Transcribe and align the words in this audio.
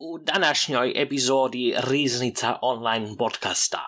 U 0.00 0.18
današnjoj 0.18 0.92
epizodi 0.96 1.74
Riznica 1.90 2.58
online 2.62 3.16
podcasta 3.18 3.80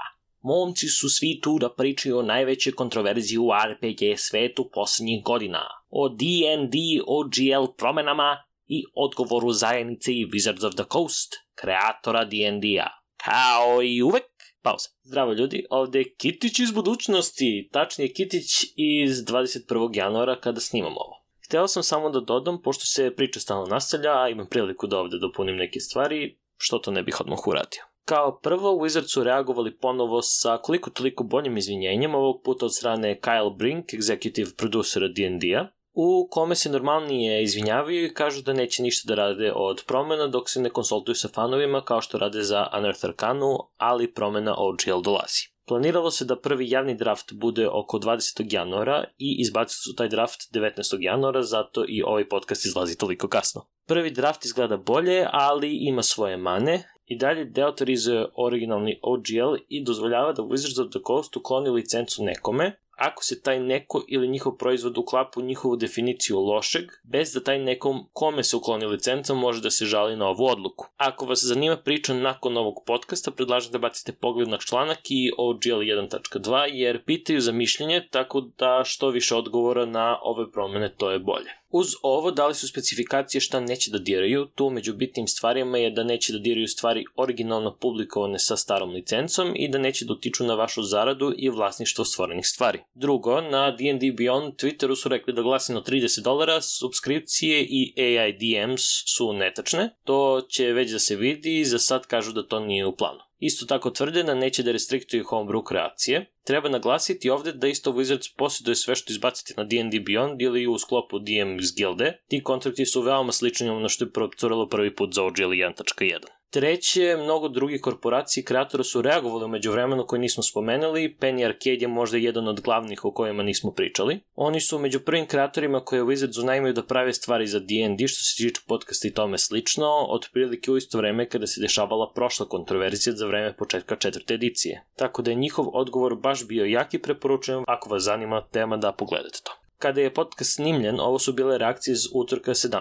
momci 0.42 0.88
su 0.88 1.08
svi 1.08 1.40
tu 1.42 1.58
da 1.58 1.74
pričaju 1.74 2.18
o 2.18 2.22
najveće 2.22 2.72
kontroverziji 2.72 3.38
u 3.38 3.50
RPG 3.72 4.18
svetu 4.18 4.70
poslednjih 4.72 5.24
godina, 5.24 5.62
o 5.88 6.08
D&D 6.08 6.78
OGL 7.06 7.72
promenama 7.76 8.36
i 8.66 8.84
odgovoru 8.94 9.52
zajednice 9.52 10.12
i 10.12 10.26
Wizards 10.26 10.66
of 10.66 10.74
the 10.74 10.84
Coast, 10.92 11.34
kreatora 11.54 12.24
D&D-a. 12.24 12.88
Kao 13.16 13.82
i 13.82 14.02
uvek, 14.02 14.24
pauza. 14.62 14.88
Zdravo 15.02 15.32
ljudi, 15.32 15.66
ovde 15.70 15.98
je 15.98 16.14
Kitić 16.14 16.58
iz 16.58 16.72
budućnosti, 16.72 17.68
tačnije 17.72 18.12
Kitić 18.12 18.64
iz 18.76 19.24
21. 19.24 19.96
januara 19.96 20.40
kada 20.40 20.60
snimamo 20.60 21.00
ovo. 21.00 21.19
Hteo 21.50 21.68
sam 21.68 21.82
samo 21.82 22.10
da 22.10 22.20
dodam, 22.20 22.62
pošto 22.62 22.84
se 22.84 23.14
priča 23.16 23.40
stalno 23.40 23.66
nastavlja, 23.66 24.10
a 24.22 24.28
imam 24.28 24.46
priliku 24.46 24.86
da 24.86 24.98
ovde 24.98 25.18
dopunim 25.18 25.56
neke 25.56 25.80
stvari, 25.80 26.38
što 26.56 26.78
to 26.78 26.90
ne 26.90 27.02
bih 27.02 27.20
odmah 27.20 27.46
uradio. 27.46 27.82
Kao 28.04 28.38
prvo, 28.38 28.70
Wizards 28.72 29.12
su 29.12 29.24
reagovali 29.24 29.76
ponovo 29.76 30.22
sa 30.22 30.58
koliko 30.58 30.90
toliko 30.90 31.24
boljim 31.24 31.56
izvinjenjem, 31.56 32.14
ovog 32.14 32.42
puta 32.44 32.66
od 32.66 32.74
strane 32.74 33.20
Kyle 33.20 33.56
Brink, 33.56 33.86
executive 33.86 34.56
producera 34.56 35.08
D&D-a, 35.08 35.66
u 35.92 36.28
kome 36.30 36.54
se 36.54 36.70
normalnije 36.70 37.42
izvinjavaju 37.42 38.04
i 38.04 38.14
kažu 38.14 38.42
da 38.42 38.52
neće 38.52 38.82
ništa 38.82 39.08
da 39.08 39.14
rade 39.14 39.52
od 39.54 39.84
promena 39.86 40.26
dok 40.26 40.50
se 40.50 40.60
ne 40.60 40.70
konsultuju 40.70 41.14
sa 41.14 41.28
fanovima 41.28 41.84
kao 41.84 42.00
što 42.00 42.18
rade 42.18 42.42
za 42.42 42.66
Unearth 42.78 43.04
Arcanu, 43.04 43.58
ali 43.76 44.14
promena 44.14 44.54
OGL 44.58 45.02
dolazi. 45.02 45.50
Planiralo 45.70 46.10
se 46.10 46.24
da 46.24 46.36
prvi 46.36 46.70
javni 46.70 46.94
draft 46.94 47.32
bude 47.32 47.68
oko 47.68 47.98
20. 47.98 48.54
januara 48.54 49.04
i 49.18 49.36
izbacili 49.40 49.78
su 49.84 49.94
taj 49.96 50.08
draft 50.08 50.40
19. 50.52 50.96
januara, 51.00 51.42
zato 51.42 51.84
i 51.88 52.02
ovaj 52.02 52.28
podcast 52.28 52.66
izlazi 52.66 52.98
toliko 52.98 53.28
kasno. 53.28 53.66
Prvi 53.86 54.10
draft 54.10 54.44
izgleda 54.44 54.76
bolje, 54.76 55.26
ali 55.32 55.78
ima 55.80 56.02
svoje 56.02 56.36
mane. 56.36 56.82
I 57.06 57.18
dalje 57.18 57.44
deautorizuje 57.44 58.26
originalni 58.36 58.98
OGL 59.02 59.62
i 59.68 59.84
dozvoljava 59.84 60.32
da 60.32 60.42
Wizards 60.42 60.82
of 60.84 60.90
the 60.90 61.00
Coast 61.06 61.36
ukloni 61.36 61.70
licencu 61.70 62.24
nekome, 62.24 62.76
ako 63.00 63.24
se 63.24 63.42
taj 63.42 63.60
neko 63.60 64.04
ili 64.08 64.28
njihov 64.28 64.52
proizvod 64.56 64.98
uklapa 64.98 65.40
u 65.40 65.42
njihovu 65.42 65.76
definiciju 65.76 66.40
lošeg, 66.40 66.84
bez 67.02 67.32
da 67.32 67.40
taj 67.44 67.58
nekom 67.58 68.06
kome 68.12 68.44
se 68.44 68.56
ukloni 68.56 68.86
licenca 68.86 69.34
može 69.34 69.62
da 69.62 69.70
se 69.70 69.84
žali 69.84 70.16
na 70.16 70.28
ovu 70.28 70.46
odluku. 70.46 70.86
Ako 70.96 71.26
vas 71.26 71.44
zanima 71.44 71.76
priča 71.76 72.14
nakon 72.14 72.56
ovog 72.56 72.74
podcasta, 72.86 73.30
predlažem 73.30 73.72
da 73.72 73.78
bacite 73.78 74.12
pogled 74.12 74.48
na 74.48 74.58
članak 74.58 74.98
i 75.10 75.30
OGL 75.38 75.80
1.2, 75.80 76.68
jer 76.72 77.04
pitaju 77.04 77.40
za 77.40 77.52
mišljenje, 77.52 78.08
tako 78.10 78.40
da 78.40 78.82
što 78.84 79.08
više 79.08 79.34
odgovora 79.34 79.86
na 79.86 80.18
ove 80.22 80.50
promene, 80.52 80.94
to 80.96 81.10
je 81.10 81.18
bolje. 81.18 81.59
Uz 81.70 81.86
ovo 82.02 82.30
dali 82.30 82.54
su 82.54 82.68
specifikacije 82.68 83.40
šta 83.40 83.60
neće 83.60 83.90
da 83.90 83.98
diraju, 83.98 84.46
tu 84.54 84.70
među 84.70 84.94
bitnim 84.94 85.26
stvarima 85.28 85.78
je 85.78 85.90
da 85.90 86.04
neće 86.04 86.32
da 86.32 86.38
diraju 86.38 86.68
stvari 86.68 87.04
originalno 87.16 87.76
publikovane 87.80 88.38
sa 88.38 88.56
starom 88.56 88.90
licencom 88.90 89.52
i 89.56 89.68
da 89.68 89.78
neće 89.78 90.04
da 90.04 90.12
utiču 90.12 90.44
na 90.44 90.54
vašu 90.54 90.82
zaradu 90.82 91.32
i 91.36 91.48
vlasništvo 91.48 92.04
stvorenih 92.04 92.46
stvari. 92.46 92.78
Drugo, 92.94 93.40
na 93.40 93.70
D&D 93.70 94.06
Beyond 94.06 94.56
Twitteru 94.56 94.96
su 94.96 95.08
rekli 95.08 95.32
da 95.32 95.42
glasino 95.42 95.80
30 95.80 96.22
dolara, 96.22 96.60
subskripcije 96.60 97.66
i 97.70 97.94
AI 97.96 98.32
DMs 98.32 98.82
su 99.16 99.32
netačne, 99.32 99.90
to 100.04 100.46
će 100.48 100.72
već 100.72 100.90
da 100.90 100.98
se 100.98 101.16
vidi, 101.16 101.64
za 101.64 101.78
sad 101.78 102.06
kažu 102.06 102.32
da 102.32 102.46
to 102.46 102.60
nije 102.60 102.86
u 102.86 102.96
planu. 102.96 103.20
Isto 103.40 103.66
tako 103.66 103.90
tvrde 103.90 104.22
da 104.22 104.34
neće 104.34 104.62
da 104.62 104.72
restriktuju 104.72 105.24
homebrew 105.24 105.64
kreacije. 105.64 106.26
Treba 106.50 106.68
naglasiti 106.68 107.30
ovde 107.30 107.52
da 107.52 107.68
isto 107.68 107.92
Wizards 107.92 108.34
posjeduje 108.36 108.76
sve 108.76 108.94
što 108.94 109.12
izbacite 109.12 109.54
na 109.56 109.64
D&D 109.64 109.98
Beyond 109.98 110.42
ili 110.42 110.66
u 110.66 110.78
sklopu 110.78 111.18
DMs 111.18 111.74
gilde. 111.76 112.12
Ti 112.28 112.42
kontrakti 112.42 112.86
su 112.86 113.02
veoma 113.02 113.32
slični 113.32 113.68
ono 113.68 113.88
što 113.88 114.04
je 114.04 114.12
procuralo 114.12 114.68
prvi 114.68 114.94
put 114.94 115.14
za 115.14 115.24
OGL 115.24 115.42
1.1. 115.42 116.39
Treće, 116.50 117.16
mnogo 117.16 117.48
drugih 117.48 117.80
korporacija 117.80 118.40
i 118.40 118.44
kreatora 118.44 118.84
su 118.84 119.02
reagovali 119.02 119.44
umeđu 119.44 119.72
vremenu 119.72 120.06
koje 120.06 120.20
nismo 120.20 120.42
spomenuli, 120.42 121.16
Penny 121.20 121.44
Arcade 121.44 121.78
je 121.80 121.88
možda 121.88 122.16
jedan 122.16 122.48
od 122.48 122.60
glavnih 122.60 123.04
o 123.04 123.12
kojima 123.12 123.42
nismo 123.42 123.72
pričali. 123.72 124.20
Oni 124.34 124.60
su 124.60 124.78
među 124.78 125.00
prvim 125.00 125.26
kreatorima 125.26 125.84
koje 125.84 126.02
u 126.02 126.06
Wizardsu 126.06 126.44
najmaju 126.44 126.74
da 126.74 126.82
prave 126.82 127.12
stvari 127.12 127.46
za 127.46 127.58
D&D 127.58 128.08
što 128.08 128.24
se 128.24 128.36
tiče 128.36 128.60
podcasta 128.66 129.08
i 129.08 129.14
tome 129.14 129.38
slično, 129.38 130.06
otprilike 130.08 130.70
u 130.70 130.76
isto 130.76 130.98
vreme 130.98 131.28
kada 131.28 131.46
se 131.46 131.60
dešavala 131.60 132.12
prošla 132.14 132.48
kontroverzija 132.48 133.16
za 133.16 133.26
vreme 133.26 133.56
početka 133.56 133.96
četvrte 133.96 134.34
edicije. 134.34 134.84
Tako 134.96 135.22
da 135.22 135.30
je 135.30 135.34
njihov 135.34 135.66
odgovor 135.72 136.14
baš 136.14 136.46
bio 136.46 136.64
jak 136.64 136.94
i 136.94 137.02
preporučujem 137.02 137.64
ako 137.66 137.90
vas 137.90 138.02
zanima 138.02 138.46
tema 138.52 138.76
da 138.76 138.92
pogledate 138.92 139.38
to. 139.44 139.59
Kada 139.80 140.00
je 140.00 140.14
podcast 140.14 140.54
snimljen, 140.54 141.00
ovo 141.00 141.18
su 141.18 141.32
bile 141.32 141.58
reakcije 141.58 141.92
iz 141.92 142.00
utorka 142.14 142.50
17. 142.50 142.80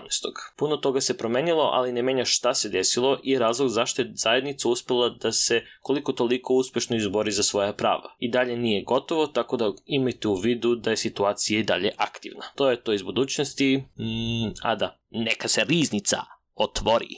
Puno 0.58 0.78
toga 0.78 1.02
se 1.02 1.18
promenilo, 1.18 1.64
ali 1.64 1.92
ne 1.92 2.02
menja 2.02 2.26
šta 2.26 2.54
se 2.54 2.70
desilo 2.70 3.20
i 3.24 3.38
razlog 3.38 3.70
zašto 3.70 4.02
je 4.02 4.12
zajednica 4.16 4.70
uspela 4.70 5.10
da 5.10 5.32
se 5.32 5.62
koliko 5.82 6.12
toliko 6.14 6.54
uspešno 6.54 6.96
izbori 6.96 7.32
za 7.32 7.44
svoja 7.44 7.74
prava. 7.74 8.16
I 8.20 8.32
dalje 8.32 8.58
nije 8.58 8.84
gotovo, 8.84 9.28
tako 9.28 9.58
da 9.58 9.72
imajte 9.86 10.28
u 10.28 10.36
vidu 10.36 10.76
da 10.76 10.90
je 10.90 10.98
situacija 10.98 11.60
i 11.60 11.64
dalje 11.64 11.92
aktivna. 11.98 12.46
To 12.56 12.70
je 12.70 12.82
to 12.82 12.94
iz 12.94 13.02
budućnosti, 13.02 13.78
mm, 13.78 14.54
a 14.64 14.76
da, 14.76 15.00
neka 15.10 15.48
se 15.48 15.64
riznica 15.64 16.24
otvori. 16.56 17.16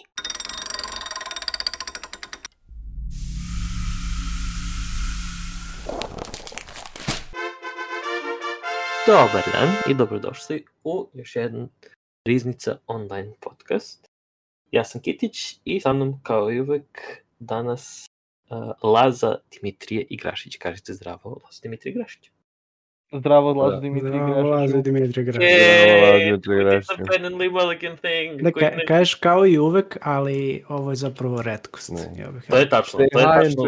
Dobar 9.12 9.44
dan 9.54 9.70
i 9.90 9.94
dobrodošli 9.94 10.66
u 10.84 11.10
još 11.14 11.36
jedan 11.36 11.70
Riznica 12.28 12.78
online 12.88 13.34
podcast. 13.40 14.08
Ja 14.72 14.84
sam 14.84 15.02
Kitić 15.02 15.60
i 15.66 15.80
sa 15.80 15.94
mnom 15.94 16.20
kao 16.24 16.52
i 16.52 16.62
uvek 16.62 17.00
danas 17.40 18.06
uh, 18.50 18.92
Laza 18.92 19.36
Dimitrije 19.52 20.08
Igrašić. 20.10 20.58
Kažete 20.58 20.94
zdravo, 20.94 21.40
Laza 21.44 21.60
Dimitrije 21.62 21.92
Igrašić. 21.92 22.32
Zdravo, 23.14 23.54
Zdravo, 23.54 23.82
We 23.82 24.82
did 24.82 25.18
Igrašić. 25.18 26.88
the 26.88 27.04
Pen 27.12 27.26
and 27.26 27.36
Lee 27.36 27.50
Mulligan 27.50 27.98
thing. 27.98 28.42
Da, 28.42 28.52
ka, 28.52 28.72
kažeš 28.88 29.16
kao 29.16 29.46
i 29.46 29.58
uvek, 29.58 29.98
ali 30.02 30.64
ovo 30.70 30.92
je 30.92 30.96
zapravo 30.96 31.42
redkost. 31.42 31.90
Ne. 31.90 32.24
Ja 32.24 32.32
bih 32.32 32.44
To 32.50 32.58
je 32.58 32.70
tačno, 32.70 32.98
to 32.98 33.20
je 33.20 33.26
tačno. 33.26 33.64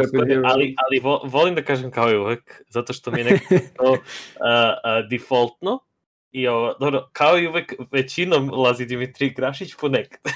Ali, 0.46 0.76
ali 0.78 1.00
vo, 1.04 1.22
volim 1.24 1.56
da 1.56 1.62
kažem 1.62 1.92
kao 1.92 2.12
i 2.12 2.18
uvek, 2.18 2.64
zato 2.70 2.94
što 2.94 3.12
mi 3.12 3.20
je 3.20 3.24
nekako 3.24 3.56
to 3.78 3.92
uh, 3.92 3.98
uh, 3.98 5.10
defaultno. 5.10 5.80
I 6.32 6.48
ovo, 6.48 6.74
dobro, 6.80 7.10
kao 7.14 7.40
i 7.40 7.48
uvek, 7.48 7.74
većinom 7.92 8.50
lazi 8.50 8.86
Dimitrij 8.86 9.30
Grašić 9.30 9.76
ponekad. 9.76 10.22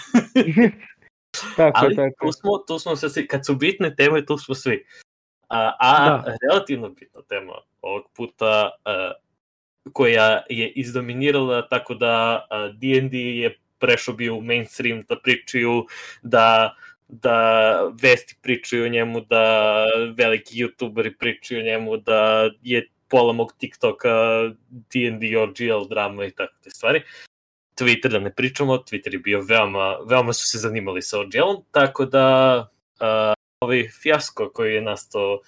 Tako, 1.57 1.79
Ali 1.83 1.95
tako. 1.95 2.25
tu 2.25 2.31
smo, 2.31 2.57
tu 2.67 2.79
smo 2.79 2.95
se 2.95 3.09
svi, 3.09 3.27
kad 3.27 3.45
su 3.45 3.55
bitne 3.55 3.95
teme, 3.95 4.25
tu 4.25 4.37
smo 4.37 4.55
svi. 4.55 4.85
A, 5.47 5.75
a 5.79 6.09
Da. 6.25 6.37
relativno 6.41 6.89
bitna 6.89 7.21
tema 7.21 7.53
ovog 7.81 8.03
puta 8.15 8.71
a, 8.85 9.11
koja 9.93 10.43
je 10.49 10.69
izdominirala 10.69 11.67
tako 11.67 11.93
da 11.93 12.45
D&D 12.73 13.17
je 13.17 13.57
prešao 13.79 14.13
bio 14.13 14.35
u 14.35 14.41
mainstream 14.41 15.03
da 15.09 15.19
pričaju 15.23 15.85
da 16.21 16.75
da 17.09 17.79
vesti 18.01 18.35
pričaju 18.41 18.85
o 18.85 18.87
njemu, 18.87 19.21
da 19.21 19.85
veliki 20.17 20.63
youtuberi 20.63 21.17
pričaju 21.19 21.59
o 21.59 21.63
njemu, 21.63 21.97
da 21.97 22.49
je 22.61 22.89
pola 23.07 23.33
mog 23.33 23.53
TikToka 23.57 24.09
D&D 24.69 25.37
OGL 25.37 25.87
drama 25.89 26.25
i 26.25 26.31
tako 26.31 26.53
te 26.63 26.69
stvari. 26.69 27.01
Twitter 27.79 28.09
da 28.09 28.19
ne 28.19 28.33
pričamo, 28.33 28.77
Twitter 28.77 29.13
je 29.13 29.19
bio 29.19 29.41
veoma, 29.41 29.97
veoma 30.09 30.33
su 30.33 30.47
se 30.47 30.57
zanimali 30.57 31.01
sa 31.01 31.19
OGL-om, 31.19 31.63
tako 31.71 32.05
da 32.05 32.59
uh, 32.99 33.36
ovaj 33.59 33.87
fijasko 34.01 34.51
koji 34.53 34.73
je 34.73 34.81
nastao 34.81 35.33
uh, 35.33 35.41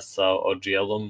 sa 0.00 0.30
OGL-om 0.30 1.08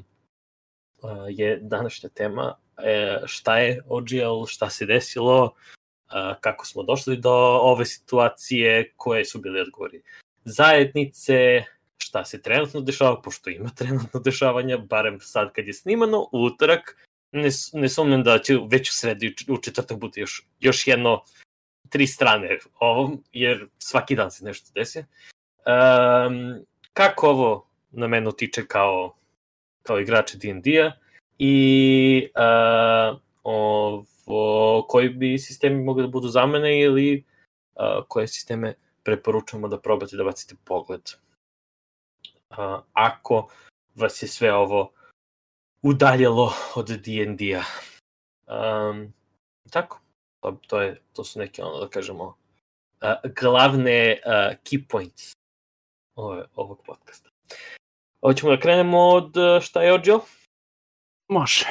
uh, 1.02 1.10
je 1.28 1.58
današnja 1.62 2.08
tema. 2.08 2.56
E, 2.84 3.18
šta 3.26 3.58
je 3.58 3.82
OGL, 3.86 4.46
šta 4.46 4.70
se 4.70 4.86
desilo, 4.86 5.44
uh, 5.44 6.40
kako 6.40 6.66
smo 6.66 6.82
došli 6.82 7.16
do 7.16 7.32
ove 7.62 7.84
situacije, 7.84 8.92
koje 8.96 9.24
su 9.24 9.40
bili 9.40 9.60
odgovori 9.60 10.02
zajednice, 10.44 11.64
šta 11.98 12.24
se 12.24 12.42
trenutno 12.42 12.80
dešava, 12.80 13.22
pošto 13.22 13.50
ima 13.50 13.70
trenutno 13.78 14.20
dešavanja, 14.20 14.78
barem 14.78 15.20
sad 15.20 15.52
kad 15.52 15.66
je 15.66 15.72
snimano, 15.72 16.28
utorak, 16.32 16.96
ne, 17.32 17.48
ne 17.72 17.88
sumnjam 17.88 18.22
da 18.22 18.38
će 18.38 18.58
već 18.70 18.90
u 18.90 18.92
sredi 18.92 19.26
i 19.26 19.52
u 19.52 19.58
četvrtak 19.62 19.98
bude 19.98 20.20
još, 20.20 20.46
još 20.60 20.86
jedno 20.86 21.24
tri 21.88 22.06
strane 22.06 22.58
ovom, 22.80 23.24
jer 23.32 23.68
svaki 23.78 24.16
dan 24.16 24.30
se 24.30 24.44
nešto 24.44 24.70
desi. 24.74 25.04
Um, 25.66 26.64
kako 26.92 27.28
ovo 27.28 27.66
na 27.90 28.06
mene 28.06 28.28
utiče 28.28 28.66
kao, 28.66 29.14
kao 29.82 30.00
igrače 30.00 30.38
D&D-a 30.38 30.92
i 31.38 32.28
uh, 32.36 33.18
ovo, 33.42 34.82
koji 34.88 35.08
bi 35.08 35.38
sistemi 35.38 35.84
mogli 35.84 36.02
da 36.02 36.08
budu 36.08 36.28
za 36.28 36.46
mene 36.46 36.80
ili 36.80 37.24
uh, 37.74 38.04
koje 38.08 38.28
sisteme 38.28 38.74
preporučujemo 39.02 39.68
da 39.68 39.80
probate 39.80 40.16
da 40.16 40.24
bacite 40.24 40.54
pogled. 40.64 41.02
Uh, 42.50 42.80
ako 42.92 43.48
vas 43.94 44.22
je 44.22 44.28
sve 44.28 44.54
ovo 44.54 44.92
udaljalo 45.82 46.52
od 46.76 46.86
D&D-a. 46.88 47.62
Um, 48.48 49.12
tako, 49.70 50.00
to, 50.40 50.58
to, 50.66 50.80
je, 50.82 51.00
to 51.12 51.24
su 51.24 51.38
neke, 51.38 51.62
ono 51.62 51.78
da 51.80 51.88
kažemo, 51.88 52.24
uh, 52.24 53.30
glavne 53.40 54.20
uh, 54.26 54.56
key 54.64 54.84
points 54.88 55.37
ove, 56.18 56.44
ovog 56.54 56.82
podcasta. 56.86 57.30
Hoćemo 58.20 58.52
da 58.52 58.60
krenemo 58.60 58.98
od 59.00 59.36
uh, 59.36 59.62
šta 59.62 59.82
je 59.82 59.94
Ođel? 59.94 60.18
Može. 61.28 61.66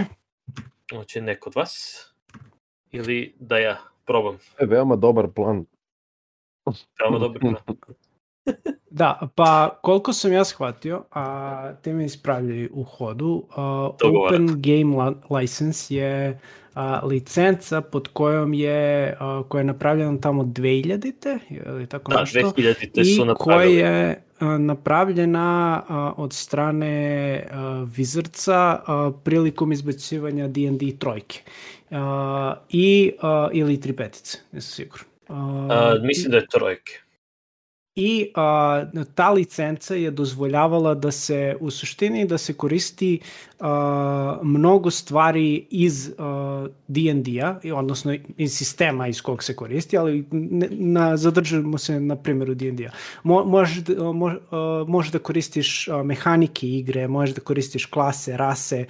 Hoće 0.91 1.21
neko 1.21 1.49
od 1.49 1.55
vas? 1.55 2.03
Ili 2.91 3.35
da 3.39 3.57
ja 3.57 3.77
probam? 4.05 4.37
Je 4.59 4.67
veoma 4.67 4.95
dobar 4.95 5.27
plan. 5.27 5.65
Veoma 6.99 7.19
dobar 7.19 7.39
plan. 7.39 7.55
Da, 8.89 9.29
pa 9.35 9.79
koliko 9.81 10.13
sam 10.13 10.33
ja 10.33 10.45
shvatio, 10.45 11.03
a 11.11 11.73
te 11.75 11.93
me 11.93 12.05
ispravljaju 12.05 12.69
u 12.73 12.83
hodu, 12.83 13.47
a. 13.51 13.89
Open 14.25 14.47
Game 14.47 15.03
li- 15.03 15.15
License 15.31 15.95
je 15.95 16.39
a, 16.73 16.99
licenca 17.03 17.81
pod 17.81 18.07
kojom 18.07 18.53
je, 18.53 19.15
a, 19.19 19.43
koja 19.49 19.59
je 19.59 19.65
napravljena 19.65 20.19
tamo 20.21 20.43
2000-te, 20.43 21.39
ili 21.49 21.87
tako 21.87 22.11
Da, 22.11 22.19
nešto, 22.19 22.39
2000-te 22.39 23.01
i 23.01 23.05
su 23.05 23.17
koja 23.17 23.25
napravili. 23.27 23.75
je 23.75 24.11
a, 24.11 24.15
napravljena 24.59 25.83
od 26.17 26.33
strane 26.33 27.47
Wizardsa 27.85 28.77
prilikom 29.23 29.71
izbacivanja 29.71 30.47
D&D 30.47 30.97
trojke. 30.99 31.41
I, 32.69 33.11
ili 33.53 33.81
tri 33.81 33.93
petice, 33.93 34.37
nisam 34.51 34.71
siguran. 34.71 35.05
A, 35.27 35.93
Uh, 35.97 36.03
mislim 36.03 36.31
da 36.31 36.37
je 36.37 36.47
trojke. 36.47 36.93
i 37.95 38.31
a, 38.35 38.85
ta 39.15 39.31
licenca 39.31 39.95
je 39.95 40.11
dozvoljavala 40.11 40.93
da 40.93 41.11
se 41.11 41.55
u 41.59 41.71
suštini 41.71 42.27
da 42.27 42.37
se 42.37 42.53
koristi 42.53 43.19
mnogo 44.43 44.91
stvari 44.91 45.67
iz 45.69 46.11
D&D-a, 46.87 47.59
odnosno 47.75 48.15
iz 48.37 48.57
sistema 48.57 49.07
iz 49.07 49.21
kog 49.21 49.43
se 49.43 49.55
koristi, 49.55 49.97
ali 49.97 50.27
ne, 50.31 50.67
na, 50.71 51.17
zadržimo 51.17 51.77
se 51.77 51.99
na 51.99 52.15
primjeru 52.15 52.55
D&D-a. 52.55 52.91
Mo, 53.23 53.43
možeš, 53.43 53.83
mo, 54.13 54.33
možeš 54.87 55.11
da 55.11 55.19
koristiš 55.19 55.87
mehanike 56.03 56.67
igre, 56.67 57.07
možeš 57.07 57.35
da 57.35 57.41
koristiš 57.41 57.85
klase, 57.85 58.37
rase, 58.37 58.85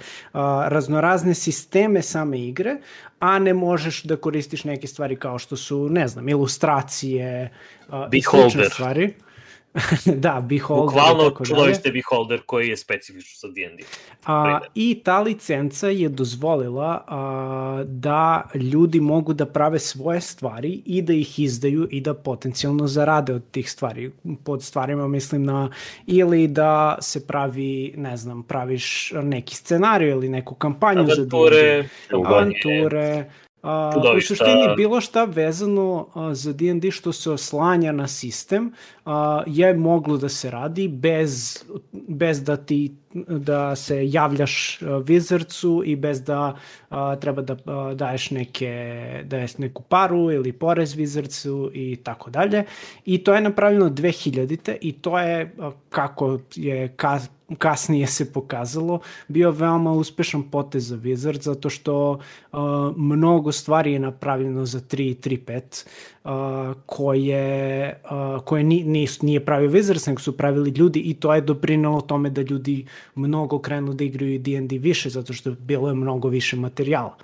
raznorazne 0.68 1.34
sisteme 1.34 2.02
same 2.02 2.40
igre, 2.40 2.76
a 3.18 3.38
ne 3.38 3.54
možeš 3.54 4.02
da 4.02 4.16
koristiš 4.16 4.64
neke 4.64 4.86
stvari 4.86 5.16
kao 5.16 5.38
što 5.38 5.56
su, 5.56 5.88
ne 5.88 6.08
znam, 6.08 6.28
ilustracije, 6.28 7.50
a, 7.88 8.08
i 8.12 8.22
stvari. 8.70 9.14
da, 10.24 10.40
Beholder. 10.40 10.84
Bukvalno 10.84 11.44
čuvali 11.44 11.74
ste 11.74 11.90
beholder 11.90 12.40
koji 12.46 12.68
je 12.68 12.76
specifičan 12.76 13.34
za 13.40 13.48
D&D. 13.48 13.82
A. 14.26 14.60
I 14.74 15.00
ta 15.04 15.20
licenca 15.20 15.88
je 15.88 16.08
dozvolila 16.08 17.04
a, 17.06 17.84
da 17.86 18.48
ljudi 18.54 19.00
mogu 19.00 19.32
da 19.32 19.46
prave 19.46 19.78
svoje 19.78 20.20
stvari 20.20 20.82
i 20.86 21.02
da 21.02 21.12
ih 21.12 21.38
izdaju 21.38 21.88
i 21.90 22.00
da 22.00 22.14
potencijalno 22.14 22.86
zarade 22.86 23.34
od 23.34 23.50
tih 23.50 23.70
stvari. 23.70 24.10
Pod 24.44 24.62
stvarima 24.62 25.08
mislim 25.08 25.44
na 25.44 25.70
ili 26.06 26.48
da 26.48 26.98
se 27.00 27.26
pravi, 27.26 27.94
ne 27.96 28.16
znam, 28.16 28.42
praviš 28.42 29.12
neki 29.22 29.56
scenarij 29.56 30.10
ili 30.10 30.28
neku 30.28 30.54
kampanju 30.54 31.06
za 31.16 31.24
D&D 31.24 31.88
Avanture, 32.12 33.30
a, 33.68 33.92
u 34.16 34.20
suštini 34.20 34.74
bilo 34.76 35.00
šta 35.00 35.24
vezano 35.24 36.06
a, 36.14 36.34
za 36.34 36.52
D&D 36.52 36.90
što 36.90 37.12
se 37.12 37.30
oslanja 37.30 37.92
na 37.92 38.08
sistem 38.08 38.72
a, 39.04 39.42
je 39.46 39.74
moglo 39.74 40.16
da 40.16 40.28
se 40.28 40.50
radi 40.50 40.88
bez, 40.88 41.64
bez 41.92 42.42
da 42.42 42.56
ti 42.56 42.96
da 43.28 43.76
se 43.76 44.10
javljaš 44.10 44.82
a, 44.82 44.84
Wizardsu 44.86 45.82
i 45.84 45.96
bez 45.96 46.22
da 46.22 46.56
a, 46.90 47.16
treba 47.16 47.42
da 47.42 47.56
a, 47.66 47.94
daješ 47.94 48.30
neke 48.30 48.70
daješ 49.24 49.58
neku 49.58 49.82
paru 49.82 50.32
ili 50.32 50.52
porez 50.52 50.96
Wizardsu 50.96 51.70
i 51.74 51.96
tako 51.96 52.30
dalje. 52.30 52.64
I 53.04 53.24
to 53.24 53.34
je 53.34 53.40
napravljeno 53.40 53.90
2000-te 53.90 54.78
i 54.80 54.92
to 54.92 55.18
je 55.18 55.54
a, 55.58 55.70
kako 55.88 56.38
je 56.54 56.88
ka, 56.96 57.20
kasnije 57.58 58.06
se 58.06 58.32
pokazalo 58.32 59.00
bio 59.28 59.50
veoma 59.50 59.92
uspešan 59.92 60.42
potez 60.42 60.88
za 60.88 60.96
Wizard 60.96 61.40
zato 61.40 61.70
što 61.70 62.10
uh, 62.10 62.58
mnogo 62.96 63.52
stvari 63.52 63.92
je 63.92 63.98
napravljeno 63.98 64.64
za 64.64 64.80
3 64.80 65.02
i 65.02 65.14
3.5 65.14 65.86
uh, 66.28 66.76
koje, 66.86 68.00
uh, 68.04 68.44
koje 68.44 68.64
ni, 68.64 68.84
nis, 68.84 69.22
nije 69.22 69.44
pravio 69.44 69.70
Wizards 69.70 70.08
nego 70.08 70.20
su 70.20 70.36
pravili 70.36 70.70
ljudi 70.70 71.00
i 71.00 71.14
to 71.14 71.34
je 71.34 71.40
doprinalo 71.40 72.00
tome 72.00 72.30
da 72.30 72.42
ljudi 72.42 72.86
mnogo 73.14 73.58
krenu 73.58 73.94
da 73.94 74.04
igraju 74.04 74.38
D&D 74.38 74.78
više 74.78 75.10
zato 75.10 75.32
što 75.32 75.50
bilo 75.50 75.88
je 75.88 75.94
mnogo 75.94 76.28
više 76.28 76.56
materijala. 76.56 77.16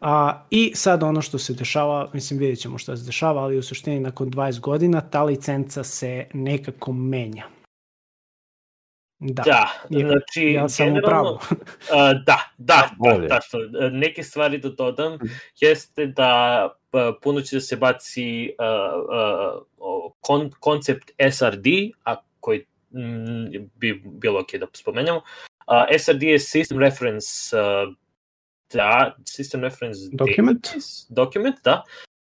A, 0.00 0.42
I 0.50 0.72
sad 0.74 1.02
ono 1.02 1.22
što 1.22 1.38
se 1.38 1.54
dešava, 1.54 2.10
mislim 2.12 2.38
vidjet 2.38 2.58
ćemo 2.58 2.78
šta 2.78 2.96
se 2.96 3.04
dešava, 3.04 3.42
ali 3.42 3.58
u 3.58 3.62
suštini 3.62 4.00
nakon 4.00 4.30
20 4.30 4.60
godina 4.60 5.00
ta 5.00 5.22
licenca 5.22 5.84
se 5.84 6.26
nekako 6.34 6.92
menja. 6.92 7.55
Da, 9.18 9.42
Da, 9.42 9.68
znači, 9.90 10.42
ja 10.42 10.68
sam 10.68 10.92
u 10.92 11.00
pravu. 11.04 11.38
a, 11.92 12.12
da, 12.12 12.50
da, 12.58 12.90
Bolje. 12.98 13.28
da, 13.28 13.28
tačno. 13.28 13.60
E, 13.60 13.90
Neke 13.90 14.22
stvari 14.22 14.58
da 14.58 14.68
dodam 14.68 15.18
jeste 15.60 16.06
da 16.06 16.68
a, 16.92 17.12
puno 17.22 17.40
će 17.40 17.56
da 17.56 17.60
se 17.60 17.76
baci 17.76 18.54
kon, 20.20 20.50
koncept 20.60 21.10
SRD, 21.32 21.66
a 22.04 22.16
koji 22.40 22.66
mm, 22.90 23.68
bi 23.74 24.02
bilo 24.04 24.40
ok 24.40 24.54
da 24.54 24.66
spomenemo. 24.72 25.22
SRD 25.98 26.22
je 26.22 26.38
System 26.38 26.78
Reference 26.78 27.56
da, 28.72 29.16
System 29.24 29.60
Reference 29.60 30.00
Document? 30.12 30.66
Database, 30.66 31.06
document, 31.08 31.56
da. 31.64 31.82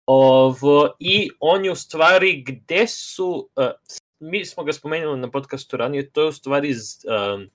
Ovo, 0.06 0.96
I 1.00 1.30
on 1.40 1.66
je 1.66 1.72
u 1.72 1.76
stvari 1.76 2.44
gde 2.48 2.88
su, 2.88 3.50
uh, 3.56 3.66
mi 4.20 4.46
smo 4.46 4.64
ga 4.64 4.74
spomenuli 4.74 5.20
na 5.20 5.32
podcastu 5.32 5.78
ranije, 5.78 6.10
to 6.12 6.22
je 6.22 6.28
u 6.28 6.32
stvari 6.32 6.74
z- 6.74 7.06
um, 7.06 7.48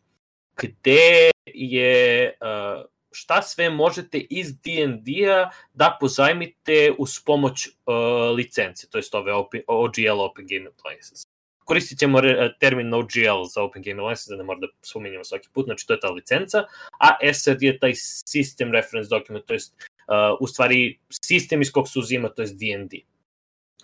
gde 0.56 1.30
je, 1.46 2.36
uh, 2.40 2.84
šta 3.12 3.42
sve 3.42 3.70
možete 3.70 4.18
iz 4.18 4.54
D&D-a 4.60 5.50
da 5.74 5.96
pozajmite 6.00 6.94
uz 6.98 7.10
pomoć 7.24 7.68
uh, 7.68 8.36
licence, 8.36 8.86
to 8.90 8.98
jest 8.98 9.14
ove 9.14 9.32
OP, 9.34 9.54
OGL 9.66 10.20
Open 10.20 10.46
Game 10.46 10.70
License. 10.90 11.26
Koristit 11.64 11.98
ćemo 11.98 12.20
termin 12.60 12.94
OGL 12.94 13.44
za 13.54 13.62
Open 13.62 13.82
Game 13.82 14.02
License, 14.02 14.30
da 14.30 14.36
ne 14.36 14.44
mora 14.44 14.60
da 14.60 14.66
spominjamo 14.82 15.24
svaki 15.24 15.48
put, 15.52 15.64
znači 15.64 15.86
to 15.86 15.92
je 15.92 16.00
ta 16.00 16.10
licenca, 16.10 16.64
a 17.00 17.32
SRD 17.34 17.62
je 17.62 17.78
taj 17.78 17.92
System 17.92 18.72
Reference 18.72 19.08
Document, 19.08 19.46
to 19.46 19.52
jest 19.54 19.74
uh, 19.74 20.36
u 20.40 20.46
stvari 20.46 20.98
sistem 21.24 21.62
iz 21.62 21.72
kog 21.72 21.88
se 21.88 21.98
uzima, 21.98 22.28
to 22.28 22.42
je 22.42 22.48
D&D. 22.48 22.96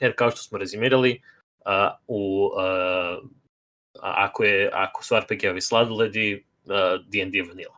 Jer 0.01 0.15
kao 0.17 0.31
što 0.31 0.43
smo 0.43 0.59
rezimirali, 0.59 1.11
uh, 1.13 1.38
u, 2.07 2.47
uh, 2.47 2.61
a- 4.03 4.15
ako, 4.19 4.45
je, 4.45 4.71
ako 4.73 5.05
su 5.05 5.15
RPG-ovi 5.15 5.61
sladoledi, 5.61 6.45
D&D 7.05 7.43
vanila. 7.43 7.75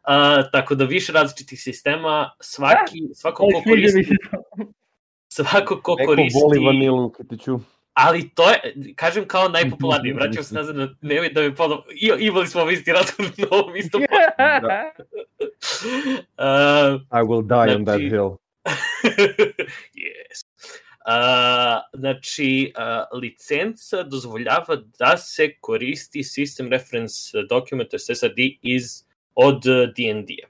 Uh, 0.00 0.50
tako 0.52 0.74
da 0.74 0.84
više 0.84 1.12
različitih 1.12 1.62
sistema, 1.62 2.30
svaki, 2.40 2.98
svako 3.14 3.42
ko 3.44 3.58
mi 3.58 3.64
koristi, 3.64 4.08
svako 5.28 5.80
ko 5.82 5.94
Neko 5.98 6.06
koristi, 6.06 6.40
voli 6.42 6.66
vanilu, 6.66 7.10
Kitiću. 7.10 7.58
ali 7.92 8.28
to 8.28 8.50
je, 8.50 8.58
kažem 8.96 9.24
kao 9.26 9.48
najpopularnije, 9.48 10.14
vraćam 10.20 10.44
se 10.44 10.54
nazad 10.54 10.76
na, 10.76 10.88
nemoj 11.00 11.28
da 11.28 11.40
me 11.40 11.54
ponovno, 11.54 11.84
I, 11.92 12.12
imali 12.18 12.46
smo 12.46 12.60
ovaj 12.60 12.74
isti 12.74 12.92
razgovor 12.92 13.32
na 13.38 13.46
ovom 13.50 13.76
istom 13.76 14.02
Da. 14.38 14.92
uh, 16.38 17.00
I 17.18 17.22
will 17.22 17.42
die 17.44 17.76
on 17.76 17.84
that 17.84 17.94
Znači- 17.96 18.08
hill. 18.08 18.30
yes. 19.96 20.44
Uh, 21.00 22.00
znači, 22.00 22.72
uh, 22.76 23.20
licenca 23.20 24.02
dozvoljava 24.02 24.76
da 24.98 25.16
se 25.16 25.54
koristi 25.60 26.18
System 26.18 26.68
Reference 26.70 27.42
Document, 27.48 27.88
SRD, 27.98 28.38
iz, 28.62 29.04
od 29.34 29.62
D&D-a. 29.96 30.48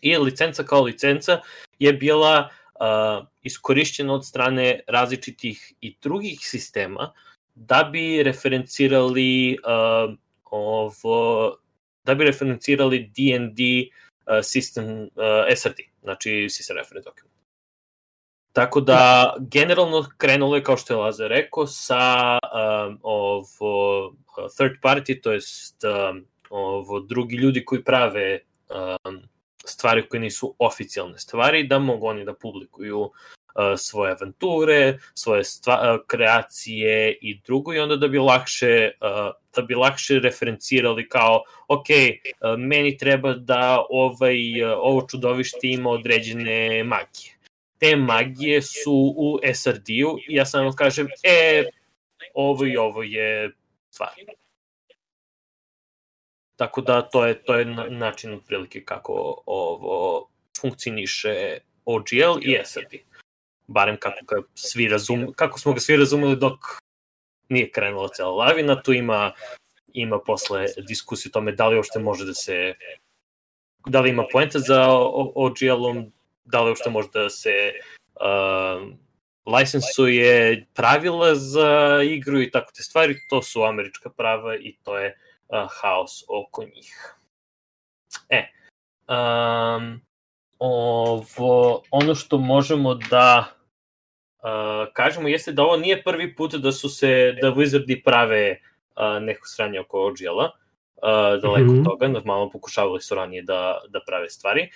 I 0.00 0.16
licenca 0.16 0.62
kao 0.62 0.82
licenca 0.82 1.40
je 1.78 1.92
bila 1.92 2.50
uh, 2.80 3.26
iskorišćena 3.42 4.14
od 4.14 4.26
strane 4.26 4.80
različitih 4.86 5.72
i 5.80 5.96
drugih 6.02 6.38
sistema 6.42 7.12
da 7.54 7.88
bi 7.92 8.22
referencirali 8.22 9.58
uh, 9.58 10.14
ovo, 10.44 11.56
da 12.04 12.14
bi 12.14 12.24
referencirali 12.24 12.98
D&D 12.98 13.62
uh, 14.26 14.34
system 14.42 15.02
uh, 15.02 15.56
SRD, 15.56 15.76
znači 16.02 16.30
System 16.30 16.74
Reference 16.74 17.10
Document. 17.10 17.35
Tako 18.56 18.80
da, 18.80 19.34
generalno 19.38 20.06
krenulo 20.18 20.56
je, 20.56 20.62
kao 20.62 20.76
što 20.76 20.94
je 20.94 20.98
Lazar 20.98 21.28
rekao, 21.28 21.66
sa 21.66 22.38
um, 22.38 22.98
ovo, 23.02 24.14
third 24.56 24.72
party, 24.82 25.20
to 25.22 25.32
jest 25.32 25.84
um, 25.84 26.24
ovo, 26.50 27.00
drugi 27.00 27.36
ljudi 27.36 27.64
koji 27.64 27.84
prave 27.84 28.38
um, 28.70 29.22
stvari 29.64 30.08
koje 30.08 30.20
nisu 30.20 30.54
oficijalne 30.58 31.18
stvari, 31.18 31.66
da 31.66 31.78
mogu 31.78 32.06
oni 32.06 32.24
da 32.24 32.34
publikuju 32.34 33.00
uh, 33.00 33.10
svoje 33.76 34.12
avanture, 34.12 34.98
svoje 35.14 35.44
stva, 35.44 35.94
uh, 35.94 36.06
kreacije 36.06 37.18
i 37.20 37.40
drugo 37.46 37.74
i 37.74 37.78
onda 37.78 37.96
da 37.96 38.08
bi 38.08 38.18
lakše 38.18 38.90
uh, 39.00 39.32
da 39.56 39.62
bi 39.62 39.74
lakše 39.74 40.18
referencirali 40.18 41.08
kao 41.08 41.42
ok, 41.68 41.86
meni 42.58 42.96
treba 42.96 43.34
da 43.34 43.84
ovaj, 43.90 44.64
ovo 44.76 45.06
čudovište 45.10 45.68
ima 45.68 45.90
određene 45.90 46.84
magije 46.84 47.35
te 47.78 47.96
magije 47.96 48.62
su 48.62 49.14
u 49.16 49.38
SRD-u 49.54 50.18
i 50.28 50.34
ja 50.34 50.46
samo 50.46 50.72
kažem, 50.72 51.06
e, 51.22 51.64
ovo 52.34 52.66
i 52.66 52.76
ovo 52.76 53.02
je 53.02 53.52
stvar. 53.90 54.10
Tako 56.56 56.80
da 56.80 57.02
to 57.02 57.26
je 57.26 57.44
to 57.44 57.54
je 57.54 57.64
na- 57.64 57.86
način 57.88 58.34
otprilike 58.34 58.84
kako 58.84 59.42
ovo 59.46 60.28
funkcioniše 60.60 61.58
OGL 61.84 62.38
i 62.42 62.58
SRD. 62.64 62.98
Barem 63.66 63.96
kako 64.00 64.24
ga 64.24 64.42
svi 64.54 64.88
razum, 64.88 65.32
kako 65.36 65.58
smo 65.58 65.72
ga 65.72 65.80
svi 65.80 65.96
razumeli 65.96 66.36
dok 66.36 66.58
nije 67.48 67.70
krenula 67.70 68.08
cela 68.08 68.30
lavina, 68.30 68.82
tu 68.82 68.92
ima 68.92 69.32
ima 69.92 70.18
posle 70.26 70.66
diskusije 70.88 71.30
o 71.30 71.32
tome 71.32 71.52
da 71.52 71.68
li 71.68 71.76
uopšte 71.76 71.98
može 71.98 72.24
da 72.24 72.34
se 72.34 72.74
da 73.86 74.00
li 74.00 74.10
ima 74.10 74.24
poenta 74.32 74.58
za 74.58 74.88
OGL-om, 75.34 76.12
da 76.46 76.62
li 76.62 76.70
uopšte 76.70 76.90
može 76.90 77.08
da 77.14 77.30
se 77.30 77.72
uh, 78.14 78.92
licencuje 79.58 80.66
pravila 80.74 81.34
za 81.34 82.02
igru 82.02 82.40
i 82.40 82.50
tako 82.50 82.72
te 82.76 82.82
stvari, 82.82 83.16
to 83.30 83.42
su 83.42 83.62
američka 83.62 84.10
prava 84.10 84.56
i 84.56 84.76
to 84.82 84.98
je 84.98 85.18
uh, 85.48 85.68
haos 85.70 86.24
oko 86.28 86.64
njih. 86.64 87.14
E, 88.28 88.48
um, 89.08 90.00
ovo, 90.58 91.82
ono 91.90 92.14
što 92.14 92.38
možemo 92.38 92.94
da 92.94 93.44
uh, 94.42 94.92
kažemo 94.92 95.28
jeste 95.28 95.52
da 95.52 95.62
ovo 95.62 95.76
nije 95.76 96.02
prvi 96.02 96.34
put 96.36 96.54
da 96.54 96.72
su 96.72 96.88
se, 96.88 97.32
da 97.42 97.52
Wizardi 97.52 98.02
prave 98.04 98.50
uh, 98.96 99.22
neko 99.22 99.46
sranje 99.46 99.80
oko 99.80 100.06
OGL-a, 100.06 100.44
uh, 100.46 101.42
daleko 101.42 101.72
Mhm. 101.72 101.78
od 101.78 101.84
toga, 101.84 102.08
normalno 102.08 102.50
pokušavali 102.50 103.00
su 103.00 103.14
ranije 103.14 103.42
da, 103.42 103.80
da 103.88 104.00
prave 104.06 104.30
stvari. 104.30 104.70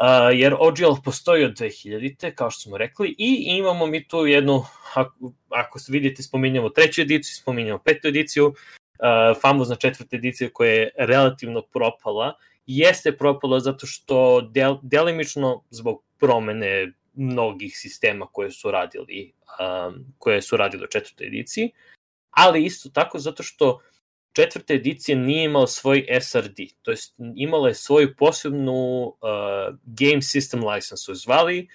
Uh, 0.00 0.06
jer 0.32 0.54
OGL 0.58 1.02
postoji 1.04 1.44
od 1.44 1.52
2000-te, 1.52 2.34
kao 2.34 2.50
što 2.50 2.60
smo 2.60 2.78
rekli, 2.78 3.14
i 3.18 3.44
imamo 3.46 3.86
mi 3.86 4.08
tu 4.08 4.26
jednu, 4.26 4.64
ako, 4.94 5.32
ako 5.48 5.78
vidite, 5.88 6.22
spominjamo 6.22 6.68
treću 6.68 7.02
ediciju, 7.02 7.34
spominjamo 7.42 7.78
petu 7.78 8.08
ediciju, 8.08 8.46
uh, 8.46 8.54
famozna 9.40 9.76
četvrta 9.76 10.16
edicija 10.16 10.50
koja 10.52 10.72
je 10.72 10.90
relativno 10.98 11.62
propala, 11.62 12.34
jeste 12.66 13.16
propala 13.16 13.60
zato 13.60 13.86
što 13.86 14.40
del, 14.40 14.76
delimično 14.82 15.64
zbog 15.70 16.02
promene 16.18 16.92
mnogih 17.14 17.78
sistema 17.78 18.26
koje 18.32 18.50
su 18.50 18.70
radili 18.70 19.32
um, 19.60 20.14
koje 20.18 20.42
su 20.42 20.56
radili 20.56 20.84
u 20.84 20.90
četvrtoj 20.90 21.26
ediciji, 21.26 21.70
ali 22.30 22.64
isto 22.64 22.88
tako 22.88 23.18
zato 23.18 23.42
što 23.42 23.80
četvrta 24.32 24.74
edicija 24.74 25.18
nije 25.18 25.44
imala 25.44 25.66
svoj 25.66 26.06
SRD, 26.20 26.56
to 26.82 26.90
jest 26.90 27.14
imala 27.36 27.68
je 27.68 27.74
svoju 27.74 28.16
posebnu 28.16 29.06
uh, 29.06 29.14
game 29.84 30.20
system 30.20 30.74
license 30.74 30.96
su 30.96 31.14
zvali 31.14 31.68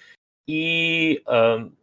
i 0.46 1.18
um, 1.56 1.76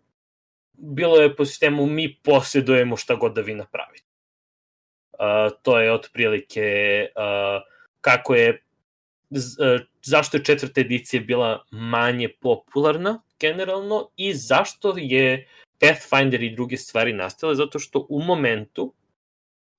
bilo 0.73 1.17
je 1.17 1.35
po 1.35 1.45
sistemu 1.45 1.85
mi 1.85 2.15
posjedujemo 2.23 2.97
šta 2.97 3.15
god 3.15 3.33
da 3.33 3.41
vi 3.41 3.55
napravite. 3.55 4.05
Uh, 5.13 5.59
to 5.61 5.79
je 5.79 5.93
otprilike 5.93 7.07
uh, 7.15 7.61
kako 8.01 8.35
je 8.35 8.63
uh, 9.29 9.81
zašto 10.03 10.37
je 10.37 10.43
četvrta 10.43 10.81
edicija 10.81 11.21
bila 11.21 11.65
manje 11.71 12.29
popularna 12.41 13.21
generalno 13.39 14.09
i 14.15 14.33
zašto 14.33 14.93
je 14.97 15.47
Pathfinder 15.79 16.43
i 16.43 16.55
druge 16.55 16.77
stvari 16.77 17.13
nastale 17.13 17.55
zato 17.55 17.79
što 17.79 18.05
u 18.09 18.21
momentu 18.21 18.93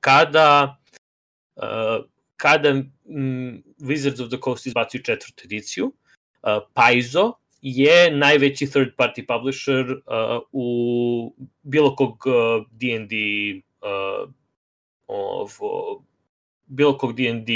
kada 0.01 0.77
kada 2.37 2.75
mm, 3.05 3.63
Wizards 3.81 4.23
of 4.23 4.29
the 4.29 4.39
Coast 4.45 4.67
izbacuju 4.67 5.03
četvrtu 5.03 5.45
ediciju, 5.45 5.93
uh, 6.43 6.63
Paizo 6.75 7.33
je 7.63 8.11
najveći 8.11 8.67
third 8.67 8.89
party 8.97 9.27
publisher 9.27 9.91
uh, 9.91 10.43
u 10.53 11.35
bilo 11.63 11.97
kog 11.97 12.27
uh, 12.27 12.67
D&D 12.71 13.15
uh, 13.81 14.31
ovo, 15.07 16.05
bilo 16.67 16.99
kog 16.99 17.17
D&D 17.17 17.53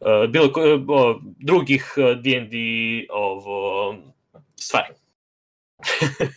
uh, 0.00 0.30
bilo 0.30 0.46
uh, 0.46 1.22
drugih 1.38 1.94
uh, 1.96 2.22
D&D 2.22 2.56
ovo, 3.10 3.96
stvari. 4.56 4.94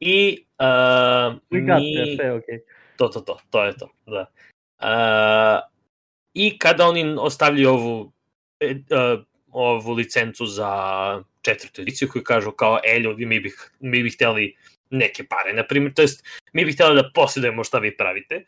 I 0.00 0.46
uh, 0.58 1.38
We 1.50 1.66
got 1.66 1.80
mi... 1.80 2.30
okej. 2.30 2.58
To, 2.96 3.08
to, 3.08 3.20
to, 3.20 3.38
to 3.50 3.64
je 3.64 3.76
to, 3.76 3.88
da. 4.06 4.20
Uh, 4.20 4.26
I 6.34 6.58
kada 6.58 6.86
oni 6.86 7.16
ostavljaju 7.18 7.70
ovu, 7.70 8.12
e, 8.60 8.70
uh, 8.70 9.24
ovu 9.50 9.92
licencu 9.92 10.46
za 10.46 11.22
četvrtu 11.42 11.82
ediciju 11.82 12.08
koju 12.12 12.24
kažu 12.24 12.50
kao, 12.50 12.80
e 12.84 12.98
ljudi, 12.98 13.26
mi 13.26 13.40
bih, 13.40 13.70
mi 13.80 14.02
bih 14.02 14.14
hteli 14.14 14.56
neke 14.90 15.24
pare, 15.24 15.52
na 15.52 15.66
primjer, 15.66 15.94
to 15.94 16.02
jest, 16.02 16.26
mi 16.52 16.64
bih 16.64 16.74
hteli 16.74 16.94
da 16.94 17.10
posjedujemo 17.14 17.64
šta 17.64 17.78
vi 17.78 17.96
pravite. 17.96 18.44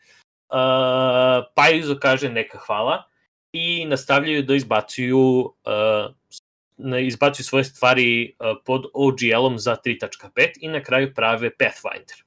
Uh, 0.49 1.45
Paizo 1.55 1.97
kaže 1.99 2.29
neka 2.29 2.57
hvala 2.57 3.03
i 3.51 3.85
nastavljaju 3.85 4.43
da 4.43 4.55
izbacuju 4.55 5.19
uh, 5.19 6.13
na 6.77 6.99
izbacuju 6.99 7.45
svoje 7.45 7.63
stvari 7.63 8.35
uh, 8.39 8.57
pod 8.65 8.85
OGL-om 8.93 9.59
za 9.59 9.77
3.5 9.85 10.47
i 10.61 10.67
na 10.67 10.83
kraju 10.83 11.13
prave 11.13 11.49
Pathfinder 11.57 12.25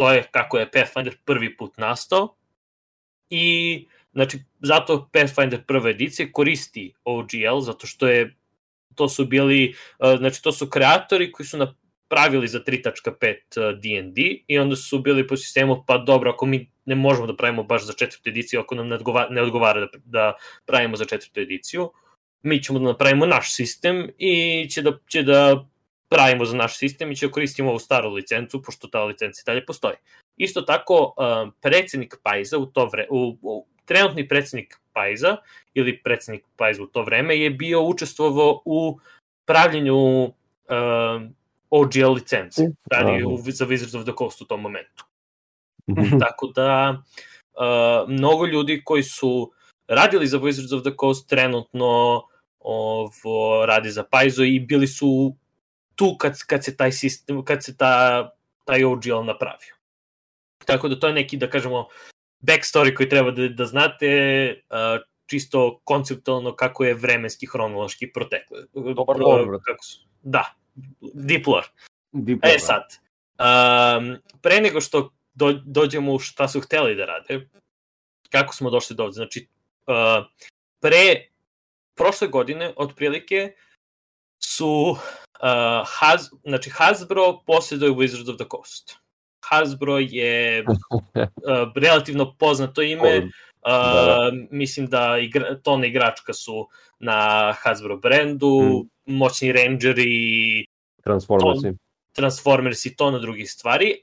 to 0.00 0.12
je 0.12 0.22
kako 0.30 0.58
je 0.58 0.70
Pathfinder 0.70 1.16
prvi 1.24 1.56
put 1.56 1.76
nastao 1.76 2.34
i 3.30 3.86
znači 4.12 4.38
zato 4.60 5.08
Pathfinder 5.12 5.66
prve 5.66 5.90
edicije 5.90 6.32
koristi 6.32 6.94
OGL 7.04 7.60
zato 7.60 7.86
što 7.86 8.08
je 8.08 8.36
to 8.94 9.08
su 9.08 9.24
bili 9.24 9.74
uh, 9.98 10.18
znači 10.18 10.42
to 10.42 10.52
su 10.52 10.70
kreatori 10.70 11.32
koji 11.32 11.46
su 11.46 11.58
napravili 11.58 12.48
za 12.48 12.60
3.5 12.60 13.80
D&D 13.80 14.44
i 14.46 14.58
onda 14.58 14.76
su 14.76 14.98
bili 14.98 15.26
po 15.26 15.36
sistemu 15.36 15.84
pa 15.86 15.98
dobro 15.98 16.30
ako 16.30 16.46
mi 16.46 16.70
ne 16.84 16.94
možemo 16.94 17.26
da 17.26 17.36
pravimo 17.36 17.62
baš 17.62 17.86
za 17.86 17.92
četvrtu 17.92 18.28
ediciju 18.28 18.60
ako 18.60 18.74
nam 18.74 18.88
ne 18.88 18.94
odgovara, 18.94 19.30
ne 19.30 19.42
odgovara 19.42 19.80
da, 19.80 19.86
da 20.04 20.32
pravimo 20.66 20.96
za 20.96 21.04
četvrtu 21.04 21.40
ediciju 21.40 21.90
mi 22.42 22.62
ćemo 22.62 22.78
da 22.78 22.84
napravimo 22.84 23.26
naš 23.26 23.54
sistem 23.54 24.10
i 24.18 24.66
će 24.70 24.82
da, 24.82 24.98
će 25.08 25.22
da 25.22 25.68
pravimo 26.08 26.44
za 26.44 26.56
naš 26.56 26.78
sistem 26.78 27.12
i 27.12 27.16
će 27.16 27.26
da 27.26 27.32
koristimo 27.32 27.70
ovu 27.70 27.78
staru 27.78 28.10
licencu, 28.10 28.62
pošto 28.62 28.88
ta 28.88 29.04
licenca 29.04 29.40
i 29.40 29.46
dalje 29.46 29.66
postoji. 29.66 29.96
Isto 30.40 30.62
tako, 30.62 31.14
um, 31.16 31.52
predsednik 31.60 32.14
Pajza 32.22 32.58
u 32.58 32.66
to 32.66 32.86
vreme, 32.86 33.08
u, 33.10 33.36
u, 33.42 33.66
trenutni 33.84 34.28
predsednik 34.28 34.80
Pajza 34.92 35.36
ili 35.74 36.02
predsednik 36.02 36.44
Pajza 36.56 36.82
u 36.82 36.86
to 36.86 37.02
vreme 37.02 37.38
je 37.38 37.50
bio 37.50 37.82
učestvovao 37.82 38.62
u 38.64 38.98
pravljenju 39.44 40.24
um, 40.24 41.34
OGL 41.70 42.12
licence, 42.12 42.62
radi 42.90 43.24
u, 43.24 43.38
za 43.46 43.66
Wizards 43.66 43.98
of 43.98 44.04
the 44.04 44.12
Coast 44.18 44.40
u 44.40 44.44
tom 44.44 44.60
momentu. 44.60 45.04
Mhm. 45.90 46.18
Tako 46.24 46.46
da, 46.46 47.02
uh, 47.02 48.08
mnogo 48.08 48.46
ljudi 48.46 48.82
koji 48.84 49.02
su 49.02 49.52
radili 49.88 50.26
za 50.26 50.38
Wizards 50.38 50.76
of 50.76 50.82
the 50.82 50.96
Coast 51.00 51.28
trenutno 51.28 52.22
ovo, 52.58 53.66
radi 53.66 53.90
za 53.90 54.04
Paizo 54.04 54.44
i 54.44 54.60
bili 54.60 54.86
su 54.86 55.36
tu 55.94 56.16
kad, 56.18 56.38
kad 56.46 56.64
se 56.64 56.76
taj 56.76 56.92
sistem, 56.92 57.44
kad 57.44 57.64
se 57.64 57.76
ta, 57.76 58.30
taj 58.64 58.84
OGL 58.84 59.24
napravio. 59.24 59.79
Tako 60.70 60.88
da 60.88 61.00
to 61.00 61.06
je 61.06 61.12
neki, 61.14 61.36
da 61.36 61.50
kažemo, 61.50 61.86
backstory 62.40 62.94
koji 62.94 63.08
treba 63.08 63.30
da, 63.30 63.48
da 63.48 63.66
znate, 63.66 64.08
uh, 64.70 65.02
čisto 65.26 65.80
konceptualno 65.84 66.54
kako 66.56 66.84
je 66.84 66.94
vremenski, 66.94 67.46
hronološki 67.46 68.12
proteklo. 68.12 68.58
Dobar 68.74 69.16
Pro- 69.16 69.26
lore, 69.26 69.58
kako 69.64 69.84
su, 69.84 69.98
Da, 70.22 70.54
deep 71.14 71.46
lore. 71.46 71.66
Deep 72.12 72.38
E 72.42 72.48
lore. 72.48 72.58
sad, 72.58 72.82
um, 73.38 74.16
pre 74.42 74.60
nego 74.60 74.80
što 74.80 75.10
do, 75.34 75.52
dođemo 75.64 76.14
u 76.14 76.18
šta 76.18 76.48
su 76.48 76.60
hteli 76.60 76.94
da 76.94 77.04
rade, 77.04 77.48
kako 78.30 78.54
smo 78.54 78.70
došli 78.70 78.96
do 78.96 79.02
ovde, 79.04 79.14
znači, 79.14 79.48
uh, 79.86 80.26
pre 80.80 81.26
prošle 81.94 82.28
godine, 82.28 82.72
otprilike, 82.76 83.52
su 84.38 84.96
uh, 84.96 84.98
Has, 85.86 86.30
znači 86.44 86.70
Hasbro 86.70 87.40
posjeduje 87.46 87.92
Wizards 87.92 88.30
of 88.30 88.36
the 88.36 88.46
Coast. 88.50 88.96
Hasbro 89.48 89.98
je 89.98 90.64
uh, 90.68 91.72
relativno 91.84 92.34
poznato 92.38 92.82
ime, 92.82 93.18
uh, 93.18 93.30
Da, 93.62 94.30
mislim 94.50 94.86
da 94.86 95.18
igra, 95.18 95.58
tona 95.62 95.86
igračka 95.86 96.32
su 96.32 96.68
na 96.98 97.52
Hasbro 97.52 97.96
brendu, 97.96 98.86
Mm. 99.06 99.16
moćni 99.16 99.52
rangeri, 99.52 100.64
Transformersi. 101.04 101.76
Transformers 102.12 102.86
i 102.86 102.96
tona 102.96 103.18
drugih 103.18 103.50
stvari. 103.50 104.02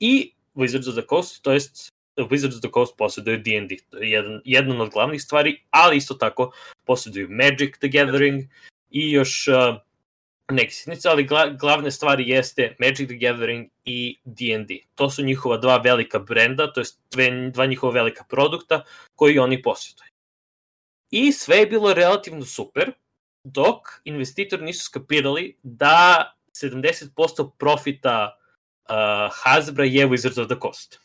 I 0.00 0.32
Wizards 0.54 0.88
of 0.88 0.94
the 0.94 1.06
Coast, 1.08 1.42
to 1.42 1.52
jest 1.52 1.88
Wizards 2.16 2.54
of 2.54 2.60
the 2.60 2.70
Coast 2.74 2.94
posjeduje 2.98 3.38
D&D, 3.38 3.76
to 3.90 3.98
je 3.98 4.10
jedan, 4.10 4.40
jedan 4.44 4.80
od 4.80 4.90
glavnih 4.90 5.22
stvari, 5.22 5.62
ali 5.70 5.96
isto 5.96 6.14
tako 6.14 6.52
posjeduju 6.84 7.28
Magic 7.30 7.78
the 7.78 7.88
Gathering 7.88 8.42
i 8.90 9.10
još 9.10 9.48
uh, 9.48 9.76
neke 10.52 10.70
sitnice, 10.70 11.08
ali 11.08 11.24
gla, 11.24 11.48
glavne 11.48 11.90
stvari 11.90 12.28
jeste 12.28 12.76
Magic 12.78 13.08
the 13.08 13.16
Gathering 13.16 13.70
i 13.84 14.18
D&D. 14.24 14.74
To 14.94 15.10
su 15.10 15.24
njihova 15.24 15.56
dva 15.56 15.76
velika 15.76 16.18
brenda, 16.18 16.72
to 16.72 16.80
jest 16.80 17.00
dve, 17.10 17.50
dva 17.50 17.66
njihova 17.66 17.92
velika 17.92 18.24
produkta 18.28 18.82
koji 19.14 19.38
oni 19.38 19.62
posjeduju. 19.62 20.08
I 21.10 21.32
sve 21.32 21.56
je 21.56 21.66
bilo 21.66 21.94
relativno 21.94 22.44
super, 22.44 22.92
dok 23.44 23.78
investitori 24.04 24.64
nisu 24.64 24.84
skapirali 24.84 25.56
da 25.62 26.32
70% 26.62 27.50
profita 27.58 28.38
uh, 28.88 28.94
Hasbra 29.42 29.84
je 29.84 30.08
Wizards 30.08 30.40
of 30.40 30.46
the 30.46 30.60
Coast. 30.62 31.00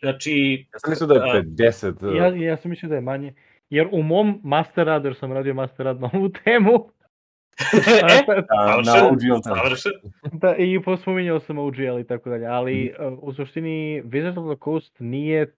Znači, 0.00 0.66
Ja 0.72 0.78
sam 0.78 0.90
mislio 0.90 1.06
da 1.06 1.14
je 1.14 1.38
a, 1.38 1.42
50. 1.42 2.16
Ja, 2.16 2.50
ja 2.50 2.56
sam 2.56 2.70
mislio 2.70 2.88
da 2.88 2.94
je 2.94 3.00
manje. 3.00 3.34
Jer 3.70 3.88
u 3.92 4.02
mom 4.02 4.40
master 4.44 4.86
radu, 4.86 5.08
jer 5.08 5.16
sam 5.16 5.32
radio 5.32 5.54
master 5.54 5.86
rad 5.86 6.00
na 6.00 6.10
ovu 6.12 6.28
temu, 6.44 6.90
e, 7.58 8.32
na 8.86 9.08
OGL 9.08 9.40
da, 10.32 10.56
i 10.56 10.82
pospominjao 10.82 11.40
sam 11.40 11.58
OGL 11.58 11.98
i 12.00 12.06
tako 12.06 12.30
dalje, 12.30 12.46
ali 12.46 12.94
uh, 12.98 13.18
u 13.22 13.32
suštini 13.32 14.02
Wizards 14.04 14.38
of 14.38 14.56
the 14.56 14.64
Coast 14.64 14.96
nije 14.98 15.54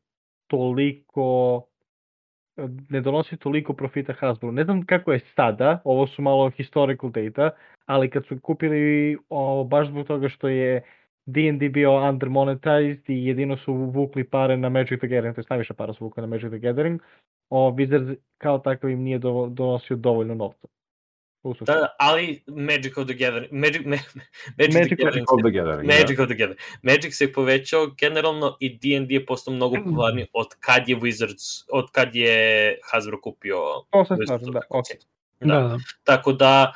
toliko 0.47 1.57
uh, 1.57 1.63
ne 2.89 3.01
donosi 3.01 3.37
toliko 3.37 3.73
profita 3.73 4.13
Hasbro. 4.13 4.53
Ne 4.53 4.65
znam 4.65 4.87
kako 4.87 5.13
je 5.13 5.21
sada, 5.37 5.81
ovo 5.85 6.07
su 6.07 6.23
malo 6.23 6.51
historical 6.51 7.11
data, 7.11 7.51
ali 7.87 8.11
kad 8.11 8.27
su 8.27 8.41
kupili 8.41 9.19
o, 9.29 9.65
baš 9.65 9.89
zbog 9.89 10.07
toga 10.07 10.29
što 10.29 10.49
je 10.49 10.83
D&D 11.27 11.69
bio 11.69 12.09
undermonetized 12.09 13.11
i 13.11 13.27
jedino 13.27 13.57
su 13.57 13.75
vukli 13.75 14.25
pare 14.25 14.57
na 14.57 14.69
Magic 14.69 14.99
the 14.99 15.09
Gathering, 15.09 15.35
to 15.35 15.41
je 15.41 15.45
najviše 15.51 15.75
para 15.75 15.93
su 15.93 16.05
vukli 16.05 16.21
na 16.21 16.27
Magic 16.27 16.49
the 16.51 16.59
Gathering, 16.59 17.01
o, 17.51 17.71
Wizards 17.71 18.17
kao 18.39 18.59
takav 18.59 18.91
im 18.91 19.03
nije 19.03 19.19
dovo, 19.19 19.49
donosio 19.49 19.97
dovoljno 19.97 20.35
novca. 20.35 20.69
Da, 21.43 21.75
da, 21.75 21.97
ali 21.99 22.43
Magic 22.47 22.99
of 22.99 23.07
the 23.07 23.15
Gathering, 23.15 23.53
Magic, 23.53 23.87
me, 23.87 23.99
Magic, 24.59 24.75
Magic 24.75 24.99
the 24.99 25.05
of 25.05 25.07
Gathering, 25.07 25.27
All 25.29 25.39
se, 25.39 25.43
together, 25.43 25.85
Magic 25.85 26.19
of 26.19 26.29
the 26.29 26.35
Gathering. 26.35 26.61
Magic 26.83 27.15
se 27.15 27.33
povećao 27.33 27.87
generalno 27.87 28.57
i 28.61 28.79
D&D 28.79 29.15
je 29.15 29.27
postao 29.27 29.55
mnogo 29.55 29.77
popularniji 29.85 30.27
od 30.33 30.47
kad 30.61 30.89
je 30.89 30.97
Wizards, 30.97 31.65
od 31.73 31.91
kad 31.93 32.17
je 32.17 32.79
Hasbro 32.93 33.21
kupio 33.21 33.59
To 33.91 34.05
se 34.05 34.15
slažem, 34.27 34.53
da, 34.53 34.61
the 34.61 34.67
ok. 34.71 34.87
Coast. 34.87 35.07
Da, 35.41 35.55
da. 35.55 35.79
Tako 36.05 36.33
da, 36.33 36.73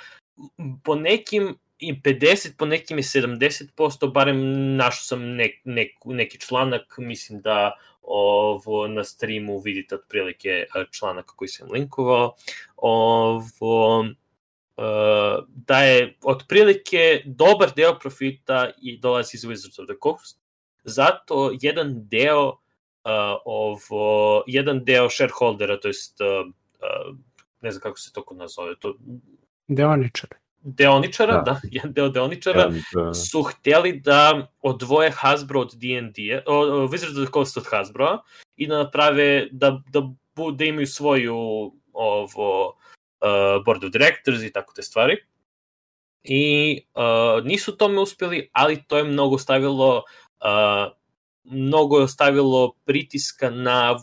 po 0.85 0.95
nekim 0.95 1.59
i 1.79 2.01
50, 2.01 2.57
po 2.59 2.67
nekim 2.67 2.99
je 2.99 3.03
70%, 3.03 4.13
barem 4.13 4.39
našao 4.77 5.03
sam 5.03 5.35
nek, 5.37 5.61
nek, 5.65 5.89
neki 6.05 6.41
članak, 6.41 6.95
mislim 6.99 7.41
da 7.41 7.73
ovo 8.03 8.89
na 8.89 9.05
streamu 9.05 9.59
vidite 9.59 9.95
otprilike 9.95 10.49
e, 10.49 10.85
članak 10.91 11.27
koji 11.37 11.49
sam 11.49 11.69
linkovao, 11.73 12.35
ovo, 12.77 14.07
da 15.49 15.79
je 15.79 16.17
otprilike 16.23 17.23
dobar 17.25 17.71
deo 17.77 17.99
profita 17.99 18.71
i 18.83 18.99
dolazi 18.99 19.37
iz 19.37 19.45
Wizards 19.45 19.81
of 19.81 19.87
the 19.87 19.97
Coast, 20.03 20.39
zato 20.85 21.51
jedan 21.61 22.09
deo 22.09 22.49
uh, 23.05 23.11
ovo, 23.45 24.43
jedan 24.47 24.85
deo 24.85 25.11
shareholdera, 25.11 25.81
to 25.81 25.89
jest 25.89 26.21
uh, 26.21 26.47
uh, 26.49 27.17
ne 27.61 27.71
znam 27.71 27.81
kako 27.81 27.99
se 27.99 28.13
to 28.13 28.25
kod 28.25 28.37
nas 28.37 28.55
zove, 28.55 28.75
to 28.79 28.95
Deoničar. 29.69 30.31
deoničara, 30.63 31.33
da, 31.33 31.41
Da. 31.43 31.53
da 31.53 31.61
jedan 31.71 31.93
deo 31.93 32.09
deoničara, 32.09 32.63
And, 32.65 32.77
uh, 32.77 33.13
su 33.15 33.43
hteli 33.43 34.01
da 34.01 34.53
odvoje 34.63 35.11
Hasbro 35.11 35.61
od 35.61 35.75
D&D, 35.75 36.43
Wizards 36.89 37.21
of 37.21 37.27
the 37.27 37.33
Coast 37.33 37.57
od 37.57 37.65
Hasbro 37.71 38.19
i 38.57 38.67
da 38.67 38.79
naprave, 38.79 39.49
da, 39.51 39.83
da, 39.91 40.01
bu, 40.37 40.51
da 40.53 40.65
imaju 40.65 40.87
svoju 40.87 41.37
ovo, 41.93 42.77
uh, 43.25 43.65
board 43.65 43.85
of 43.85 43.91
directors 43.91 44.43
i 44.43 44.53
tako 44.53 44.73
te 44.77 44.83
stvari. 44.83 45.17
I 46.25 46.81
uh, 46.95 47.45
nisu 47.45 47.77
tome 47.77 48.01
uspeli, 48.01 48.49
ali 48.53 48.83
to 48.87 48.99
je 48.99 49.05
mnogo 49.05 49.39
stavilo 49.39 50.03
uh, 50.45 50.93
mnogo 51.45 52.01
je 52.01 52.09
stavilo 52.09 52.73
pritiska 52.85 53.51
na 53.51 53.93
uh, 53.93 54.03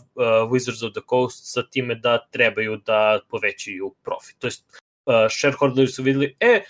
Wizards 0.50 0.86
of 0.86 0.92
the 0.92 1.02
Coast 1.10 1.52
sa 1.52 1.62
time 1.62 1.94
da 1.94 2.26
trebaju 2.30 2.76
da 2.86 3.20
povećaju 3.28 3.94
profit. 4.02 4.38
To 4.38 4.46
jest, 4.46 4.64
uh, 5.06 5.14
shareholderi 5.30 5.88
su 5.88 6.02
videli, 6.02 6.36
e, 6.40 6.62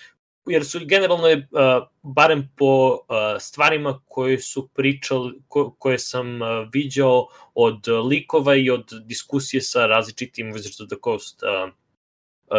jer 0.47 0.65
su 0.65 0.81
generalno 0.87 1.27
je, 1.27 1.37
uh, 1.37 1.89
barem 2.03 2.51
po 2.57 2.91
uh, 2.91 3.17
stvarima 3.41 4.01
koje 4.09 4.39
su 4.39 4.69
pričali, 4.69 5.33
ko, 5.49 5.75
koje 5.79 5.99
sam 5.99 6.43
uh, 6.43 6.49
viđao 6.73 7.27
od 7.55 7.89
likova 7.89 8.55
i 8.57 8.71
od 8.71 8.85
diskusije 9.05 9.61
sa 9.61 9.87
različitim 9.87 10.53
Wizards 10.53 10.83
of 10.83 10.89
the 10.89 10.99
Coast 11.05 11.43
uh, 11.43 11.73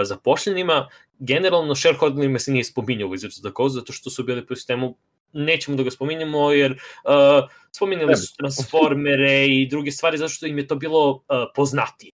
zapošljenima, 0.03 0.89
generalno 1.19 1.75
shareholderima 1.75 2.39
se 2.39 2.51
nije 2.51 2.63
spominjao 2.63 3.10
Wizards 3.10 3.38
of 3.38 3.43
the 3.43 3.56
Coast 3.58 3.75
zato 3.75 3.93
što 3.93 4.10
su 4.10 4.23
bili 4.23 4.45
po 4.45 4.56
sistemu 4.56 4.97
nećemo 5.34 5.77
da 5.77 5.84
ga 5.84 5.91
spominjemo 5.91 6.51
jer 6.51 6.71
uh, 6.71 7.49
spominjali 7.71 8.15
su 8.15 8.36
transformere 8.36 9.45
i 9.47 9.67
druge 9.69 9.91
stvari 9.91 10.17
zato 10.17 10.29
što 10.29 10.45
im 10.45 10.58
je 10.58 10.67
to 10.67 10.75
bilo 10.75 11.12
uh, 11.12 11.21
poznatije. 11.56 12.12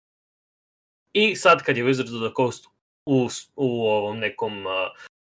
I 1.12 1.36
sad 1.36 1.62
kad 1.62 1.76
je 1.76 1.84
Wizards 1.84 2.16
of 2.16 2.30
the 2.30 2.34
Coast 2.36 2.66
u, 3.06 3.28
u 3.56 3.86
ovom 3.88 4.18
nekom 4.18 4.66
uh, 4.66 4.72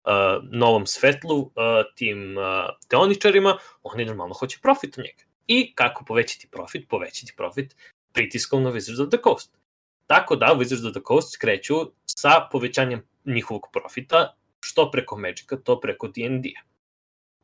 uh, 0.07 0.45
novom 0.53 0.87
svetlu 0.87 1.39
uh, 1.41 1.51
tim 1.95 2.39
uh, 2.39 2.45
teoničarima, 2.89 3.59
oni 3.83 4.05
normalno 4.05 4.35
hoće 4.35 4.59
profit 4.63 4.99
od 4.99 5.05
njega. 5.05 5.25
I 5.47 5.75
kako 5.75 6.05
povećati 6.05 6.49
profit? 6.51 6.89
Povećati 6.89 7.33
profit 7.37 7.77
pritiskom 8.13 8.63
na 8.63 8.71
Wizards 8.73 9.03
of 9.03 9.09
the 9.09 9.19
Coast. 9.23 9.57
Tako 10.07 10.37
da 10.37 10.47
Wizards 10.59 10.87
of 10.89 10.93
the 10.93 11.03
Coast 11.09 11.39
kreću 11.41 11.75
sa 12.05 12.49
povećanjem 12.53 13.03
njihovog 13.25 13.63
profita, 13.73 14.35
što 14.61 14.91
preko 14.91 15.19
Magica, 15.19 15.57
to 15.57 15.81
preko 15.81 16.09
D&D-a. 16.09 16.61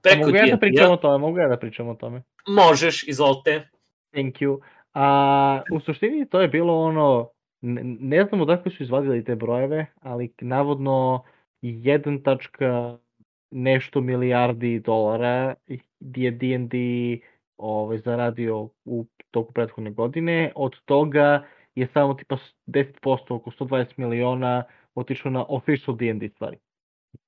Preko 0.02 0.18
Mogu 0.18 0.36
ja 0.36 0.42
da 0.42 0.46
D&D-a 0.46 0.58
pričam 0.58 0.92
o 0.92 0.96
tome, 0.96 1.18
mogu 1.18 1.38
ja 1.38 1.48
da 1.48 1.56
pričam 1.56 1.88
o 1.88 1.94
tome. 1.94 2.22
možeš, 2.46 3.08
izvolite. 3.08 3.68
Thank 4.12 4.34
you. 4.34 4.60
A, 4.94 5.62
u 5.72 5.80
suštini 5.80 6.28
to 6.28 6.40
je 6.40 6.48
bilo 6.48 6.82
ono, 6.82 7.30
ne, 7.60 7.82
ne 7.84 8.24
znam 8.24 8.40
odakle 8.40 8.72
su 8.72 8.82
izvadili 8.82 9.24
te 9.24 9.34
brojeve, 9.34 9.86
ali 10.00 10.32
navodno 10.40 11.22
1 11.62 12.24
tačka 12.24 12.98
nešto 13.50 14.00
milijardi 14.00 14.80
dolara 14.80 15.54
je 16.00 16.30
D&D 16.30 16.78
ovaj, 17.56 17.98
zaradio 17.98 18.68
u 18.84 19.06
toku 19.30 19.52
prethodne 19.52 19.90
godine, 19.90 20.52
od 20.54 20.72
toga 20.84 21.46
je 21.74 21.86
samo 21.86 22.14
tipa 22.14 22.36
10%, 22.66 23.34
oko 23.34 23.50
120 23.50 23.86
miliona 23.96 24.64
otišlo 24.94 25.30
na 25.30 25.44
official 25.48 25.96
D&D 25.96 26.28
stvari. 26.28 26.58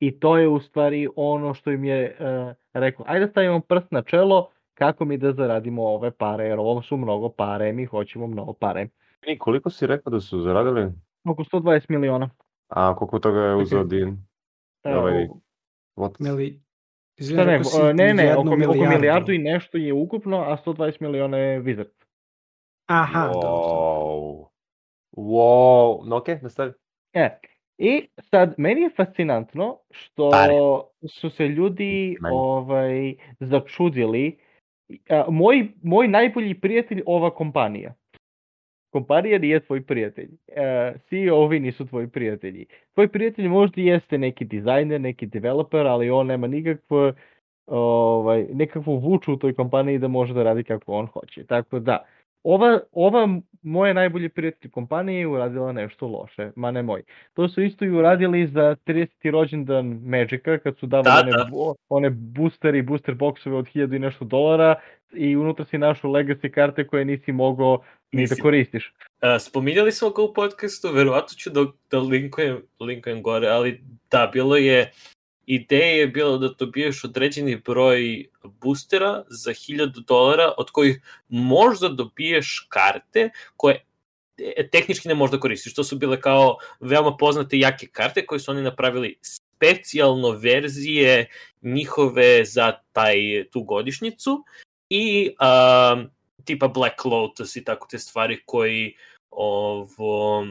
I 0.01 0.21
to 0.21 0.39
je 0.39 0.49
u 0.49 0.61
stvari 0.61 1.09
ono 1.17 1.55
što 1.55 1.71
im 1.71 1.85
je 1.85 2.17
uh, 2.21 2.55
rekao, 2.73 3.05
ajde 3.09 3.27
da 3.27 3.31
stavimo 3.31 3.61
prst 3.61 3.91
na 3.91 4.03
čelo, 4.03 4.51
kako 4.75 5.05
mi 5.05 5.19
da 5.19 5.33
zaradimo 5.33 5.83
ove 5.83 6.11
pare, 6.11 6.45
jer 6.45 6.59
ovo 6.59 6.83
su 6.83 6.97
mnogo 6.97 7.29
pare, 7.29 7.73
mi 7.73 7.85
hoćemo 7.85 8.27
mnogo 8.27 8.53
pare. 8.53 8.89
I 9.27 9.39
koliko 9.39 9.71
si 9.71 9.87
rekao 9.87 10.11
da 10.11 10.21
su 10.21 10.41
zaradili? 10.41 10.93
Oko 11.25 11.45
120 11.45 11.85
miliona. 11.89 12.31
A 12.69 12.97
koliko 12.97 13.19
toga 13.19 13.41
je 13.41 13.55
uzeo 13.55 13.85
Din? 13.85 14.19
E, 14.85 14.97
Ovaj, 14.97 15.29
What? 15.97 16.15
Mili... 16.19 16.61
Izvini, 17.17 17.45
ne, 17.45 17.61
o, 17.83 17.93
ne, 17.93 18.15
ne, 18.15 18.37
oko, 18.37 18.55
oko 18.69 18.89
milijardu 18.89 19.33
i 19.33 19.39
nešto 19.39 19.79
je 19.79 19.93
ukupno, 19.93 20.37
a 20.37 20.57
120 20.67 20.97
miliona 21.01 21.39
je 21.39 21.63
Wizard. 21.63 22.04
Aha, 22.87 23.31
dobro. 23.33 23.49
wow. 23.49 24.47
Wow. 25.17 26.09
No 26.09 26.17
okej, 26.17 26.39
nastavi. 26.43 26.73
E, 27.13 27.39
i 27.79 28.09
sad, 28.31 28.55
meni 28.59 28.81
je 28.81 28.91
fascinantno 28.97 29.79
što 29.91 30.31
Pare. 30.31 30.53
su 31.09 31.31
se 31.31 31.49
ljudi 31.49 32.17
Meni. 32.21 32.37
ovaj, 32.39 33.15
začudili. 33.41 34.39
A, 35.09 35.25
moj, 35.31 35.69
moj 35.83 36.09
najbolji 36.09 36.61
prijatelj 36.61 37.03
ova 37.07 37.31
kompanija. 37.31 37.95
Kompanija 38.93 39.39
nije 39.39 39.61
tvoj 39.61 39.83
prijatelj. 39.83 40.29
E, 40.49 40.95
CEO-ovi 41.09 41.61
nisu 41.61 41.87
tvoji 41.87 42.09
prijatelji. 42.09 42.67
Tvoj 42.95 43.09
prijatelj 43.09 43.49
možda 43.49 43.81
jeste 43.81 44.19
neki 44.19 44.45
dizajner, 44.45 45.01
neki 45.01 45.27
developer, 45.27 45.87
ali 45.87 46.11
on 46.11 46.27
nema 46.27 46.47
nikakvu, 46.47 47.13
ovaj, 47.67 48.47
nekakvu 48.53 48.99
vuču 48.99 49.33
u 49.33 49.37
toj 49.37 49.55
kompaniji 49.55 49.99
da 49.99 50.09
može 50.09 50.35
da 50.35 50.43
radi 50.43 50.65
kako 50.65 50.93
on 50.93 51.07
hoće. 51.07 51.47
Tako 51.47 51.79
da, 51.79 52.05
ova, 52.45 52.81
ova 52.93 53.41
moja 53.63 53.93
najbolji 53.93 54.29
prijatelj 54.29 54.71
kompanije 54.71 55.21
je 55.21 55.27
uradila 55.27 55.73
nešto 55.73 56.07
loše, 56.07 56.51
ma 56.57 56.71
ne 56.71 56.83
moj. 56.83 57.03
To 57.35 57.49
su 57.49 57.63
isto 57.63 57.85
i 57.85 57.91
uradili 57.91 58.47
za 58.47 58.77
30. 58.87 59.31
rođendan 59.31 59.87
Magica, 60.05 60.59
kad 60.59 60.79
su 60.79 60.87
davali 60.87 61.31
Da, 61.33 61.39
one, 61.39 61.51
da. 61.51 61.75
one 61.89 62.11
boosteri, 62.11 62.83
booster 62.83 63.15
boxove 63.15 63.57
od 63.57 63.67
1000 63.75 63.97
i 63.97 63.99
nešto 63.99 64.25
dolara 64.25 64.75
i 65.13 65.37
unutra 65.37 65.65
si 65.65 65.79
našao 65.79 66.11
legacy 66.11 66.51
karte 66.51 66.87
koje 66.87 67.05
nisi 67.05 67.33
mogao 67.33 67.83
ni 68.13 68.23
da 68.27 68.33
Nisi. 68.33 68.43
koristiš. 68.43 68.93
Uh, 69.23 69.29
spominjali 69.41 69.93
smo 69.93 70.11
ga 70.11 70.23
u 70.23 70.33
podcastu, 70.35 70.89
verovatno 70.93 71.35
ću 71.37 71.51
da, 71.51 71.65
da 71.91 71.99
linkujem, 71.99 72.63
linkujem 72.81 73.23
gore, 73.23 73.49
ali 73.49 73.81
da, 74.11 74.31
bilo 74.33 74.57
je, 74.57 74.91
ideja 75.47 75.97
je 75.97 76.07
bilo 76.07 76.39
da 76.39 76.49
dobiješ 76.49 77.05
određeni 77.05 77.57
broj 77.57 78.27
boostera 78.43 79.25
za 79.29 79.51
1000 79.51 80.05
dolara, 80.05 80.53
od 80.59 80.71
kojih 80.71 81.01
možda 81.29 81.89
dobiješ 81.89 82.67
karte 82.69 83.31
koje 83.57 83.85
te- 84.37 84.69
tehnički 84.73 85.09
ne 85.09 85.15
možda 85.15 85.41
koristiš. 85.41 85.75
To 85.75 85.85
su 85.85 85.97
bile 85.97 86.21
kao 86.21 86.57
veoma 86.81 87.17
poznate 87.17 87.59
jake 87.59 87.87
karte 87.87 88.27
koje 88.27 88.39
su 88.41 88.51
oni 88.51 88.63
napravili 88.63 89.19
specijalno 89.23 90.31
verzije 90.31 91.29
njihove 91.63 92.45
za 92.45 92.73
taj 92.93 93.45
tu 93.51 93.63
godišnjicu 93.63 94.45
i 94.91 95.31
um, 95.31 96.11
tipa 96.45 96.69
Black 96.69 97.05
Lotus 97.05 97.57
i 97.57 97.65
tako 97.65 97.87
te 97.91 97.99
stvari 97.99 98.43
koji 98.47 98.97
ovo 99.31 100.47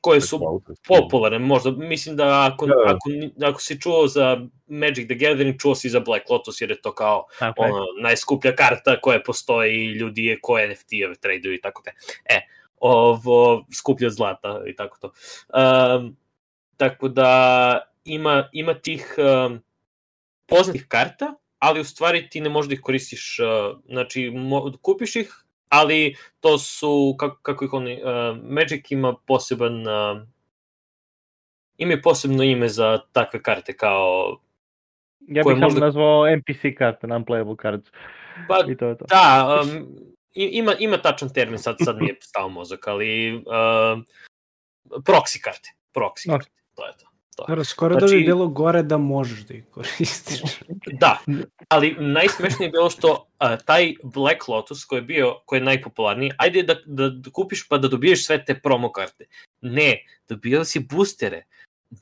koje 0.00 0.20
su 0.20 0.62
popularne, 0.88 1.38
možda, 1.38 1.70
mislim 1.70 2.16
da 2.16 2.50
ako, 2.52 2.66
Da, 2.66 2.74
da. 2.74 2.82
ako, 2.90 3.10
ako 3.50 3.60
si 3.60 3.80
čuo 3.80 4.06
za 4.06 4.40
Magic 4.66 5.06
the 5.06 5.14
Gathering, 5.14 5.60
čuo 5.60 5.74
si 5.74 5.88
za 5.88 6.00
Black 6.00 6.30
Lotus, 6.30 6.60
jer 6.60 6.70
je 6.70 6.80
to 6.80 6.94
kao 6.94 7.26
je. 7.40 7.52
ono, 7.56 7.86
najskuplja 8.02 8.56
karta 8.56 9.00
koja 9.00 9.22
postoji 9.26 9.74
i 9.74 9.92
ljudi 9.92 10.24
je 10.24 10.40
koje 10.40 10.68
NFT-eve 10.68 11.14
traduju 11.20 11.54
i 11.54 11.60
tako 11.60 11.82
te. 11.82 11.92
E, 12.24 12.40
ovo, 12.80 13.66
skuplja 13.74 14.10
zlata 14.10 14.62
i 14.66 14.76
tako 14.76 14.98
to. 15.00 15.12
Um, 15.96 16.16
tako 16.76 17.08
da 17.08 17.80
ima, 18.04 18.48
ima 18.52 18.74
tih 18.74 19.14
um, 19.18 19.62
poznatih 20.46 20.86
karta, 20.88 21.34
ali 21.58 21.80
u 21.80 21.84
stvari 21.84 22.28
ti 22.30 22.40
ne 22.40 22.48
možeš 22.48 22.68
da 22.68 22.74
ih 22.74 22.80
koristiš, 22.80 23.40
uh, 23.40 23.80
znači 23.88 24.30
mo, 24.30 24.72
kupiš 24.82 25.16
ih, 25.16 25.44
ali 25.70 26.16
to 26.40 26.58
su, 26.58 27.16
kako, 27.18 27.38
kako 27.42 27.64
ih 27.64 27.72
oni, 27.72 28.02
uh, 28.02 28.38
Magic 28.42 28.90
ima 28.90 29.14
poseban, 29.26 29.86
uh, 29.86 30.22
ima 31.76 31.94
posebno 32.02 32.42
ime 32.42 32.68
za 32.68 32.98
takve 33.12 33.42
karte 33.42 33.76
kao, 33.76 34.38
Ja 35.28 35.42
bih 35.44 35.56
možda- 35.56 35.80
nazvao 35.80 36.26
NPC 36.28 36.74
karte, 36.78 37.06
non-playable 37.06 37.62
cards. 37.62 37.90
pa 38.48 38.64
I 38.68 38.76
to 38.76 38.86
je 38.88 38.98
to. 38.98 39.04
Da, 39.04 39.58
um, 39.62 39.86
ima, 40.34 40.74
ima 40.78 40.96
tačan 41.02 41.28
termin, 41.32 41.58
sad, 41.58 41.76
sad 41.78 41.96
mi 41.96 42.06
je 42.08 42.16
stao 42.20 42.48
mozak, 42.48 42.88
ali 42.88 43.36
um, 43.36 44.06
proxy 44.90 45.40
karte. 45.40 45.70
Proxy 45.94 46.30
karte, 46.30 46.50
to 46.74 46.86
je 46.86 46.92
to. 46.98 47.09
Dobro, 47.48 47.64
skoro 47.64 47.94
da 47.94 48.00
bi 48.00 48.08
Znači- 48.08 48.24
bilo 48.24 48.48
gore 48.48 48.82
da 48.82 48.98
možeš 48.98 49.40
da 49.40 49.54
ih 49.54 49.64
koristiš. 49.70 50.40
Da, 51.00 51.18
ali 51.68 51.96
najsmešnije 51.98 52.66
je 52.66 52.70
bilo 52.70 52.90
što 52.90 53.26
a, 53.38 53.56
taj 53.56 53.94
Black 54.02 54.48
Lotus 54.48 54.84
koji 54.84 54.98
je 54.98 55.02
bio, 55.02 55.34
koji 55.46 55.60
je 55.60 55.64
najpopularniji, 55.64 56.32
ajde 56.36 56.62
da, 56.62 56.76
da, 56.86 57.08
da 57.08 57.30
kupiš 57.30 57.68
pa 57.68 57.78
da 57.78 57.88
dobiješ 57.88 58.26
sve 58.26 58.44
te 58.44 58.54
promo 58.60 58.92
karte. 58.92 59.24
Ne, 59.60 60.04
dobijao 60.28 60.64
si 60.64 60.80
boostere. 60.80 61.44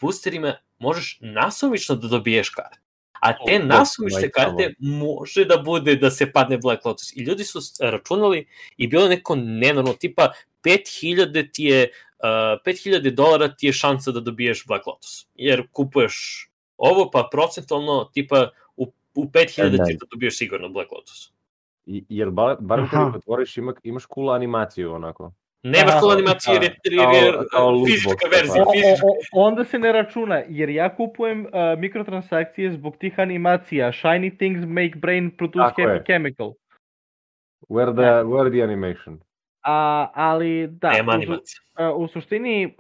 Boosterima 0.01 0.55
možeš 0.79 1.18
nasumično 1.20 1.94
da 1.94 2.09
dobiješ 2.09 2.51
karte. 2.51 2.88
A 3.20 3.33
te 3.46 3.59
majka 3.59 4.28
karte 4.35 4.74
može 4.78 5.44
da 5.44 5.57
bude 5.57 5.96
da 5.96 6.11
se 6.11 6.33
padne 6.33 6.59
Black 6.59 6.85
Lotus. 6.85 7.16
I 7.16 7.20
ljudi 7.22 7.44
su 7.44 7.59
računali 7.81 8.46
i 8.76 8.88
bilo 8.88 9.02
je 9.02 9.09
neko 9.09 9.37
nenormalno, 9.37 9.92
tipa 9.92 10.33
5000 10.64 11.48
ti 11.52 11.64
je 11.64 11.88
uh, 12.18 12.24
5000 12.66 13.11
dolara 13.11 13.48
ti 13.48 13.66
je 13.66 13.72
šansa 13.72 14.11
da 14.12 14.20
dobiješ 14.20 14.66
Black 14.66 14.87
Lotus. 14.87 15.26
Jer 15.35 15.66
kupuješ 15.72 16.48
ovo, 16.76 17.11
pa 17.11 17.28
procentualno, 17.33 18.11
tipa 18.12 18.50
u, 18.76 18.92
u 19.14 19.24
5000 19.24 19.66
E, 19.66 19.70
ti 19.70 19.96
da 20.00 20.07
dobiješ 20.11 20.38
sigurno 20.38 20.68
Black 20.68 20.92
Lotus. 20.92 21.33
I- 21.87 22.04
Jer 22.09 22.31
bar, 22.31 22.57
barem 22.61 22.88
kad 22.90 23.00
Aha. 23.00 23.09
ih 23.09 23.14
otvoriš 23.14 23.57
ima, 23.57 23.74
imaš 23.83 24.04
cool 24.14 24.31
animaciju 24.31 24.92
onako. 24.92 25.33
Nemaš 25.62 25.94
Da, 25.94 26.01
cool 26.01 26.12
animaciju 26.12 26.55
jer 26.55 26.62
je, 26.62 26.71
jer 26.85 26.92
je 27.14 27.33
kao- 27.33 27.44
kao 27.51 27.71
loot 27.71 27.87
fizička 27.87 28.29
verzija. 28.31 28.62
O, 28.62 28.73
Fizička. 28.73 29.07
o, 29.33 29.42
o, 29.42 29.47
onda 29.47 29.64
se 29.64 29.79
ne 29.79 29.92
računa, 29.92 30.42
jer 30.49 30.68
ja 30.68 30.97
kupujem 30.97 31.40
uh, 31.40 31.51
mikrotransakcije 31.79 32.73
zbog 32.73 32.97
tih 32.97 33.14
animacija. 33.18 33.92
Shiny 33.92 34.37
things 34.38 34.61
make 34.66 34.92
brain 34.97 35.31
produce 35.31 35.68
Tako 35.68 35.83
happy 35.83 35.94
je. 35.94 36.05
chemical. 36.07 36.53
Where 37.68 37.92
the, 37.92 38.03
Da. 38.03 38.23
where 38.25 38.51
the 38.51 38.62
animation? 38.62 39.18
A, 39.62 40.09
ali 40.14 40.66
da, 40.68 40.90
Nema 40.90 41.12
u, 41.12 41.33
a, 41.75 41.92
u 41.92 42.09
suštini 42.09 42.66
uh, 42.66 42.73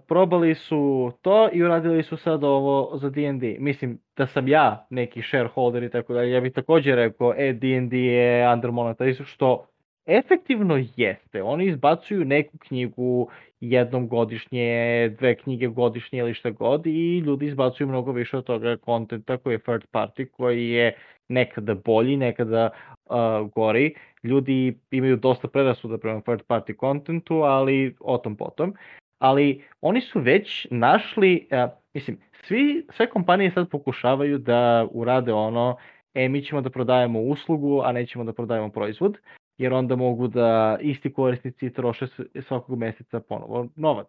probali 0.00 0.54
su 0.54 1.12
to 1.22 1.48
i 1.52 1.62
uradili 1.62 2.02
su 2.02 2.16
sad 2.16 2.44
ovo 2.44 2.96
za 2.96 3.10
D&D. 3.10 3.56
Mislim 3.58 3.98
da 4.16 4.26
sam 4.26 4.48
ja 4.48 4.86
neki 4.90 5.22
shareholder 5.22 5.82
i 5.82 5.90
tako 5.90 6.14
dalje, 6.14 6.30
ja 6.30 6.40
bih 6.40 6.52
također 6.52 6.94
rekao, 6.94 7.34
e, 7.36 7.52
D&D 7.52 7.96
je 7.98 8.52
undermonetized, 8.52 9.26
što 9.26 9.66
efektivno 10.06 10.84
jeste. 10.96 11.42
Oni 11.42 11.66
izbacuju 11.66 12.24
neku 12.24 12.58
knjigu 12.58 13.28
jednom 13.60 14.08
godišnje, 14.08 15.08
dve 15.18 15.34
knjige 15.34 15.66
godišnje 15.66 16.18
ili 16.18 16.34
šta 16.34 16.50
god 16.50 16.86
i 16.86 17.18
ljudi 17.18 17.46
izbacuju 17.46 17.88
mnogo 17.88 18.12
više 18.12 18.36
od 18.36 18.44
toga 18.44 18.76
kontenta 18.76 19.36
koji 19.36 19.54
je 19.54 19.58
third 19.58 19.84
party, 19.92 20.30
koji 20.30 20.68
je 20.68 20.96
nekada 21.28 21.74
bolji, 21.74 22.16
nekada 22.16 22.70
uh, 23.04 23.16
gori. 23.54 23.94
Ljudi 24.22 24.78
imaju 24.90 25.16
dosta 25.16 25.48
predrasuda 25.48 25.98
prema 25.98 26.20
third 26.20 26.42
party 26.48 26.76
kontentu, 26.76 27.34
ali 27.34 27.96
o 28.00 28.18
tom 28.18 28.36
potom. 28.36 28.74
Ali 29.18 29.64
oni 29.80 30.00
su 30.00 30.20
već 30.20 30.66
našli, 30.70 31.48
uh, 31.50 31.72
mislim, 31.94 32.18
svi, 32.46 32.86
sve 32.96 33.10
kompanije 33.10 33.50
sad 33.50 33.70
pokušavaju 33.70 34.38
da 34.38 34.86
urade 34.90 35.32
ono, 35.32 35.76
e, 36.14 36.28
mi 36.28 36.42
ćemo 36.42 36.60
da 36.60 36.70
prodajemo 36.70 37.20
uslugu, 37.20 37.82
a 37.84 37.92
nećemo 37.92 38.24
da 38.24 38.32
prodajemo 38.32 38.68
proizvod, 38.68 39.18
jer 39.62 39.72
onda 39.72 39.96
mogu 39.96 40.28
da 40.28 40.78
isti 40.80 41.12
korisnici 41.12 41.72
troše 41.72 42.06
svakog 42.40 42.78
meseca 42.78 43.20
ponovo 43.20 43.68
novac. 43.76 44.08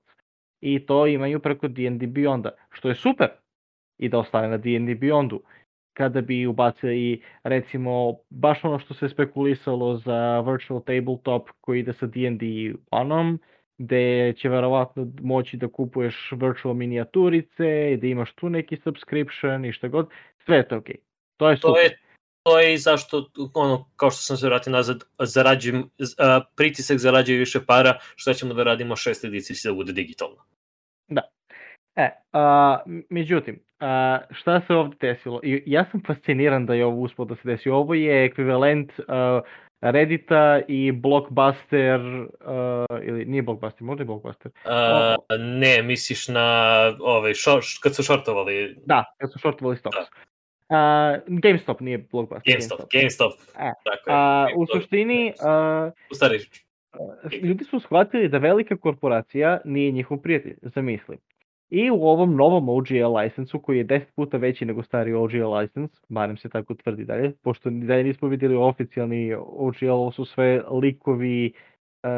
I 0.62 0.86
to 0.86 1.08
imaju 1.08 1.40
preko 1.40 1.68
D&D 1.68 2.08
Beyonda, 2.08 2.50
što 2.72 2.90
je 2.90 2.96
super 2.96 3.28
i 3.98 4.10
da 4.10 4.20
ostane 4.20 4.48
na 4.48 4.58
D&D 4.58 4.96
Beyondu. 4.96 5.40
Kada 5.94 6.22
bi 6.22 6.48
ubacili 6.48 7.22
recimo 7.44 8.18
baš 8.30 8.64
ono 8.64 8.80
što 8.80 8.94
se 8.94 9.10
spekulisalo 9.10 9.96
za 9.96 10.40
virtual 10.40 10.82
tabletop 10.82 11.50
koji 11.62 11.80
ide 11.80 11.94
sa 11.94 12.06
D&D 12.06 12.74
onom, 12.92 13.40
gde 13.78 14.34
će 14.38 14.50
verovatno 14.50 15.08
moći 15.22 15.58
da 15.58 15.68
kupuješ 15.68 16.32
virtual 16.32 16.74
minijaturice 16.74 17.94
i 17.94 17.98
da 17.98 18.08
imaš 18.08 18.34
tu 18.34 18.50
neki 18.50 18.78
subscription 18.78 19.66
i 19.66 19.72
šta 19.72 19.88
god, 19.88 20.10
sve 20.46 20.58
je 20.58 20.68
to 20.68 20.78
okej. 20.78 20.96
To 21.38 21.50
je 21.50 21.58
super. 21.58 21.74
To 21.74 21.80
je 21.80 22.03
i 22.74 22.78
zašto, 22.78 23.30
ono, 23.54 23.90
kao 23.96 24.12
što 24.12 24.22
sam 24.22 24.38
se 24.38 24.48
vratio 24.48 24.72
nazad, 24.72 25.04
zarađujem, 25.20 25.90
a, 26.18 26.42
pritisak 26.56 26.98
zarađuje 26.98 27.40
više 27.40 27.66
para, 27.66 27.98
što 28.16 28.34
ćemo 28.34 28.54
da 28.54 28.64
radimo 28.64 28.96
šest 28.96 29.24
edicija 29.24 29.72
da 29.72 29.76
bude 29.76 29.94
digitalno. 29.94 30.46
E, 31.96 32.10
a, 32.34 32.80
međutim, 33.10 33.60
a, 33.80 34.20
šta 34.32 34.62
se 34.68 34.74
ovde 34.74 34.96
desilo? 35.02 35.40
I, 35.44 35.64
ja 35.66 35.86
sam 35.92 36.02
fasciniran 36.08 36.66
da 36.66 36.74
je 36.74 36.86
ovo 36.86 37.02
uspelo 37.02 37.26
da 37.26 37.36
se 37.36 37.42
desi. 37.46 37.70
Ovo 37.70 37.94
je 37.94 38.26
ekvivalent 38.26 38.92
a, 39.08 39.42
Reddita 39.82 40.62
i 40.68 40.92
Blockbuster, 40.92 42.02
a, 42.46 42.86
ili 43.04 43.26
nije 43.26 43.42
Blockbuster, 43.42 43.84
možda 43.84 44.02
je 44.02 44.06
Blockbuster. 44.06 44.52
A, 44.66 45.16
ne, 45.40 45.82
misliš 45.84 46.28
na 46.28 46.78
ovaj, 47.00 47.34
šor, 47.34 47.62
kad 47.84 47.96
su 47.96 48.04
šortovali 48.04 48.78
Da, 48.86 49.04
kad 49.18 49.32
su 49.32 49.40
shortovali 49.40 49.78
stocks. 49.78 49.98
Da. 49.98 50.33
A, 50.74 51.18
GameStop 51.28 51.80
nije 51.80 51.98
Blockbuster. 51.98 52.54
GameStop, 52.54 52.80
GameStop, 52.94 53.34
E, 53.60 53.72
tako 53.84 54.10
je. 54.10 54.16
A, 54.16 54.48
u 54.56 54.58
GameStop. 54.60 54.82
suštini, 54.82 55.34
a, 55.46 55.92
U 56.12 56.16
stvari, 56.16 56.40
ljudi 57.42 57.64
su 57.64 57.80
shvatili 57.80 58.28
da 58.30 58.38
velika 58.38 58.78
korporacija 58.78 59.62
nije 59.66 59.92
njihov 59.92 60.18
prijatelj, 60.18 60.56
zamisli. 60.62 61.18
I 61.70 61.92
u 61.92 62.04
ovom 62.04 62.36
novom 62.36 62.70
OGL 62.70 63.18
licensu, 63.18 63.60
koji 63.60 63.78
je 63.78 63.86
10 63.86 64.02
puta 64.16 64.38
veći 64.38 64.66
nego 64.66 64.84
stari 64.84 65.14
OGL 65.14 65.54
license, 65.58 66.02
barem 66.10 66.38
se 66.38 66.50
tako 66.50 66.74
tvrdi 66.74 67.06
dalje, 67.06 67.34
pošto 67.42 67.70
dalje 67.70 68.04
nismo 68.04 68.28
vidjeli 68.28 68.56
oficijalni 68.56 69.34
OGL, 69.40 69.90
ovo 69.90 70.12
su 70.12 70.26
sve 70.26 70.62
likovi 70.72 71.54
uh, 72.04 72.10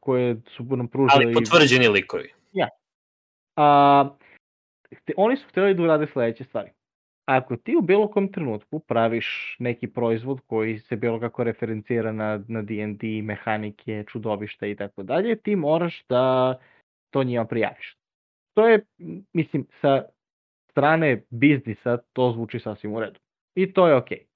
koje 0.00 0.36
su 0.46 0.64
nam 0.64 0.88
pružili... 0.88 1.24
ali 1.24 1.34
potvrđeni 1.34 1.88
likovi. 1.88 2.32
A, 3.56 4.08
hte- 4.90 5.14
oni 5.16 5.36
su 5.36 5.48
htjeli 5.48 5.74
da 5.74 5.82
urade 5.82 6.06
sledeće 6.06 6.44
stvari. 6.44 6.70
Ako 7.26 7.56
ti 7.56 7.76
u 7.76 7.80
bilo 7.80 8.08
kom 8.08 8.32
trenutku 8.32 8.78
praviš 8.78 9.56
neki 9.58 9.86
proizvod 9.86 10.40
koji 10.46 10.78
se 10.78 10.96
bilo 10.96 11.20
kako 11.20 11.44
referencira 11.44 12.12
na, 12.12 12.40
na 12.48 12.62
D&D, 12.62 13.22
mehanike, 13.22 14.04
čudovišta 14.08 14.66
i 14.66 14.76
tako 14.76 15.02
dalje, 15.02 15.36
ti 15.36 15.56
moraš 15.56 16.04
da 16.08 16.54
to 17.10 17.24
njima 17.24 17.44
prijaviš. 17.44 17.96
To 18.54 18.68
je, 18.68 18.84
mislim, 19.32 19.66
sa 19.80 20.02
strane 20.70 21.22
biznisa 21.30 21.98
to 22.12 22.32
zvuči 22.32 22.58
sasvim 22.60 22.94
u 22.94 23.00
redu. 23.00 23.20
I 23.54 23.72
to 23.72 23.88
je 23.88 23.94
okej. 23.94 24.26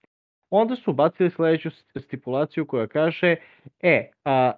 Onda 0.50 0.76
su 0.76 0.92
bacili 0.92 1.30
sledeću 1.30 1.70
st- 1.70 2.02
stipulaciju 2.02 2.66
koja 2.66 2.86
kaže, 2.86 3.36
e, 3.80 4.10
a 4.24 4.52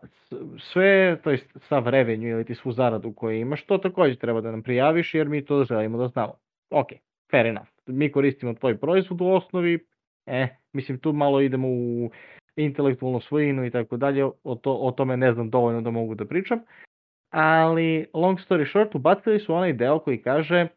sve, 0.58 1.20
to 1.24 1.30
jest 1.30 1.58
sav 1.68 1.88
revenue 1.88 2.30
ili 2.30 2.44
ti 2.44 2.54
svu 2.54 2.72
zaradu 2.72 3.12
koju 3.12 3.36
imaš, 3.36 3.66
to 3.66 3.78
takođe 3.78 4.16
treba 4.16 4.40
da 4.40 4.50
nam 4.50 4.62
prijaviš 4.62 5.14
jer 5.14 5.28
mi 5.28 5.44
to 5.44 5.64
želimo 5.64 5.98
da 5.98 6.08
znamo. 6.08 6.34
Ok, 6.70 6.88
fair 7.30 7.46
enough. 7.46 7.71
Mi 7.86 8.12
koristimo 8.12 8.54
tvoj 8.54 8.78
proizvod 8.78 9.20
u 9.20 9.26
osnovi, 9.26 9.86
e, 10.26 10.48
mislim 10.72 10.98
tu 10.98 11.12
malo 11.12 11.40
idemo 11.40 11.68
u 11.68 12.10
intelektualnu 12.56 13.20
svojinu 13.20 13.64
i 13.64 13.70
tako 13.70 13.96
dalje, 13.96 14.24
o, 14.24 14.54
to, 14.54 14.74
o 14.74 14.90
tome 14.90 15.16
ne 15.16 15.32
znam 15.32 15.50
dovoljno 15.50 15.80
da 15.80 15.90
mogu 15.90 16.14
da 16.14 16.24
pričam, 16.24 16.58
ali 17.30 18.06
long 18.14 18.38
story 18.38 18.70
short, 18.70 18.94
ubacili 18.94 19.40
su 19.40 19.54
onaj 19.54 19.72
deo 19.72 19.98
koji 19.98 20.22
kaže 20.22 20.68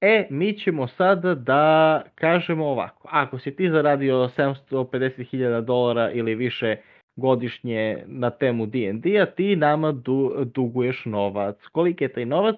E, 0.00 0.26
mi 0.30 0.58
ćemo 0.58 0.88
sada 0.88 1.34
da 1.34 2.02
kažemo 2.14 2.66
ovako. 2.66 3.08
Ako 3.12 3.38
si 3.38 3.56
ti 3.56 3.70
zaradio 3.70 4.14
750.000 4.36 5.60
dolara 5.60 6.10
ili 6.10 6.34
više 6.34 6.76
godišnje 7.16 8.04
na 8.06 8.30
temu 8.30 8.66
D&D-a, 8.66 9.26
ti 9.26 9.56
nama 9.56 9.92
du, 9.92 10.44
duguješ 10.54 11.04
novac. 11.04 11.56
Koliki 11.72 12.04
je 12.04 12.12
taj 12.12 12.24
novac? 12.24 12.56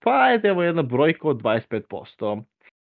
Pa 0.00 0.10
ajde, 0.22 0.48
evo 0.48 0.62
jedna 0.62 0.82
brojka 0.82 1.28
od 1.28 1.36
25%. 1.36 2.44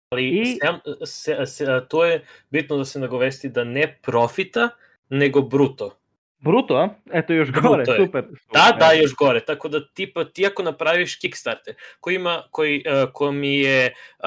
Ali 0.10 0.28
I- 0.30 0.46
sem, 0.46 0.76
se, 1.06 1.46
se, 1.46 1.66
to 1.90 2.06
je 2.06 2.22
bitno 2.50 2.78
da 2.78 2.86
se 2.86 3.00
nagovesti 3.00 3.50
da 3.50 3.64
ne 3.64 4.00
profita, 4.02 4.70
nego 5.10 5.42
bruto. 5.42 5.96
Bruto, 6.40 6.76
a? 6.76 6.90
Eto 7.14 7.34
još 7.34 7.52
Bruto 7.52 7.68
gore, 7.68 7.84
je. 7.88 7.98
super. 7.98 8.26
Da, 8.54 8.76
da, 8.80 8.92
još 8.92 9.16
gore. 9.16 9.40
Tako 9.40 9.70
da 9.70 9.88
tipa 9.88 10.24
ti 10.24 10.46
ako 10.46 10.64
napraviš 10.64 11.16
Kickstarter 11.16 11.74
koji 12.00 12.16
ima 12.16 12.44
koji 12.52 12.84
uh, 13.04 13.10
kom 13.14 13.44
je 13.44 13.94
uh, 14.20 14.26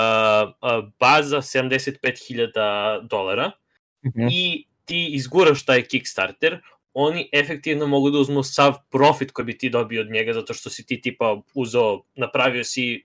uh, 0.79 0.89
baza 1.01 1.37
75.000 1.37 2.53
dolara 3.03 3.51
Mhm. 4.07 4.27
i 4.31 4.65
ti 4.85 5.09
izguraš 5.09 5.65
taj 5.65 5.83
Kickstarter, 5.83 6.61
oni 6.95 7.29
efektivno 7.33 7.87
mogu 7.87 8.11
da 8.11 8.19
uzmu 8.19 8.43
sav 8.43 8.75
profit 8.91 9.31
koji 9.31 9.47
bi 9.47 9.59
ti 9.59 9.71
dobio 9.71 10.01
od 10.01 10.11
njega 10.11 10.33
zato 10.33 10.55
što 10.55 10.71
si 10.71 10.87
ti 10.87 11.01
tipa 11.01 11.41
uzeo, 11.55 12.01
napravio 12.15 12.65
si 12.65 13.05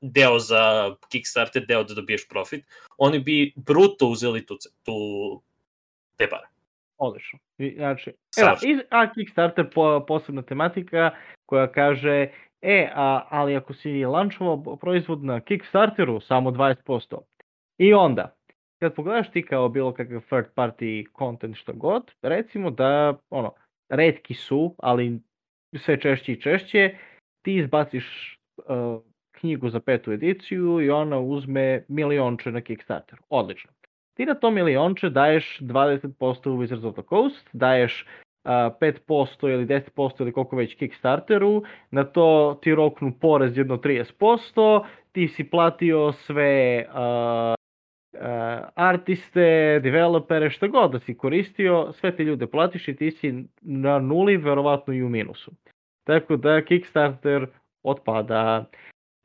deo 0.00 0.38
za 0.38 0.94
Kickstarter, 1.08 1.66
deo 1.66 1.84
da 1.84 1.94
dobiješ 1.94 2.28
profit, 2.28 2.64
oni 2.98 3.18
bi 3.18 3.52
bruto 3.56 4.06
uzeli 4.06 4.46
tu, 4.46 4.58
tu 4.82 4.92
te 6.16 6.28
pare. 6.28 6.46
Odlično. 6.98 7.38
Znači, 7.76 8.10
evo, 8.10 8.16
Savršeno. 8.30 8.72
i, 8.72 8.84
a 8.90 9.12
Kickstarter 9.12 9.70
po, 9.74 10.04
posebna 10.08 10.42
tematika 10.42 11.10
koja 11.46 11.72
kaže, 11.72 12.28
e, 12.62 12.90
a, 12.94 13.26
ali 13.30 13.56
ako 13.56 13.74
si 13.74 14.04
lančovao 14.04 14.76
proizvod 14.76 15.24
na 15.24 15.40
Kickstarteru, 15.40 16.20
samo 16.20 16.50
20%. 16.50 17.16
I 17.78 17.94
onda, 17.94 18.35
kad 18.78 18.94
pogledaš 18.94 19.30
ti 19.30 19.42
kao 19.42 19.68
bilo 19.68 19.92
kakav 19.92 20.20
third 20.20 20.46
party 20.54 21.06
content 21.18 21.56
što 21.56 21.72
god, 21.72 22.12
recimo 22.22 22.70
da, 22.70 23.18
ono, 23.30 23.52
redki 23.88 24.34
su, 24.34 24.74
ali 24.78 25.20
sve 25.76 26.00
češće 26.00 26.32
i 26.32 26.40
češće, 26.40 26.94
ti 27.42 27.56
izbaciš 27.56 28.38
uh, 28.56 29.02
knjigu 29.32 29.68
za 29.68 29.80
petu 29.80 30.12
ediciju 30.12 30.80
i 30.80 30.90
ona 30.90 31.18
uzme 31.18 31.84
milionče 31.88 32.52
na 32.52 32.60
Kickstarteru. 32.60 33.22
Odlično. 33.28 33.70
Ti 34.14 34.26
na 34.26 34.34
to 34.34 34.50
milionče 34.50 35.10
daješ 35.10 35.58
20% 35.60 36.50
u 36.50 36.56
Wizards 36.56 36.86
of 36.86 36.94
the 36.94 37.02
Coast, 37.08 37.48
daješ 37.52 38.06
uh, 38.44 38.50
5% 38.50 39.52
ili 39.52 39.66
10% 39.66 40.20
ili 40.20 40.32
koliko 40.32 40.56
već 40.56 40.74
Kickstarteru, 40.74 41.62
na 41.90 42.04
to 42.04 42.58
ti 42.62 42.74
roknu 42.74 43.12
porez 43.20 43.58
jedno 43.58 43.76
30%, 43.76 44.84
ti 45.12 45.28
si 45.28 45.50
platio 45.50 46.12
sve 46.12 46.86
uh, 46.88 47.56
artiste, 48.74 49.80
developere, 49.82 50.50
što 50.50 50.68
god 50.68 50.92
da 50.92 50.98
si 50.98 51.16
koristio, 51.16 51.92
sve 51.92 52.16
te 52.16 52.24
ljude 52.24 52.46
platiš 52.46 52.88
i 52.88 52.96
ti 52.96 53.10
si 53.10 53.44
na 53.60 53.98
nuli, 53.98 54.36
verovatno 54.36 54.94
i 54.94 55.02
u 55.02 55.08
minusu. 55.08 55.50
Tako 56.04 56.36
da 56.36 56.64
Kickstarter 56.64 57.46
otpada. 57.82 58.64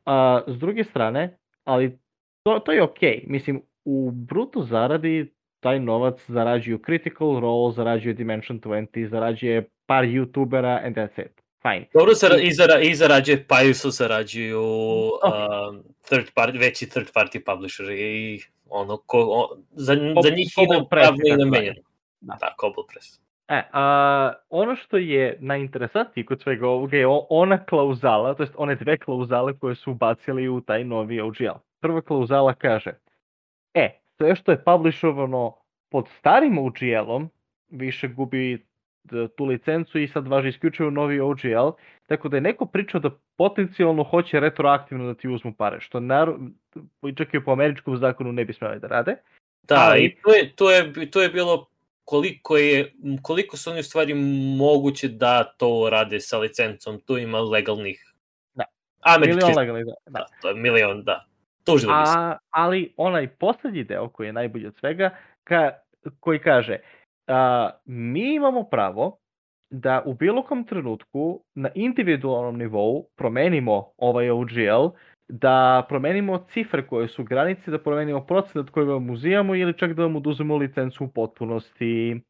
A, 0.05 0.41
s 0.47 0.59
druge 0.59 0.83
strane, 0.83 1.37
ali 1.63 1.99
to, 2.43 2.59
to 2.59 2.71
je 2.71 2.83
okej. 2.83 3.23
Mislim, 3.27 3.61
u 3.85 4.11
bruto 4.11 4.61
zaradi 4.61 5.33
taj 5.59 5.79
novac 5.79 6.25
zarađuju 6.27 6.79
Critical 6.85 7.39
Role, 7.39 7.73
zarađuje 7.73 8.13
Dimension 8.13 8.61
20, 8.61 9.07
zarađuje 9.07 9.69
par 9.85 10.03
youtubera 10.03 10.85
and 10.85 10.95
that's 10.95 11.25
it. 11.25 11.40
Fine. 11.61 11.85
Dobro, 11.93 12.13
zara, 12.13 12.37
i, 12.41 12.53
zara, 12.53 12.79
i 12.79 12.95
zarađuje 12.95 13.45
Pajusu, 13.47 13.89
zarađuju 13.89 14.61
uh, 14.61 15.75
third 16.09 16.25
party, 16.35 16.59
veći 16.59 16.89
third 16.89 17.07
party 17.15 17.45
publisher 17.45 17.89
i 17.89 18.39
ono, 18.69 18.97
ko, 18.97 19.19
o, 19.19 19.57
za, 19.71 19.93
za 20.23 20.29
njih 20.29 20.51
Cobble 20.55 20.77
ide 20.77 20.85
Press, 20.89 20.89
pravno 20.89 21.19
i 21.25 21.37
namenjeno. 21.37 21.81
Da. 22.21 22.37
Da, 22.39 22.55
Press. 22.93 23.19
E, 23.47 23.63
a, 23.71 24.33
ono 24.49 24.75
što 24.75 24.97
je 24.97 25.37
najinteresantnije 25.39 26.25
kod 26.25 26.41
svega 26.41 26.67
ovoga 26.67 26.97
je 26.97 27.07
ona 27.29 27.65
klauzala, 27.65 28.33
to 28.33 28.43
jest 28.43 28.53
one 28.57 28.75
dve 28.75 28.97
klauzale 28.97 29.57
koje 29.59 29.75
su 29.75 29.91
ubacili 29.91 30.49
u 30.49 30.61
taj 30.61 30.83
novi 30.83 31.21
OGL. 31.21 31.57
Prva 31.79 32.01
klauzala 32.01 32.53
kaže, 32.53 32.93
e, 33.73 33.99
sve 34.17 34.35
što 34.35 34.51
je 34.51 34.63
publishovano 34.63 35.55
pod 35.89 36.07
starim 36.19 36.57
OGL-om 36.57 37.29
više 37.69 38.07
gubi 38.07 38.65
tu 39.35 39.45
licencu 39.45 39.99
i 39.99 40.07
sad 40.07 40.27
važi 40.27 40.49
isključivo 40.49 40.89
novi 40.89 41.19
OGL, 41.19 41.69
tako 42.07 42.29
da 42.29 42.37
je 42.37 42.41
neko 42.41 42.65
pričao 42.65 42.99
da 42.99 43.09
potencijalno 43.37 44.03
hoće 44.03 44.39
retroaktivno 44.39 45.05
da 45.05 45.13
ti 45.13 45.27
uzmu 45.27 45.53
pare, 45.53 45.79
što 45.79 45.99
naravno, 45.99 46.49
čak 47.17 47.33
i 47.33 47.43
po 47.45 47.51
američkom 47.51 47.97
zakonu 47.97 48.31
ne 48.31 48.45
bi 48.45 48.53
smeli 48.53 48.79
da 48.79 48.87
rade. 48.87 49.15
Da, 49.63 49.75
Ali- 49.79 50.05
i 50.05 50.15
to 50.23 50.33
je, 50.33 50.55
to, 50.55 50.71
je, 50.71 51.11
to 51.11 51.21
je 51.21 51.29
bilo 51.29 51.67
koliko 52.05 52.57
je 52.57 52.93
koliko 53.21 53.57
su 53.57 53.69
oni 53.69 53.79
u 53.79 53.83
stvari 53.83 54.13
moguće 54.57 55.07
da 55.07 55.43
to 55.43 55.89
rade 55.91 56.19
sa 56.19 56.37
licencom, 56.37 56.99
tu 56.99 57.17
ima 57.17 57.39
legalnih 57.39 58.13
Da. 58.53 58.63
američkih, 59.01 59.35
Milion 59.43 59.57
legalnih, 59.57 59.85
da. 59.85 60.19
da, 60.19 60.25
to 60.41 60.49
je 60.49 60.55
milion, 60.55 61.03
da. 61.03 61.25
Tužili 61.63 61.93
bi 61.93 62.05
se. 62.05 62.13
A, 62.17 62.37
ali 62.49 62.93
onaj 62.97 63.27
poslednji 63.27 63.83
deo 63.83 64.09
koji 64.09 64.27
je 64.27 64.33
najbolji 64.33 64.67
od 64.67 64.75
svega, 64.79 65.09
ka, 65.43 65.71
koji 66.19 66.39
kaže 66.39 66.77
a, 67.27 67.69
mi 67.85 68.35
imamo 68.35 68.63
pravo 68.63 69.17
da 69.69 70.03
u 70.05 70.13
bilo 70.13 70.43
kom 70.43 70.63
trenutku 70.63 71.43
na 71.55 71.69
individualnom 71.75 72.57
nivou 72.57 73.07
promenimo 73.15 73.91
ovaj 73.97 74.29
OGL, 74.29 74.87
da 75.29 75.85
promenimo 75.89 76.45
cifre 76.49 76.87
koje 76.87 77.07
su 77.07 77.23
granice, 77.23 77.71
da 77.71 77.79
promenimo 77.79 78.25
procenat 78.25 78.69
koji 78.69 78.85
vam 78.85 79.09
uzijamo 79.09 79.55
ili 79.55 79.77
čak 79.77 79.93
da 79.93 80.03
vam 80.03 80.15
oduzmemo 80.15 80.57
licencu 80.57 81.05
u 81.05 81.07
potpunosti. 81.07 82.21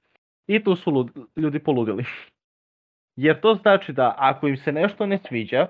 I 0.47 0.63
tu 0.63 0.75
su 0.75 1.09
ljudi 1.35 1.59
poludili. 1.59 2.05
Jer 3.15 3.41
to 3.41 3.55
znači 3.55 3.93
da 3.93 4.15
ako 4.17 4.47
im 4.47 4.57
se 4.57 4.71
nešto 4.71 5.05
ne 5.05 5.17
sviđa, 5.17 5.67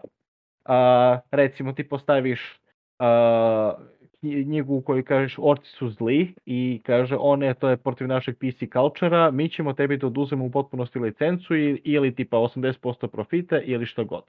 a, 0.65 1.19
recimo 1.31 1.73
ti 1.73 1.89
postaviš 1.89 2.61
knji- 2.99 4.00
knjigu 4.21 4.75
u 4.75 4.81
kojoj 4.81 5.03
kažeš 5.03 5.35
orci 5.39 5.69
su 5.69 5.89
zli 5.89 6.33
i 6.45 6.81
kaže 6.85 7.15
one 7.19 7.53
to 7.53 7.69
je 7.69 7.77
protiv 7.77 8.07
našeg 8.07 8.35
PC 8.37 8.73
cultura, 8.73 9.31
mi 9.31 9.49
ćemo 9.49 9.73
tebi 9.73 9.97
da 9.97 10.07
oduzemo 10.07 10.45
u 10.45 10.51
potpunosti 10.51 10.99
licencu 10.99 11.55
i, 11.55 11.81
ili 11.83 12.15
tipa 12.15 12.37
80% 12.37 13.07
profita 13.07 13.61
ili 13.61 13.85
što 13.85 14.05
god. 14.05 14.23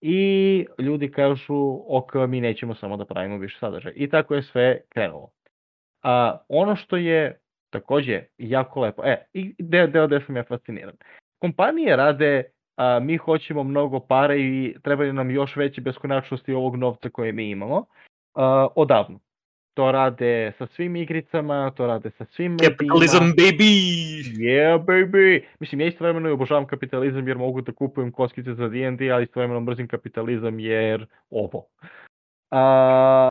I 0.00 0.66
ljudi 0.78 1.10
kažu 1.10 1.80
ok, 1.88 2.14
mi 2.28 2.40
nećemo 2.40 2.74
samo 2.74 2.96
da 2.96 3.04
pravimo 3.04 3.38
više 3.38 3.58
sadržaj. 3.58 3.92
I 3.96 4.08
tako 4.08 4.34
je 4.34 4.42
sve 4.42 4.80
krenulo. 4.88 5.30
A, 6.02 6.38
ono 6.48 6.76
što 6.76 6.96
je 6.96 7.40
takođe 7.70 8.22
jako 8.38 8.80
lepo, 8.80 9.02
e, 9.04 9.26
i 9.32 9.54
deo, 9.58 9.86
deo 9.86 10.06
gde 10.06 10.20
sam 10.26 10.36
ja 10.36 10.44
fasciniran. 10.44 10.94
Kompanije 11.38 11.96
rade 11.96 12.44
a, 12.76 13.00
mi 13.00 13.16
hoćemo 13.16 13.62
mnogo 13.62 14.00
pare 14.00 14.40
i 14.40 14.76
trebaju 14.82 15.12
nam 15.12 15.30
još 15.30 15.56
veće 15.56 15.80
beskonačnosti 15.80 16.52
ovog 16.52 16.76
novca 16.76 17.08
koje 17.08 17.32
mi 17.32 17.50
imamo 17.50 17.86
a, 18.34 18.66
odavno. 18.74 19.20
To 19.74 19.92
rade 19.92 20.52
sa 20.58 20.66
svim 20.66 20.96
igricama, 20.96 21.72
to 21.76 21.86
rade 21.86 22.10
sa 22.10 22.24
svim 22.24 22.58
Capitalism, 22.58 23.24
medijima. 23.24 23.34
baby! 23.36 23.74
Yeah, 24.36 24.84
baby! 24.84 25.44
Mislim, 25.60 25.80
ja 25.80 25.86
istovremeno 25.86 26.28
i 26.28 26.32
obožavam 26.32 26.66
kapitalizam 26.66 27.28
jer 27.28 27.38
mogu 27.38 27.60
da 27.60 27.72
kupujem 27.72 28.12
koskice 28.12 28.54
za 28.54 28.68
D&D, 28.68 29.10
ali 29.10 29.24
istovremeno 29.24 29.60
mrzim 29.60 29.88
kapitalizam 29.88 30.60
jer 30.60 31.06
ovo. 31.30 31.66
A, 32.50 33.28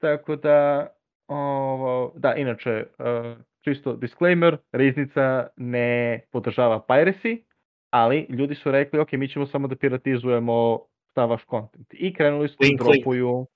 tako 0.00 0.36
da, 0.36 0.88
ovo, 1.28 2.12
da, 2.16 2.34
inače, 2.34 2.86
uh, 2.98 3.38
čisto 3.60 3.96
disclaimer, 3.96 4.56
Riznica 4.72 5.46
ne 5.56 6.20
podržava 6.32 6.80
piracy, 6.88 7.42
ali 7.90 8.26
ljudi 8.28 8.54
su 8.54 8.70
rekli, 8.70 8.98
ok, 8.98 9.12
mi 9.12 9.28
ćemo 9.28 9.46
samo 9.46 9.68
da 9.68 9.76
piratizujemo 9.76 10.78
stav 11.10 11.30
vaš 11.30 11.46
content. 11.50 11.86
I 11.92 12.14
krenuli 12.14 12.48
su 12.48 12.56
da 12.60 12.84
dropuju 12.84 13.46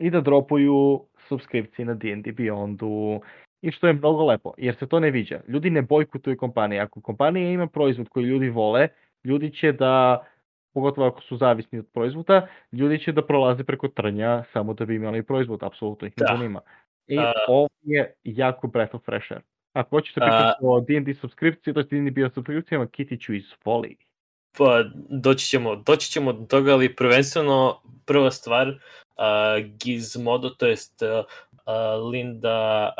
i 0.00 0.10
da 0.10 0.20
dropuju 0.20 1.00
subskripcije 1.28 1.86
na 1.86 1.94
D&D 1.94 2.32
Beyondu 2.32 3.20
i 3.62 3.70
što 3.70 3.86
je 3.86 3.92
mnogo 3.92 4.24
lepo, 4.24 4.52
jer 4.58 4.76
se 4.76 4.86
to 4.88 5.00
ne 5.00 5.10
viđa. 5.10 5.40
Ljudi 5.48 5.70
ne 5.70 5.82
bojkotuju 5.82 6.36
kompanije. 6.36 6.80
Ako 6.80 7.00
kompanija 7.00 7.50
ima 7.50 7.66
proizvod 7.66 8.08
koji 8.08 8.24
ljudi 8.24 8.48
vole, 8.48 8.88
ljudi 9.24 9.50
će 9.52 9.72
da, 9.72 10.24
pogotovo 10.74 11.06
ako 11.06 11.20
su 11.22 11.36
zavisni 11.36 11.78
od 11.78 11.86
proizvoda, 11.92 12.46
ljudi 12.72 12.98
će 12.98 13.12
da 13.12 13.26
prolaze 13.26 13.64
preko 13.64 13.88
trnja 13.88 14.44
samo 14.52 14.74
da 14.74 14.84
bi 14.84 14.94
imali 14.94 15.22
proizvod, 15.22 15.62
apsolutno 15.62 16.06
ih 16.08 16.14
ne 16.16 16.24
Da. 16.28 16.36
zanima. 16.36 16.60
I 17.06 17.18
A- 17.18 17.32
ovo 17.48 17.68
je 17.82 18.14
jako 18.24 18.66
breath 18.68 18.94
of 18.94 19.04
fresh 19.04 19.32
air. 19.32 19.40
Ako 19.72 19.96
hoćete 19.96 20.20
A- 20.20 20.24
pričati 20.26 20.58
o 20.62 20.80
D&D 20.80 21.14
subskripciji, 21.14 21.74
to 21.74 21.80
je 21.80 21.84
D&D 21.90 22.10
bio 22.10 22.30
subskripcijama, 22.30 22.86
Kitiću 22.86 23.34
izvoli. 23.34 23.96
Pa, 24.58 24.84
doći 25.10 25.46
ćemo, 25.46 25.76
doći 25.76 26.10
ćemo 26.10 26.32
do 26.32 26.46
toga, 26.46 26.72
ali 26.72 26.96
prvenstveno 26.96 27.80
prva 28.06 28.30
stvar, 28.30 28.68
uh, 28.68 28.74
Gizmodo, 29.84 30.50
to 30.50 30.66
jest 30.66 31.02
Linda 32.10 32.94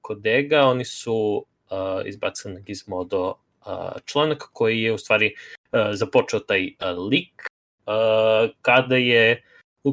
Kodega, 0.00 0.62
oni 0.62 0.84
su 0.84 1.46
izbacili 2.04 2.54
na 2.54 2.60
Gizmodo 2.60 3.34
članak 4.04 4.48
koji 4.52 4.82
je 4.82 4.92
u 4.92 4.98
stvari 4.98 5.34
započeo 5.92 6.40
taj 6.40 6.72
lik 7.10 7.46
kada 8.62 8.96
je 8.96 9.42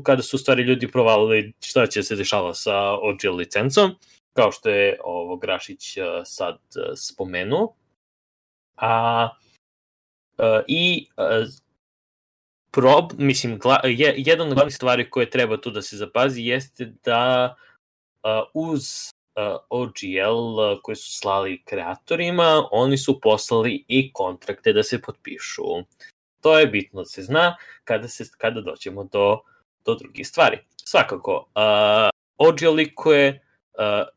kada 0.04 0.22
su 0.22 0.36
u 0.36 0.40
stvari 0.40 0.64
ljudi 0.64 0.92
provalili 0.92 1.54
šta 1.60 1.88
će 1.88 2.04
se 2.04 2.16
dešava 2.16 2.54
sa 2.54 2.92
OG 2.92 3.24
licencom, 3.38 3.96
kao 4.34 4.52
što 4.52 4.70
je 4.70 5.00
ovo 5.04 5.38
Grašić 5.38 5.98
sad 6.26 6.58
spomenuo. 6.96 7.76
A 8.76 9.30
I 10.68 11.08
prob, 12.74 13.12
mislim, 13.18 13.58
gla, 13.60 13.80
je, 13.84 14.14
jedan 14.18 14.48
od 14.48 14.54
glavnih 14.54 14.76
stvari 14.76 15.10
koje 15.10 15.30
treba 15.30 15.58
tu 15.62 15.72
da 15.72 15.82
se 15.82 15.98
zapazi 15.98 16.42
jeste 16.42 16.94
da 17.06 17.56
uh, 18.24 18.30
uz 18.54 18.82
uh, 19.36 19.58
OGL 19.70 20.60
uh, 20.60 20.80
koji 20.84 20.96
su 20.96 21.12
slali 21.12 21.64
kreatorima, 21.66 22.68
oni 22.72 22.98
su 22.98 23.20
poslali 23.22 23.86
i 23.88 24.14
kontrakte 24.14 24.74
da 24.74 24.84
se 24.84 25.02
potpišu. 25.02 25.64
To 26.42 26.60
je 26.60 26.68
bitno 26.68 27.02
da 27.02 27.06
se 27.06 27.22
zna 27.22 27.56
kada, 27.84 28.08
se, 28.08 28.24
kada 28.38 28.62
doćemo 28.62 29.04
do, 29.04 29.40
do 29.86 29.96
drugih 29.96 30.28
stvari. 30.28 30.58
Svakako, 30.86 31.46
uh, 31.56 32.10
OGL 32.38 32.74
likuje 32.74 33.46
uh, 33.74 34.08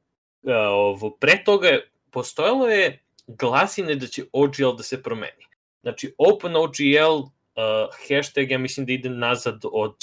uh, 0.43 0.53
ovo, 0.71 1.11
pre 1.11 1.45
toga 1.45 1.79
postojalo 2.11 2.69
je 2.69 3.03
glasine 3.27 3.95
da 3.95 4.07
će 4.07 4.25
OGL 4.33 4.73
da 4.77 4.83
se 4.83 5.03
promeni. 5.03 5.47
Znači, 5.83 6.15
OpenOGL 6.19 7.36
uh, 7.57 7.89
hashtag, 8.09 8.51
ja 8.51 8.59
mislim 8.59 8.87
da 8.87 8.93
ide 8.93 9.11
nazad 9.11 9.61
od 9.73 9.95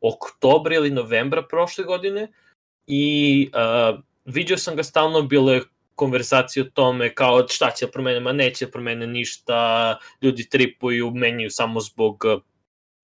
oktobra 0.00 0.74
ili 0.74 0.90
novembra 0.90 1.42
prošle 1.42 1.84
godine 1.84 2.28
i 2.86 3.50
uh, 3.54 4.00
vidio 4.24 4.56
sam 4.56 4.76
ga 4.76 4.82
stalno, 4.82 5.22
bilo 5.22 5.52
je 5.52 5.62
konversacije 5.94 6.62
o 6.62 6.70
tome 6.74 7.14
kao 7.14 7.48
šta 7.48 7.70
će 7.70 7.86
da 7.86 7.92
promene, 7.92 8.20
ma 8.20 8.32
neće 8.32 8.66
da 8.66 8.70
promene 8.70 9.06
ništa, 9.06 9.98
ljudi 10.22 10.48
tripuju, 10.48 11.10
menjaju 11.10 11.50
samo 11.50 11.80
zbog 11.80 12.24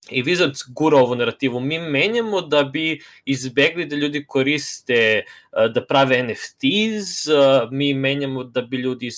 i 0.09 0.23
Wizards 0.23 0.63
gura 0.67 0.97
ovu 0.97 1.15
narativu. 1.15 1.59
Mi 1.59 1.79
menjamo 1.79 2.41
da 2.41 2.63
bi 2.63 3.01
izbegli 3.25 3.85
da 3.85 3.95
ljudi 3.95 4.25
koriste, 4.27 5.23
da 5.73 5.85
prave 5.85 6.23
NFTs, 6.23 7.25
mi 7.71 7.93
menjamo 7.93 8.43
da 8.43 8.61
bi 8.61 8.77
ljudi 8.77 9.09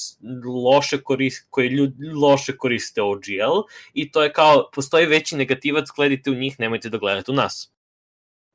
loše 0.66 1.02
koriste, 1.02 1.48
koji 1.50 1.70
ljudi 1.70 2.06
loše 2.22 2.58
koriste 2.58 3.02
OGL 3.02 3.68
i 3.94 4.12
to 4.12 4.24
je 4.24 4.34
kao, 4.34 4.70
postoji 4.74 5.06
veći 5.06 5.36
negativac, 5.36 5.88
gledajte 5.96 6.32
u 6.32 6.36
njih, 6.36 6.60
nemojte 6.60 6.90
da 6.90 6.98
gledate 6.98 7.32
u 7.32 7.36
nas 7.36 7.78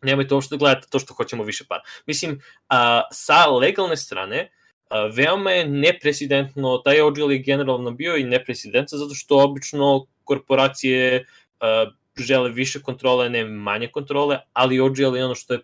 nemojte 0.03 0.35
uopšte 0.35 0.57
da 0.57 0.59
gledate 0.59 0.87
to 0.90 0.99
što 0.99 1.14
hoćemo 1.14 1.45
više 1.45 1.64
para. 1.68 1.83
Mislim, 2.07 2.40
a, 2.68 3.03
sa 3.12 3.47
legalne 3.47 3.97
strane, 3.97 4.51
veoma 5.12 5.51
je 5.51 5.68
nepresidentno, 5.68 6.79
taj 6.79 7.01
OGL 7.01 7.33
je 7.33 7.38
generalno 7.38 7.90
bio 7.90 8.16
i 8.16 8.25
nepresidentan 8.25 8.99
zato 8.99 9.14
što 9.14 9.38
obično 9.45 10.07
korporacije 10.25 11.27
a, 11.61 11.87
žele 12.16 12.51
više 12.51 12.83
kontrole, 12.83 13.31
ne 13.31 13.44
manje 13.44 13.88
kontrole, 13.88 14.38
ali 14.53 14.81
OGL 14.81 15.16
je 15.16 15.25
ono 15.25 15.35
što 15.35 15.55
je 15.55 15.61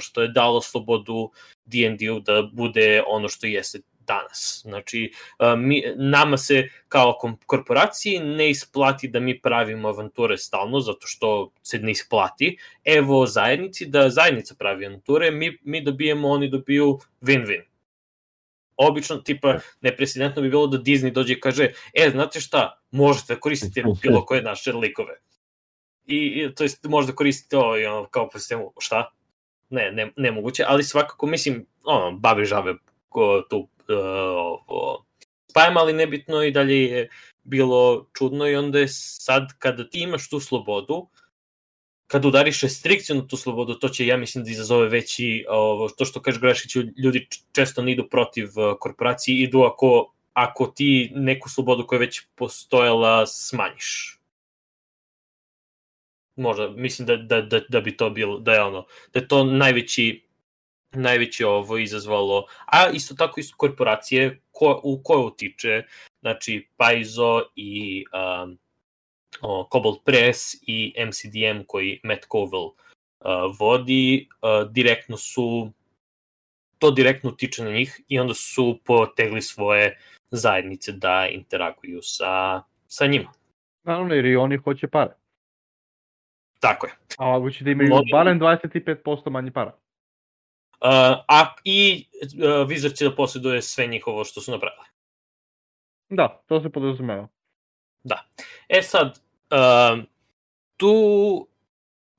što 0.00 0.22
je 0.22 0.28
dalo 0.28 0.60
slobodu 0.62 1.30
D&D-u 1.64 2.20
da 2.20 2.42
bude 2.52 3.02
ono 3.06 3.28
što 3.28 3.46
jeste 3.46 3.80
danas. 4.06 4.60
Znači, 4.62 5.12
mi, 5.56 5.82
nama 5.96 6.36
se 6.36 6.68
kao 6.88 7.18
korporaciji 7.46 8.18
ne 8.18 8.50
isplati 8.50 9.08
da 9.08 9.20
mi 9.20 9.40
pravimo 9.40 9.88
avanture 9.88 10.38
stalno, 10.38 10.80
zato 10.80 11.06
što 11.06 11.52
se 11.62 11.78
ne 11.78 11.90
isplati. 11.90 12.58
Evo 12.84 13.26
zajednici, 13.26 13.86
da 13.86 14.10
zajednica 14.10 14.54
pravi 14.58 14.86
avanture, 14.86 15.30
mi, 15.30 15.58
mi 15.62 15.84
dobijemo, 15.84 16.28
oni 16.28 16.48
dobiju 16.48 16.98
win-win. 17.22 17.62
Obično, 18.76 19.16
tipa, 19.16 19.58
nepresidentno 19.80 20.42
bi 20.42 20.50
bilo 20.50 20.66
da 20.66 20.78
Disney 20.78 21.12
dođe 21.12 21.32
i 21.32 21.40
kaže, 21.40 21.72
e, 21.94 22.10
znate 22.10 22.40
šta, 22.40 22.82
možete 22.90 23.40
koristiti 23.40 23.84
bilo 24.02 24.24
koje 24.26 24.42
naše 24.42 24.72
likove. 24.72 25.20
I, 26.06 26.48
to 26.56 26.64
jest, 26.64 26.84
možda 26.84 27.12
koristite 27.12 27.58
ovo, 27.58 27.76
i 27.78 27.86
ono, 27.86 28.06
kao 28.06 28.28
po 28.28 28.38
sistemu, 28.38 28.72
šta? 28.78 29.10
Ne, 29.70 29.92
ne, 29.92 30.12
nemoguće, 30.16 30.64
ali 30.66 30.84
svakako, 30.84 31.26
mislim, 31.26 31.66
ono, 31.84 32.12
babe 32.18 32.44
žabe 32.44 32.74
ko 33.08 33.42
tu 33.50 33.68
ovo, 33.88 35.04
spajem, 35.50 35.76
ali 35.76 35.92
nebitno 35.92 36.42
i 36.42 36.50
dalje 36.50 36.84
je 36.84 37.08
bilo 37.44 38.06
čudno 38.12 38.48
i 38.48 38.56
onda 38.56 38.78
je 38.78 38.88
sad 38.88 39.48
kada 39.58 39.88
ti 39.88 40.00
imaš 40.00 40.28
tu 40.30 40.40
slobodu, 40.40 41.08
kada 42.06 42.28
udariš 42.28 42.62
restrikciju 42.62 43.16
na 43.16 43.26
tu 43.26 43.36
slobodu, 43.36 43.74
to 43.74 43.88
će, 43.88 44.06
ja 44.06 44.16
mislim, 44.16 44.44
da 44.44 44.50
izazove 44.50 44.88
veći, 44.88 45.44
ovo, 45.48 45.88
to 45.88 46.04
što 46.04 46.22
kaže 46.22 46.40
Grešić, 46.40 46.76
ljudi 47.04 47.28
često 47.52 47.82
ne 47.82 47.92
idu 47.92 48.08
protiv 48.10 48.48
korporacije, 48.80 49.42
idu 49.42 49.62
ako, 49.62 50.12
ako 50.32 50.66
ti 50.66 51.12
neku 51.14 51.48
slobodu 51.48 51.86
koja 51.86 51.96
je 51.96 52.06
već 52.06 52.20
postojala 52.34 53.26
smanjiš. 53.26 54.21
Možda, 56.36 56.70
mislim 56.70 57.06
da, 57.06 57.16
da, 57.16 57.40
da, 57.40 57.60
da 57.68 57.80
bi 57.80 57.96
to 57.96 58.10
bilo, 58.10 58.38
da 58.38 58.52
je 58.52 58.62
ono, 58.62 58.86
da 59.12 59.20
je 59.20 59.28
to 59.28 59.44
najveći 59.44 60.22
najveće 60.94 61.46
ovo 61.46 61.78
izazvalo, 61.78 62.46
a 62.66 62.90
isto 62.92 63.14
tako 63.14 63.40
isto 63.40 63.56
korporacije 63.56 64.40
ko, 64.50 64.80
u 64.84 65.00
koje 65.02 65.18
utiče, 65.18 65.82
znači 66.20 66.68
Paizo 66.76 67.42
i 67.56 68.04
um, 68.44 68.58
o, 69.40 69.68
Cobalt 69.72 70.04
Press 70.04 70.54
i 70.66 70.94
MCDM 71.06 71.64
koji 71.66 72.00
Matt 72.02 72.24
Covell 72.32 72.64
uh, 72.64 72.74
vodi, 73.58 74.28
uh, 74.42 74.72
direktno 74.72 75.16
su 75.16 75.70
to 76.78 76.90
direktno 76.90 77.30
utiče 77.30 77.64
na 77.64 77.70
njih 77.70 78.00
i 78.08 78.18
onda 78.18 78.34
su 78.34 78.80
potegli 78.84 79.42
svoje 79.42 79.98
zajednice 80.30 80.92
da 80.92 81.28
interaguju 81.30 82.00
sa, 82.02 82.62
sa 82.86 83.06
njima. 83.06 83.32
Naravno, 83.84 84.14
jer 84.14 84.24
i 84.24 84.36
oni 84.36 84.56
hoće 84.56 84.88
pare. 84.88 85.21
Tako 86.62 86.86
je. 86.86 86.92
A 87.18 87.26
moguće 87.26 87.64
da 87.64 87.70
imaju 87.70 87.88
Mnogi... 87.88 88.12
barem 88.12 88.40
25% 88.40 89.30
manje 89.30 89.50
para. 89.50 89.72
Uh, 89.72 90.88
a 91.28 91.54
i 91.64 92.08
uh, 92.22 92.68
Wizard 92.68 92.96
će 92.96 93.04
da 93.04 93.14
posjeduje 93.14 93.62
sve 93.62 93.86
njihovo 93.86 94.24
što 94.24 94.40
su 94.40 94.50
napravili. 94.50 94.86
Da, 96.08 96.42
to 96.46 96.60
se 96.60 96.70
podrazumeva. 96.70 97.28
Da. 98.04 98.26
E 98.68 98.82
sad, 98.82 99.20
uh, 99.50 100.04
tu 100.76 100.94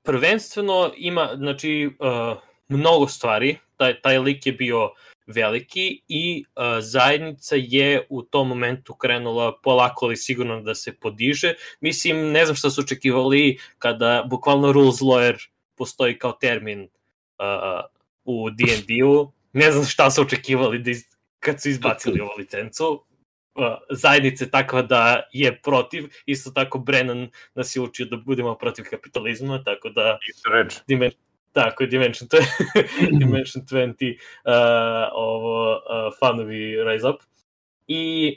prvenstveno 0.02 0.92
ima, 0.96 1.30
znači, 1.34 1.90
uh, 1.98 2.38
mnogo 2.68 3.06
stvari, 3.08 3.58
taj, 3.76 4.00
taj 4.00 4.18
lik 4.18 4.46
je 4.46 4.52
bio 4.52 4.90
veliki 5.26 6.00
i 6.08 6.44
uh, 6.56 6.62
zajednica 6.80 7.56
je 7.58 8.06
u 8.08 8.22
tom 8.22 8.48
momentu 8.48 8.94
krenula 8.94 9.60
polako 9.62 10.06
ali 10.06 10.16
sigurno 10.16 10.60
da 10.60 10.74
se 10.74 10.92
podiže. 10.92 11.54
Mislim, 11.80 12.32
ne 12.32 12.44
znam 12.44 12.56
šta 12.56 12.70
su 12.70 12.80
očekivali 12.80 13.58
kada 13.78 14.24
bukvalno 14.30 14.72
rules 14.72 15.00
lawyer 15.00 15.48
postoji 15.74 16.18
kao 16.18 16.32
termin 16.32 16.82
uh, 16.82 17.84
u 18.24 18.50
D&D-u. 18.50 19.32
Ne 19.52 19.72
znam 19.72 19.84
šta 19.84 20.10
su 20.10 20.22
očekivali 20.22 20.78
da 20.78 20.90
iz, 20.90 21.02
kad 21.38 21.62
su 21.62 21.68
izbacili 21.68 22.20
ovu 22.20 22.30
licencu. 22.38 23.04
Uh, 23.54 23.64
zajednice 23.90 24.50
takva 24.50 24.82
da 24.82 25.28
je 25.32 25.60
protiv, 25.60 26.08
isto 26.26 26.50
tako 26.50 26.78
Brennan 26.78 27.30
nas 27.54 27.76
je 27.76 27.80
učio 27.82 28.06
da 28.06 28.16
budemo 28.16 28.54
protiv 28.54 28.84
kapitalizma, 28.90 29.62
tako 29.64 29.88
da... 29.88 30.18
Isto 30.28 30.50
reč. 30.50 30.74
Dimen, 30.86 31.10
tako, 31.54 31.86
Dimension, 31.86 32.28
Dimension 33.20 33.64
20, 33.64 34.18
uh, 34.44 34.52
ovo, 35.12 35.72
uh, 35.72 36.12
fanovi 36.20 36.84
Rise 36.84 37.08
Up. 37.08 37.22
I 37.86 38.36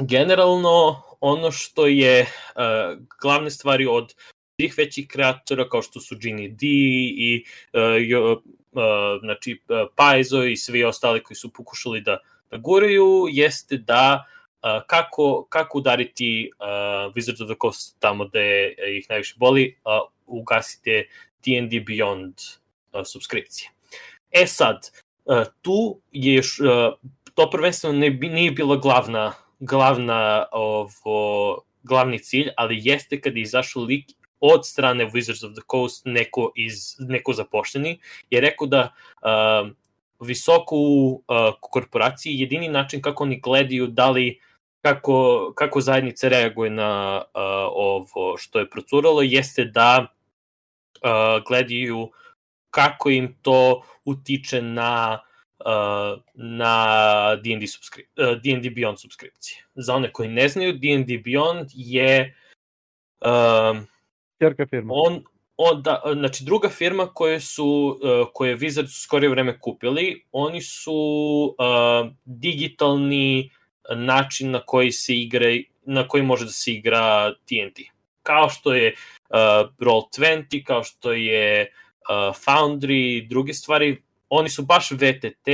generalno 0.00 1.02
ono 1.20 1.50
što 1.50 1.86
je 1.86 2.20
uh, 2.20 2.98
glavne 3.22 3.50
stvari 3.50 3.86
od 3.86 4.14
svih 4.60 4.74
većih 4.78 5.08
kreatora 5.08 5.68
kao 5.68 5.82
što 5.82 6.00
su 6.00 6.16
Genie 6.20 6.48
D 6.48 6.66
i 6.66 7.44
uh, 7.72 8.38
uh, 8.72 9.20
znači 9.20 9.60
uh, 9.68 9.76
Paizo 9.96 10.44
i 10.44 10.56
svi 10.56 10.84
ostali 10.84 11.22
koji 11.22 11.36
su 11.36 11.52
pokušali 11.52 12.00
da, 12.00 12.18
da 12.50 12.56
guraju 12.56 13.26
jeste 13.30 13.76
da 13.76 14.24
uh, 14.62 14.82
kako, 14.86 15.46
kako 15.48 15.78
udariti 15.78 16.50
uh, 16.58 16.66
Wizards 17.14 17.42
of 17.42 17.48
the 17.48 17.56
Coast 17.62 17.96
tamo 17.98 18.24
gde 18.24 18.74
ih 18.98 19.06
najviše 19.08 19.34
boli, 19.38 19.76
uh, 19.84 20.10
ugasite 20.26 21.04
D&D 21.44 21.80
Beyond 21.80 22.32
uh, 22.92 23.06
subskripcije. 23.06 23.70
E 24.30 24.46
sad, 24.46 24.90
uh, 25.24 25.42
tu 25.62 26.00
je 26.12 26.34
još, 26.34 26.60
uh, 26.60 26.66
to 27.34 27.50
prvenstveno 27.50 27.98
ne, 27.98 28.10
nije 28.10 28.50
bila 28.50 28.76
glavna, 28.76 29.32
glavna 29.60 30.46
ovo, 30.52 31.58
glavni 31.82 32.18
cilj, 32.18 32.48
ali 32.56 32.80
jeste 32.82 33.20
kada 33.20 33.36
je 33.36 33.42
izašao 33.42 33.82
lik 33.82 34.06
od 34.40 34.66
strane 34.66 35.10
Wizards 35.10 35.46
of 35.46 35.52
the 35.52 35.62
Coast 35.70 36.02
neko, 36.04 36.52
iz, 36.56 36.96
neko 36.98 37.32
zapošteni 37.32 38.00
je 38.30 38.40
rekao 38.40 38.66
da 38.66 38.94
uh, 39.22 39.70
visoko 40.20 40.76
u 40.76 41.12
uh, 41.12 41.36
korporaciji 41.60 42.40
jedini 42.40 42.68
način 42.68 43.02
kako 43.02 43.24
oni 43.24 43.40
gledaju 43.40 43.86
da 43.86 44.10
li 44.10 44.40
kako, 44.82 45.52
kako 45.54 45.80
zajednica 45.80 46.28
reaguje 46.28 46.70
na 46.70 47.16
uh, 47.16 47.40
ovo 47.72 48.36
što 48.36 48.58
je 48.58 48.70
procuralo 48.70 49.22
jeste 49.22 49.64
da 49.64 50.06
uh, 51.02 51.44
gledaju 51.48 52.10
kako 52.70 53.10
im 53.10 53.36
to 53.42 53.82
utiče 54.04 54.62
na 54.62 55.20
uh, 55.64 56.20
na 56.34 57.36
D&D, 57.36 57.66
subskri 57.66 58.04
uh, 58.16 58.36
D&D 58.42 58.70
Beyond 58.70 58.96
subskripcije. 58.96 59.64
Za 59.74 59.94
one 59.94 60.12
koji 60.12 60.28
ne 60.28 60.48
znaju, 60.48 60.72
D&D 60.72 61.22
Beyond 61.24 61.66
je 61.74 62.34
uh, 63.20 63.78
Čerka 64.42 64.66
firma. 64.66 64.94
On, 64.96 65.24
on, 65.56 65.82
da, 65.82 66.02
znači 66.12 66.44
druga 66.44 66.68
firma 66.68 67.06
koje 67.06 67.40
su, 67.40 67.98
uh, 68.02 68.28
koje 68.34 68.56
Wizard 68.56 68.86
su 68.86 69.02
skorije 69.02 69.30
vreme 69.30 69.58
kupili, 69.58 70.24
oni 70.32 70.62
su 70.62 70.94
uh, 71.58 72.10
digitalni 72.24 73.50
način 73.96 74.50
na 74.50 74.60
koji 74.66 74.92
se 74.92 75.14
igra, 75.14 75.46
na 75.84 76.08
koji 76.08 76.22
može 76.22 76.44
da 76.44 76.50
se 76.50 76.72
igra 76.72 77.34
TNT. 77.34 77.78
Kao 78.22 78.48
što 78.48 78.74
je 78.74 78.94
uh, 78.94 79.36
Roll20, 79.78 80.64
kao 80.64 80.84
što 80.84 81.12
je 81.12 81.62
uh, 81.62 82.34
Foundry, 82.46 83.28
druge 83.28 83.54
stvari, 83.54 84.02
oni 84.28 84.48
su 84.48 84.62
baš 84.62 84.90
VTT, 84.90 85.48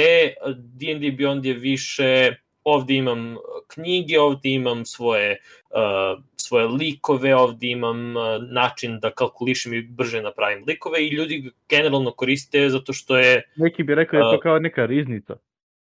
D&D 0.57 1.07
Beyond 1.07 1.47
je 1.47 1.55
više 1.55 2.37
ovde 2.67 2.95
imam 2.95 3.37
knjige, 3.69 4.21
ovde 4.21 4.49
imam 4.49 4.85
svoje, 4.85 5.39
uh, 5.71 6.23
svoje 6.37 6.67
likove, 6.67 7.37
ovde 7.37 7.67
imam 7.67 8.17
uh, 8.17 8.23
način 8.51 8.99
da 9.01 9.11
kalkulišem 9.11 9.75
i 9.75 9.83
brže 9.83 10.23
napravim 10.23 10.65
likove 10.67 11.07
i 11.07 11.09
ljudi 11.09 11.51
generalno 11.69 12.11
koriste 12.11 12.69
zato 12.69 12.93
što 12.93 13.19
je... 13.19 13.43
Neki 13.57 13.83
bi 13.83 13.95
rekao 13.95 14.21
da 14.21 14.27
je 14.27 14.37
to 14.37 14.41
kao 14.41 14.59
neka 14.59 14.87
riznica. 14.87 15.37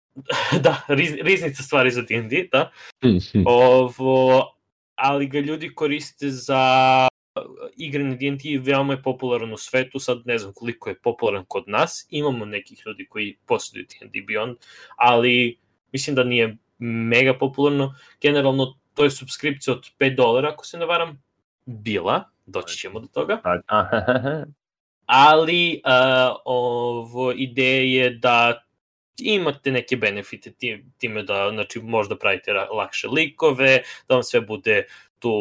da, 0.63 0.81
riz, 0.87 1.13
riznica 1.21 1.63
stvari 1.63 1.91
za 1.91 2.01
D&D, 2.01 2.47
da. 2.51 2.71
Ovo, 3.45 4.58
ali 4.99 5.27
ga 5.27 5.39
ljudi 5.39 5.73
koriste 5.75 6.29
za 6.29 7.07
igranje 7.77 8.15
D&D 8.15 8.57
veoma 8.59 8.93
je 8.93 9.03
popularan 9.03 9.53
u 9.53 9.57
svetu, 9.57 9.99
sad 9.99 10.21
ne 10.25 10.37
znam 10.37 10.53
koliko 10.53 10.89
je 10.89 10.99
popularan 10.99 11.45
kod 11.47 11.63
nas, 11.67 12.07
imamo 12.09 12.45
nekih 12.45 12.81
ljudi 12.85 13.05
koji 13.05 13.37
posjeduju 13.45 13.85
D&D 13.85 14.19
Beyond, 14.19 14.55
ali 14.95 15.57
mislim 15.91 16.15
da 16.15 16.23
nije 16.23 16.57
mega 16.79 17.33
popularno. 17.37 17.95
Generalno, 18.21 18.77
to 18.93 19.03
je 19.03 19.11
subskripcija 19.11 19.73
od 19.73 19.89
5 19.99 20.15
dolara, 20.15 20.49
ako 20.49 20.65
se 20.65 20.77
ne 20.77 20.85
varam, 20.85 21.23
bila, 21.65 22.23
doći 22.45 22.77
ćemo 22.77 22.99
do 22.99 23.07
toga. 23.07 23.41
Ali 25.05 25.81
uh, 25.85 26.35
ovo 26.45 27.31
ideja 27.31 28.03
je 28.03 28.09
da 28.09 28.63
imate 29.21 29.71
neke 29.71 29.97
benefite 29.97 30.51
time 30.97 31.23
da 31.23 31.49
znači 31.53 31.79
možda 31.79 32.17
pravite 32.17 32.53
lakše 32.53 33.07
likove, 33.07 33.81
da 34.07 34.13
vam 34.15 34.23
sve 34.23 34.41
bude 34.41 34.83
tu 35.19 35.31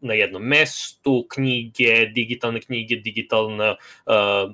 na 0.00 0.14
jednom 0.14 0.42
mestu, 0.42 1.26
knjige, 1.30 2.06
digitalne 2.14 2.60
knjige, 2.60 2.96
digitalne 2.96 3.70
uh, 3.70 3.76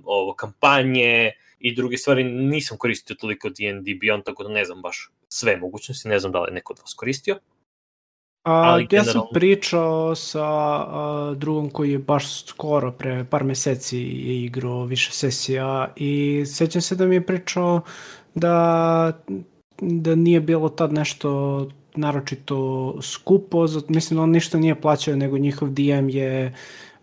ovo 0.05 0.35
kampanje 0.35 1.33
i 1.59 1.75
druge 1.75 1.97
stvari. 1.97 2.25
Nisam 2.25 2.79
koristio 2.79 3.17
toliko 3.17 3.49
D&D 3.49 3.91
Beyond, 3.91 4.25
tako 4.25 4.43
da 4.43 4.49
ne 4.49 4.65
znam 4.65 4.83
baš 4.83 5.11
sve 5.29 5.57
mogućnosti, 5.57 6.09
ne 6.09 6.19
znam 6.19 6.33
da 6.33 6.41
li 6.41 6.49
je 6.51 6.55
neko 6.55 6.73
od 6.73 6.79
vas 6.79 6.95
koristio. 6.95 7.39
A, 8.43 8.53
Ali 8.53 8.89
ja 8.91 9.05
sam 9.05 9.23
pričao 9.33 10.15
sa 10.15 10.45
a, 10.45 11.35
drugom 11.37 11.71
koji 11.71 11.93
je 11.93 11.99
baš 11.99 12.45
skoro, 12.45 12.93
pre 12.93 13.25
par 13.31 13.45
meseci 13.45 13.99
je 13.99 14.45
igrao 14.45 14.85
više 14.85 15.13
sesija 15.13 15.93
i 15.97 16.45
sećam 16.47 16.83
se 16.83 16.95
da 16.95 17.07
mi 17.07 17.15
je 17.15 17.27
pričao 17.27 17.81
da, 18.41 19.13
da 19.81 20.15
nije 20.15 20.41
bilo 20.41 20.69
tad 20.69 20.93
nešto 20.93 21.69
naročito 21.95 22.95
skupo, 23.03 23.67
zato, 23.67 23.87
mislim 23.89 24.17
da 24.17 24.23
on 24.23 24.31
ništa 24.31 24.59
nije 24.59 24.81
plaćao, 24.81 25.17
nego 25.17 25.39
njihov 25.39 25.69
DM 25.71 26.09
je 26.09 26.55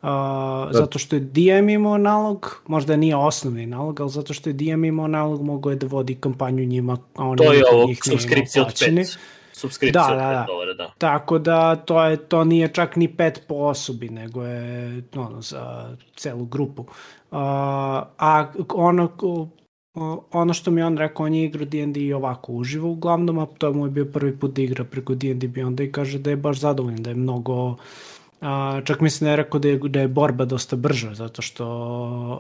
Uh, 0.01 0.03
da. 0.03 0.69
zato 0.71 0.99
što 0.99 1.15
je 1.15 1.19
DM 1.19 1.69
imao 1.69 1.97
nalog, 1.97 2.61
možda 2.67 2.95
nije 2.95 3.15
osnovni 3.15 3.65
nalog, 3.65 3.99
ali 3.99 4.09
zato 4.09 4.33
što 4.33 4.49
je 4.49 4.53
DM 4.53 4.83
imao 4.83 5.07
nalog, 5.07 5.41
mogo 5.41 5.69
je 5.69 5.75
da 5.75 5.87
vodi 5.87 6.15
kampanju 6.15 6.65
njima, 6.65 6.97
a 7.15 7.25
oni 7.25 7.37
to 7.37 7.53
je 7.53 7.63
ovo 7.71 7.93
subskripcija 8.05 8.65
od 8.65 8.71
5 8.71 9.17
subskripcija 9.53 10.07
da, 10.07 10.15
da, 10.15 10.31
da. 10.31 10.45
dolara, 10.47 10.73
da. 10.73 10.91
Tako 10.97 11.39
da 11.39 11.75
to 11.75 12.03
je 12.03 12.17
to 12.17 12.43
nije 12.43 12.67
čak 12.67 12.95
ni 12.95 13.07
5 13.07 13.39
po 13.47 13.55
osobi, 13.55 14.09
nego 14.09 14.43
je 14.43 15.03
ono 15.15 15.41
za 15.41 15.95
celu 16.15 16.45
grupu. 16.45 16.81
Uh, 16.81 16.87
a 17.31 18.45
ono 18.73 19.07
ono 20.31 20.53
što 20.53 20.71
mi 20.71 20.81
on 20.81 20.97
rekao, 20.97 21.25
on 21.25 21.33
je 21.33 21.45
igrao 21.45 21.65
D&D 21.65 22.15
ovako 22.15 22.53
uživo 22.53 22.89
uglavnom, 22.89 23.39
a 23.39 23.45
to 23.45 23.73
mu 23.73 23.85
je 23.85 23.91
bio 23.91 24.05
prvi 24.05 24.37
put 24.39 24.53
da 24.53 24.61
igra 24.61 24.83
preko 24.83 25.15
D&D 25.15 25.47
Beyonda 25.47 25.83
i 25.83 25.91
kaže 25.91 26.19
da 26.19 26.29
je 26.29 26.35
baš 26.35 26.59
zadovoljan, 26.59 27.03
da 27.03 27.09
je 27.09 27.15
mnogo 27.15 27.75
a, 28.41 28.81
čak 28.85 29.01
mislim 29.01 29.25
da 29.25 29.31
je 29.31 29.37
rekao 29.37 29.59
da 29.59 29.67
je, 29.67 29.77
da 29.77 29.99
je 30.01 30.07
borba 30.07 30.45
dosta 30.45 30.75
brža, 30.75 31.13
zato 31.13 31.41
što 31.41 31.65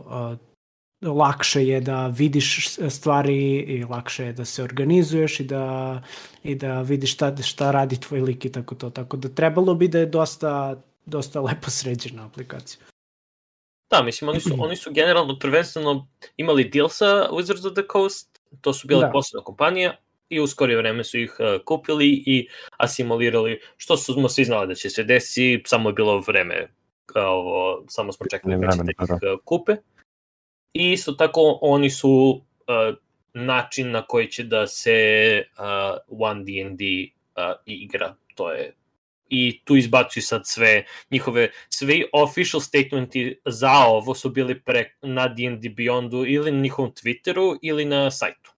a, 0.09 0.35
lakše 1.01 1.67
je 1.67 1.81
da 1.81 2.07
vidiš 2.07 2.77
stvari 2.89 3.55
i 3.57 3.83
lakše 3.83 4.25
je 4.25 4.33
da 4.33 4.45
se 4.45 4.63
organizuješ 4.63 5.39
i 5.39 5.43
da, 5.43 6.01
i 6.43 6.55
da 6.55 6.81
vidiš 6.81 7.13
šta, 7.13 7.35
šta 7.37 7.71
radi 7.71 7.99
tvoj 7.99 8.21
lik 8.21 8.45
i 8.45 8.51
tako 8.51 8.75
to. 8.75 8.89
Tako 8.89 9.17
da 9.17 9.29
trebalo 9.29 9.75
bi 9.75 9.87
da 9.87 9.99
je 9.99 10.05
dosta, 10.05 10.81
dosta 11.05 11.41
lepo 11.41 11.69
sređena 11.69 12.25
aplikacija. 12.25 12.81
Da, 13.89 14.03
mislim, 14.03 14.29
oni 14.29 14.39
su, 14.39 14.49
oni 14.59 14.75
su 14.75 14.91
generalno 14.91 15.39
prvenstveno 15.39 16.07
imali 16.37 16.69
deal 16.69 16.89
sa 16.89 17.29
Wizards 17.31 17.67
of 17.67 17.73
the 17.73 17.83
Coast, 17.91 18.39
to 18.61 18.73
su 18.73 18.87
bile 18.87 19.01
da. 19.01 19.11
posebna 19.11 19.43
kompanija 19.43 19.97
i 20.29 20.39
u 20.39 20.47
skorije 20.47 20.77
vreme 20.77 21.03
su 21.03 21.19
ih 21.19 21.35
uh, 21.39 21.61
kupili 21.65 22.23
i 22.25 22.47
asimilirali, 22.77 23.61
što 23.77 23.97
su 23.97 24.13
smo 24.13 24.29
svi 24.29 24.43
znali 24.43 24.67
da 24.67 24.75
će 24.75 24.89
se 24.89 25.03
desiti, 25.03 25.63
samo 25.65 25.89
je 25.89 25.93
bilo 25.93 26.19
vreme, 26.19 26.67
ovo, 27.15 27.83
samo 27.87 28.11
smo 28.11 28.25
čekali 28.31 28.57
da 28.57 28.71
će 28.71 28.77
da 28.83 28.91
ih 28.91 29.09
uh, 29.11 29.39
kupe. 29.45 29.75
I 30.73 30.91
isto 30.91 31.11
tako 31.11 31.59
oni 31.61 31.89
su 31.89 32.41
uh, 32.67 32.95
način 33.33 33.91
na 33.91 34.01
koji 34.01 34.27
će 34.27 34.43
da 34.43 34.67
se 34.67 35.43
uh, 35.57 36.21
One 36.27 36.43
D&D 36.43 36.83
uh, 37.35 37.55
igra, 37.65 38.15
to 38.35 38.51
je 38.51 38.73
i 39.29 39.61
tu 39.65 39.75
izbacuju 39.75 40.23
sad 40.23 40.41
sve 40.45 40.85
njihove, 41.11 41.51
sve 41.69 42.01
official 42.13 42.61
statementi 42.61 43.39
za 43.45 43.71
ovo 43.87 44.15
su 44.15 44.29
bili 44.29 44.61
pre, 44.61 44.91
na 45.01 45.27
D&D 45.27 45.69
Beyondu 45.69 46.25
ili 46.27 46.51
na 46.51 46.59
njihovom 46.59 46.91
Twitteru 46.91 47.57
ili 47.61 47.85
na 47.85 48.11
sajtu. 48.11 48.51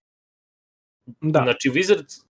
Da. 1.20 1.40
Znači 1.42 1.70
Wizards, 1.70 2.24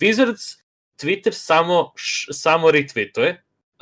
Wizards 0.00 0.66
Twitter 1.02 1.32
samo, 1.32 1.92
š, 1.96 2.26
samo 2.32 2.70
retweetuje, 2.70 3.36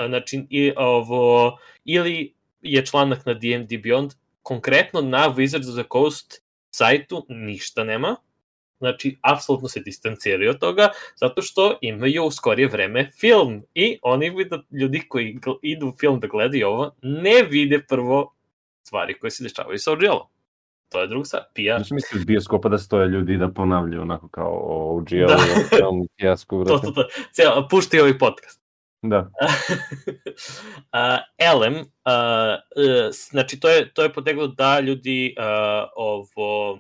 znači 0.08 0.46
i, 0.50 0.72
ovo, 0.76 1.58
ili 1.84 2.34
je 2.60 2.86
članak 2.86 3.26
na 3.26 3.34
D&D 3.34 3.78
Beyond, 3.78 4.14
konkretno 4.42 5.00
na 5.00 5.34
Wizards 5.34 5.68
of 5.68 5.74
the 5.74 5.88
Coast 5.92 6.42
sajtu 6.70 7.26
ništa 7.28 7.84
nema, 7.84 8.16
Znači, 8.78 9.18
apsolutno 9.22 9.68
se 9.68 9.80
distanciraju 9.80 10.50
od 10.50 10.58
toga, 10.58 10.88
zato 11.16 11.42
što 11.42 11.78
imaju 11.80 12.24
u 12.24 12.30
skorije 12.30 12.68
vreme 12.68 13.10
film. 13.20 13.62
I 13.74 13.98
oni 14.02 14.30
vide, 14.30 14.58
ljudi 14.70 15.02
koji 15.08 15.38
idu 15.62 15.88
u 15.88 15.96
film 16.00 16.20
da 16.20 16.26
gledaju 16.26 16.66
ovo, 16.66 16.90
ne 17.02 17.42
vide 17.42 17.82
prvo 17.88 18.34
stvari 18.86 19.18
koje 19.18 19.30
se 19.30 19.42
dešavaju 19.42 19.78
sa 19.78 19.92
OGL-om. 19.92 20.28
To 20.92 21.00
je 21.00 21.06
druga 21.06 21.24
stvar, 21.24 21.42
PR. 21.54 21.76
Znači 21.76 21.94
misliš 21.94 22.26
bioskopa 22.26 22.68
da 22.68 22.78
stoje 22.78 23.08
ljudi 23.08 23.36
da 23.36 23.48
ponavljaju 23.48 24.02
onako 24.02 24.28
kao 24.28 24.52
o 24.52 24.96
OGL, 24.96 25.26
da. 25.28 25.38
film, 25.76 26.08
fijasko, 26.20 26.64
to, 26.64 26.78
to, 26.78 26.90
to. 26.90 27.04
Cijel, 27.32 27.68
pušti 27.70 28.00
ovaj 28.00 28.18
podcast. 28.18 28.64
Da. 29.02 29.18
uh, 30.94 31.18
Elem, 31.38 31.74
uh, 31.74 31.80
uh, 31.80 33.10
znači 33.30 33.60
to 33.60 33.68
je, 33.68 33.92
to 33.94 34.02
je 34.02 34.12
poteglo 34.12 34.46
da 34.46 34.80
ljudi 34.80 35.34
uh, 35.38 35.44
ovo 35.96 36.78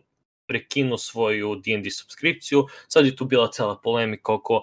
prekinu 0.54 0.98
svoju 0.98 1.56
D&D 1.56 1.90
subskripciju. 1.90 2.66
Sad 2.88 3.06
je 3.06 3.16
tu 3.16 3.24
bila 3.24 3.50
cela 3.50 3.80
polemika 3.82 4.32
oko 4.32 4.62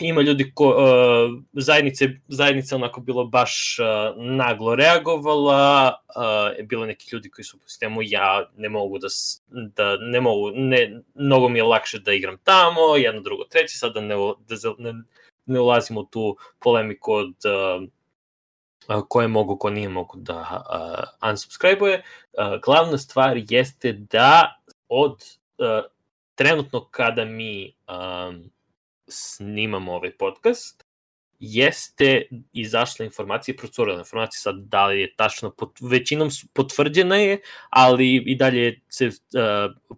ima 0.00 0.20
ljudi 0.20 0.52
ko, 0.54 0.68
uh, 0.68 1.42
zajednice, 1.52 2.08
zajednica 2.28 2.76
onako 2.76 3.00
bilo 3.00 3.24
baš 3.24 3.78
uh, 3.78 4.24
naglo 4.24 4.74
reagovala, 4.74 5.94
uh, 6.16 6.66
bilo 6.66 6.86
neki 6.86 7.08
ljudi 7.12 7.30
koji 7.30 7.44
su 7.44 7.58
po 7.58 7.68
sistemu 7.68 8.00
ja 8.02 8.50
ne 8.56 8.68
mogu 8.68 8.98
da, 8.98 9.08
da 9.48 9.96
ne 9.96 10.20
mogu, 10.20 10.50
ne, 10.54 11.00
mnogo 11.14 11.48
mi 11.48 11.58
je 11.58 11.62
lakše 11.62 11.98
da 11.98 12.12
igram 12.12 12.38
tamo, 12.44 12.96
jedno, 12.96 13.20
drugo, 13.20 13.44
treće, 13.44 13.78
sad 13.78 13.94
da 13.94 14.00
ne, 14.00 14.14
da 14.48 14.74
ne, 14.78 14.94
ne 15.46 15.60
ulazimo 15.60 16.00
u 16.00 16.04
tu 16.04 16.36
polemiku 16.58 17.12
od 17.12 17.28
uh, 17.28 17.88
koje 19.08 19.28
mogu, 19.28 19.56
ko 19.56 19.70
nije 19.70 19.88
mogu 19.88 20.18
da 20.18 20.40
uh, 20.40 21.30
unsubscribe-uje. 21.30 22.02
Uh, 22.02 22.60
glavna 22.64 22.98
stvar 22.98 23.40
jeste 23.48 23.92
da 23.92 24.62
od 24.88 25.12
uh, 25.58 25.84
trenutno 26.34 26.88
kada 26.90 27.24
mi 27.24 27.74
um, 27.88 28.50
snimamo 29.08 29.92
ovaj 29.92 30.16
podcast, 30.18 30.84
jeste 31.40 32.22
izašla 32.52 33.04
informacija, 33.04 33.54
procurila 33.58 33.98
informacija, 33.98 34.40
sad 34.40 34.56
da 34.58 34.86
li 34.86 35.00
je 35.00 35.14
tačno, 35.16 35.50
pot, 35.50 35.70
većinom 35.80 36.30
su, 36.30 36.46
potvrđena 36.52 37.16
je, 37.16 37.40
ali 37.70 38.16
i 38.16 38.34
dalje 38.36 38.80
se 38.88 39.06
uh, 39.06 39.12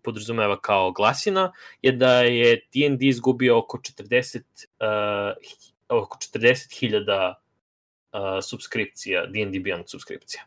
podrazumeva 0.03 0.61
kao 0.61 0.93
glasina, 0.93 1.53
je 1.83 1.93
da 1.93 2.21
je 2.21 2.57
D&D 2.75 3.07
izgubio 3.07 3.59
oko 3.59 3.79
40 3.79 4.39
uh, 4.39 5.37
oko 5.89 6.19
40.000 6.19 7.29
uh, 7.31 7.42
subskripcija, 8.43 9.27
D&D 9.27 9.59
Beyond 9.59 9.87
subskripcija. 9.87 10.43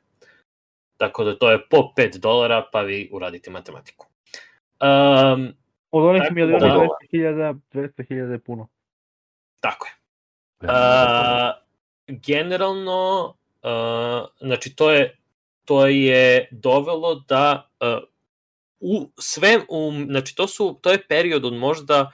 Tako 0.97 1.23
da 1.23 1.37
to 1.37 1.51
je 1.51 1.67
po 1.69 1.91
5 1.97 2.17
dolara, 2.17 2.65
pa 2.71 2.81
vi 2.81 3.09
uradite 3.11 3.51
matematiku. 3.51 4.07
Um, 4.81 5.53
Od 5.91 6.05
onih 6.05 6.23
miliona 6.31 6.67
da, 6.67 6.87
200.000, 7.11 7.59
200.000 7.73 8.31
je 8.31 8.39
puno. 8.39 8.67
Tako 9.59 9.87
je. 9.87 9.93
Uh, 10.63 11.51
generalno, 12.07 13.33
uh, 13.63 14.27
znači 14.39 14.75
to 14.75 14.91
je, 14.91 15.17
to 15.65 15.87
je 15.87 16.47
dovelo 16.51 17.15
da 17.15 17.69
uh, 17.79 18.03
u 18.79 19.09
sve, 19.17 19.59
u, 19.69 19.91
znači 20.05 20.35
to 20.35 20.47
su, 20.47 20.79
to 20.81 20.91
je 20.91 21.07
period 21.07 21.45
od 21.45 21.53
možda 21.53 22.11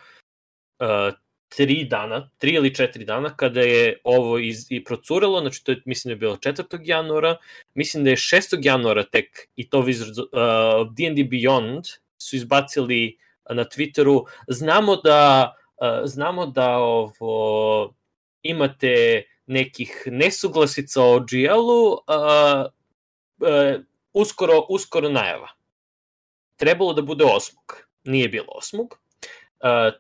uh, 0.80 1.14
tri 1.56 1.84
dana, 1.84 2.30
tri 2.38 2.52
ili 2.52 2.76
četiri 2.76 3.06
dana 3.06 3.36
kada 3.36 3.62
je 3.62 3.97
ovo 4.04 4.39
iz, 4.39 4.66
i 4.70 4.84
procuralo, 4.84 5.39
znači 5.39 5.64
to 5.64 5.72
je, 5.72 5.82
mislim 5.86 6.10
da 6.10 6.14
je 6.14 6.20
bilo 6.20 6.36
4. 6.36 6.80
januara, 6.84 7.38
mislim 7.74 8.04
da 8.04 8.10
je 8.10 8.16
6. 8.16 8.60
januara 8.62 9.04
tek 9.04 9.47
i 9.56 9.70
to 9.70 9.82
Wizards, 9.82 10.20
uh, 10.20 10.93
D&D 10.93 11.24
Beyond 11.24 11.97
su 12.18 12.36
izbacili 12.36 13.18
na 13.49 13.66
Twitteru. 13.66 14.24
Znamo 14.47 14.95
da, 14.95 15.54
uh, 15.82 15.88
znamo 16.06 16.45
da 16.45 16.78
ovo, 16.78 17.93
imate 18.43 19.24
nekih 19.45 20.04
nesuglasica 20.06 21.04
o 21.04 21.20
GL-u, 21.20 21.91
uh, 21.91 22.66
uh, 23.39 23.82
uskoro, 24.14 24.66
uskoro 24.70 25.10
najava. 25.10 25.47
Trebalo 26.56 26.93
da 26.93 27.02
bude 27.02 27.26
osmog. 27.26 27.84
Nije 28.04 28.30
bilo 28.30 28.47
osmog. 28.56 29.01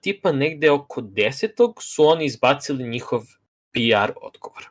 Tipa 0.01 0.31
negde 0.31 0.71
oko 0.71 1.01
desetog 1.01 1.83
su 1.83 2.03
oni 2.03 2.25
izbacili 2.25 2.89
njihov 2.89 3.21
PR 3.71 4.11
odgovor. 4.21 4.69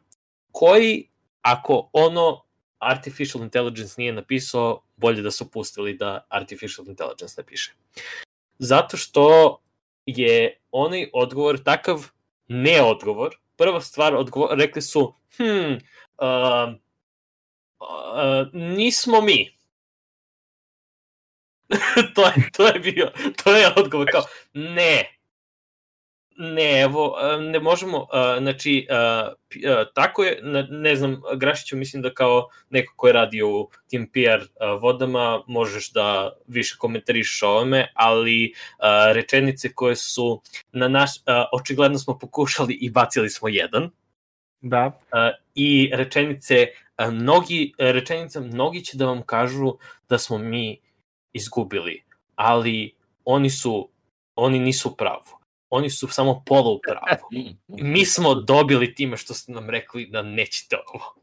Koji, 0.52 1.08
ako 1.42 1.90
ono 1.92 2.42
Artificial 2.78 3.44
Intelligence 3.44 3.94
nije 3.98 4.12
napisao, 4.12 4.82
bolje 4.96 5.22
da 5.22 5.30
su 5.30 5.50
pustili 5.50 5.94
da 5.94 6.26
Artificial 6.28 6.88
Intelligence 6.88 7.34
napiše. 7.36 7.74
Zato 8.58 8.96
što 8.96 9.58
je 10.06 10.60
onaj 10.70 11.10
odgovor 11.12 11.62
takav 11.62 12.06
neodgovor. 12.48 13.36
Prva 13.56 13.80
stvar, 13.80 14.14
odgovor, 14.14 14.58
rekli 14.58 14.82
su, 14.82 15.14
hm, 15.36 15.44
uh, 15.44 16.74
uh, 17.80 18.48
nismo 18.52 19.20
mi. 19.20 19.59
to, 22.14 22.22
je, 22.26 22.50
to 22.56 22.66
je 22.66 22.78
bio, 22.80 23.10
to 23.44 23.56
je 23.56 23.68
odgovor 23.76 24.06
kao, 24.12 24.22
ne, 24.54 25.20
Ne, 26.42 26.80
evo, 26.80 27.16
ne 27.40 27.60
možemo, 27.60 28.06
znači, 28.38 28.86
tako 29.94 30.24
je, 30.24 30.40
ne 30.70 30.96
znam, 30.96 31.22
Grašiću 31.36 31.76
mislim 31.76 32.02
da 32.02 32.14
kao 32.14 32.48
neko 32.70 32.94
ko 32.96 33.06
je 33.06 33.12
radio 33.12 33.48
u 33.48 33.70
tim 33.88 34.10
PR 34.12 34.62
vodama, 34.80 35.42
možeš 35.46 35.92
da 35.92 36.32
više 36.46 36.76
komentarišeš 36.78 37.42
o 37.42 37.48
ovome, 37.48 37.92
ali 37.94 38.54
rečenice 39.14 39.72
koje 39.72 39.96
su 39.96 40.42
na 40.72 40.88
naš, 40.88 41.10
očigledno 41.52 41.98
smo 41.98 42.18
pokušali 42.18 42.74
i 42.74 42.90
bacili 42.90 43.30
smo 43.30 43.48
jedan. 43.48 43.90
Da. 44.60 45.00
I 45.54 45.90
rečenice, 45.94 46.66
mnogi, 47.10 47.72
rečenice, 47.78 48.40
mnogi 48.40 48.84
će 48.84 48.96
da 48.96 49.06
vam 49.06 49.22
kažu 49.22 49.74
da 50.08 50.18
smo 50.18 50.38
mi 50.38 50.80
izgubili, 51.32 52.02
ali 52.34 52.94
oni 53.24 53.50
su, 53.50 53.88
oni 54.34 54.58
nisu 54.58 54.96
pravo 54.96 55.40
oni 55.70 55.90
su 55.90 56.08
samo 56.08 56.42
polo 56.46 56.72
u 56.72 56.78
pravu. 56.88 57.24
Mi 57.92 58.04
smo 58.04 58.34
dobili 58.34 58.94
time 58.94 59.16
što 59.16 59.34
ste 59.34 59.52
nam 59.52 59.70
rekli 59.70 60.06
da 60.06 60.22
nećete 60.22 60.76
ovo. 60.94 61.14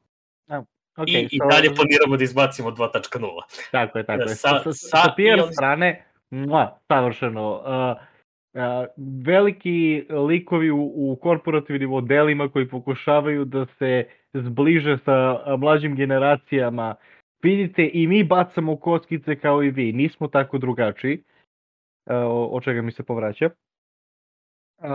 Okay, 0.97 1.23
I, 1.23 1.29
so... 1.29 1.35
I 1.35 1.39
dalje 1.49 1.75
planiramo 1.75 2.17
da 2.17 2.23
izbacimo 2.23 2.71
2.0. 2.71 3.41
Tako 3.71 3.97
je, 3.97 4.05
tako 4.05 4.21
je. 4.21 4.27
Sa, 4.27 4.49
sa, 4.49 4.63
sa, 4.63 4.73
sa 4.73 5.13
PR 5.15 5.43
on... 5.43 5.53
strane, 5.53 6.05
mla, 6.29 6.79
savršeno. 6.87 7.51
Uh, 7.51 7.97
uh, 8.53 8.85
veliki 9.25 10.05
likovi 10.09 10.71
u, 10.71 10.91
u 10.95 11.15
korporativnim 11.21 11.89
modelima 11.89 12.49
koji 12.49 12.69
pokušavaju 12.69 13.45
da 13.45 13.65
se 13.79 14.07
zbliže 14.33 14.97
sa 15.05 15.39
mlađim 15.57 15.95
generacijama. 15.95 16.95
Vidite, 17.43 17.89
i 17.93 18.07
mi 18.07 18.23
bacamo 18.23 18.75
kockice 18.77 19.39
kao 19.39 19.63
i 19.63 19.69
vi. 19.69 19.93
Nismo 19.93 20.27
tako 20.27 20.57
drugačiji. 20.57 21.23
Uh, 22.05 22.13
o 22.51 22.61
čega 22.63 22.81
mi 22.81 22.91
se 22.91 23.03
povraća. 23.03 23.49
Uh, 24.77 24.85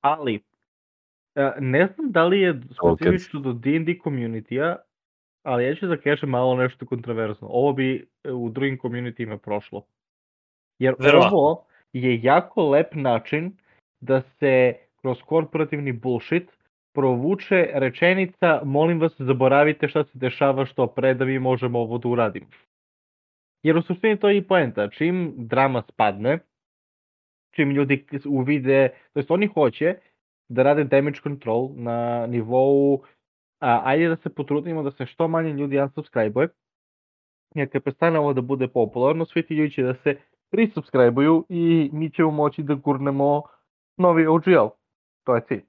ali, 0.00 0.40
uh, 1.34 1.52
ne 1.60 1.86
znam 1.86 2.10
da 2.10 2.24
li 2.24 2.40
je 2.40 2.60
specifično 2.70 3.40
do 3.40 3.52
D&D 3.52 3.94
community-a, 4.04 4.76
ali 5.42 5.64
ja 5.64 5.74
ću 5.74 5.86
da 5.86 5.96
kažem 5.96 6.30
malo 6.30 6.56
nešto 6.56 6.86
kontroverzno. 6.86 7.48
Ovo 7.50 7.72
bi 7.72 8.06
e, 8.24 8.32
u 8.32 8.48
drugim 8.48 8.78
community-ima 8.78 9.38
prošlo. 9.38 9.86
Jer 10.78 10.94
Verovatno. 10.98 11.38
ovo 11.38 11.66
je 11.92 12.22
jako 12.22 12.70
lep 12.70 12.94
način 12.94 13.56
da 14.00 14.22
se 14.22 14.74
kroz 15.00 15.22
korporativni 15.22 15.92
bullshit 15.92 16.50
provuče 16.94 17.70
rečenica 17.74 18.60
molim 18.64 19.00
vas 19.00 19.12
zaboravite 19.18 19.88
šta 19.88 20.04
se 20.04 20.18
dešava 20.18 20.66
što 20.66 20.86
pre 20.86 21.14
da 21.14 21.24
mi 21.24 21.38
možemo 21.38 21.80
ovo 21.80 21.98
da 21.98 22.08
uradimo. 22.08 22.46
Jer 23.62 23.76
u 23.76 23.82
suštini 23.82 24.18
to 24.18 24.28
je 24.28 24.36
i 24.36 24.46
poenta. 24.46 24.88
Čim 24.90 25.34
drama 25.36 25.82
spadne, 25.88 26.38
čim 27.54 27.70
ljudi 27.70 28.06
uvide, 28.26 28.88
to 29.12 29.18
jest 29.18 29.30
oni 29.30 29.46
hoće 29.46 29.94
da 30.48 30.62
rade 30.62 30.84
damage 30.84 31.20
control 31.22 31.68
na 31.74 32.26
nivou 32.26 33.02
a, 33.60 33.82
ajde 33.84 34.08
da 34.08 34.16
se 34.16 34.28
potrudimo 34.28 34.82
da 34.82 34.90
se 34.90 35.06
što 35.06 35.28
manje 35.28 35.52
ljudi 35.52 35.78
unsubscribe-uje, 35.78 36.48
jer 37.54 37.70
kad 37.72 37.82
prestane 37.82 38.18
ovo 38.18 38.32
da 38.32 38.40
bude 38.40 38.68
popularno, 38.68 39.24
svi 39.24 39.46
ti 39.46 39.54
ljudi 39.54 39.72
će 39.72 39.82
da 39.82 39.94
se 39.94 40.16
resubscribe-uju 40.52 41.44
i 41.48 41.90
mi 41.92 42.10
ćemo 42.10 42.30
moći 42.30 42.62
da 42.62 42.74
gurnemo 42.74 43.42
novi 43.96 44.26
OGL. 44.26 44.68
To 45.24 45.34
je 45.34 45.42
cilj. 45.48 45.62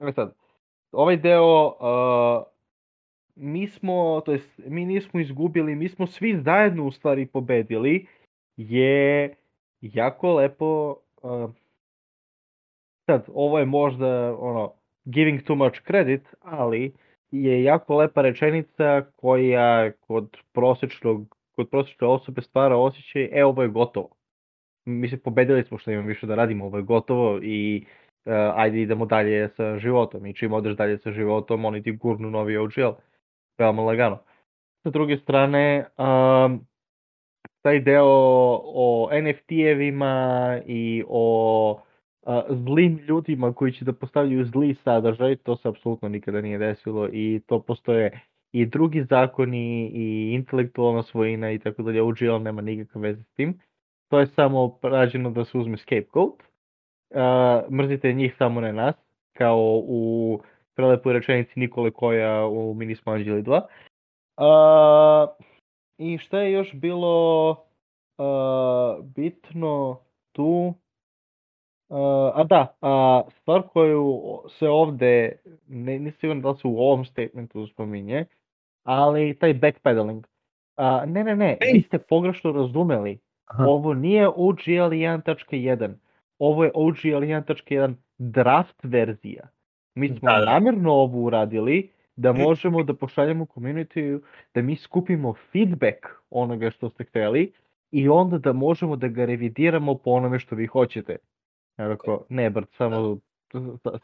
E 0.00 0.12
sad, 0.12 0.34
ovaj 0.92 1.16
deo, 1.16 1.66
uh, 1.66 2.44
mi 3.36 3.66
smo, 3.68 4.22
to 4.24 4.32
jest, 4.32 4.60
mi 4.66 4.84
nismo 4.84 5.20
izgubili, 5.20 5.74
mi 5.74 5.88
smo 5.88 6.06
svi 6.06 6.40
zajedno 6.44 6.86
u 6.86 6.92
stvari 6.92 7.26
pobedili, 7.26 8.06
je 8.56 9.34
jako 9.80 10.34
lepo 10.34 10.96
uh, 11.22 11.50
sad, 13.06 13.26
ovo 13.34 13.58
je 13.58 13.64
možda 13.64 14.36
ono, 14.38 14.72
giving 15.04 15.42
too 15.42 15.56
much 15.56 15.82
credit, 15.86 16.22
ali 16.40 16.92
je 17.30 17.62
jako 17.62 17.96
lepa 17.96 18.22
rečenica 18.22 19.02
koja 19.16 19.92
kod 19.92 20.36
prosečnog 20.52 21.36
kod 21.56 21.68
prosečne 21.70 22.06
osobe 22.06 22.42
stvara 22.42 22.76
osjećaj, 22.76 23.28
e, 23.32 23.44
ovo 23.44 23.62
je 23.62 23.68
gotovo. 23.68 24.08
Mi 24.84 25.08
se 25.08 25.22
pobedili 25.22 25.64
smo 25.64 25.78
što 25.78 25.90
imam 25.90 26.06
više 26.06 26.26
da 26.26 26.34
radimo, 26.34 26.64
ovo 26.64 26.76
je 26.76 26.82
gotovo 26.82 27.38
i 27.42 27.84
uh, 27.86 28.01
ajde 28.30 28.82
idemo 28.82 29.06
dalje 29.06 29.48
sa 29.56 29.78
životom. 29.78 30.26
I 30.26 30.34
čim 30.34 30.52
odeš 30.52 30.76
dalje 30.76 30.98
sa 30.98 31.12
životom, 31.12 31.64
oni 31.64 31.82
ti 31.82 31.92
gurnu 31.92 32.30
novi 32.30 32.56
OGL. 32.56 32.96
Veoma 33.58 33.82
lagano. 33.82 34.18
Sa 34.82 34.90
druge 34.90 35.16
strane, 35.16 35.86
um, 35.98 36.60
taj 37.62 37.80
deo 37.80 38.06
o 38.64 39.08
NFT-evima 39.12 40.60
i 40.66 41.04
o 41.08 41.80
a, 42.26 42.42
zlim 42.50 42.98
ljudima 43.08 43.52
koji 43.52 43.72
će 43.72 43.84
da 43.84 43.92
postavljaju 43.92 44.44
zli 44.44 44.74
sadržaj, 44.74 45.36
to 45.36 45.56
se 45.56 45.68
apsolutno 45.68 46.08
nikada 46.08 46.40
nije 46.40 46.58
desilo 46.58 47.08
i 47.12 47.40
to 47.46 47.62
postoje 47.62 48.20
i 48.52 48.66
drugi 48.66 49.04
zakoni 49.04 49.90
i 49.94 50.34
intelektualna 50.34 51.02
svojina 51.02 51.50
i 51.52 51.58
tako 51.58 51.82
dalje, 51.82 52.02
OGL 52.02 52.38
nema 52.42 52.62
nikakve 52.62 53.00
veze 53.00 53.22
s 53.22 53.34
tim. 53.34 53.60
To 54.08 54.20
je 54.20 54.26
samo 54.26 54.78
rađeno 54.82 55.30
da 55.30 55.44
se 55.44 55.58
uzme 55.58 55.76
scapegoat. 55.76 56.51
Uh, 57.14 57.72
mrzite 57.72 58.12
njih 58.12 58.34
samo 58.38 58.60
ne 58.60 58.72
nas, 58.72 58.94
kao 59.32 59.82
u 59.84 60.40
prelepoj 60.74 61.12
rečenici 61.12 61.60
Nikole 61.60 61.90
Koja 61.90 62.46
u 62.46 62.74
Minismo 62.74 63.12
Anđeli 63.12 63.42
2. 63.42 63.60
Uh, 64.36 65.28
I 65.98 66.18
šta 66.18 66.38
je 66.38 66.52
još 66.52 66.72
bilo 66.74 67.50
uh, 68.18 69.04
bitno 69.04 70.00
tu? 70.32 70.74
Uh, 71.88 71.98
a 72.34 72.44
da, 72.44 72.76
a 72.80 73.22
stvar 73.40 73.62
koju 73.62 74.22
se 74.58 74.68
ovde, 74.68 75.36
ne, 75.68 75.98
nisam 75.98 76.18
siguran 76.20 76.42
da 76.42 76.54
se 76.54 76.68
u 76.68 76.78
ovom 76.78 77.04
statementu 77.04 77.66
spominje, 77.66 78.24
ali 78.84 79.38
taj 79.38 79.54
backpedaling. 79.54 80.26
Uh, 80.76 81.10
ne, 81.10 81.24
ne, 81.24 81.36
ne, 81.36 81.58
vi 81.72 81.82
ste 81.82 81.98
pogrešno 81.98 82.52
razumeli. 82.52 83.18
Aha. 83.46 83.64
Ovo 83.64 83.94
nije 83.94 84.28
OGL 84.28 84.92
1.1, 84.92 85.94
ovo 86.44 86.64
je 86.64 86.70
OGL 86.74 87.24
1.1 87.24 87.94
draft 88.18 88.76
verzija. 88.82 89.48
Mi 89.94 90.08
smo 90.08 90.30
da, 90.30 90.38
da. 90.38 90.44
namjerno 90.44 90.92
ovo 90.92 91.18
uradili 91.18 91.90
da 92.16 92.32
možemo 92.32 92.82
da 92.82 92.94
pošaljemo 92.94 93.44
community 93.44 94.20
da 94.54 94.62
mi 94.62 94.76
skupimo 94.76 95.34
feedback 95.52 95.98
onoga 96.30 96.70
što 96.70 96.90
ste 96.90 97.04
hteli 97.04 97.52
i 97.90 98.08
onda 98.08 98.38
da 98.38 98.52
možemo 98.52 98.96
da 98.96 99.08
ga 99.08 99.24
revidiramo 99.24 99.94
po 99.94 100.10
onome 100.10 100.38
što 100.38 100.56
vi 100.56 100.66
hoćete. 100.66 101.16
Ja 101.78 101.88
rekao, 101.88 102.24
ne, 102.28 102.50
Brt, 102.50 102.68
samo, 102.76 103.18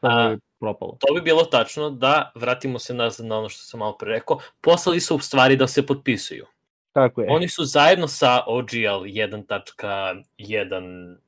samo 0.01 0.20
je 0.20 0.39
propalo. 0.61 0.97
To 1.01 1.14
bi 1.14 1.20
bilo 1.20 1.43
tačno 1.43 1.91
da 1.91 2.32
vratimo 2.34 2.78
se 2.78 2.95
nazad 2.95 3.26
na 3.26 3.39
ono 3.39 3.49
što 3.49 3.62
sam 3.62 3.80
malo 3.80 3.97
pre 3.99 4.12
rekao. 4.12 4.39
Poslali 4.61 5.01
su 5.01 5.16
u 5.16 5.18
stvari 5.18 5.57
da 5.57 5.66
se 5.66 5.86
potpisuju. 5.86 6.47
Tako 6.93 7.20
je. 7.20 7.26
Oni 7.30 7.49
su 7.49 7.64
zajedno 7.64 8.09
sa 8.09 8.43
OGL 8.47 9.05
1.1 9.05 11.12
uh, 11.12 11.18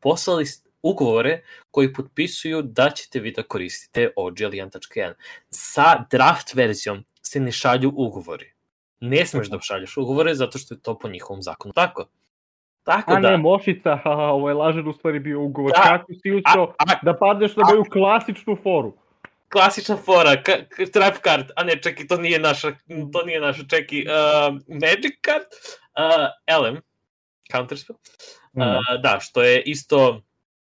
poslali 0.00 0.44
ugovore 0.82 1.40
koji 1.70 1.92
potpisuju 1.92 2.62
da 2.62 2.90
ćete 2.90 3.20
vi 3.20 3.32
da 3.32 3.42
koristite 3.42 4.10
OGL 4.16 4.44
1.1. 4.44 5.12
Sa 5.50 6.04
draft 6.10 6.54
verzijom 6.54 7.04
se 7.22 7.40
ne 7.40 7.52
šalju 7.52 7.92
ugovori. 7.96 8.52
Ne 9.00 9.26
smeš 9.26 9.48
da 9.48 9.60
šalješ 9.60 9.96
ugovore 9.96 10.34
zato 10.34 10.58
što 10.58 10.74
je 10.74 10.80
to 10.80 10.98
po 10.98 11.08
njihovom 11.08 11.42
zakonu. 11.42 11.72
Tako. 11.72 12.06
Tako 12.84 13.12
a 13.12 13.20
da. 13.20 13.30
ne, 13.30 13.36
Mošica, 13.36 13.96
haha, 14.04 14.22
ovo 14.22 14.48
je 14.48 14.54
lažen 14.54 14.88
u 14.88 14.92
stvari 14.92 15.18
bio 15.18 15.42
ugovor. 15.42 15.72
Da. 15.72 15.82
Kako 15.82 16.12
si 16.22 16.32
ušao 16.32 16.74
da 17.02 17.16
padneš 17.16 17.56
na 17.56 17.64
moju 17.68 17.84
klasičnu 17.92 18.56
foru? 18.62 18.92
Klasična 19.52 19.96
fora, 19.96 20.42
ka, 20.42 20.52
trap 20.92 21.14
card, 21.24 21.50
a 21.56 21.64
ne, 21.64 21.82
čekaj, 21.82 22.06
to 22.06 22.16
nije 22.16 22.38
naša, 22.38 22.72
to 23.12 23.24
nije 23.26 23.40
naša, 23.40 23.62
čekaj, 23.68 23.98
uh, 24.00 24.54
magic 24.68 25.14
card, 25.24 25.46
uh, 25.98 26.26
Elem, 26.46 26.80
Counterspell. 27.56 27.98
Mm. 28.56 28.60
Uh, 28.60 29.00
da, 29.02 29.18
što 29.20 29.42
je 29.42 29.62
isto, 29.62 30.22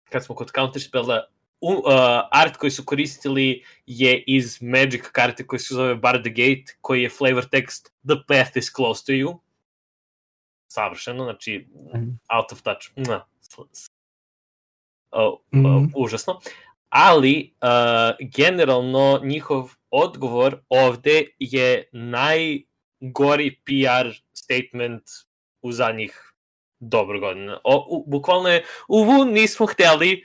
kad 0.09 0.25
smo 0.25 0.35
kod 0.35 0.51
Counterspella, 0.55 1.23
u, 1.61 1.69
uh, 1.71 1.83
art 2.31 2.57
koji 2.57 2.71
su 2.71 2.83
koristili 2.85 3.63
je 3.85 4.23
iz 4.27 4.61
Magic 4.61 5.01
karte 5.11 5.47
koji 5.47 5.59
se 5.59 5.73
zove 5.73 5.95
Bar 5.95 6.21
the 6.21 6.29
Gate, 6.29 6.77
koji 6.81 7.01
je 7.03 7.09
flavor 7.09 7.43
text 7.43 7.89
The 8.07 8.15
path 8.27 8.57
is 8.57 8.71
close 8.75 9.03
to 9.05 9.11
you. 9.11 9.39
Savršeno, 10.71 11.23
znači 11.23 11.67
Mhm. 11.93 12.09
out 12.37 12.51
of 12.51 12.61
touch. 12.61 12.87
Mua. 12.95 13.27
Uh, 15.11 15.39
Mhm. 15.53 15.65
uh, 15.65 15.83
užasno. 15.95 16.39
Ali, 16.89 17.53
uh, 17.61 18.27
generalno, 18.37 19.19
njihov 19.23 19.69
odgovor 19.89 20.61
ovde 20.69 21.23
je 21.39 21.89
najgori 21.91 23.59
PR 23.65 24.09
statement 24.33 25.03
u 25.61 25.71
zadnjih 25.71 26.26
dobro 26.79 27.19
godina. 27.19 27.59
O, 27.63 27.85
u, 27.89 28.03
bukvalno 28.07 28.49
je, 28.49 28.63
uvu, 28.87 29.25
nismo 29.25 29.65
hteli, 29.65 30.23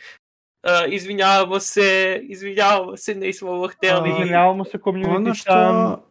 uh, 0.63 0.93
izvinjavamo 0.93 1.61
se, 1.61 2.21
izvinjavamo 2.23 2.97
se, 2.97 3.15
nismo 3.15 3.51
ovo 3.51 3.69
hteli. 3.69 4.11
A, 4.11 4.13
Izvinjavamo 4.13 4.65
se 4.65 4.79
community 4.79 5.17
ono 5.17 5.35
što... 5.35 6.03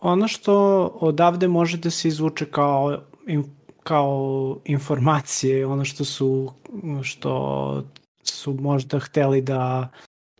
ono 0.00 0.28
što 0.28 0.54
odavde 1.00 1.48
može 1.48 1.76
da 1.76 1.90
se 1.90 2.08
izvuče 2.08 2.46
kao 2.50 3.00
in, 3.26 3.44
kao 3.82 4.58
informacije, 4.64 5.66
ono 5.66 5.84
što 5.84 6.04
su 6.04 6.52
što 7.02 7.84
su 8.22 8.54
možda 8.54 8.98
hteli 8.98 9.42
da 9.42 9.88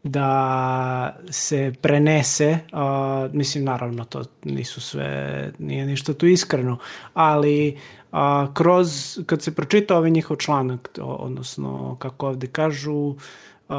da 0.03 1.17
se 1.31 1.73
prenese, 1.81 2.59
uh, 2.73 3.35
mislim 3.35 3.65
naravno 3.65 4.05
to 4.05 4.23
nisu 4.45 4.81
sve, 4.81 5.53
nije 5.59 5.87
ništa 5.87 6.15
tu 6.15 6.27
iskreno, 6.27 6.79
ali 7.15 7.79
uh, 8.13 8.55
kroz, 8.55 9.19
kad 9.27 9.43
se 9.43 9.55
pročita 9.55 9.97
ovaj 9.97 10.11
njihov 10.11 10.37
članak, 10.37 10.99
odnosno 11.01 11.97
kako 11.99 12.29
ovde 12.29 12.47
kažu, 12.47 12.95
uh, 12.97 13.77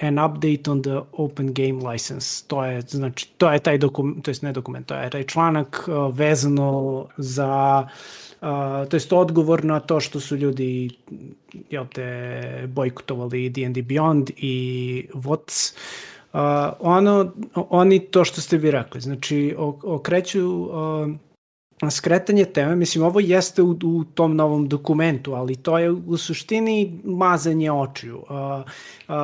an 0.00 0.18
update 0.18 0.70
on 0.70 0.82
the 0.82 1.00
open 1.12 1.52
game 1.54 1.90
license. 1.92 2.44
To 2.46 2.64
je, 2.64 2.80
znači, 2.80 3.28
to 3.38 3.52
je 3.52 3.58
taj 3.58 3.78
dokument, 3.78 4.24
to 4.24 4.30
jest 4.30 4.42
ne 4.42 4.52
dokument, 4.52 4.86
to 4.86 4.94
je 4.94 5.10
taj 5.10 5.24
članak 5.24 5.88
uh, 5.88 6.16
vezano 6.16 7.06
za 7.16 7.82
uh, 8.40 8.88
to 8.88 8.96
jest 8.96 9.12
odgovor 9.12 9.64
na 9.64 9.80
to 9.80 10.00
što 10.00 10.20
su 10.20 10.36
ljudi 10.36 10.90
jel 11.70 11.86
te, 11.94 12.68
bojkotovali 12.68 13.50
D&D 13.50 13.82
Beyond 13.82 14.30
i 14.36 15.08
WOTS. 15.14 15.74
Uh, 16.32 16.40
ono, 16.80 17.32
oni 17.54 17.98
to 17.98 18.24
što 18.24 18.40
ste 18.40 18.56
vi 18.56 18.70
rekli, 18.70 19.00
znači 19.00 19.54
ok- 19.58 19.84
okreću 19.84 20.48
uh, 20.50 20.70
skretanje 21.90 22.44
teme, 22.44 22.76
mislim 22.76 23.04
ovo 23.04 23.20
jeste 23.20 23.62
u, 23.62 23.76
u 23.84 24.04
tom 24.04 24.36
novom 24.36 24.68
dokumentu, 24.68 25.34
ali 25.34 25.56
to 25.56 25.78
je 25.78 25.90
u 25.90 26.16
suštini 26.16 27.00
mazanje 27.04 27.72
očiju. 27.72 28.16
Uh, 28.18 28.26
uh, 29.08 29.14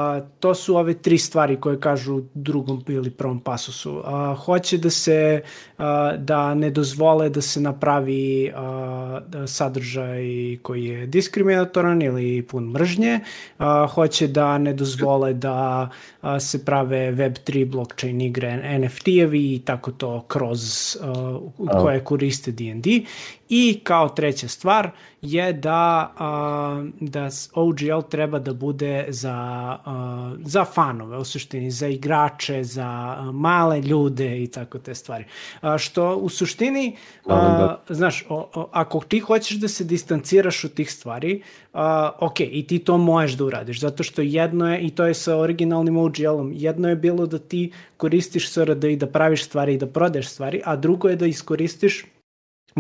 to 0.41 0.55
su 0.55 0.77
ove 0.77 0.95
tri 0.95 1.19
stvari 1.19 1.61
koje 1.61 1.81
kažu 1.81 2.17
u 2.17 2.23
drugom 2.35 2.83
ili 2.89 3.11
prvom 3.11 3.41
pasusu. 3.41 3.93
Uh, 3.97 4.39
hoće 4.45 4.79
da 4.79 4.91
se 4.91 5.43
uh, 5.79 5.85
da 6.19 6.55
ne 6.55 6.71
dozvole 6.71 7.29
da 7.29 7.41
se 7.41 7.61
napravi 7.61 8.53
uh, 8.55 9.45
sadržaj 9.47 10.23
koji 10.63 10.85
je 10.85 11.07
diskriminatoran 11.07 12.03
ili 12.03 12.43
pun 12.43 12.65
mržnje. 12.65 13.21
Uh, 13.59 13.91
hoće 13.91 14.27
da 14.27 14.59
ne 14.59 14.73
dozvole 14.73 15.33
da 15.35 15.89
uh, 16.23 16.29
se 16.41 16.65
prave 16.65 17.13
Web3 17.13 17.71
blockchain 17.71 18.21
igre 18.21 18.79
NFT-evi 18.79 19.55
i 19.55 19.63
tako 19.65 19.93
to 19.93 20.25
kroz 20.29 20.97
uh, 21.01 21.81
koje 21.83 22.05
koriste 22.05 22.44
D&D. 22.53 23.05
I 23.49 23.81
kao 23.85 24.09
treća 24.09 24.49
stvar 24.49 24.91
je 25.23 25.53
da, 25.53 26.13
uh, 26.15 27.09
da 27.09 27.29
OGL 27.55 28.09
treba 28.11 28.39
da 28.39 28.53
bude 28.53 29.07
za, 29.09 29.79
uh, 29.87 30.39
za 30.45 30.65
fanove, 30.65 31.19
u 31.19 31.25
suštini 31.25 31.71
za 31.71 31.89
igrače, 31.89 32.65
za 32.65 33.17
male 33.33 33.81
ljude 33.81 34.43
i 34.43 34.47
tako 34.47 34.79
te 34.79 34.95
stvari. 34.95 35.25
Uh, 35.63 35.79
što 35.79 36.17
u 36.17 36.29
suštini, 36.29 36.97
uh, 37.25 37.55
Da, 37.59 37.83
znaš, 37.89 38.25
o, 38.29 38.49
o, 38.55 38.69
ako 38.73 39.01
ti 39.01 39.19
hoćeš 39.19 39.57
da 39.57 39.69
se 39.69 39.85
distanciraš 39.85 40.65
od 40.65 40.75
tih 40.75 40.93
stvari, 40.93 41.43
uh, 41.73 41.81
ok, 42.19 42.41
i 42.41 42.67
ti 42.67 42.79
to 42.79 42.99
možeš 42.99 43.37
da 43.37 43.45
uradiš, 43.45 43.81
zato 43.81 44.03
što 44.03 44.23
jedno 44.23 44.73
je, 44.73 44.81
i 44.81 44.91
to 44.91 45.07
je 45.07 45.15
sa 45.15 45.37
originalnim 45.37 45.97
OGL-om, 45.97 46.53
jedno 46.55 46.89
je 46.89 46.97
bilo 46.97 47.27
da 47.27 47.39
ti 47.39 47.73
koristiš 47.97 48.51
SRD 48.51 48.85
i 48.85 48.97
da 48.97 49.07
praviš 49.07 49.45
stvari 49.45 49.75
i 49.75 49.79
da 49.79 49.87
prodaješ 49.87 50.29
stvari, 50.29 50.61
a 50.65 50.77
drugo 50.77 51.09
je 51.09 51.17
da 51.17 51.27
iskoristiš 51.27 52.05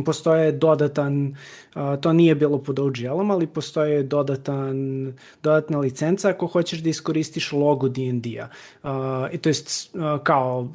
postoje 0.03 0.53
dodatan, 0.53 1.36
to 2.01 2.12
nije 2.12 2.34
bilo 2.34 2.59
pod 2.59 2.78
OGL-om, 2.78 3.30
ali 3.30 3.47
postoje 3.47 4.03
dodatan, 4.03 5.12
dodatna 5.42 5.78
licenca 5.78 6.28
ako 6.28 6.47
hoćeš 6.47 6.78
da 6.78 6.88
iskoristiš 6.88 7.53
logo 7.53 7.88
D&D-a. 7.88 8.49
I 9.32 9.38
to 9.38 9.51
uh, 9.51 10.20
kao 10.22 10.68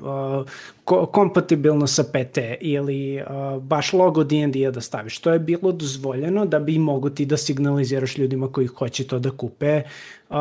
ko, 0.90 1.06
kompatibilno 1.06 1.88
sa 1.88 2.04
PT 2.04 2.58
ili 2.62 3.22
uh, 3.22 3.62
baš 3.64 3.94
logo 3.94 4.24
D&D-a 4.24 4.72
da 4.72 4.82
staviš. 4.82 5.20
To 5.20 5.34
je 5.34 5.40
bilo 5.40 5.72
dozvoljeno 5.72 6.46
da 6.46 6.60
bi 6.60 6.80
mogo 6.80 7.10
ti 7.10 7.26
da 7.26 7.38
signaliziraš 7.38 8.18
ljudima 8.18 8.52
koji 8.52 8.68
hoće 8.68 9.08
to 9.08 9.20
da 9.20 9.32
kupe 9.32 9.82
uh, 10.30 10.36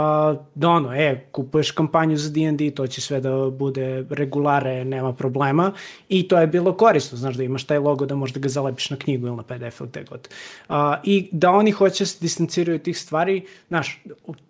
da 0.55 0.69
ono, 0.69 0.95
e, 0.95 1.25
kupuješ 1.33 1.71
kampanju 1.71 2.17
za 2.17 2.31
D&D, 2.31 2.71
to 2.71 2.87
će 2.87 3.01
sve 3.01 3.21
da 3.21 3.51
bude 3.51 4.05
regulare, 4.11 4.85
nema 4.85 5.13
problema 5.13 5.73
i 6.09 6.29
to 6.29 6.39
je 6.41 6.47
bilo 6.47 6.73
korisno, 6.73 7.19
znaš 7.19 7.37
da 7.37 7.43
imaš 7.43 7.65
taj 7.65 7.79
logo 7.79 8.07
da 8.07 8.15
možda 8.15 8.41
ga 8.41 8.49
zalepiš 8.49 8.91
na 8.91 8.97
knjigu 8.97 9.27
ili 9.27 9.37
na 9.37 9.43
PDF 9.43 9.81
ili 9.81 9.91
te 9.91 10.05
god. 10.05 10.29
Uh, 10.69 10.75
I 11.05 11.29
da 11.33 11.51
oni 11.51 11.71
hoće 11.71 12.07
se 12.07 12.19
distanciraju 12.21 12.79
tih 12.79 12.99
stvari, 12.99 13.43
znaš, 13.69 14.03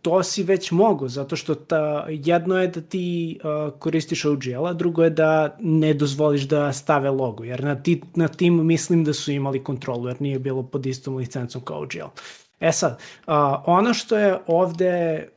to 0.02 0.22
si 0.22 0.42
već 0.42 0.70
mogu, 0.70 1.08
zato 1.08 1.36
što 1.36 1.54
ta, 1.54 2.06
jedno 2.08 2.60
je 2.60 2.68
da 2.68 2.80
ti 2.80 3.38
uh, 3.42 3.72
koristiš 3.78 4.24
OGL-a, 4.24 4.72
drugo 4.72 5.04
je 5.04 5.10
da 5.10 5.56
ne 5.60 5.87
dozvoliš 5.94 6.42
da 6.42 6.72
stave 6.72 7.10
logo, 7.10 7.44
jer 7.44 7.64
na, 7.64 7.82
ti, 7.82 8.02
na 8.14 8.28
tim 8.28 8.66
mislim 8.66 9.04
da 9.04 9.12
su 9.12 9.32
imali 9.32 9.64
kontrolu, 9.64 10.08
jer 10.08 10.22
nije 10.22 10.38
bilo 10.38 10.62
pod 10.62 10.86
istom 10.86 11.16
licencom 11.16 11.62
kao 11.64 11.82
OGL. 11.82 12.10
E 12.60 12.72
sad, 12.72 12.92
uh, 13.26 13.34
ono 13.66 13.94
što 13.94 14.18
je 14.18 14.38
ovde, 14.46 15.28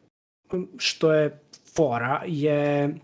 što 0.78 1.14
je 1.14 1.40
fora, 1.76 2.24
je 2.28 2.96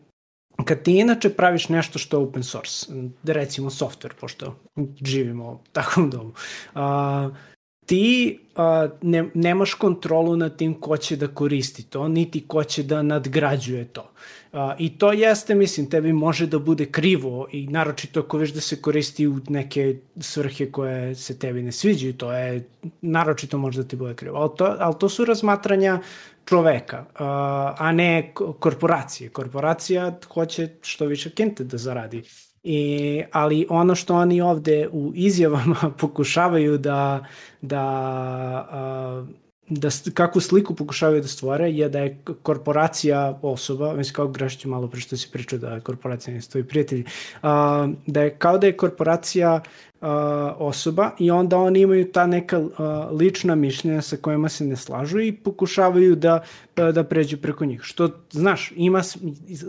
kad 0.66 0.84
ti 0.84 0.98
inače 0.98 1.30
praviš 1.30 1.70
nešto 1.70 2.00
što 2.00 2.18
je 2.18 2.24
open 2.24 2.44
source, 2.44 2.86
recimo 3.24 3.70
software, 3.70 4.14
pošto 4.20 4.56
živimo 5.02 5.52
u 5.52 5.60
takvom 5.72 6.10
domu, 6.10 6.34
uh, 6.76 7.36
ti 7.88 8.40
uh, 8.56 8.92
ne, 9.02 9.26
nemaš 9.34 9.74
kontrolu 9.74 10.36
nad 10.38 10.58
tim 10.58 10.74
ko 10.74 10.98
će 10.98 11.16
da 11.16 11.28
koristi 11.28 11.84
to, 11.84 12.08
niti 12.08 12.44
ko 12.48 12.64
će 12.64 12.84
da 12.84 13.02
nadgrađuje 13.02 13.86
to. 13.86 14.12
Uh, 14.54 14.60
I 14.78 14.98
to 14.98 15.12
jeste, 15.12 15.56
mislim, 15.56 15.90
tebi 15.90 16.14
može 16.14 16.48
da 16.48 16.60
bude 16.60 16.86
krivo 16.86 17.48
i 17.52 17.68
naročito 17.68 18.20
ako 18.20 18.38
veš 18.38 18.54
da 18.54 18.62
se 18.62 18.82
koristi 18.82 19.28
u 19.28 19.40
neke 19.50 19.96
svrhe 20.20 20.72
koje 20.72 21.16
se 21.16 21.40
tebi 21.40 21.64
ne 21.64 21.72
sviđaju, 21.72 22.14
to 22.14 22.34
je 22.34 22.68
naročito 23.02 23.58
može 23.58 23.82
da 23.82 23.88
ti 23.88 23.96
bude 23.96 24.16
krivo. 24.16 24.38
Ali 24.38 24.52
to, 24.58 24.76
ali 24.80 24.96
to 25.00 25.10
su 25.10 25.26
razmatranja 25.26 26.00
čoveka, 26.46 27.06
a 27.78 27.92
ne 27.92 28.34
korporacije. 28.60 29.30
Korporacija 29.30 30.20
hoće 30.34 30.70
što 30.82 31.06
više 31.06 31.30
kente 31.30 31.64
da 31.64 31.78
zaradi. 31.78 32.24
I, 32.64 33.24
ali 33.32 33.68
ono 33.70 33.96
što 33.96 34.16
oni 34.16 34.42
ovde 34.42 34.90
u 34.92 35.12
izjavama 35.16 35.92
pokušavaju 36.00 36.78
da, 36.78 37.26
da 37.62 39.22
uh, 39.22 39.48
da 39.70 39.90
kakvu 40.14 40.42
sliku 40.42 40.76
pokušavaju 40.76 41.22
da 41.22 41.28
stvore 41.28 41.72
je 41.72 41.90
da 41.90 42.00
je 42.00 42.22
korporacija 42.42 43.40
osoba, 43.42 43.94
mislim 43.94 44.14
kao 44.14 44.28
Grašiću 44.28 44.70
malo 44.70 44.88
pre 44.88 45.00
što 45.00 45.18
si 45.18 45.30
pričao 45.32 45.60
da 45.60 45.74
je 45.74 45.82
korporacija 45.82 46.34
ne 46.34 46.42
stoji 46.42 46.64
prijatelji, 46.64 47.04
uh, 47.04 47.50
da 48.06 48.22
je 48.22 48.30
kao 48.30 48.58
da 48.58 48.68
je 48.68 48.78
korporacija 48.78 49.62
osoba 50.58 51.12
i 51.20 51.32
onda 51.32 51.58
oni 51.58 51.80
imaju 51.80 52.12
ta 52.12 52.28
neka 52.28 52.60
uh, 52.60 52.70
lična 53.20 53.56
mišljenja 53.56 54.02
sa 54.02 54.18
kojima 54.18 54.50
se 54.50 54.66
ne 54.66 54.76
slažu 54.76 55.20
i 55.20 55.32
pokušavaju 55.32 56.16
da, 56.16 56.44
da 56.76 57.04
pređu 57.04 57.38
preko 57.38 57.66
njih. 57.66 57.82
Što, 57.84 58.10
znaš, 58.32 58.74
ima, 58.76 59.02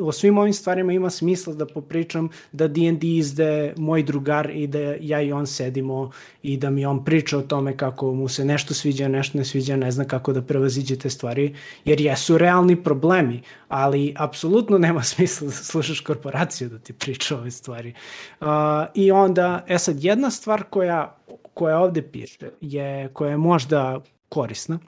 o 0.00 0.12
svim 0.12 0.38
ovim 0.38 0.52
stvarima 0.52 0.92
ima 0.92 1.10
smisla 1.10 1.54
da 1.54 1.66
popričam 1.66 2.28
da 2.52 2.68
D&D 2.68 3.06
izde 3.06 3.74
moj 3.76 4.02
drugar 4.02 4.50
i 4.50 4.66
da 4.66 4.78
ja 5.00 5.22
i 5.22 5.32
on 5.32 5.46
sedimo 5.46 6.10
i 6.42 6.56
da 6.56 6.70
mi 6.70 6.86
on 6.86 7.04
priča 7.04 7.38
o 7.38 7.42
tome 7.42 7.76
kako 7.76 8.14
mu 8.14 8.28
se 8.28 8.44
nešto 8.44 8.74
sviđa, 8.74 9.08
nešto 9.08 9.38
ne 9.38 9.44
sviđa, 9.44 9.76
ne 9.76 9.90
zna 9.90 10.04
kako 10.04 10.32
da 10.32 10.42
prevaziđe 10.42 10.96
te 10.96 11.10
stvari, 11.10 11.54
jer 11.84 12.00
jesu 12.00 12.38
realni 12.38 12.82
problemi, 12.82 13.42
ali 13.68 14.14
apsolutno 14.16 14.78
nema 14.78 15.02
smisla 15.02 15.46
da 15.46 15.52
slušaš 15.52 16.00
korporaciju 16.00 16.68
da 16.68 16.78
ti 16.78 16.92
priča 16.92 17.36
ove 17.36 17.50
stvari. 17.50 17.94
Uh, 18.40 18.46
I 18.94 19.10
onda, 19.10 19.64
e 19.68 19.78
sad, 19.78 20.04
jedna 20.04 20.17
stvar 20.30 20.62
koja, 20.70 21.16
koja 21.54 21.78
ovde 21.78 22.02
piše, 22.02 22.50
je, 22.60 23.08
koja 23.12 23.30
je 23.30 23.36
možda 23.36 24.00
korisna, 24.28 24.78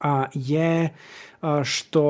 a, 0.00 0.26
je 0.34 0.94
a, 1.40 1.64
što 1.64 2.02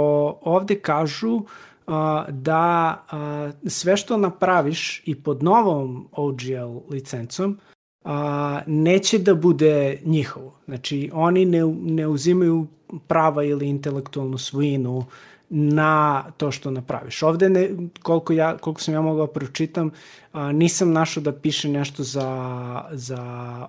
ovde 0.42 0.80
kažu 0.80 1.40
a, 1.86 2.24
da 2.28 3.04
a, 3.10 3.50
sve 3.66 3.96
što 3.96 4.16
napraviš 4.16 5.02
i 5.06 5.22
pod 5.22 5.42
novom 5.42 6.08
OGL 6.12 6.78
licencom 6.90 7.58
a, 8.04 8.60
neće 8.66 9.18
da 9.18 9.34
bude 9.34 10.00
njihovo. 10.04 10.54
Znači, 10.64 11.10
oni 11.12 11.44
ne, 11.44 11.64
ne 11.82 12.06
uzimaju 12.06 12.66
prava 13.06 13.44
ili 13.44 13.68
intelektualnu 13.68 14.38
svojinu 14.38 15.04
na 15.50 16.24
to 16.36 16.50
što 16.50 16.70
napraviš. 16.70 17.22
Ovde, 17.22 17.48
ne, 17.48 17.70
koliko, 18.02 18.32
ja, 18.32 18.56
koliko 18.56 18.80
sam 18.80 18.94
ja 18.94 19.00
mogao 19.00 19.26
pročitam, 19.26 19.90
a, 20.32 20.52
nisam 20.52 20.92
našao 20.92 21.22
da 21.22 21.32
piše 21.32 21.68
nešto 21.68 22.02
za, 22.02 22.84
za 22.92 23.22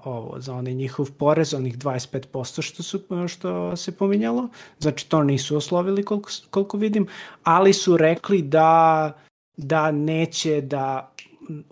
ovo, 0.04 0.36
za 0.40 0.54
onaj 0.54 0.74
njihov 0.74 1.12
porez, 1.12 1.54
onih 1.54 1.78
25% 1.78 2.62
što, 2.62 2.84
su, 2.84 3.00
što 3.28 3.76
se 3.76 3.92
pominjalo. 3.92 4.50
Znači, 4.80 5.10
to 5.10 5.24
nisu 5.24 5.58
oslovili 5.58 6.04
koliko, 6.04 6.30
koliko 6.50 6.78
vidim, 6.78 7.08
ali 7.44 7.74
su 7.74 7.98
rekli 7.98 8.42
da 8.42 9.14
da 9.58 9.92
neće 9.92 10.62
da 10.62 11.12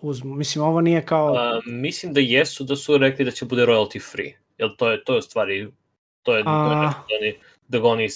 uzmu. 0.01 0.36
Mislim, 0.36 0.66
ovo 0.66 0.82
nije 0.82 1.06
kao... 1.06 1.36
A, 1.36 1.60
mislim 1.66 2.14
da 2.14 2.20
jesu, 2.20 2.64
da 2.64 2.76
su 2.76 2.97
rekli 2.97 3.26
da 3.26 3.32
će 3.32 3.45
bude 3.45 3.66
royalty 3.66 4.12
free. 4.12 4.34
Jel 4.58 4.70
to 4.78 4.91
je, 4.91 5.04
to 5.04 5.16
je 5.16 5.22
stvari, 5.22 5.68
to 6.24 6.36
je, 6.36 6.43
A... 6.45 6.68
to 6.68 6.72
je 6.72 6.86
nešto 6.86 7.01
da 7.10 7.16
oni, 7.22 7.34
da 7.68 7.84
oni 7.84 8.10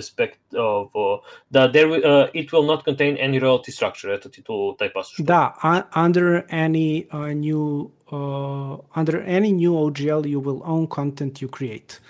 spekt, 0.00 0.40
ovo, 0.58 1.22
da 1.50 1.72
there, 1.72 1.88
uh, 1.88 2.28
it 2.32 2.50
will 2.50 2.66
not 2.66 2.84
contain 2.84 3.16
any 3.20 3.40
royalty 3.40 3.70
structure, 3.70 4.14
eto 4.14 4.28
ti 4.28 4.42
tu 4.42 4.74
taj 4.78 4.92
pasoš. 4.92 5.18
Da, 5.18 5.54
un, 5.62 6.04
under 6.04 6.42
any 6.50 7.04
uh, 7.12 7.34
new 7.34 7.90
uh, 8.10 8.78
under 8.96 9.22
any 9.26 9.52
new 9.52 9.72
OGL 9.72 10.26
you 10.26 10.40
will 10.40 10.60
own 10.64 10.86
content 10.94 11.42
you 11.42 11.48
create. 11.58 12.00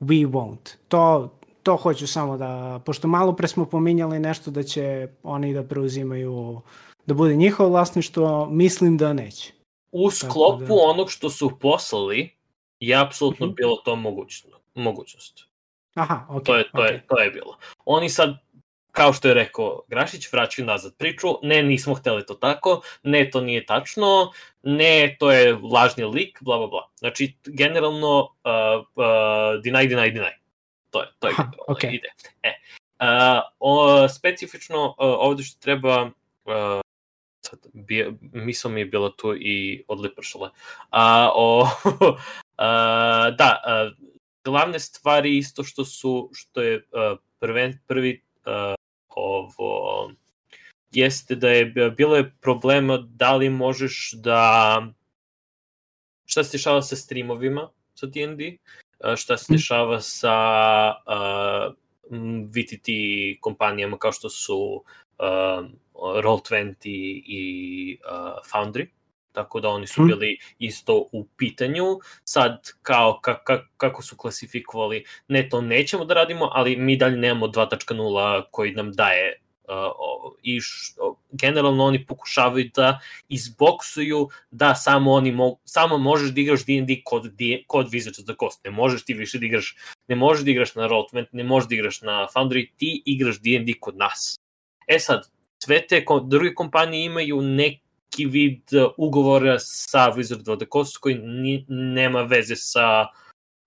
We 0.00 0.30
won't. 0.30 0.76
To, 0.88 1.30
to 1.62 1.76
hoću 1.76 2.06
samo 2.06 2.36
da, 2.36 2.80
pošto 2.86 3.08
malo 3.08 3.36
pre 3.36 3.48
smo 3.48 3.64
pominjali 3.64 4.18
nešto 4.18 4.50
da 4.50 4.62
će 4.62 5.08
oni 5.22 5.54
da 5.54 5.62
preuzimaju, 5.62 6.60
da 7.06 7.14
bude 7.14 7.36
njihovo 7.36 7.68
vlasništvo, 7.68 8.48
mislim 8.50 8.96
da 8.96 9.12
neće. 9.12 9.52
U 9.92 10.10
sklopu 10.10 10.64
da... 10.66 10.74
onog 10.74 11.10
što 11.10 11.30
su 11.30 11.50
poslali 11.60 12.30
je 12.80 12.96
apsolutno 12.96 13.46
mhm. 13.46 13.52
-huh. 13.52 13.56
bilo 13.56 13.76
to 13.76 13.96
mogućnost. 13.96 14.56
mogućnost. 14.74 15.47
Aha, 15.98 16.26
ok. 16.30 16.44
To 16.44 16.56
je, 16.56 16.64
to, 16.64 16.78
okay. 16.78 16.92
je, 16.92 17.04
to 17.08 17.18
je 17.18 17.30
bilo. 17.30 17.58
Oni 17.84 18.08
sad, 18.08 18.36
kao 18.92 19.12
što 19.12 19.28
je 19.28 19.34
rekao 19.34 19.82
Grašić, 19.88 20.32
vraćaju 20.32 20.66
nazad 20.66 20.96
priču, 20.98 21.28
ne, 21.42 21.62
nismo 21.62 21.94
hteli 21.94 22.26
to 22.26 22.34
tako, 22.34 22.80
ne, 23.02 23.30
to 23.30 23.40
nije 23.40 23.66
tačno, 23.66 24.32
ne, 24.62 25.16
to 25.18 25.32
je 25.32 25.58
lažni 25.72 26.04
lik, 26.04 26.38
bla, 26.40 26.58
bla, 26.58 26.66
bla. 26.66 26.88
Znači, 26.96 27.36
generalno, 27.46 28.20
uh, 28.20 28.86
uh, 28.94 29.04
deny, 29.64 29.88
deny, 29.88 30.12
deny. 30.14 30.32
To 30.90 31.00
je, 31.00 31.08
to 31.18 31.28
je 31.28 31.34
Aha, 31.38 31.50
okay. 31.68 31.94
ide. 31.94 32.08
E, 32.42 32.52
uh, 33.00 33.42
o, 33.58 34.08
specifično 34.08 34.86
uh, 34.86 34.94
ovde 34.98 35.42
što 35.42 35.60
treba 35.60 36.02
uh, 36.44 36.80
sad, 37.40 37.58
bi, 37.72 38.18
misla 38.20 38.70
mi 38.70 38.80
je 38.80 38.86
bila 38.86 39.10
tu 39.16 39.34
i 39.34 39.84
odlipršala. 39.88 40.50
A, 40.90 41.30
o, 41.34 41.60
uh, 41.64 42.16
da, 43.38 43.62
uh, 43.66 44.07
glavne 44.50 44.78
stvari 44.78 45.36
isto 45.38 45.64
što 45.64 45.84
su, 45.84 46.30
što 46.32 46.62
je 46.62 46.76
uh, 46.76 47.18
prven, 47.38 47.78
prvi 47.86 48.22
uh, 48.46 48.74
ovo, 49.08 50.12
jeste 50.90 51.34
da 51.34 51.48
je 51.50 51.92
bilo 51.96 52.16
je 52.16 52.32
problema 52.40 52.98
da 52.98 53.36
li 53.36 53.50
možeš 53.50 54.12
da 54.12 54.82
šta 56.24 56.44
se 56.44 56.56
dešava 56.56 56.82
sa 56.82 56.96
streamovima 56.96 57.70
sa 57.94 58.06
D&D, 58.06 58.56
šta 59.16 59.36
se 59.36 59.52
mhm. 59.52 59.56
dešava 59.56 60.00
sa 60.00 60.36
uh, 61.06 61.74
VTT 62.54 62.88
kompanijama 63.40 63.98
kao 63.98 64.12
što 64.12 64.28
su 64.30 64.84
uh, 65.18 65.66
Roll20 65.94 66.74
i 67.26 67.98
uh, 68.04 68.32
Foundry, 68.52 68.86
tako 69.38 69.60
da 69.60 69.68
oni 69.68 69.86
su 69.86 70.02
mhm. 70.02 70.08
bili 70.08 70.38
isto 70.58 71.08
u 71.12 71.26
pitanju. 71.36 71.84
Sad, 72.24 72.60
kao 72.82 73.20
ka, 73.22 73.42
ka, 73.44 73.62
kako 73.76 74.02
su 74.02 74.16
klasifikovali, 74.16 75.04
ne 75.28 75.48
to 75.48 75.60
nećemo 75.60 76.04
da 76.04 76.14
radimo, 76.14 76.50
ali 76.52 76.76
mi 76.76 76.96
dalje 76.96 77.16
nemamo 77.16 77.46
2.0 77.46 78.42
koji 78.50 78.72
nam 78.72 78.92
daje 78.92 79.40
uh, 79.68 80.32
i 80.42 80.60
š, 80.60 80.94
generalno 81.32 81.84
oni 81.84 82.06
pokušavaju 82.06 82.70
da 82.74 83.00
izboksuju 83.28 84.28
da 84.50 84.74
samo 84.74 85.12
oni 85.12 85.32
mo, 85.32 85.56
samo 85.64 85.98
možeš 85.98 86.30
da 86.30 86.40
igraš 86.40 86.66
D&D 86.66 87.00
kod, 87.04 87.30
kod 87.66 87.90
Wizards 87.90 88.20
of 88.20 88.26
the 88.26 88.34
Coast. 88.40 88.64
Ne 88.64 88.70
možeš 88.70 89.04
ti 89.04 89.14
više 89.14 89.38
da 89.38 89.46
igraš, 89.46 89.76
ne 90.08 90.16
možeš 90.16 90.44
da 90.44 90.50
igraš 90.50 90.74
na 90.74 90.88
Roll20, 90.88 91.26
ne 91.32 91.44
možeš 91.44 91.68
da 91.68 91.74
igraš 91.74 92.02
na 92.02 92.26
Foundry, 92.34 92.68
ti 92.76 93.02
igraš 93.06 93.40
D&D 93.40 93.72
kod 93.80 93.96
nas. 93.96 94.40
E 94.86 94.98
sad, 94.98 95.30
sve 95.64 95.86
te 95.86 96.04
druge 96.24 96.54
kompanije 96.54 97.04
imaju 97.04 97.40
neki 98.08 98.26
vid 98.26 98.62
ugovora 98.96 99.58
sa 99.58 100.12
Wizards 100.16 100.48
of 100.48 100.58
the 100.58 100.66
Coast 100.72 100.96
koji 100.96 101.14
ni, 101.14 101.64
nema 101.68 102.22
veze 102.22 102.56
sa 102.56 103.06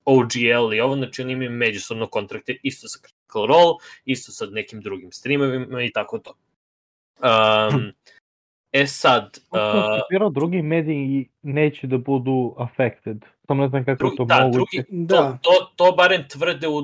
OGL 0.06 0.74
i 0.74 0.80
ovo, 0.80 0.96
znači 0.96 1.22
oni 1.22 1.34
imaju 1.34 1.52
međusobno 1.52 2.08
kontrakte 2.08 2.58
isto 2.64 2.88
sa 2.88 3.00
Critical 3.00 3.46
Role, 3.46 3.74
isto 4.06 4.32
sa 4.32 4.46
nekim 4.46 4.82
drugim 4.82 5.12
streamovima 5.12 5.84
i 5.84 5.92
tako 5.92 6.20
to. 6.20 6.34
Um, 7.20 7.92
e 8.82 8.88
sad... 8.88 9.38
Uh, 9.52 10.34
drugi 10.34 10.62
mediji 10.62 11.30
neće 11.42 11.88
da 11.88 11.98
budu 11.98 12.56
affected. 12.58 13.26
Samo 13.48 13.64
ne 13.64 13.70
znam 13.70 13.86
kako 13.86 13.98
drugi, 13.98 14.18
to 14.18 14.26
da, 14.26 14.44
moguće. 14.44 14.84
Drugi, 14.90 15.06
da. 15.06 15.40
To, 15.42 15.52
to, 15.52 15.72
to 15.76 15.92
barem 15.92 16.28
tvrde 16.28 16.68
u, 16.68 16.78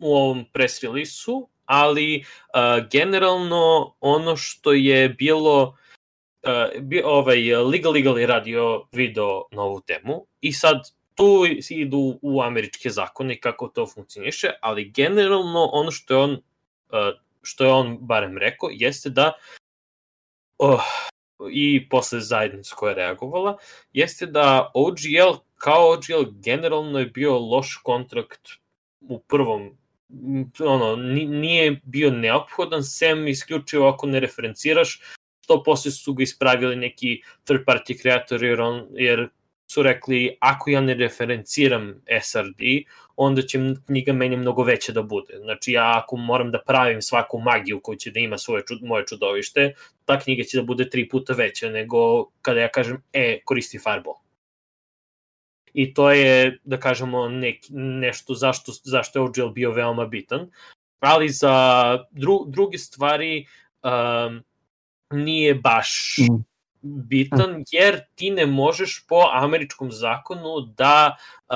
u 0.00 0.14
ovom 0.14 0.44
press 0.52 0.82
release-u, 0.82 1.48
ali 1.66 2.24
uh, 2.24 2.88
generalno 2.90 3.94
ono 4.00 4.36
što 4.36 4.72
je 4.72 5.08
bilo 5.08 5.76
uh, 6.42 7.04
ovaj, 7.04 7.54
Legal 7.54 7.92
Legal 7.92 8.18
je 8.18 8.26
radio 8.26 8.86
video 8.92 9.42
na 9.50 9.62
ovu 9.62 9.80
temu 9.80 10.26
i 10.40 10.52
sad 10.52 10.80
tu 11.14 11.44
idu 11.70 12.18
u 12.22 12.42
američke 12.42 12.90
zakone 12.90 13.40
kako 13.40 13.68
to 13.68 13.86
funkcioniše, 13.86 14.50
ali 14.60 14.90
generalno 14.90 15.68
ono 15.72 15.90
što 15.90 16.14
je 16.14 16.20
on 16.20 16.32
uh, 16.32 16.38
što 17.42 17.64
je 17.64 17.72
on 17.72 17.98
barem 18.00 18.38
rekao 18.38 18.70
jeste 18.72 19.10
da 19.10 19.32
oh, 20.58 20.82
i 21.52 21.88
posle 21.88 22.20
zajednice 22.20 22.74
koja 22.76 22.90
je 22.90 22.96
reagovala, 22.96 23.56
jeste 23.92 24.26
da 24.26 24.70
OGL 24.74 25.38
kao 25.56 25.92
OGL 25.92 26.30
generalno 26.30 26.98
je 26.98 27.06
bio 27.06 27.38
loš 27.38 27.76
kontrakt 27.82 28.48
u 29.00 29.20
prvom 29.20 29.78
ono, 30.60 30.96
nije 30.96 31.80
bio 31.82 32.10
neophodan, 32.10 32.82
sem 32.84 33.28
isključivo 33.28 33.88
ako 33.88 34.06
ne 34.06 34.20
referenciraš, 34.20 35.00
što 35.48 35.62
posle 35.62 35.90
su 35.90 36.12
ga 36.14 36.22
ispravili 36.22 36.76
neki 36.76 37.22
third 37.44 37.64
party 37.64 38.02
kreatori, 38.02 38.46
jer, 38.46 38.60
on, 38.60 38.86
jer 38.92 39.28
su 39.70 39.82
rekli, 39.82 40.36
ako 40.40 40.70
ja 40.70 40.80
ne 40.80 40.94
referenciram 40.94 41.94
SRD, 42.22 42.60
onda 43.16 43.42
će 43.42 43.58
knjiga 43.86 44.12
meni 44.12 44.36
mnogo 44.36 44.62
veća 44.62 44.92
da 44.92 45.02
bude. 45.02 45.38
Znači, 45.42 45.72
ja 45.72 46.02
ako 46.02 46.16
moram 46.16 46.50
da 46.50 46.60
pravim 46.66 47.02
svaku 47.02 47.38
magiju 47.38 47.80
koju 47.80 47.96
će 47.96 48.10
da 48.10 48.20
ima 48.20 48.38
svoje 48.38 48.62
čud, 48.66 48.82
moje 48.82 49.06
čudovište, 49.06 49.72
ta 50.04 50.18
knjiga 50.18 50.44
će 50.44 50.58
da 50.58 50.62
bude 50.62 50.90
tri 50.90 51.08
puta 51.08 51.32
veća 51.32 51.70
nego 51.70 52.28
kada 52.42 52.60
ja 52.60 52.68
kažem, 52.68 53.02
e, 53.12 53.40
koristi 53.44 53.78
Fireball. 53.78 54.20
I 55.72 55.94
to 55.94 56.10
je, 56.10 56.58
da 56.64 56.76
kažemo, 56.76 57.28
nek, 57.28 57.64
nešto 57.70 58.34
zašto, 58.34 58.72
zašto 58.84 59.18
je 59.18 59.22
OGL 59.22 59.54
bio 59.54 59.72
veoma 59.72 60.06
bitan. 60.06 60.50
Ali 61.00 61.28
za 61.28 61.98
dru, 62.10 62.44
druge 62.46 62.78
stvari 62.78 63.46
um, 63.82 64.42
nije 65.10 65.54
baš 65.54 66.16
mm 66.18 66.48
bitan 66.82 67.64
jer 67.70 68.00
ti 68.14 68.30
ne 68.30 68.46
možeš 68.46 69.04
po 69.08 69.22
američkom 69.32 69.92
zakonu 69.92 70.60
da 70.76 71.16
uh, 71.48 71.54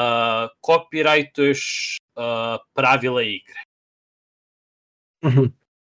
copyrightuješ 0.63 1.63
uh, 2.15 2.23
pravila 2.75 3.23
igre. 3.23 3.61
Mhm. 5.25 5.45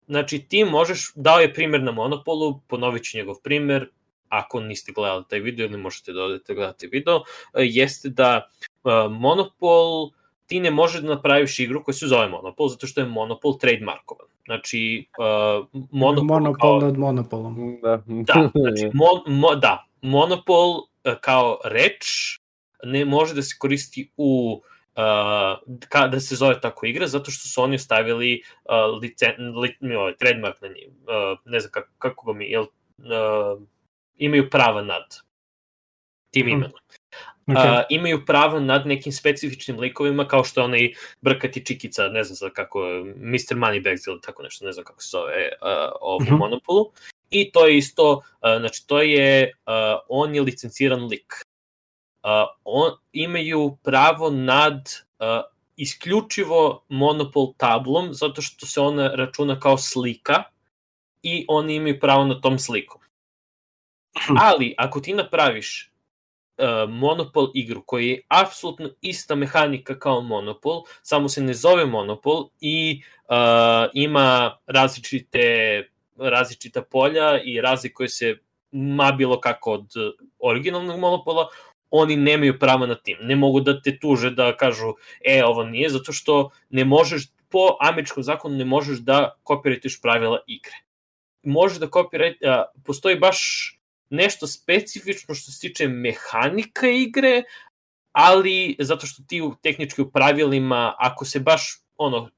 Znači 0.07 0.39
ti 0.39 0.65
možeš, 0.65 1.11
dao 1.15 1.39
je 1.39 1.53
primjer 1.53 1.83
na 1.83 1.91
Monopolu, 1.91 2.61
ponovit 2.67 3.03
ću 3.03 3.17
njegov 3.17 3.35
primjer, 3.43 3.89
ako 4.29 4.59
niste 4.59 4.91
gledali 4.91 5.23
taj 5.29 5.39
video 5.39 5.65
ili 5.65 5.77
možete 5.77 6.13
da 6.13 6.23
odete 6.23 6.53
gledati 6.53 6.87
video, 6.87 7.15
uh, 7.15 7.23
jeste 7.53 8.09
da 8.09 8.49
uh, 8.83 8.91
Monopol 9.11 10.11
ti 10.45 10.59
ne 10.59 10.71
možeš 10.71 11.01
da 11.01 11.15
napraviš 11.15 11.59
igru 11.59 11.83
koja 11.83 11.95
se 11.95 12.07
zove 12.07 12.27
Monopol, 12.29 12.67
zato 12.67 12.87
što 12.87 13.01
je 13.01 13.07
Monopol 13.07 13.57
trademarkovan. 13.57 14.34
Znači, 14.45 15.07
uh, 15.17 15.67
monopol, 15.91 16.23
monopol 16.23 16.79
kao... 16.79 16.87
nad 16.87 16.97
monopolom. 16.97 17.79
Da, 17.81 18.03
da 18.07 18.49
znači, 18.55 18.89
mon, 18.93 19.39
mo, 19.39 19.55
da, 19.55 19.85
monopol 20.01 20.77
uh, 20.77 21.13
kao 21.21 21.57
reč 21.63 22.05
ne 22.83 23.05
može 23.05 23.33
da 23.33 23.41
se 23.41 23.55
koristi 23.59 24.11
u 24.17 24.61
uh, 24.95 25.77
ka, 25.89 26.07
da 26.07 26.19
se 26.19 26.35
zove 26.35 26.61
tako 26.61 26.85
igra, 26.85 27.07
zato 27.07 27.31
što 27.31 27.47
su 27.47 27.61
oni 27.61 27.79
stavili 27.79 28.41
uh, 28.63 29.01
licen, 29.01 29.57
li, 29.57 29.95
ovaj, 29.95 30.15
trademark 30.15 30.61
na 30.61 30.67
njim. 30.67 30.89
Uh, 30.89 31.39
ne 31.45 31.59
znam 31.59 31.71
kako, 31.71 31.89
kako 31.97 32.31
ga 32.31 32.37
mi, 32.37 32.45
jel, 32.45 32.63
uh, 32.63 33.61
imaju 34.15 34.49
prava 34.49 34.81
nad 34.81 35.03
tim 36.31 36.47
imenom. 36.47 36.71
Okay. 37.47 37.79
Uh, 37.79 37.83
imaju 37.89 38.25
pravo 38.25 38.59
nad 38.59 38.87
nekim 38.87 39.11
specifičnim 39.11 39.79
likovima 39.79 40.27
kao 40.27 40.43
što 40.43 40.61
je 40.61 40.65
onaj 40.65 40.93
brkati 41.21 41.65
čikica, 41.65 42.07
ne 42.07 42.23
znam 42.23 42.35
sad 42.35 42.53
kako, 42.53 42.79
Mr. 43.15 43.55
Moneybags 43.55 44.07
ili 44.07 44.21
tako 44.21 44.43
nešto, 44.43 44.65
ne 44.65 44.71
znam 44.71 44.85
kako 44.85 45.01
se 45.01 45.09
zove 45.11 45.49
uh, 45.61 45.91
ovu 46.01 46.21
uh. 46.21 46.27
-huh. 46.27 46.37
monopolu. 46.37 46.91
I 47.29 47.51
to 47.51 47.67
je 47.67 47.77
isto, 47.77 48.11
uh, 48.13 48.21
znači 48.59 48.87
to 48.87 49.01
je, 49.01 49.51
uh, 49.65 49.99
on 50.09 50.35
je 50.35 50.41
licenciran 50.41 51.05
lik. 51.05 51.33
on, 52.63 52.91
imaju 53.11 53.77
pravo 53.83 54.29
nad 54.29 54.89
uh, 55.19 55.25
isključivo 55.77 56.85
monopol 56.89 57.53
tablom, 57.57 58.13
zato 58.13 58.41
što 58.41 58.65
se 58.65 58.81
ona 58.81 59.07
računa 59.15 59.59
kao 59.59 59.77
slika 59.77 60.43
i 61.23 61.45
oni 61.47 61.75
imaju 61.75 61.99
pravo 61.99 62.25
na 62.25 62.41
tom 62.41 62.59
slikom. 62.59 63.01
Ali, 64.49 64.75
ako 64.77 64.99
ti 64.99 65.13
napraviš 65.13 65.94
uh, 66.57 66.89
Monopol 66.89 67.51
igru 67.53 67.83
koji 67.85 68.09
je 68.09 68.21
apsolutno 68.27 68.89
ista 69.01 69.35
mehanika 69.35 69.99
kao 69.99 70.21
Monopol, 70.21 70.83
samo 71.01 71.29
se 71.29 71.41
ne 71.41 71.53
zove 71.53 71.85
Monopol 71.85 72.49
i 72.61 73.01
uh, 73.29 73.35
ima 73.93 74.57
različite 74.67 75.41
različita 76.17 76.81
polja 76.81 77.41
i 77.43 77.61
razlikuje 77.61 78.09
se 78.09 78.37
ma 78.71 79.11
bilo 79.11 79.39
kako 79.39 79.71
od 79.71 79.91
originalnog 80.39 80.99
Monopola, 80.99 81.47
oni 81.89 82.15
nemaju 82.15 82.59
prava 82.59 82.87
na 82.87 82.95
tim. 82.95 83.17
Ne 83.21 83.35
mogu 83.35 83.59
da 83.59 83.81
te 83.81 83.99
tuže 83.99 84.29
da 84.29 84.57
kažu, 84.57 84.93
e, 85.25 85.43
ovo 85.45 85.63
nije, 85.63 85.89
zato 85.89 86.11
što 86.11 86.49
ne 86.69 86.85
možeš, 86.85 87.27
po 87.49 87.77
američkom 87.79 88.23
zakonu 88.23 88.57
ne 88.57 88.65
možeš 88.65 88.99
da 88.99 89.35
kopiratiš 89.43 90.01
pravila 90.01 90.39
igre. 90.47 90.75
Možeš 91.43 91.77
da 91.79 91.87
kopirati, 91.87 92.39
postoji 92.85 93.19
baš 93.19 93.71
nešto 94.09 94.47
specifično 94.47 95.35
što 95.35 95.51
se 95.51 95.59
tiče 95.59 95.87
mehanika 95.87 96.89
igre, 96.89 97.43
ali 98.11 98.75
zato 98.79 99.07
što 99.07 99.23
ti 99.27 99.41
u 99.41 99.55
tehnički 99.61 100.01
u 100.01 100.11
pravilima, 100.11 100.95
ako 100.97 101.25
se 101.25 101.39
baš 101.39 101.81
ono, 101.97 102.29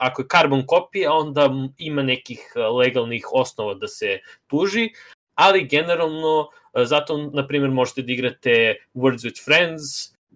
ako 0.00 0.22
je 0.22 0.28
carbon 0.32 0.66
kopija, 0.66 1.12
onda 1.12 1.50
ima 1.78 2.02
nekih 2.02 2.52
legalnih 2.78 3.26
osnova 3.32 3.74
da 3.74 3.88
se 3.88 4.18
tuži, 4.46 4.88
ali 5.34 5.68
generalno 5.68 6.48
zato, 6.84 7.30
na 7.32 7.46
primjer, 7.46 7.70
možete 7.70 8.02
da 8.02 8.12
igrate 8.12 8.76
Words 8.94 9.24
with 9.24 9.44
Friends, 9.44 9.82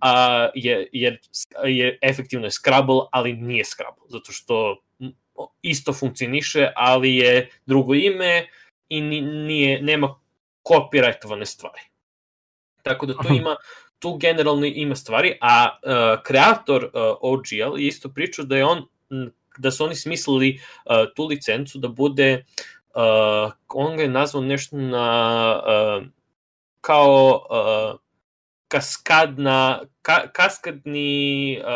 a, 0.00 0.48
jer, 0.54 0.88
jer, 0.92 1.18
jer 1.64 1.98
efektivno 2.02 2.46
je 2.46 2.50
Scrabble, 2.50 3.00
ali 3.12 3.32
nije 3.32 3.64
Scrabble, 3.64 4.04
zato 4.08 4.32
što 4.32 4.76
isto 5.62 5.92
funkcioniše, 5.92 6.72
ali 6.76 7.16
je 7.16 7.50
drugo 7.66 7.94
ime 7.94 8.46
i 8.88 9.00
nije, 9.00 9.82
nema 9.82 10.20
copyrightovane 10.68 11.44
stvari. 11.44 11.80
Tako 12.82 13.06
da 13.06 13.14
tu 13.14 13.34
ima 13.34 13.56
tu 13.98 14.16
generalno 14.16 14.66
ima 14.66 14.94
stvari, 14.94 15.38
a 15.40 15.78
uh, 15.82 16.22
kreator 16.22 16.84
uh, 16.84 16.90
OGL 17.20 17.78
je 17.78 17.86
isto 17.86 18.08
pričao 18.08 18.44
da 18.44 18.56
je 18.56 18.64
on 18.64 18.88
da 19.58 19.70
su 19.70 19.84
oni 19.84 19.94
smislili 19.94 20.60
uh, 20.84 21.14
tu 21.14 21.26
licencu 21.26 21.78
da 21.78 21.88
bude 21.88 22.44
uh, 22.94 23.52
on 23.68 23.96
ga 23.96 24.02
je 24.02 24.08
nazvao 24.08 24.42
nešto 24.42 24.76
na 24.76 25.62
uh, 25.66 26.06
kao 26.80 27.46
uh, 27.50 28.00
kaskadna 28.68 29.80
ka, 30.02 30.28
kaskadni 30.32 31.58
uh, 31.60 31.66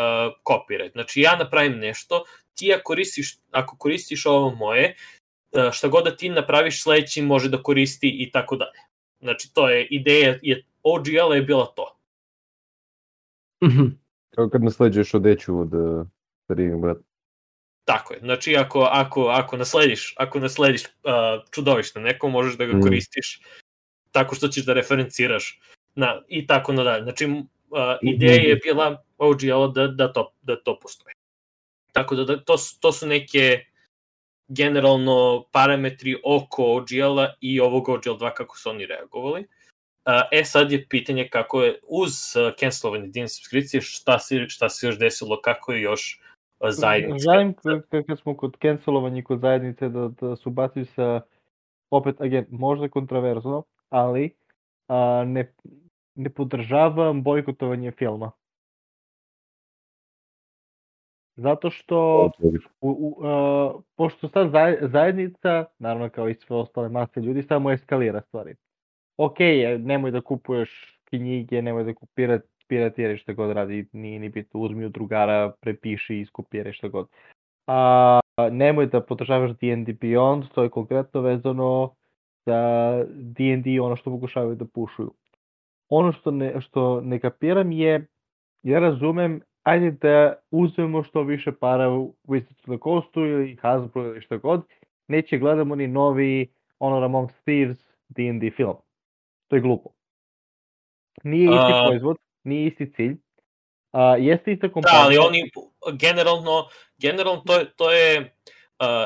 copyright. 0.43 0.91
Znači 0.91 1.21
ja 1.21 1.35
napravim 1.35 1.79
nešto, 1.79 2.23
ti 2.53 2.73
ako 2.73 2.83
koristiš, 2.83 3.37
ako 3.51 3.77
koristiš 3.77 4.25
ovo 4.25 4.49
moje, 4.55 4.85
E, 4.85 5.20
šta 5.71 5.87
god 5.87 6.03
da 6.03 6.15
ti 6.15 6.29
napraviš 6.29 6.83
sledeći 6.83 7.21
može 7.21 7.49
da 7.49 7.63
koristi 7.63 8.09
i 8.09 8.31
tako 8.31 8.55
dalje. 8.55 8.79
Znači 9.19 9.53
to 9.53 9.69
je 9.69 9.87
ideja, 9.87 10.39
je, 10.41 10.65
OGL 10.83 11.35
je 11.35 11.41
bila 11.41 11.65
to. 11.75 11.97
Mhm. 13.63 13.85
Kao 14.35 14.49
kad 14.49 14.63
nasleđuješ 14.63 15.13
odeću 15.13 15.59
od 15.59 15.73
uh, 15.73 16.07
starijeg 16.43 16.81
brata. 16.81 17.01
Tako 17.85 18.13
je. 18.13 18.19
Znači 18.19 18.55
ako, 18.55 18.79
ako, 18.91 19.27
ako 19.27 19.57
naslediš, 19.57 20.13
ako 20.17 20.39
naslediš 20.39 20.83
uh, 20.83 20.91
čudovište 21.51 21.99
neko, 21.99 22.29
možeš 22.29 22.57
da 22.57 22.65
ga 22.65 22.77
mm. 22.77 22.81
koristiš 22.81 23.41
tako 24.11 24.35
što 24.35 24.47
ćeš 24.47 24.65
da 24.65 24.73
referenciraš 24.73 25.59
na, 25.95 26.21
i 26.27 26.47
tako 26.47 26.73
nadalje. 26.73 27.03
Znači 27.03 27.25
uh, 27.25 27.41
ideja 28.01 28.41
je 28.41 28.55
bila 28.55 29.03
OGL 29.17 29.67
da, 29.73 29.87
da, 29.87 30.13
to, 30.13 30.33
da 30.41 30.55
to 30.63 30.79
postoji. 30.79 31.13
Tako 31.91 32.15
da, 32.15 32.23
da 32.23 32.43
to, 32.43 32.55
to 32.79 32.91
su 32.91 33.07
neke 33.07 33.65
generalno 34.57 35.45
parametri 35.51 36.15
oko 36.23 36.63
OGL-a 36.63 37.33
i 37.41 37.59
ovog 37.59 37.89
OGL 37.89 38.09
2 38.09 38.33
kako 38.33 38.57
su 38.57 38.69
oni 38.69 38.85
reagovali. 38.85 39.47
E 40.31 40.43
sad 40.43 40.71
je 40.71 40.85
pitanje 40.89 41.27
kako 41.29 41.63
je 41.63 41.79
uz 41.87 42.11
cancelovanje 42.59 43.07
din 43.07 43.29
subskripcije 43.29 43.81
šta 43.81 44.19
se, 44.19 44.49
šta 44.49 44.69
se 44.69 44.87
još 44.87 44.99
desilo, 44.99 45.41
kako 45.41 45.73
je 45.73 45.81
još 45.81 46.21
zajednica. 46.69 47.31
Želim 47.31 47.53
kad 48.07 48.19
smo 48.19 48.37
kod 48.37 48.57
cancelovanja 48.61 49.23
kod 49.23 49.39
zajednice 49.39 49.89
da, 49.89 50.09
da 50.21 50.35
su 50.35 50.49
bacili 50.49 50.85
sa 50.85 51.21
opet, 51.91 52.21
again, 52.21 52.45
možda 52.49 52.89
kontraverzno, 52.89 53.63
ali 53.89 54.35
a, 54.87 55.23
ne, 55.27 55.53
ne 56.15 56.29
podržavam 56.29 57.23
bojkotovanje 57.23 57.91
filma. 57.91 58.31
Zato 61.35 61.69
što 61.69 62.29
u, 62.81 62.89
u, 62.89 63.15
uh, 63.17 63.81
pošto 63.95 64.27
sad 64.29 64.51
zajednica, 64.81 65.65
naravno 65.79 66.09
kao 66.09 66.29
i 66.29 66.35
sve 66.35 66.55
ostale 66.55 66.89
mase 66.89 67.19
ljudi, 67.21 67.43
samo 67.43 67.71
eskalira 67.71 68.21
stvari. 68.21 68.55
Ok, 69.17 69.37
nemoj 69.79 70.11
da 70.11 70.21
kupuješ 70.21 70.99
knjige, 71.03 71.61
nemoj 71.61 71.83
da 71.83 71.93
kupirati 71.93 72.47
piratiraš 72.71 73.21
šta 73.21 73.33
god 73.33 73.51
radi, 73.51 73.85
nije 73.93 74.19
ni 74.19 74.29
bitno, 74.29 74.59
uzmi 74.59 74.85
od 74.85 74.91
drugara, 74.91 75.51
prepiši, 75.61 76.19
iskopiraj 76.19 76.73
šta 76.73 76.87
god. 76.87 77.07
A, 77.67 78.19
nemoj 78.51 78.85
da 78.85 79.01
podržavaš 79.01 79.51
D&D 79.51 79.93
Beyond, 79.93 80.47
to 80.55 80.63
je 80.63 80.69
konkretno 80.69 81.21
vezano 81.21 81.95
za 82.45 82.59
D&D 83.15 83.81
ono 83.81 83.95
što 83.95 84.11
pokušavaju 84.11 84.55
da 84.55 84.65
pušuju. 84.65 85.13
Ono 85.89 86.11
što 86.11 86.31
ne, 86.31 86.61
što 86.61 87.01
ne 87.01 87.19
kapiram 87.19 87.71
je, 87.71 88.07
ja 88.63 88.79
razumem 88.79 89.41
ajde 89.63 89.91
da 89.91 90.35
uzmemo 90.51 91.03
što 91.03 91.23
više 91.23 91.51
para 91.51 91.89
u 91.89 92.15
Wizards 92.27 92.59
of 92.59 92.65
the 92.65 92.77
Coastu 92.83 93.25
ili 93.25 93.57
Hasbro 93.61 94.05
ili 94.05 94.21
šta 94.21 94.37
god, 94.37 94.61
neće 95.07 95.37
gledamo 95.37 95.75
ni 95.75 95.87
novi 95.87 96.53
Honor 96.79 97.03
Among 97.03 97.29
Thieves 97.45 97.77
D&D 98.07 98.51
film. 98.51 98.75
To 99.47 99.55
je 99.55 99.61
glupo. 99.61 99.89
Nije 101.23 101.43
isti 101.43 101.73
uh, 101.73 101.87
proizvod, 101.87 102.17
nije 102.43 102.67
isti 102.67 102.93
cilj. 102.93 103.17
Uh, 103.93 103.99
jeste 104.19 104.51
ista 104.51 104.71
kompanija. 104.71 104.99
Da, 104.99 105.05
ali 105.05 105.17
oni 105.17 105.51
generalno, 105.93 106.67
generalno 106.97 107.41
to 107.45 107.59
je, 107.59 107.73
to 107.75 107.91
je 107.91 108.19
uh, 108.19 108.25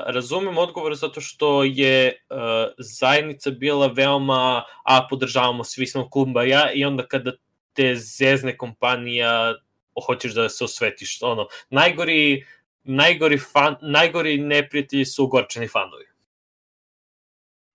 razumem 0.06 0.58
odgovor 0.58 0.96
zato 0.96 1.22
što 1.22 1.64
je 1.64 2.08
uh, 2.30 2.38
zajednica 2.78 3.52
bila 3.52 3.88
veoma, 3.88 4.64
a 4.84 5.08
podržavamo 5.10 5.64
svi 5.64 5.88
smo 5.88 6.10
kumbaja 6.10 6.72
i 6.74 6.86
onda 6.86 7.08
kada 7.08 7.32
te 7.74 7.96
zezne 7.96 8.58
kompanija 8.58 9.54
hoćeš 10.02 10.36
da 10.36 10.50
se 10.50 10.64
osvetiš. 10.64 11.22
Ono, 11.22 11.48
najgori, 11.70 12.46
najgori, 12.84 13.38
fan, 13.38 13.76
najgori 13.82 14.38
neprijatelji 14.38 15.06
su 15.06 15.24
ogorčeni 15.24 15.68
fanovi. 15.68 16.06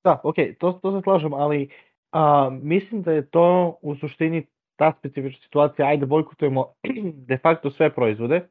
Da, 0.04 0.20
ok, 0.24 0.36
to, 0.58 0.72
to 0.72 0.98
se 0.98 1.02
slažem, 1.02 1.34
ali 1.34 1.70
a, 2.12 2.50
mislim 2.62 3.02
da 3.02 3.12
je 3.12 3.30
to 3.30 3.78
u 3.82 3.96
suštini 3.96 4.46
ta 4.76 4.92
specifična 4.98 5.42
situacija, 5.42 5.86
ajde 5.86 6.06
bojkotujemo 6.06 6.72
de 7.30 7.38
facto 7.38 7.70
sve 7.70 7.94
proizvode, 7.94 8.48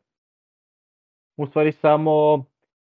u 1.38 1.48
stvari 1.48 1.72
samo 1.72 2.46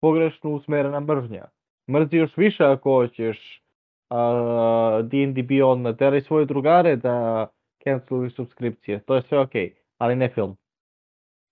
pogrešno 0.01 0.49
usmerena 0.49 0.99
mržnja. 0.99 1.45
Mrzi 1.91 2.17
još 2.17 2.37
više 2.37 2.63
ako 2.63 2.91
hoćeš 2.91 3.63
uh, 4.09 5.05
D&D 5.05 5.41
Beyond 5.43 5.81
nateraj 5.81 6.21
svoje 6.21 6.45
drugare 6.45 6.95
da 6.95 7.47
canceluju 7.83 8.29
subskripcije, 8.29 8.99
to 8.99 9.15
je 9.15 9.21
sve 9.21 9.39
ok, 9.39 9.51
ali 9.97 10.15
ne 10.15 10.29
film. 10.29 10.57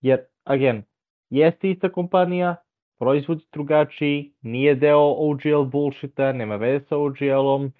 Jer, 0.02 0.20
again, 0.44 0.84
jeste 1.30 1.70
ista 1.70 1.90
kompanija, 1.90 2.56
proizvod 3.00 3.44
drugačiji, 3.54 4.34
nije 4.42 4.76
deo 4.76 5.16
OGL 5.18 5.64
bullshita, 5.72 6.34
nema 6.34 6.56
veze 6.56 6.86
sa 6.86 6.98
OGL-om, 6.98 7.72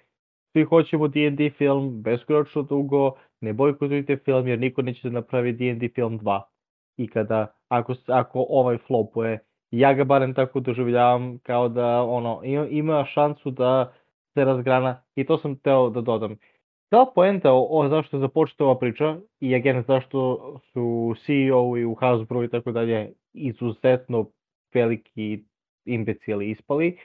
svi 0.52 0.64
hoćemo 0.64 1.08
D&D 1.08 1.50
film, 1.50 2.02
beskročno 2.02 2.62
dugo, 2.62 3.12
ne 3.40 3.52
bojkotujte 3.52 4.16
film 4.24 4.48
jer 4.48 4.58
niko 4.58 4.82
neće 4.82 5.08
da 5.08 5.14
napravi 5.14 5.52
D&D 5.52 5.88
film 5.94 6.20
2. 6.20 6.40
I 6.96 7.08
kada, 7.08 7.46
ako, 7.68 7.94
ako 8.06 8.46
ovaj 8.48 8.78
flopuje, 8.78 9.38
ja 9.70 9.94
ga 9.94 10.04
barem 10.04 10.34
tako 10.34 10.60
doživljavam 10.60 11.38
kao 11.38 11.68
da 11.68 12.02
ono, 12.02 12.40
ima, 12.44 12.66
ima 12.66 13.04
šansu 13.04 13.50
da 13.50 13.92
se 14.34 14.44
razgrana. 14.44 15.02
I 15.14 15.26
to 15.26 15.38
sam 15.38 15.56
teo 15.56 15.90
da 15.90 16.00
dodam 16.00 16.36
ta 16.92 17.06
poenta 17.14 17.52
o, 17.52 17.66
o 17.70 17.88
zašto 17.88 18.16
je 18.16 18.20
započeta 18.20 18.64
ova 18.64 18.78
priča 18.78 19.16
i 19.40 19.54
again 19.54 19.82
zašto 19.88 20.38
su 20.72 21.14
CEO 21.26 21.76
i 21.76 21.84
u 21.84 21.94
Hasbro 21.94 22.44
i 22.44 22.48
tako 22.48 22.72
dalje 22.72 23.12
izuzetno 23.32 24.30
veliki 24.74 25.44
imbecili 25.84 26.50
ispali, 26.50 26.98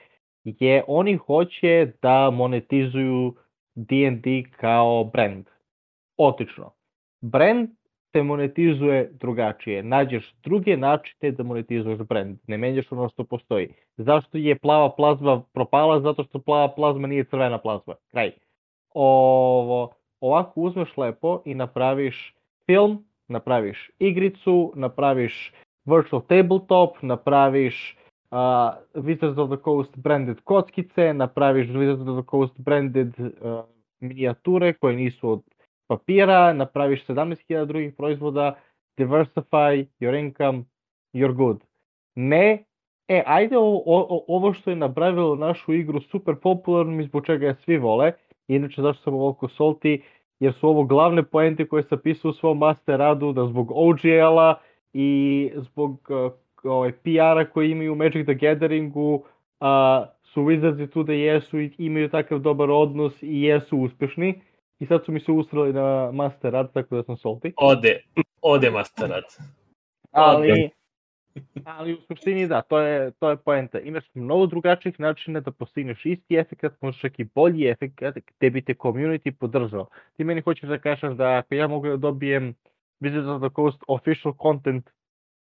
je 0.44 0.84
oni 0.88 1.16
hoće 1.16 1.92
da 2.02 2.30
monetizuju 2.30 3.34
D&D 3.74 4.42
kao 4.56 5.04
brand. 5.04 5.46
Otično. 6.16 6.72
Brand 7.20 7.68
se 8.12 8.22
monetizuje 8.22 9.10
drugačije. 9.12 9.82
Nađeš 9.82 10.34
druge 10.42 10.76
načine 10.76 11.30
da 11.30 11.42
monetizuješ 11.42 11.98
brand. 11.98 12.38
Ne 12.46 12.58
menjaš 12.58 12.92
ono 12.92 13.08
što 13.08 13.24
postoji. 13.24 13.68
Zašto 13.96 14.38
je 14.38 14.58
plava 14.58 14.94
plazma 14.96 15.42
propala? 15.52 16.00
Zato 16.00 16.24
što 16.24 16.38
plava 16.38 16.74
plazma 16.74 17.06
nije 17.06 17.24
crvena 17.24 17.58
plazma. 17.58 17.94
Kraj 18.10 18.32
ovo, 19.00 19.92
ovako 20.20 20.60
uzmeš 20.60 20.96
lepo 20.96 21.42
i 21.44 21.54
napraviš 21.54 22.34
film, 22.66 23.04
napraviš 23.28 23.90
igricu, 23.98 24.72
napraviš 24.76 25.52
virtual 25.84 26.22
tabletop, 26.22 27.02
napraviš 27.02 27.98
uh, 28.30 28.38
Wizards 28.94 29.38
of 29.38 29.50
the 29.50 29.64
Coast 29.64 29.96
branded 29.96 30.40
kockice, 30.44 31.14
napraviš 31.14 31.68
Wizards 31.68 32.08
of 32.08 32.24
the 32.24 32.30
Coast 32.30 32.60
branded 32.60 33.14
uh, 33.18 33.64
minijature 34.00 34.72
koje 34.72 34.96
nisu 34.96 35.30
od 35.30 35.42
papira, 35.86 36.52
napraviš 36.52 37.06
17.000 37.06 37.64
drugih 37.64 37.94
proizvoda, 37.94 38.54
diversify 38.98 39.86
your 40.00 40.18
income, 40.20 40.64
you're 41.14 41.34
good. 41.34 41.60
Ne, 42.14 42.64
e, 43.08 43.22
ajde 43.26 43.58
ovo, 43.58 43.82
o, 43.86 44.24
ovo 44.28 44.52
što 44.52 44.70
je 44.70 44.76
napravilo 44.76 45.36
našu 45.36 45.72
igru 45.72 46.00
super 46.00 46.34
popularnom 46.42 47.00
i 47.00 47.04
zbog 47.04 47.26
čega 47.26 47.46
je 47.46 47.54
svi 47.54 47.78
vole, 47.78 48.12
inače 48.48 48.82
zašto 48.82 49.02
sam 49.02 49.14
ovoliko 49.14 49.48
solti, 49.48 50.02
jer 50.40 50.52
su 50.52 50.68
ovo 50.68 50.84
glavne 50.84 51.22
poente 51.22 51.68
koje 51.68 51.82
sam 51.82 51.98
pisao 51.98 52.30
u 52.30 52.34
svom 52.34 52.58
master 52.58 52.98
radu, 52.98 53.32
da 53.32 53.46
zbog 53.46 53.70
OGL-a 53.74 54.54
i 54.92 55.50
zbog 55.56 56.10
uh, 56.10 56.32
ovaj, 56.62 56.92
PR-a 56.92 57.50
koji 57.50 57.70
imaju 57.70 57.92
u 57.92 57.96
Magic 57.96 58.26
the 58.26 58.34
Gatheringu, 58.34 59.14
uh, 59.14 60.06
su 60.22 60.42
Wizards 60.42 60.92
tu 60.92 61.02
da 61.02 61.12
jesu 61.12 61.60
i 61.60 61.72
imaju 61.78 62.08
takav 62.08 62.38
dobar 62.38 62.70
odnos 62.70 63.22
i 63.22 63.42
jesu 63.42 63.78
uspešni. 63.78 64.40
I 64.78 64.86
sad 64.86 65.04
su 65.04 65.12
mi 65.12 65.20
se 65.20 65.32
usrali 65.32 65.72
na 65.72 66.10
master 66.12 66.52
rad, 66.52 66.72
tako 66.72 66.96
da 66.96 67.02
sam 67.02 67.16
solti. 67.16 67.52
Ode, 67.56 68.02
ode 68.42 68.70
master 68.70 69.08
rad. 69.10 69.24
Ali, 70.10 70.70
ali 71.64 71.94
u 71.94 72.00
suštini 72.00 72.46
da, 72.48 72.62
to 72.62 72.78
je, 72.78 73.10
to 73.10 73.30
je 73.30 73.36
poenta. 73.36 73.80
Imaš 73.80 74.04
mnogo 74.14 74.46
drugačijih 74.46 75.00
načina 75.00 75.40
da 75.40 75.50
postigneš 75.50 76.06
isti 76.06 76.36
efekt, 76.36 76.64
možeš 76.80 77.00
čak 77.00 77.20
i 77.20 77.24
bolji 77.24 77.68
efekt 77.68 78.00
gde 78.38 78.50
bi 78.50 78.62
te 78.62 78.74
community 78.74 79.30
podržao. 79.30 79.86
Ti 80.16 80.24
meni 80.24 80.40
hoćeš 80.40 80.68
da 80.68 80.78
kažeš 80.78 81.16
da 81.16 81.36
ako 81.38 81.54
ja 81.54 81.68
mogu 81.68 81.88
da 81.88 81.96
dobijem 81.96 82.54
Wizards 83.00 83.36
of 83.36 83.42
the 83.42 83.54
Coast 83.56 83.82
official 83.88 84.34
content 84.42 84.90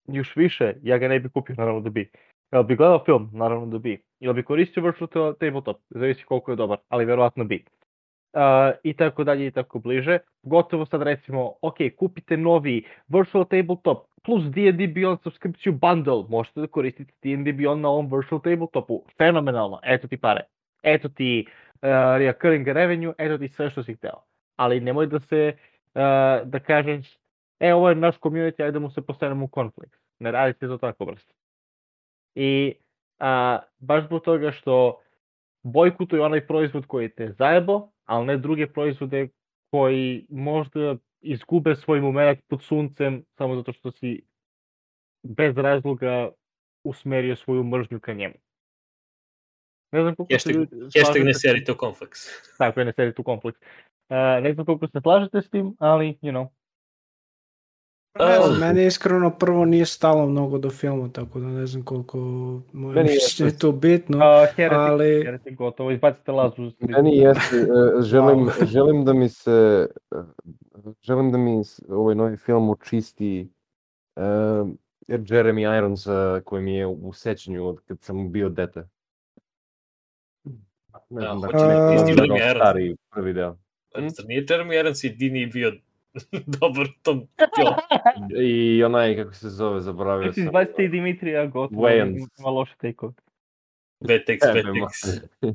još 0.09 0.37
više, 0.37 0.75
ja 0.83 0.99
ga 0.99 1.09
ne 1.09 1.21
bi 1.21 1.29
kupio, 1.29 1.55
naravno 1.59 1.81
da 1.81 1.91
bi. 1.91 2.11
Jel 2.53 2.63
bi 2.63 2.77
gledao 2.77 3.05
film? 3.05 3.31
Naravno 3.33 3.67
da 3.67 3.79
bi. 3.79 4.03
Jel 4.21 4.35
bi 4.35 4.43
koristio 4.43 4.83
virtual 4.83 5.35
tabletop? 5.35 5.77
Zavisi 5.91 6.25
koliko 6.25 6.53
je 6.53 6.57
dobar, 6.57 6.79
ali 6.89 7.05
verovatno 7.05 7.45
bi. 7.45 7.65
Uh, 8.33 8.41
I 8.83 8.95
tako 8.97 9.25
dalje 9.25 9.47
i 9.47 9.51
tako 9.51 9.79
bliže. 9.79 10.19
Gotovo 10.43 10.87
sad 10.87 11.03
recimo, 11.03 11.53
ok, 11.63 11.77
kupite 11.99 12.37
novi 12.37 12.87
virtual 13.09 13.45
tabletop 13.45 14.07
plus 14.25 14.45
D&D 14.45 14.87
Beyond 14.87 15.23
subscription 15.23 15.79
bundle, 15.79 16.25
možete 16.29 16.61
da 16.61 16.67
koristite 16.67 17.13
D&D 17.23 17.53
Beyond 17.53 17.81
na 17.81 17.89
ovom 17.89 18.11
virtual 18.11 18.41
tabletopu. 18.41 19.05
Fenomenalno, 19.19 19.81
eto 19.83 20.09
ti 20.09 20.17
pare. 20.17 20.45
Eto 20.83 21.09
ti 21.09 21.47
uh, 21.47 21.89
recurring 22.19 22.69
revenue, 22.69 23.15
eto 23.19 23.39
ti 23.39 23.49
sve 23.49 23.71
što 23.71 23.83
si 23.83 23.95
hteo. 23.95 24.23
Ali 24.57 24.81
nemoj 24.81 25.07
da 25.07 25.21
se, 25.21 25.57
uh, 25.95 26.49
da 26.49 26.59
kažeš, 26.67 27.19
e, 27.61 27.75
ovo 27.75 27.89
je 27.89 27.95
naš 27.95 28.19
community, 28.19 28.63
ajde 28.63 28.73
da 28.73 28.79
mu 28.79 28.91
se 28.91 29.03
postanemo 29.03 29.45
u 29.45 29.49
konflikt. 29.49 30.01
Ne 30.19 30.31
radi 30.31 30.53
se 30.53 30.67
to 30.67 30.79
tako 30.79 31.05
brzo. 31.05 31.33
I 32.35 32.75
a, 33.19 33.59
baš 33.79 34.05
zbog 34.07 34.23
toga 34.23 34.53
što 34.53 35.01
bojkutuju 35.63 36.23
onaj 36.23 36.47
proizvod 36.47 36.87
koji 36.87 37.09
te 37.09 37.33
zajebo, 37.33 37.89
ali 38.05 38.27
ne 38.27 38.37
druge 38.37 38.67
proizvode 38.67 39.29
koji 39.71 40.27
možda 40.31 40.97
izgube 41.21 41.77
svoj 41.77 42.01
moment 42.01 42.41
pod 42.49 42.63
suncem 42.63 43.25
samo 43.39 43.57
zato 43.57 43.73
što 43.73 43.91
si 43.91 44.23
bez 45.23 45.57
razloga 45.57 46.31
usmerio 46.85 47.37
svoju 47.37 47.65
mržnju 47.65 48.01
ka 48.01 48.13
njemu. 48.13 48.35
Ne 49.93 50.03
znam 50.03 50.15
koliko 50.15 50.35
hashtag, 50.35 50.53
se 50.53 50.59
ljudi 50.59 50.77
hashtag 50.99 51.25
ne 51.25 51.35
serite 51.35 51.73
u 51.73 51.77
kompleks. 51.77 52.19
Tako 52.59 52.81
je, 52.81 52.87
ne 52.87 52.93
serite 52.93 53.21
u 53.21 53.25
kompleks. 53.25 53.61
Uh, 53.61 54.43
ne 54.43 54.55
znam 54.55 54.67
koliko 54.67 54.87
se 54.87 55.01
slažete 55.03 55.43
s 55.43 55.51
tim, 55.51 55.77
ali, 55.79 56.19
you 56.23 56.31
know, 56.31 56.49
Ne 58.19 58.41
znam, 58.47 58.59
meni 58.61 58.87
iskreno 58.87 59.31
prvo 59.31 59.65
nije 59.65 59.87
stalo 59.87 60.27
mnogo 60.27 60.59
do 60.59 60.71
filma, 60.71 61.09
tako 61.13 61.41
da 61.41 61.47
ne 61.47 61.67
znam 61.67 61.83
koliko 61.83 62.19
moje 62.73 63.03
mišljenje 63.03 63.53
je 63.53 63.59
to 63.59 63.73
bitno, 63.73 64.17
uh, 64.17 64.55
heretik, 64.57 64.79
ali... 64.79 65.23
Heretik, 65.25 65.57
gotovo, 65.59 65.91
izbacite 65.91 66.33
lazu. 66.33 66.73
Meni 66.79 67.17
jeste, 67.17 67.57
uh, 67.57 68.03
želim, 68.03 68.51
želim 68.75 69.05
da 69.05 69.13
mi 69.13 69.29
se, 69.29 69.89
uh, 70.11 70.95
želim 71.03 71.33
da 71.33 71.39
mi 71.39 71.63
ovaj 71.89 72.15
novi 72.15 72.37
film 72.37 72.71
očisti 72.71 73.53
uh, 74.17 74.23
Jeremy 75.09 75.79
Irons 75.79 76.07
uh, 76.07 76.15
koji 76.45 76.63
mi 76.63 76.75
je 76.75 76.87
u 76.87 77.13
sećanju 77.13 77.69
od 77.69 77.81
kad 77.81 78.01
sam 78.01 78.33
bio 78.33 78.49
dete. 78.49 78.89
Ne 81.11 81.21
znam 81.21 81.41
da, 81.41 81.47
da 81.47 81.59
će 81.59 81.65
neki 81.67 82.33
uh, 82.33 82.39
stari 82.57 82.97
prvi 83.11 83.33
deo. 83.33 83.57
Zar 83.95 84.25
nije 84.27 84.47
Jeremy 84.47 84.81
Irons 84.81 85.05
jedini 85.05 85.47
bio 85.47 85.73
dobar 86.61 86.87
tom 87.03 87.27
film. 87.57 87.75
I 88.43 88.85
onaj, 88.85 89.17
kako 89.17 89.35
se 89.35 89.51
zove, 89.51 89.81
zaboravio 89.81 90.33
sam. 90.33 90.43
Izbacite 90.45 90.85
i 90.85 90.89
Dimitrija 90.89 91.47
gotovo, 91.47 91.89
ima 91.89 92.51
loše 92.51 92.75
take-off. 92.83 93.13
Vetex, 94.01 94.39
Vetex. 94.55 95.21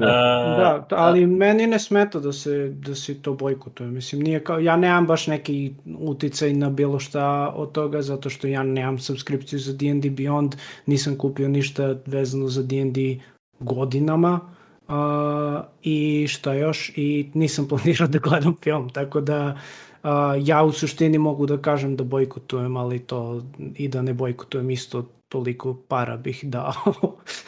da. 0.00 0.86
da, 0.90 0.96
ali 0.96 1.26
meni 1.26 1.66
ne 1.66 1.78
smeta 1.78 2.20
da 2.20 2.32
se, 2.32 2.68
da 2.68 2.94
se 2.94 3.22
to 3.22 3.34
bojkotuje. 3.34 3.90
Mislim, 3.90 4.22
nije 4.22 4.44
kao, 4.44 4.58
ja 4.58 4.76
nemam 4.76 5.06
baš 5.06 5.26
neki 5.26 5.74
uticaj 5.98 6.52
na 6.52 6.70
bilo 6.70 6.98
šta 6.98 7.52
od 7.56 7.72
toga, 7.72 8.02
zato 8.02 8.30
što 8.30 8.46
ja 8.46 8.62
nemam 8.62 8.98
subskripciju 8.98 9.58
za 9.58 9.72
D&D 9.72 10.10
Beyond, 10.10 10.56
nisam 10.86 11.18
kupio 11.18 11.48
ništa 11.48 11.96
vezano 12.06 12.48
za 12.48 12.62
D&D 12.62 13.20
godinama 13.60 14.40
Uh, 14.88 15.64
I 15.82 16.26
šta 16.28 16.54
još? 16.54 16.92
I 16.96 17.30
nisam 17.34 17.68
planirao 17.68 18.08
da 18.08 18.18
gledam 18.18 18.56
film, 18.62 18.90
tako 18.90 19.20
da 19.20 19.58
uh, 20.02 20.10
ja 20.40 20.62
u 20.62 20.72
suštini 20.72 21.18
mogu 21.18 21.46
da 21.46 21.62
kažem 21.62 21.96
da 21.96 22.04
bojkotujem, 22.04 22.76
ali 22.76 22.98
to 22.98 23.42
i 23.76 23.88
da 23.88 24.02
ne 24.02 24.14
bojkotujem 24.14 24.70
isto 24.70 25.06
toliko 25.28 25.76
para 25.88 26.16
bih 26.16 26.44
dao 26.54 26.72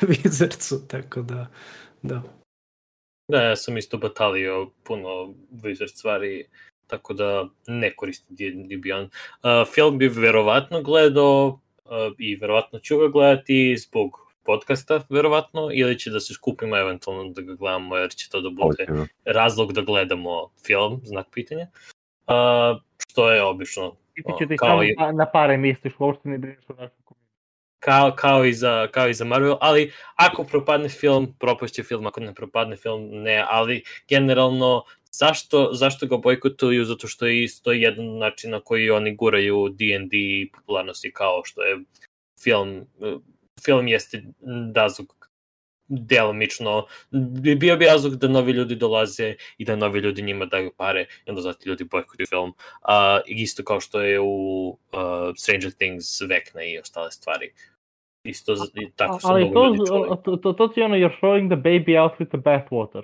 Wizardsu, 0.01 0.87
tako 0.89 1.23
da, 1.23 1.47
da. 2.03 2.23
Da, 3.29 3.43
ja 3.43 3.57
sam 3.57 3.77
isto 3.77 3.99
batalio 3.99 4.71
puno 4.85 5.35
Wizard 5.53 5.89
stvari, 5.89 6.45
tako 6.87 7.15
da 7.15 7.49
ne 7.67 7.95
koristim 7.97 8.37
D&D. 8.37 8.77
Uh, 8.77 9.09
film 9.75 9.99
bi 9.99 10.09
verovatno 10.09 10.83
gledao 10.83 11.61
uh, 11.85 11.93
i 12.19 12.37
verovatno 12.37 12.79
ću 12.79 12.99
ga 12.99 13.09
gledati 13.09 13.77
zbog 13.77 14.30
podcasta, 14.51 15.01
verovatno, 15.09 15.69
ili 15.73 15.99
će 15.99 16.11
da 16.11 16.21
se 16.21 16.35
skupimo 16.35 16.77
eventualno 16.77 17.33
da 17.33 17.43
ga 17.43 17.55
gledamo, 17.55 17.97
jer 17.97 18.11
će 18.11 18.31
to 18.31 18.41
da 18.41 18.51
bude 18.51 18.87
okay. 18.89 19.07
razlog 19.25 19.73
da 19.73 19.83
gledamo 19.83 20.51
film, 20.67 21.01
znak 21.05 21.27
pitanja. 21.33 21.67
Uh, 22.27 22.81
što 22.99 23.33
je 23.33 23.43
obično... 23.43 23.97
I 24.17 24.23
ti 24.23 24.33
će 24.39 24.49
ti 24.49 24.57
samo 24.59 24.83
i... 24.83 24.95
na 25.15 25.27
pare 25.33 25.57
misliš, 25.57 25.93
uopšte 25.99 26.29
ne 26.29 26.39
brineš 26.39 26.65
o 26.69 26.73
našem 26.73 27.01
kao, 27.81 28.13
kao, 28.17 28.45
i 28.45 28.53
za, 28.53 28.89
kao 28.93 29.09
i 29.09 29.15
za 29.15 29.25
Marvel, 29.25 29.57
ali 29.61 29.93
ako 30.17 30.45
propadne 30.45 30.89
film, 30.89 31.35
propašće 31.39 31.83
film, 31.83 32.07
ako 32.07 32.21
ne 32.21 32.35
propadne 32.35 32.77
film, 32.77 33.09
ne, 33.11 33.45
ali 33.49 33.83
generalno 34.09 34.85
zašto, 35.13 35.71
zašto 35.73 36.07
ga 36.07 36.17
bojkotuju? 36.17 36.85
Zato 36.85 37.07
što 37.07 37.27
je 37.27 37.45
isto 37.45 37.73
jedan 37.73 38.19
način 38.19 38.51
na 38.51 38.61
koji 38.61 38.91
oni 38.91 39.17
guraju 39.17 39.69
D&D 39.69 40.17
popularnosti 40.57 41.13
kao 41.13 41.43
što 41.45 41.63
je 41.63 41.79
film 42.43 42.87
film 43.65 43.89
jeste 43.89 44.23
razlog 44.75 45.31
delomično, 45.91 46.87
bio 47.57 47.77
bi 47.77 47.85
razlog 47.85 48.17
da 48.17 48.29
novi 48.29 48.53
ljudi 48.53 48.75
dolaze 48.75 49.35
i 49.59 49.65
da 49.65 49.77
novi 49.77 50.01
ljudi 50.01 50.23
njima 50.23 50.45
daju 50.45 50.73
pare 50.77 51.07
i 51.27 51.31
onda 51.31 51.43
zato 51.43 51.69
ljudi 51.69 51.85
bojkotuju 51.85 52.27
film. 52.27 52.49
Uh, 52.49 53.21
isto 53.27 53.65
kao 53.65 53.81
što 53.81 54.01
je 54.01 54.21
u 54.21 54.69
uh, 54.69 54.79
Stranger 55.37 55.73
Things, 55.73 56.21
Vekna 56.21 56.63
i 56.65 56.79
ostale 56.79 57.11
stvari. 57.11 57.53
Isto 58.25 58.53
i 58.75 58.91
tako 58.97 59.21
su 59.21 59.27
Ali 59.29 59.45
mnogo 59.45 59.61
to, 59.61 59.67
ljudi 59.67 59.79
čuli. 59.89 60.09
to, 60.25 60.37
to, 60.37 60.53
to 60.53 60.69
ti 60.69 60.83
ono, 60.83 60.97
you're 60.97 61.21
throwing 61.21 61.49
the 61.49 61.57
baby 61.57 62.03
out 62.03 62.13
with 62.19 62.29
the 62.29 62.39
bathwater. 62.39 63.03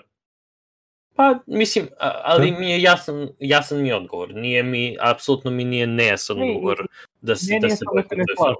Pa, 1.16 1.38
mislim, 1.46 1.88
ali 2.24 2.52
mi 2.52 2.70
je 2.70 2.82
jasan, 2.82 3.28
jasan 3.38 3.82
mi 3.82 3.92
odgovor. 3.92 4.34
Nije 4.34 4.62
mi, 4.62 4.96
apsolutno 5.00 5.50
mi 5.50 5.64
nije 5.64 5.86
nejasan 5.86 6.42
odgovor 6.42 6.86
da 7.20 7.36
se, 7.36 7.59
da 7.61 7.68
se 7.68 7.84
bojkotuje 7.92 8.24
film. 8.44 8.57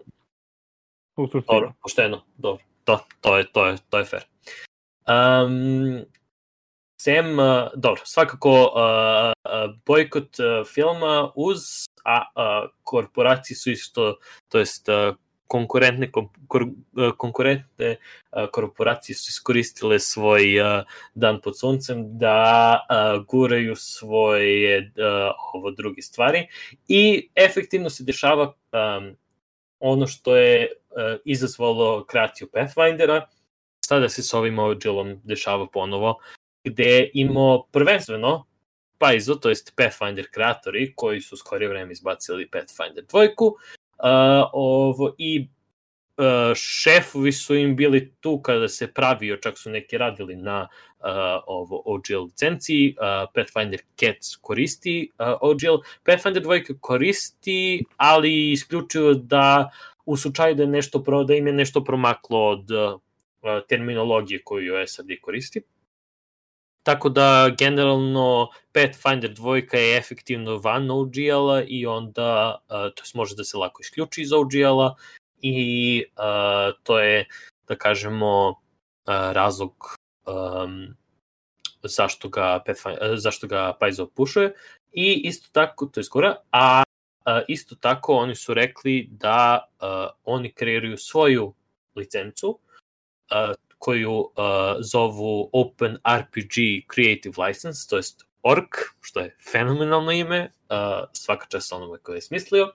U 1.17 1.27
suštini. 1.27 1.45
Dobro, 1.49 1.73
pošteno, 1.83 2.25
dobro. 2.37 2.65
To, 2.85 2.99
to, 3.21 3.37
je, 3.37 3.53
to, 3.53 3.67
je, 3.67 3.77
to 3.91 3.99
je 3.99 4.05
fair. 4.05 4.23
Um, 5.09 6.05
Sem, 7.01 7.39
uh, 7.39 7.69
dobro, 7.75 8.01
svakako 8.05 8.53
uh, 8.53 9.75
bojkot 9.87 10.39
uh, 10.39 10.67
filma 10.67 11.33
uz 11.35 11.59
a, 12.05 12.19
uh, 12.37 12.71
korporacije 12.83 13.57
su 13.57 13.71
isto, 13.71 14.17
to 14.49 14.59
jest 14.59 14.89
uh, 14.89 15.15
konkurentne, 15.47 16.11
kor, 16.13 16.63
uh, 16.63 17.13
konkurentne 17.17 17.97
uh, 17.97 18.49
korporacije 18.53 19.17
su 19.17 19.29
iskoristile 19.29 19.99
svoj 19.99 20.61
uh, 20.61 20.83
dan 21.15 21.41
pod 21.41 21.59
suncem 21.59 22.19
da 22.19 22.81
uh, 22.81 23.25
guraju 23.27 23.77
svoje 23.77 24.93
ovo 25.55 25.71
druge 25.71 26.03
stvari 26.03 26.49
i 26.89 27.29
efektivno 27.35 27.91
se 27.91 28.05
dešava 28.05 28.45
um, 28.45 29.17
ono 29.81 30.07
što 30.07 30.37
je 30.37 30.69
uh, 30.91 30.97
izazvalo 31.25 32.05
kreaciju 32.05 32.49
Pathfindera, 32.53 33.27
sada 33.87 34.09
se 34.09 34.23
s 34.23 34.35
ovim 34.35 34.59
OGL-om 34.59 35.21
dešava 35.25 35.67
ponovo, 35.73 36.19
gde 36.65 37.11
imamo 37.15 37.63
prvenstveno 37.73 38.47
Paizo, 38.99 39.35
to 39.35 39.49
jest 39.49 39.73
Pathfinder 39.77 40.27
kreatori, 40.31 40.93
koji 40.97 41.21
su 41.21 41.37
skorije 41.37 41.69
vreme 41.69 41.93
izbacili 41.93 42.51
Pathfinder 42.51 43.05
dvojku, 43.05 43.47
uh, 43.47 43.55
ovo, 44.53 45.15
i 45.19 45.49
šefovi 46.55 47.33
su 47.33 47.55
im 47.55 47.77
bili 47.77 48.15
tu 48.21 48.41
kada 48.43 48.69
se 48.69 48.93
pravio, 48.93 49.37
čak 49.37 49.59
su 49.59 49.71
neki 49.71 49.99
radili 49.99 50.37
na 50.37 50.69
uh, 50.99 51.07
ovo 51.47 51.83
OGL 51.85 52.25
licenciji, 52.25 52.97
uh, 53.01 53.31
Pathfinder 53.35 53.81
Cats 53.97 54.37
koristi 54.41 55.11
uh, 55.19 55.27
OGL, 55.41 55.83
Pathfinder 56.05 56.43
dvojka 56.43 56.75
koristi, 56.81 57.85
ali 57.97 58.53
isključivo 58.53 59.15
da 59.15 59.71
u 60.07 60.17
slučaju 60.17 60.55
da 60.55 60.63
je 60.63 60.69
nešto 60.69 61.03
pro, 61.03 61.25
da 61.25 61.35
im 61.35 61.47
je 61.47 61.53
nešto 61.53 61.85
promaklo 61.85 62.49
od 62.49 62.71
uh, 62.71 63.01
terminologije 63.69 64.43
koju 64.45 64.87
SAD 64.87 65.07
koristi. 65.23 65.63
Tako 66.83 67.09
da, 67.09 67.55
generalno, 67.59 68.49
Pathfinder 68.73 69.33
dvojka 69.33 69.79
je 69.79 69.99
efektivno 69.99 70.57
van 70.57 70.91
OGL-a 70.91 71.63
i 71.67 71.87
onda, 71.87 72.61
uh, 72.69 72.95
to 72.95 73.03
može 73.15 73.37
da 73.37 73.45
se 73.45 73.57
lako 73.57 73.81
isključi 73.83 74.23
iz 74.23 74.33
OGL-a 74.33 74.95
i 75.43 76.05
uh, 76.19 76.75
to 76.83 76.99
je, 76.99 77.27
da 77.69 77.77
kažemo, 77.77 78.49
uh, 78.49 78.57
razlog 79.33 79.97
um, 80.27 80.97
zašto 81.83 82.29
ga, 82.29 82.63
Pathfinder, 82.67 83.17
zašto 83.17 83.47
ga 83.47 83.73
Paizo 83.81 84.07
pušuje. 84.07 84.55
I 84.93 85.21
isto 85.25 85.49
tako, 85.53 85.87
to 85.87 86.01
je 86.01 86.05
skoro, 86.05 86.35
a 86.53 86.83
uh, 86.83 87.43
isto 87.49 87.75
tako 87.75 88.15
oni 88.15 88.35
su 88.35 88.55
rekli 88.55 89.09
da 89.11 89.69
uh, 89.81 89.89
oni 90.25 90.53
kreiraju 90.53 90.97
svoju 90.97 91.55
licencu, 91.95 92.49
uh, 92.49 93.55
koju 93.79 94.13
uh, 94.13 94.31
zovu 94.81 95.51
Open 95.53 95.99
RPG 96.09 96.87
Creative 96.95 97.47
License, 97.47 97.89
to 97.89 97.97
jest 97.97 98.27
ORC, 98.43 98.75
što 99.01 99.21
je 99.21 99.37
fenomenalno 99.53 100.13
ime, 100.13 100.53
uh, 100.71 100.77
svaka 101.13 101.47
čast 101.47 101.73
onome 101.73 101.99
koje 101.99 102.17
je 102.17 102.23
smislio. 102.23 102.73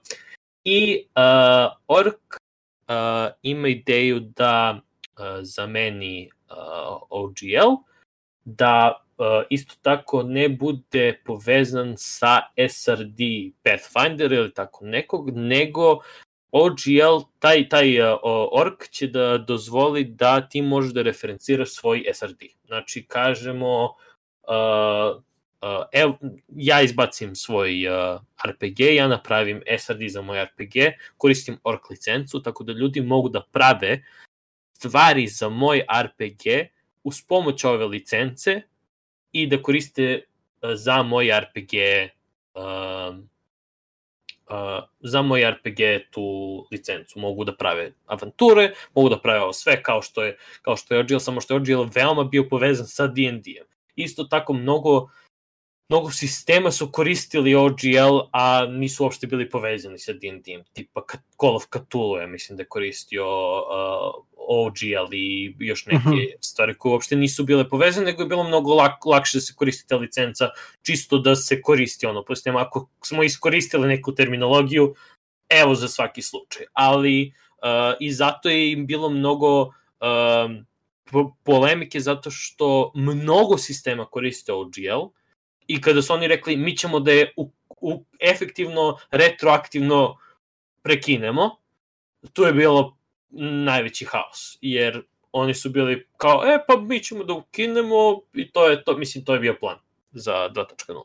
I 0.64 1.06
uh, 1.16 1.72
ORC 1.86 2.41
uh, 2.88 3.32
ima 3.42 3.68
ideju 3.68 4.20
da 4.20 4.80
uh, 5.18 5.24
zameni 5.42 6.30
uh, 6.50 7.02
OGL, 7.10 7.82
da 8.44 9.04
uh, 9.18 9.26
isto 9.50 9.74
tako 9.82 10.22
ne 10.22 10.48
bude 10.48 11.20
povezan 11.24 11.94
sa 11.96 12.40
SRD 12.68 13.20
Pathfinder 13.62 14.32
ili 14.32 14.54
tako 14.54 14.84
nekog, 14.84 15.30
nego 15.30 15.98
OGL, 16.50 17.24
taj, 17.38 17.68
taj 17.68 18.00
uh, 18.00 18.18
org 18.52 18.74
će 18.90 19.06
da 19.06 19.38
dozvoli 19.38 20.04
da 20.04 20.48
ti 20.48 20.62
možeš 20.62 20.92
da 20.92 21.02
referenciraš 21.02 21.70
svoj 21.70 22.04
SRD. 22.14 22.42
Znači, 22.66 23.06
kažemo, 23.08 23.84
uh, 23.84 25.22
uh, 25.62 25.84
ev, 25.92 26.10
ja 26.48 26.82
izbacim 26.82 27.34
svoj 27.34 27.88
uh, 27.88 28.20
RPG, 28.46 28.80
ja 28.80 29.08
napravim 29.08 29.62
SRD 29.78 30.08
za 30.08 30.22
moj 30.22 30.44
RPG, 30.44 30.74
koristim 31.16 31.58
org 31.64 31.80
licencu, 31.90 32.42
tako 32.42 32.64
da 32.64 32.72
ljudi 32.72 33.00
mogu 33.00 33.28
da 33.28 33.42
prave 33.52 34.02
stvari 34.72 35.26
za 35.26 35.48
moj 35.48 35.84
RPG 36.02 36.68
uz 37.04 37.22
pomoć 37.28 37.64
ove 37.64 37.86
licence 37.86 38.62
i 39.32 39.46
da 39.46 39.62
koriste 39.62 40.24
uh, 40.62 40.70
za 40.74 41.02
moj 41.02 41.30
RPG 41.40 41.74
uh, 42.54 43.16
uh, 44.52 44.84
za 45.00 45.22
moj 45.22 45.50
RPG 45.50 46.10
tu 46.10 46.22
licencu. 46.70 47.18
Mogu 47.18 47.44
da 47.44 47.56
prave 47.56 47.92
avanture, 48.06 48.72
mogu 48.94 49.08
da 49.08 49.18
prave 49.18 49.40
ovo 49.40 49.52
sve 49.52 49.82
kao 49.82 50.02
što 50.02 50.22
je, 50.22 50.36
kao 50.62 50.76
što 50.76 50.94
je 50.94 51.00
OGL, 51.00 51.18
samo 51.18 51.40
što 51.40 51.54
je 51.54 51.60
OGL 51.60 51.90
veoma 51.94 52.24
bio 52.24 52.48
povezan 52.50 52.86
sa 52.86 53.06
D&D-em. 53.06 53.66
Isto 53.96 54.24
tako 54.24 54.52
mnogo 54.52 55.08
mnogo 55.92 56.10
sistema 56.10 56.70
su 56.70 56.92
koristili 56.92 57.54
OGL, 57.54 58.18
a 58.32 58.66
nisu 58.66 59.04
uopšte 59.04 59.26
bili 59.26 59.44
povezani 59.50 59.98
sa 59.98 60.12
D&D-em. 60.12 60.62
Tipa 60.72 61.02
Call 61.40 61.56
of 61.56 61.66
Cthulhu, 61.68 62.16
ja 62.16 62.26
mislim 62.26 62.56
da 62.56 62.62
je 62.62 62.68
koristio 62.68 63.26
uh, 63.26 64.24
OGL 64.32 65.12
i 65.12 65.56
još 65.58 65.86
neke 65.86 65.96
uh 65.96 66.06
mhm. 66.06 66.14
-huh. 66.14 66.32
stvari 66.40 66.74
koje 66.78 66.92
uopšte 66.92 67.16
nisu 67.16 67.44
bile 67.44 67.68
povezane, 67.68 68.06
nego 68.06 68.22
je 68.22 68.28
bilo 68.28 68.44
mnogo 68.44 68.74
lak, 68.74 69.04
lakše 69.06 69.38
da 69.38 69.40
se 69.40 69.54
koristi 69.54 69.88
ta 69.88 69.96
licenca, 69.96 70.48
čisto 70.82 71.18
da 71.18 71.36
se 71.36 71.62
koristi 71.62 72.06
ono, 72.06 72.24
posljedno, 72.24 72.60
ako 72.60 72.88
smo 73.04 73.22
iskoristili 73.22 73.88
neku 73.88 74.14
terminologiju, 74.14 74.94
evo 75.48 75.74
za 75.74 75.88
svaki 75.88 76.22
slučaj. 76.22 76.66
Ali 76.72 77.32
uh, 77.62 77.96
i 78.00 78.12
zato 78.12 78.48
je 78.48 78.72
im 78.72 78.86
bilo 78.86 79.10
mnogo 79.10 79.60
uh, 79.60 79.72
polemike 81.44 82.00
zato 82.00 82.30
što 82.30 82.92
mnogo 82.94 83.58
sistema 83.58 84.04
koriste 84.04 84.52
OGL 84.52 85.12
i 85.72 85.80
kada 85.80 86.02
su 86.02 86.12
oni 86.12 86.28
rekli 86.28 86.56
mi 86.56 86.76
ćemo 86.76 87.00
da 87.00 87.12
je 87.12 87.32
u, 87.36 87.50
u, 87.80 88.04
efektivno, 88.20 88.98
retroaktivno 89.10 90.18
prekinemo, 90.82 91.56
tu 92.32 92.42
je 92.42 92.52
bilo 92.52 92.96
najveći 93.64 94.04
haos, 94.04 94.58
jer 94.60 95.02
oni 95.32 95.54
su 95.54 95.70
bili 95.70 96.08
kao, 96.16 96.42
e, 96.44 96.58
pa 96.68 96.76
mi 96.76 97.00
ćemo 97.00 97.24
da 97.24 97.32
ukinemo 97.32 98.20
i 98.34 98.50
to 98.52 98.68
je 98.68 98.84
to, 98.84 98.96
mislim, 98.96 99.24
to 99.24 99.34
je 99.34 99.40
bio 99.40 99.56
plan 99.60 99.78
za 100.12 100.32
2.0. 100.32 101.02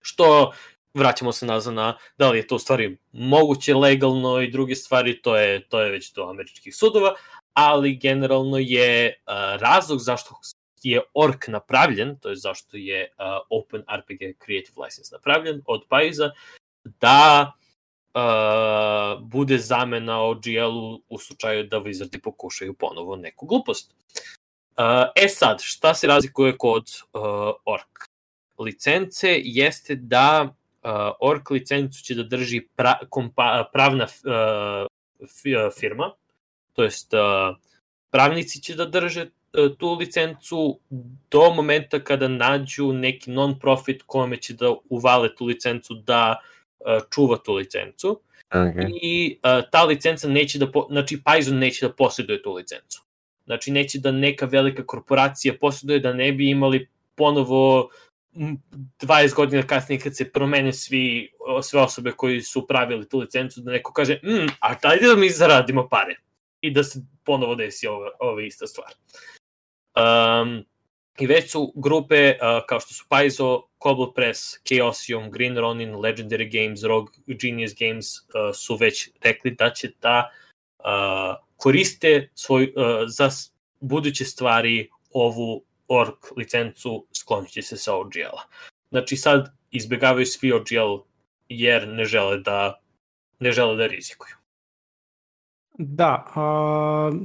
Što, 0.00 0.52
vraćamo 0.94 1.32
se 1.32 1.46
nazad 1.46 1.74
na 1.74 1.96
da 2.18 2.30
li 2.30 2.38
je 2.38 2.46
to 2.46 2.56
u 2.56 2.58
stvari 2.58 2.96
moguće 3.12 3.74
legalno 3.74 4.40
i 4.40 4.50
druge 4.50 4.74
stvari, 4.74 5.22
to 5.22 5.36
je, 5.36 5.68
to 5.68 5.80
je 5.80 5.90
već 5.90 6.12
do 6.12 6.28
američkih 6.28 6.76
sudova, 6.76 7.14
ali 7.52 7.96
generalno 7.96 8.58
je 8.58 9.22
uh, 9.26 9.60
razlog 9.60 9.98
zašto 9.98 10.34
je 10.90 11.00
ORC 11.14 11.48
napravljen, 11.48 12.16
to 12.18 12.28
je 12.28 12.36
zašto 12.36 12.76
je 12.76 13.10
uh, 13.18 13.24
Open 13.50 13.80
RPG 13.80 14.38
Creative 14.44 14.84
License 14.84 15.14
napravljen 15.14 15.62
od 15.66 15.84
Paiza, 15.88 16.30
da 16.84 17.52
uh, 18.14 19.22
bude 19.22 19.58
zamena 19.58 20.20
OGL-u 20.20 21.02
u 21.08 21.18
slučaju 21.18 21.66
da 21.66 21.80
Wizardi 21.80 22.20
pokušaju 22.22 22.74
ponovo 22.74 23.16
neku 23.16 23.46
glupost. 23.46 23.94
Uh, 24.76 24.84
e 25.16 25.28
sad, 25.28 25.60
šta 25.62 25.94
se 25.94 26.06
razlikuje 26.06 26.56
kod 26.58 27.02
uh, 27.12 27.22
ORC? 27.64 28.06
Licence 28.58 29.40
jeste 29.44 29.94
da 29.94 30.42
uh, 30.42 30.90
ORC 31.20 31.50
licencu 31.50 32.02
će 32.02 32.14
da 32.14 32.22
drži 32.22 32.60
pra, 32.76 32.98
kompa, 33.10 33.68
pravna 33.72 34.04
uh, 34.04 35.70
firma, 35.80 36.12
to 36.72 36.82
jest 36.82 37.14
uh, 37.14 37.56
pravnici 38.10 38.62
će 38.62 38.74
da 38.74 38.86
drže 38.86 39.26
tu 39.78 39.94
licencu 39.94 40.80
do 41.30 41.50
momenta 41.54 42.04
kada 42.04 42.28
nađu 42.28 42.92
neki 42.92 43.30
non-profit 43.30 44.02
kome 44.06 44.36
će 44.36 44.54
da 44.54 44.74
uvale 44.88 45.34
tu 45.34 45.44
licencu 45.44 45.94
da 45.94 46.40
uh, 46.80 47.02
čuva 47.10 47.36
tu 47.36 47.54
licencu 47.54 48.20
okay. 48.50 48.90
i 49.02 49.38
uh, 49.42 49.70
ta 49.72 49.84
licenca 49.84 50.28
neće 50.28 50.58
da, 50.58 50.66
znači 50.90 51.16
Python 51.24 51.58
neće 51.58 51.86
da 51.86 51.92
posjeduje 51.92 52.42
tu 52.42 52.52
licencu. 52.52 53.02
Znači 53.44 53.70
neće 53.70 53.98
da 53.98 54.12
neka 54.12 54.46
velika 54.46 54.86
korporacija 54.86 55.54
posjeduje 55.60 56.00
da 56.00 56.12
ne 56.12 56.32
bi 56.32 56.50
imali 56.50 56.88
ponovo 57.14 57.90
20 58.36 59.34
godina 59.34 59.62
kasnije 59.62 60.00
kad 60.00 60.16
se 60.16 60.32
promene 60.32 60.72
svi, 60.72 61.32
sve 61.62 61.80
osobe 61.80 62.12
koji 62.12 62.42
su 62.42 62.66
pravili 62.66 63.08
tu 63.08 63.18
licencu, 63.18 63.60
da 63.60 63.72
neko 63.72 63.92
kaže, 63.92 64.20
mm, 64.22 64.46
a 64.60 64.74
dajde 64.82 65.06
da 65.06 65.16
mi 65.16 65.30
zaradimo 65.30 65.88
pare. 65.88 66.16
I 66.60 66.70
da 66.70 66.84
se 66.84 67.00
ponovo 67.24 67.54
desi 67.54 67.86
ova, 67.86 68.10
ova 68.20 68.42
ista 68.42 68.66
stvar. 68.66 68.92
Um, 69.96 70.64
I 71.18 71.26
već 71.26 71.50
su 71.50 71.72
grupe 71.76 72.30
uh, 72.30 72.66
kao 72.68 72.80
što 72.80 72.94
su 72.94 73.04
Paizo, 73.08 73.62
Cobble 73.82 74.14
Press, 74.14 74.60
Chaosium, 74.64 75.30
Green 75.30 75.56
Ronin, 75.56 75.94
Legendary 75.94 76.48
Games, 76.52 76.82
Rogue 76.82 77.12
Genius 77.26 77.72
Games 77.80 78.06
uh, 78.18 78.54
su 78.54 78.76
već 78.76 79.10
rekli 79.22 79.50
da 79.50 79.70
će 79.70 79.90
da 80.02 80.30
uh, 80.78 80.84
koriste 81.56 82.30
svoj, 82.34 82.72
uh, 82.76 83.04
za 83.06 83.30
buduće 83.80 84.24
stvari 84.24 84.90
ovu 85.12 85.64
org 85.88 86.16
licencu 86.36 87.06
sklonit 87.12 87.50
će 87.50 87.62
se 87.62 87.76
sa 87.76 87.94
OGL-a. 87.94 88.42
Znači 88.90 89.16
sad 89.16 89.56
izbegavaju 89.70 90.26
svi 90.26 90.52
OGL 90.52 91.02
jer 91.48 91.88
ne 91.88 92.04
žele 92.04 92.38
da 92.38 92.80
ne 93.38 93.52
žele 93.52 93.76
da 93.76 93.86
rizikuju. 93.86 94.34
Da, 95.78 96.24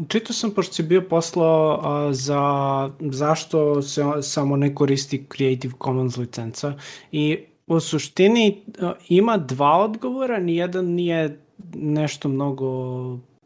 čitao 0.07 0.34
sam 0.34 0.52
pošto 0.52 0.73
si 0.73 0.84
bio 0.84 1.02
poslao 1.02 2.14
za 2.14 2.90
zašto 2.99 3.82
se 3.82 4.03
samo 4.22 4.56
ne 4.56 4.76
koristi 4.76 5.26
Creative 5.38 5.73
Commons 5.84 6.18
licenca 6.18 6.73
i 7.11 7.38
u 7.68 7.80
suštini 7.80 8.61
ima 9.10 9.38
dva 9.38 9.78
odgovora, 9.78 10.40
nijedan 10.40 10.86
nije 10.86 11.40
nešto 11.76 12.30
mnogo 12.30 12.68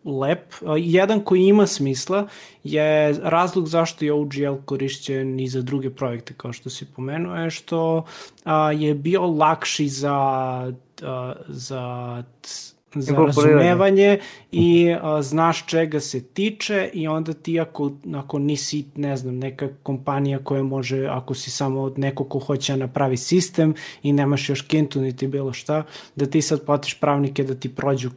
lep. 0.06 0.54
Jedan 0.78 1.20
koji 1.20 1.42
ima 1.42 1.68
smisla 1.68 2.28
je 2.64 3.14
razlog 3.24 3.68
zašto 3.68 4.06
je 4.06 4.14
OGL 4.14 4.56
korišćen 4.66 5.40
i 5.40 5.48
za 5.48 5.62
druge 5.62 5.90
projekte, 5.90 6.34
kao 6.38 6.54
što 6.54 6.70
si 6.70 6.86
pomenuo, 6.86 7.36
je 7.36 7.50
što 7.50 8.06
je 8.78 8.96
bio 8.96 9.28
lakši 9.28 9.88
za, 9.88 10.74
za 11.48 12.24
za 12.96 13.16
razumevanje 13.16 14.20
i 14.52 14.96
a, 15.02 15.22
znaš 15.22 15.66
čega 15.66 16.00
se 16.00 16.24
tiče 16.24 16.90
i 16.94 17.08
onda 17.08 17.34
ti 17.34 17.60
ako, 17.60 17.92
ako 18.16 18.40
nisi, 18.40 18.86
ne 18.96 19.18
znam, 19.18 19.38
neka 19.38 19.70
kompanija 19.84 20.40
koja 20.44 20.64
može, 20.64 21.06
ako 21.06 21.34
si 21.34 21.52
samo 21.52 21.82
od 21.82 22.00
nekog 22.00 22.30
ko 22.30 22.40
hoće 22.40 22.74
da 22.74 22.78
napravi 22.78 23.18
sistem 23.18 23.74
i 24.04 24.14
nemaš 24.14 24.50
još 24.50 24.62
kintu 24.62 25.02
niti 25.02 25.28
bilo 25.28 25.54
šta, 25.54 25.84
da 26.16 26.26
ti 26.26 26.42
sad 26.42 26.66
platiš 26.66 27.00
pravnike 27.00 27.44
da 27.44 27.56
ti 27.56 27.76
prođu 27.76 28.10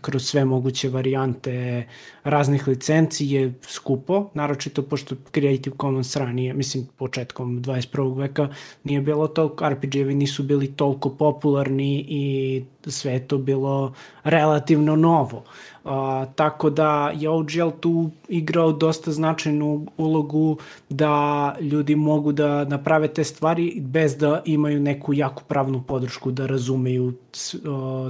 kroz 0.00 0.24
sve 0.24 0.44
moguće 0.44 0.88
varijante 0.88 1.86
raznih 2.24 2.68
licenci 2.68 3.26
je 3.26 3.54
skupo, 3.68 4.30
naročito 4.34 4.82
pošto 4.82 5.14
Creative 5.34 5.76
Commons 5.80 6.16
ranije, 6.16 6.54
mislim 6.54 6.86
početkom 6.96 7.64
21. 7.64 8.18
veka 8.18 8.48
nije 8.84 9.00
bilo 9.00 9.28
toliko, 9.28 9.64
RPG-evi 9.64 10.14
nisu 10.14 10.42
bili 10.42 10.66
toliko 10.66 11.10
popularni 11.10 12.04
i 12.08 12.64
sve 12.86 13.12
je 13.12 13.28
to 13.28 13.38
bilo 13.38 13.94
relativno 14.26 14.96
novo. 14.96 15.44
Uh, 15.84 15.92
tako 16.34 16.70
da 16.70 17.12
je 17.14 17.28
OGL 17.28 17.68
tu 17.80 18.10
igrao 18.28 18.72
dosta 18.72 19.12
značajnu 19.12 19.86
ulogu 19.96 20.56
da 20.88 21.56
ljudi 21.60 21.96
mogu 21.96 22.32
da 22.32 22.64
naprave 22.64 23.08
te 23.08 23.24
stvari 23.24 23.80
bez 23.80 24.16
da 24.16 24.42
imaju 24.44 24.80
neku 24.80 25.14
jaku 25.14 25.42
pravnu 25.48 25.82
podršku 25.82 26.30
da 26.30 26.46
razumeju, 26.46 27.04
uh, 27.04 27.12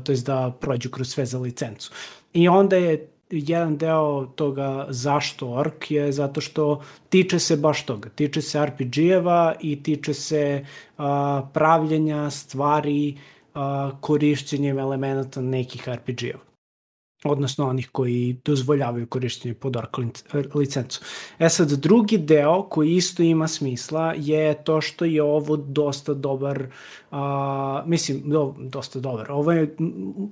to 0.02 0.12
jest 0.12 0.26
da 0.26 0.52
prođu 0.60 0.90
kroz 0.90 1.08
sve 1.08 1.26
za 1.26 1.38
licencu. 1.38 1.92
I 2.32 2.48
onda 2.48 2.76
je 2.76 3.08
jedan 3.30 3.76
deo 3.76 4.26
toga 4.26 4.86
zašto 4.88 5.48
ork 5.48 5.90
je 5.90 6.12
zato 6.12 6.40
što 6.40 6.82
tiče 7.08 7.38
se 7.38 7.56
baš 7.56 7.84
toga. 7.84 8.08
Tiče 8.08 8.42
se 8.42 8.58
RPG-eva 8.58 9.54
i 9.60 9.82
tiče 9.82 10.14
se 10.14 10.64
uh, 10.98 11.04
pravljenja 11.52 12.30
stvari 12.30 13.14
uh, 13.16 13.35
korišćenjem 14.00 14.78
elemenata 14.78 15.40
nekih 15.40 15.88
RPG-eva 15.88 16.46
odnosno 17.24 17.68
onih 17.68 17.88
koji 17.92 18.36
dozvoljavaju 18.44 19.06
korišćenje 19.06 19.54
pod 19.54 19.76
lic- 19.76 20.54
licencu. 20.54 21.00
E 21.38 21.48
sad, 21.48 21.72
drugi 21.72 22.18
deo 22.18 22.62
koji 22.62 22.94
isto 22.94 23.22
ima 23.22 23.48
smisla 23.48 24.14
je 24.16 24.64
to 24.64 24.80
što 24.80 25.04
je 25.04 25.22
ovo 25.22 25.56
dosta 25.56 26.14
dobar, 26.14 26.66
a, 27.10 27.82
mislim, 27.86 28.22
do, 28.24 28.54
dosta 28.58 29.00
dobar. 29.00 29.32
Ovo 29.32 29.52
je, 29.52 29.76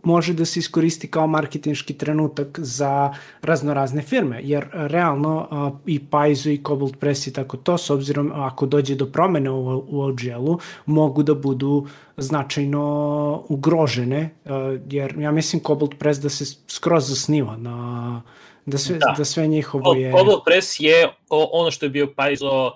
može 0.02 0.32
da 0.32 0.44
se 0.44 0.60
iskoristi 0.60 1.08
kao 1.08 1.26
marketinški 1.26 1.94
trenutak 1.94 2.60
za 2.60 3.14
raznorazne 3.42 4.02
firme, 4.02 4.40
jer 4.42 4.66
realno 4.72 5.48
a, 5.50 5.70
i 5.86 5.98
Paizo 5.98 6.50
i 6.50 6.60
Cobalt 6.66 6.96
Press 7.00 7.26
i 7.26 7.32
tako 7.32 7.56
to, 7.56 7.78
s 7.78 7.90
obzirom 7.90 8.32
ako 8.34 8.66
dođe 8.66 8.94
do 8.94 9.06
promene 9.06 9.50
u, 9.50 9.84
u 9.88 10.00
OGL-u, 10.02 10.58
mogu 10.86 11.22
da 11.22 11.34
budu 11.34 11.86
značajno 12.16 13.44
ugrožene, 13.48 14.30
uh, 14.44 14.50
jer 14.90 15.14
ja 15.18 15.32
mislim 15.32 15.62
Cobalt 15.62 15.98
Press 15.98 16.20
da 16.20 16.28
se 16.28 16.44
skroz 16.68 17.08
zasniva 17.08 17.56
na 17.56 18.22
da 18.66 18.78
sve, 18.78 18.98
da. 18.98 19.14
Da. 19.18 19.24
sve 19.24 19.46
njihovo 19.46 19.94
je... 19.94 20.12
Cobalt 20.12 20.44
Press 20.44 20.80
je 20.80 21.08
ono 21.28 21.70
što 21.70 21.86
je 21.86 21.90
bio 21.90 22.12
Paizo 22.16 22.72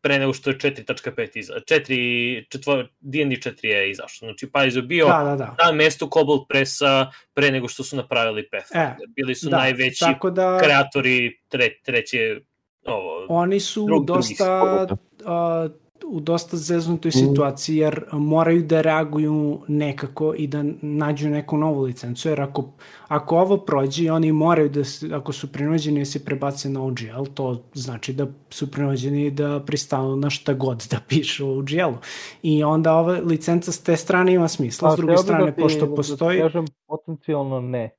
pre 0.00 0.18
nego 0.18 0.32
što 0.32 0.50
je 0.50 0.58
4.5 0.58 1.38
iza, 1.38 1.54
4, 1.54 2.44
četvor, 2.50 2.88
D&D 3.00 3.36
4 3.36 3.66
je 3.66 3.90
izašao. 3.90 4.26
Znači 4.26 4.50
Paizo 4.50 4.78
je 4.78 4.82
bio 4.82 5.06
Da, 5.06 5.24
da, 5.24 5.36
da. 5.36 5.56
na 5.66 5.72
mestu 5.72 6.08
Cobalt 6.12 6.48
Pressa 6.48 7.10
pre 7.34 7.50
nego 7.50 7.68
što 7.68 7.84
su 7.84 7.96
napravili 7.96 8.48
Pathfinder. 8.50 8.88
E, 8.88 9.06
Bili 9.16 9.34
su 9.34 9.48
da, 9.48 9.56
najveći 9.56 10.04
da 10.34 10.58
kreatori 10.62 11.38
tre, 11.48 11.68
treće 11.84 12.40
ovo, 12.86 13.26
oni 13.28 13.60
su 13.60 13.86
drug- 13.86 14.04
dosta 14.06 14.34
spolova. 14.34 14.96
a, 15.24 15.68
u 16.04 16.20
dosta 16.20 16.56
zeznutoj 16.56 17.08
Mhm. 17.08 17.18
situaciji 17.20 17.76
jer 17.76 18.04
moraju 18.12 18.62
da 18.62 18.80
reaguju 18.80 19.32
nekako 19.68 20.34
i 20.34 20.46
da 20.46 20.62
nađu 20.82 21.28
neku 21.28 21.56
novu 21.56 21.82
licencu 21.82 22.28
jer 22.28 22.40
ako, 22.40 22.64
ako 23.08 23.36
ovo 23.36 23.56
prođe 23.58 24.12
oni 24.12 24.32
moraju 24.32 24.68
da 24.68 24.84
se, 24.84 25.10
ako 25.12 25.32
su 25.32 25.52
prinuđeni 25.52 25.98
da 25.98 26.04
se 26.04 26.24
prebace 26.24 26.68
na 26.68 26.82
OGL 26.82 27.24
to 27.34 27.62
znači 27.74 28.12
da 28.12 28.26
su 28.50 28.70
prinuđeni 28.70 29.30
da 29.30 29.60
pristanu 29.60 30.16
na 30.16 30.30
šta 30.30 30.54
god 30.54 30.86
da 30.90 30.96
piše 31.08 31.44
u 31.44 31.58
OGL-u 31.58 31.96
i 32.42 32.64
onda 32.64 32.94
ova 32.94 33.12
licenca 33.14 33.72
s 33.72 33.82
te 33.82 33.96
strane 33.96 34.34
ima 34.34 34.48
smisla 34.48 34.90
s 34.90 34.92
Pa, 34.92 34.96
druge 34.96 35.12
bih 35.12 35.20
strane 35.20 35.44
da 35.44 35.52
ti- 35.52 35.60
pošto 35.60 35.86
da 35.86 35.94
postoji 35.94 36.40
kažem 36.40 36.64
potencijalno 36.86 37.60
ne. 37.60 37.90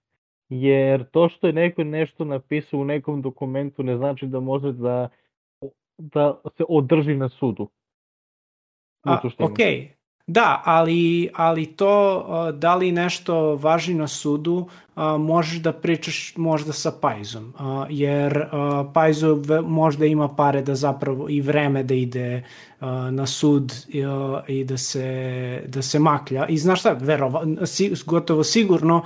Jer 0.50 1.06
to 1.06 1.30
što 1.30 1.48
je 1.48 1.54
neko 1.54 1.84
nešto 1.84 2.26
napisao 2.26 2.80
u 2.80 2.86
nekom 2.86 3.22
dokumentu 3.22 3.84
ne 3.84 3.98
znači 3.98 4.26
da 4.28 4.40
može 4.40 4.72
da, 4.72 5.10
da 5.98 6.42
se 6.58 6.64
održi 6.70 7.16
na 7.16 7.30
sudu. 7.30 7.68
A, 9.04 9.20
ok, 9.40 9.58
da, 10.28 10.62
ali, 10.66 11.30
ali 11.34 11.66
to 11.66 12.26
da 12.54 12.76
li 12.76 12.92
nešto 12.92 13.56
važi 13.56 13.94
na 13.94 14.08
sudu, 14.08 14.68
možeš 15.20 15.60
da 15.60 15.74
pričaš 15.74 16.34
možda 16.38 16.74
sa 16.74 16.92
Pajzom, 17.02 17.54
jer 17.90 18.46
Pajzo 18.94 19.42
možda 19.66 20.06
ima 20.06 20.28
pare 20.36 20.62
da 20.62 20.76
zapravo 20.76 21.30
i 21.30 21.42
vreme 21.42 21.84
da 21.84 21.94
ide 21.94 22.44
na 23.12 23.26
sud 23.26 23.74
i, 24.48 24.64
da 24.64 24.78
se, 24.78 25.64
da 25.68 25.82
se 25.82 26.00
maklja. 26.00 26.48
I 26.48 26.58
znaš 26.58 26.80
šta, 26.80 26.98
verova, 27.00 27.44
gotovo 28.06 28.44
sigurno 28.44 29.04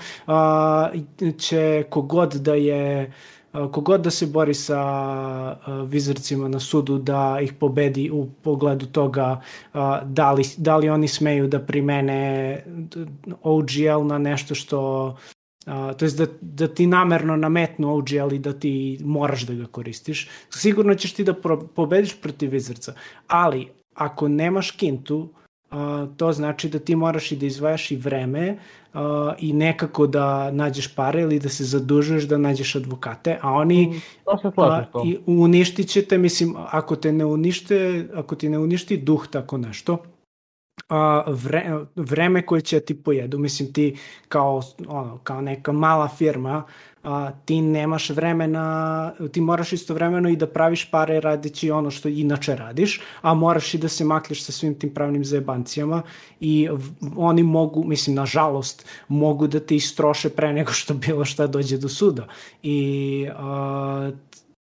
će 1.37 1.83
kogod 1.89 2.33
da 2.33 2.53
je 2.53 3.11
kogod 3.51 4.01
da 4.01 4.11
se 4.11 4.25
bori 4.25 4.53
sa 4.53 4.79
a, 4.79 5.57
vizarcima 5.87 6.47
na 6.47 6.59
sudu 6.59 6.97
da 6.97 7.39
ih 7.41 7.53
pobedi 7.53 8.09
u 8.11 8.27
pogledu 8.43 8.85
toga 8.85 9.41
a, 9.73 10.01
da, 10.05 10.31
li, 10.31 10.43
da 10.57 10.77
li 10.77 10.89
oni 10.89 11.07
smeju 11.07 11.47
da 11.47 11.59
primene 11.59 12.63
OGL 13.43 14.05
na 14.07 14.17
nešto 14.17 14.55
što 14.55 15.17
to 15.67 16.05
jest 16.05 16.17
da, 16.17 16.25
da 16.41 16.67
ti 16.67 16.87
namerno 16.87 17.35
nametnu 17.35 17.95
OGL 17.95 18.33
i 18.33 18.39
da 18.39 18.53
ti 18.53 18.99
moraš 19.03 19.41
da 19.41 19.53
ga 19.53 19.65
koristiš, 19.65 20.29
sigurno 20.49 20.95
ćeš 20.95 21.13
ti 21.13 21.23
da 21.23 21.33
pro, 21.33 21.67
pobediš 21.75 22.21
protiv 22.21 22.51
Wizardsa, 22.51 22.91
ali 23.27 23.67
ako 23.93 24.27
nemaš 24.27 24.71
kintu, 24.71 25.17
uh, 25.17 25.46
to 26.17 26.31
znači 26.33 26.69
da 26.69 26.79
ti 26.79 26.95
moraš 26.95 27.31
i 27.31 27.35
da 27.35 27.45
izvajaš 27.45 27.91
i 27.91 27.95
vreme 27.95 28.57
uh, 28.93 28.99
i 29.39 29.53
nekako 29.53 30.07
da 30.07 30.51
nađeš 30.51 30.95
pare 30.95 31.21
ili 31.21 31.39
da 31.39 31.49
se 31.49 31.63
zadužuješ 31.63 32.23
da 32.23 32.37
nađeš 32.37 32.75
advokate, 32.75 33.39
a 33.41 33.51
oni 33.53 34.01
To 34.25 34.37
se 34.37 34.51
slažem 34.53 34.83
a, 34.83 34.91
tom. 34.91 35.07
i 35.07 35.17
uništit 35.25 35.89
ćete, 35.89 36.17
mislim, 36.17 36.55
ako 36.57 36.95
te 36.95 37.11
ne 37.11 37.25
unište, 37.25 38.07
ako 38.15 38.35
ti 38.35 38.49
ne 38.49 38.59
uništi 38.59 38.97
duh 38.97 39.27
tako 39.27 39.57
nešto, 39.57 39.97
a, 40.89 41.23
vre, 41.27 41.85
vreme 41.95 42.45
koje 42.45 42.61
će 42.61 42.79
ti 42.79 43.03
pojedu, 43.03 43.39
mislim 43.39 43.73
ti 43.73 43.97
kao, 44.27 44.61
ono, 44.87 45.19
kao 45.23 45.41
neka 45.41 45.71
mala 45.71 46.07
firma, 46.07 46.63
a, 47.07 47.31
ti 47.45 47.61
nemaš 47.61 48.09
vremena, 48.09 49.11
ti 49.31 49.41
moraš 49.41 49.73
istovremeno 49.73 50.29
i 50.29 50.35
da 50.35 50.47
praviš 50.47 50.91
pare 50.91 51.19
radeći 51.19 51.71
ono 51.71 51.91
što 51.91 52.09
inače 52.09 52.55
radiš, 52.55 53.01
a 53.21 53.33
moraš 53.33 53.73
i 53.73 53.77
da 53.77 53.87
se 53.87 54.05
maklješ 54.05 54.43
sa 54.43 54.51
svim 54.51 54.75
tim 54.79 54.93
pravnim 54.93 55.25
zajebancijama 55.25 56.01
i 56.39 56.69
oni 57.15 57.43
mogu, 57.43 57.83
mislim, 57.83 58.15
nažalost, 58.15 58.85
mogu 59.07 59.47
da 59.47 59.59
te 59.59 59.75
istroše 59.75 60.29
pre 60.29 60.53
nego 60.53 60.71
što 60.71 60.93
bilo 60.93 61.25
šta 61.25 61.47
dođe 61.47 61.77
do 61.77 61.89
suda. 61.89 62.27
I 62.63 63.27
a, 63.35 64.11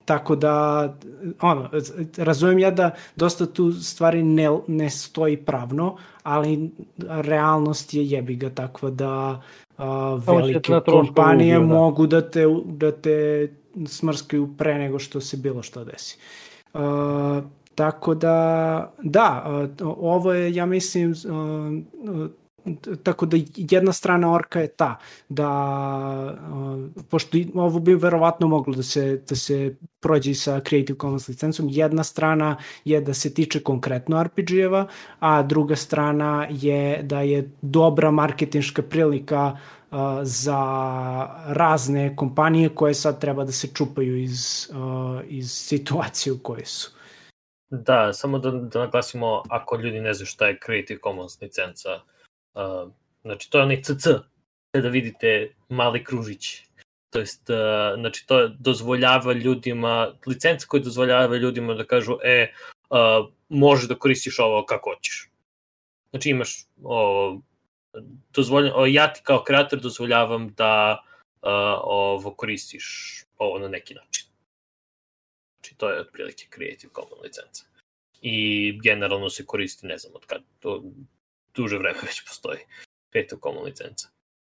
Tako 0.06 0.36
da, 0.36 0.94
ono, 1.42 1.70
razumem 2.18 2.60
ja 2.60 2.72
da 2.72 2.92
dosta 3.16 3.46
tu 3.46 3.72
stvari 3.72 4.24
ne, 4.24 4.50
ne 4.68 4.90
stoji 4.90 5.38
pravno, 5.38 5.98
ali 6.24 6.72
realnost 6.98 7.94
je 7.94 8.06
jebiga 8.06 8.50
takva 8.50 8.90
da 8.90 9.42
a, 9.78 10.20
velike 10.28 10.60
troškove 10.60 10.98
kompanije 11.06 11.58
ubio, 11.58 11.68
da. 11.68 11.74
mogu 11.74 12.08
da 12.08 12.30
te, 12.30 12.46
da 12.66 12.92
te 12.92 13.50
smrskaju 13.88 14.50
pre 14.58 14.78
nego 14.78 15.00
što 15.00 15.22
se 15.22 15.38
bilo 15.38 15.64
što 15.64 15.84
desi. 15.84 16.18
A, 16.74 17.42
tako 17.76 18.16
da, 18.16 18.94
da, 19.02 19.42
a, 19.46 19.68
ovo 19.84 20.34
je, 20.34 20.56
ja 20.56 20.66
mislim, 20.66 21.14
a, 21.30 22.28
tako 23.04 23.26
da 23.26 23.38
jedna 23.56 23.94
strana 23.94 24.34
orka 24.34 24.60
je 24.60 24.68
ta 24.68 24.98
da 25.30 25.50
uh, 26.52 27.04
pošto 27.10 27.38
ovo 27.54 27.80
bi 27.80 27.96
verovatno 27.96 28.48
moglo 28.48 28.76
da 28.76 28.84
se 28.84 29.22
da 29.30 29.36
se 29.36 29.76
prođe 30.00 30.34
sa 30.34 30.60
Creative 30.60 31.00
Commons 31.00 31.28
licencom 31.28 31.68
jedna 31.70 32.04
strana 32.04 32.58
je 32.86 33.02
da 33.02 33.14
se 33.14 33.34
tiče 33.34 33.60
konkretno 33.60 34.24
RPG-eva 34.24 34.88
a 35.20 35.44
druga 35.44 35.76
strana 35.76 36.48
je 36.50 37.04
da 37.04 37.22
je 37.22 37.52
dobra 37.62 38.12
marketinška 38.12 38.82
prilika 38.82 39.58
uh, 39.92 39.98
za 40.22 40.60
razne 41.48 42.16
kompanije 42.16 42.70
koje 42.70 42.94
sad 42.94 43.22
treba 43.22 43.44
da 43.44 43.52
se 43.52 43.68
čupaju 43.68 44.18
iz, 44.18 44.70
uh, 44.72 45.22
iz 45.28 45.52
situacije 45.52 46.34
u 46.34 46.40
kojoj 46.40 46.66
su. 46.66 46.92
Da, 47.70 48.14
samo 48.14 48.40
da, 48.40 48.52
da 48.52 48.80
naglasimo, 48.80 49.44
ako 49.50 49.78
ljudi 49.78 50.00
ne 50.00 50.14
znaju 50.14 50.26
šta 50.26 50.48
je 50.48 50.60
Creative 50.66 51.00
Commons 51.04 51.42
licenca, 51.42 51.90
znači 53.22 53.50
to 53.50 53.58
je 53.58 53.64
onaj 53.64 53.82
CC, 53.82 54.08
da 54.82 54.90
vidite 54.90 55.56
mali 55.70 56.04
kružić. 56.04 56.62
To 57.10 57.20
jest, 57.20 57.50
uh, 57.50 58.00
znači 58.00 58.28
to 58.28 58.48
dozvoljava 58.48 59.34
ljudima, 59.34 60.14
licenca 60.28 60.68
koja 60.68 60.84
dozvoljava 60.84 61.38
ljudima 61.38 61.74
da 61.74 61.86
kažu, 61.86 62.18
e, 62.24 62.54
uh, 62.90 63.32
možeš 63.50 63.88
da 63.88 63.96
koristiš 63.96 64.40
ovo 64.40 64.66
kako 64.66 64.90
hoćeš. 64.90 65.30
Znači 66.10 66.30
imaš 66.30 66.66
o, 66.84 67.40
dozvoljam, 68.34 68.94
ja 68.94 69.14
ti 69.14 69.22
kao 69.24 69.44
kreator 69.44 69.80
dozvoljavam 69.80 70.54
da 70.58 71.04
uh, 71.42 71.50
ovo 71.84 72.32
koristiš 72.32 72.86
ovo 73.38 73.60
na 73.60 73.68
neki 73.68 73.94
način. 73.94 74.26
Znači, 75.56 75.78
to 75.78 75.90
je 75.90 76.00
otprilike 76.00 76.48
Creative 76.56 76.94
Commons 76.94 77.24
licenca. 77.24 77.66
I 78.22 78.80
generalno 78.84 79.30
se 79.30 79.46
koristi, 79.46 79.88
ne 79.88 79.98
znam 79.98 80.16
od 80.16 80.26
kad, 80.26 80.42
to 80.60 80.84
duže 81.56 81.78
vreme 81.78 82.00
već 82.04 82.22
postoji 82.28 82.60
Creative 83.12 83.42
Commons 83.44 83.66
licenca. 83.66 84.08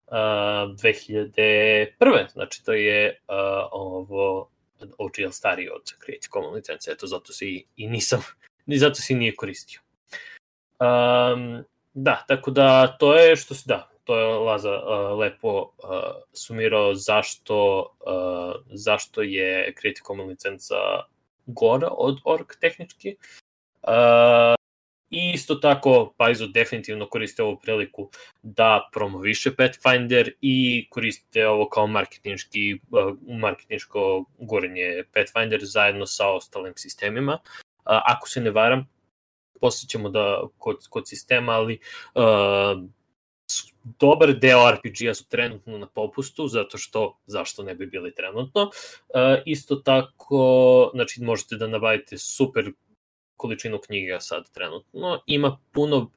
Uh, 0.07 0.15
2001. 0.15 2.33
Znači, 2.33 2.65
to 2.65 2.73
je 2.73 3.21
uh, 3.29 3.35
ovo 3.73 4.51
OGL 4.99 5.31
stariji 5.31 5.69
od 5.69 5.83
Creative 6.05 6.31
Commons 6.33 6.55
licence, 6.55 6.91
eto 6.91 7.07
zato 7.07 7.33
se 7.33 7.47
i, 7.47 7.65
i 7.77 7.89
nisam, 7.89 8.23
ni 8.67 8.79
zato 8.79 8.95
se 8.95 9.15
nije 9.15 9.37
koristio. 9.37 9.81
Um, 10.81 11.65
da, 11.95 12.25
tako 12.29 12.51
da 12.51 12.97
to 12.99 13.15
je 13.15 13.37
što 13.37 13.55
se 13.55 13.63
da, 13.67 13.91
to 14.05 14.19
je 14.19 14.27
Laza 14.27 14.73
uh, 14.73 15.19
lepo 15.19 15.59
uh, 15.59 15.71
sumirao 16.33 16.95
zašto, 16.95 17.91
uh, 18.07 18.55
zašto 18.67 19.23
je 19.23 19.75
Creative 19.81 20.05
Commons 20.07 20.29
licenca 20.29 20.75
gora 21.47 21.89
od 21.91 22.19
org 22.25 22.47
tehnički. 22.61 23.17
Uh, 23.83 24.56
I 25.17 25.31
isto 25.35 25.55
tako 25.55 26.15
Paizo 26.17 26.47
definitivno 26.47 27.07
koriste 27.09 27.43
ovu 27.43 27.57
priliku 27.57 28.11
da 28.43 28.89
promoviše 28.93 29.55
Pathfinder 29.57 30.33
i 30.41 30.87
koriste 30.91 31.47
ovo 31.49 31.69
kao 31.69 31.87
marketinški, 31.87 32.75
uh, 32.91 33.15
marketinško 33.41 34.25
gorenje 34.39 35.05
Pathfinder 35.15 35.61
zajedno 35.63 36.07
sa 36.07 36.29
ostalim 36.29 36.73
sistemima. 36.77 37.33
Uh, 37.33 37.41
ako 37.85 38.29
se 38.29 38.41
ne 38.41 38.51
varam, 38.51 38.89
posle 39.61 39.89
ćemo 39.89 40.09
da 40.09 40.43
kod, 40.59 40.77
kod 40.89 41.09
sistema, 41.09 41.53
ali 41.53 41.79
uh, 42.15 42.85
dobar 44.01 44.35
deo 44.35 44.71
RPG-a 44.71 45.15
su 45.15 45.29
trenutno 45.29 45.79
na 45.79 45.87
popustu, 45.87 46.49
zato 46.49 46.79
što, 46.79 47.19
zašto 47.27 47.63
ne 47.63 47.75
bi 47.75 47.87
bili 47.87 48.15
trenutno. 48.15 48.63
Uh, 48.63 48.71
isto 49.47 49.77
tako, 49.77 50.91
znači, 50.95 51.23
možete 51.23 51.57
da 51.57 51.67
nabavite 51.67 52.19
super 52.19 52.73
količinu 53.37 53.79
knjiga 53.79 54.21
sad 54.21 54.51
trenutno. 54.51 55.23
Ima 55.27 55.59
puno 55.73 55.97
uh, 55.97 56.11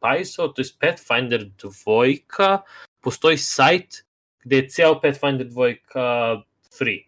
PISO, 0.00 0.48
to 0.48 0.62
je 0.62 0.68
Pathfinder 0.80 1.44
dvojka, 1.44 2.58
postoji 3.00 3.38
sajt 3.38 4.06
gde 4.46 4.56
je 4.56 4.68
ceo 4.68 5.00
Pathfinder 5.00 5.46
dvojka 5.46 6.42
free. 6.78 7.02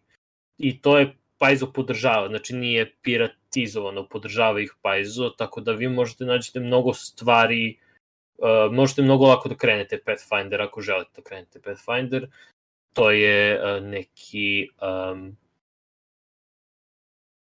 I 0.59 0.81
to 0.83 0.99
je 0.99 1.15
Paizo 1.39 1.73
podržava, 1.73 2.29
znači 2.29 2.55
nije 2.55 2.95
piratizovano, 3.03 4.09
podržava 4.09 4.61
ih 4.61 4.75
Paizo, 4.83 5.31
tako 5.31 5.61
da 5.61 5.73
vi 5.73 5.89
možete 5.89 6.25
nađete 6.25 6.61
mnogo 6.61 6.95
stvari, 6.95 7.79
uh, 8.39 8.73
možete 8.73 9.03
mnogo 9.03 9.27
lako 9.27 9.49
da 9.49 9.55
krenete 9.55 10.01
Pathfinder 10.03 10.63
ako 10.63 10.81
želite 10.81 11.11
da 11.17 11.23
krenete 11.23 11.61
Pathfinder. 11.61 12.27
To 12.93 13.11
je 13.11 13.61
uh, 13.61 13.85
neki 13.85 14.69
um, 14.83 15.37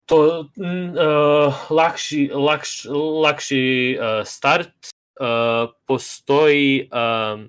to 0.05 0.39
uh, 0.39 1.71
lakši, 1.71 2.29
lakš, 2.33 2.85
lakši 3.23 3.97
uh, 3.99 4.25
start 4.25 4.69
uh, 5.19 5.73
postoji 5.85 6.89
uh, 6.91 7.41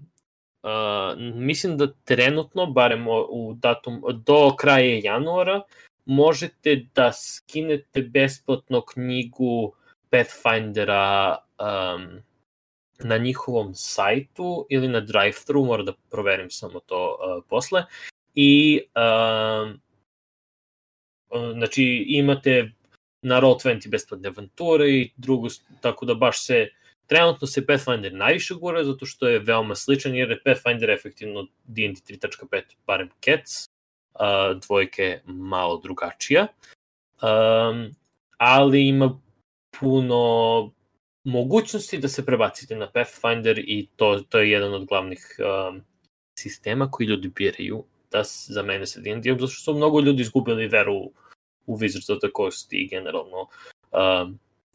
uh, 0.62 1.18
mislim 1.34 1.76
da 1.78 1.92
trenutno 2.04 2.66
barem 2.66 3.06
u 3.08 3.54
datum 3.54 4.02
do 4.26 4.56
kraja 4.56 5.00
januara 5.04 5.62
možete 6.04 6.86
da 6.94 7.12
skinete 7.12 8.02
besplatno 8.02 8.84
knjigu 8.84 9.72
Pathfindera 10.10 11.36
um, 11.58 12.06
na 12.98 13.16
njihovom 13.16 13.74
sajtu 13.74 14.66
ili 14.70 14.88
na 14.88 15.00
drive-thru, 15.00 15.64
moram 15.64 15.86
da 15.86 15.92
proverim 16.10 16.50
samo 16.50 16.80
to 16.80 17.18
uh, 17.20 17.44
posle. 17.48 17.84
I 18.34 18.80
um, 18.96 19.80
znači 21.52 22.04
imate 22.08 22.70
na 23.22 23.40
Roll20 23.40 23.88
besplatne 23.88 24.28
avanture 24.28 24.90
i 24.90 25.10
drugo, 25.16 25.48
tako 25.80 26.06
da 26.06 26.14
baš 26.14 26.46
se 26.46 26.68
trenutno 27.06 27.46
se 27.46 27.66
Pathfinder 27.66 28.14
najviše 28.14 28.54
gura 28.54 28.84
zato 28.84 29.06
što 29.06 29.28
je 29.28 29.38
veoma 29.38 29.74
sličan 29.74 30.14
jer 30.14 30.30
je 30.30 30.42
Pathfinder 30.44 30.90
efektivno 30.90 31.42
D&D 31.64 32.16
3.5 32.16 32.62
barem 32.86 33.10
Cats 33.24 33.66
uh, 34.14 34.60
dvojke 34.66 35.20
malo 35.24 35.80
drugačija. 35.82 36.46
Um, 37.22 37.90
ali 38.36 38.88
ima 38.88 39.20
puno 39.80 40.72
mogućnosti 41.24 41.98
da 41.98 42.08
se 42.08 42.26
prebacite 42.26 42.76
na 42.76 42.90
Pathfinder 42.90 43.58
i 43.58 43.88
to, 43.96 44.20
to 44.28 44.38
je 44.38 44.50
jedan 44.50 44.74
od 44.74 44.86
glavnih 44.86 45.36
um, 45.38 45.82
sistema 46.38 46.90
koji 46.90 47.06
ljudi 47.06 47.28
biraju 47.28 47.84
da 48.10 48.22
za 48.26 48.62
mene 48.62 48.86
se 48.86 49.00
D&D, 49.00 49.32
zato 49.32 49.46
što 49.46 49.62
su 49.62 49.74
mnogo 49.74 50.00
ljudi 50.00 50.22
izgubili 50.22 50.68
veru 50.68 51.10
u 51.66 51.78
Wizards 51.78 52.12
of 52.12 52.18
the 52.18 52.28
Coast 52.36 52.72
i 52.72 52.88
generalno 52.88 53.48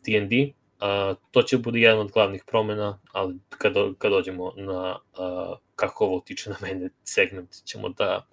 D&D. 0.05 0.53
Uh, 0.81 1.17
to 1.31 1.41
će 1.41 1.57
bude 1.57 1.79
jedan 1.79 1.99
od 1.99 2.11
glavnih 2.11 2.43
promena, 2.47 2.99
ali 3.11 3.39
kad, 3.49 3.73
kad 3.97 4.11
dođemo 4.11 4.53
na 4.55 4.99
uh, 5.17 5.57
kako 5.75 6.05
ovo 6.05 6.17
utiče 6.17 6.49
na 6.49 6.55
mene 6.61 6.89
segment, 7.03 7.49
ćemo 7.65 7.89
da 7.89 8.27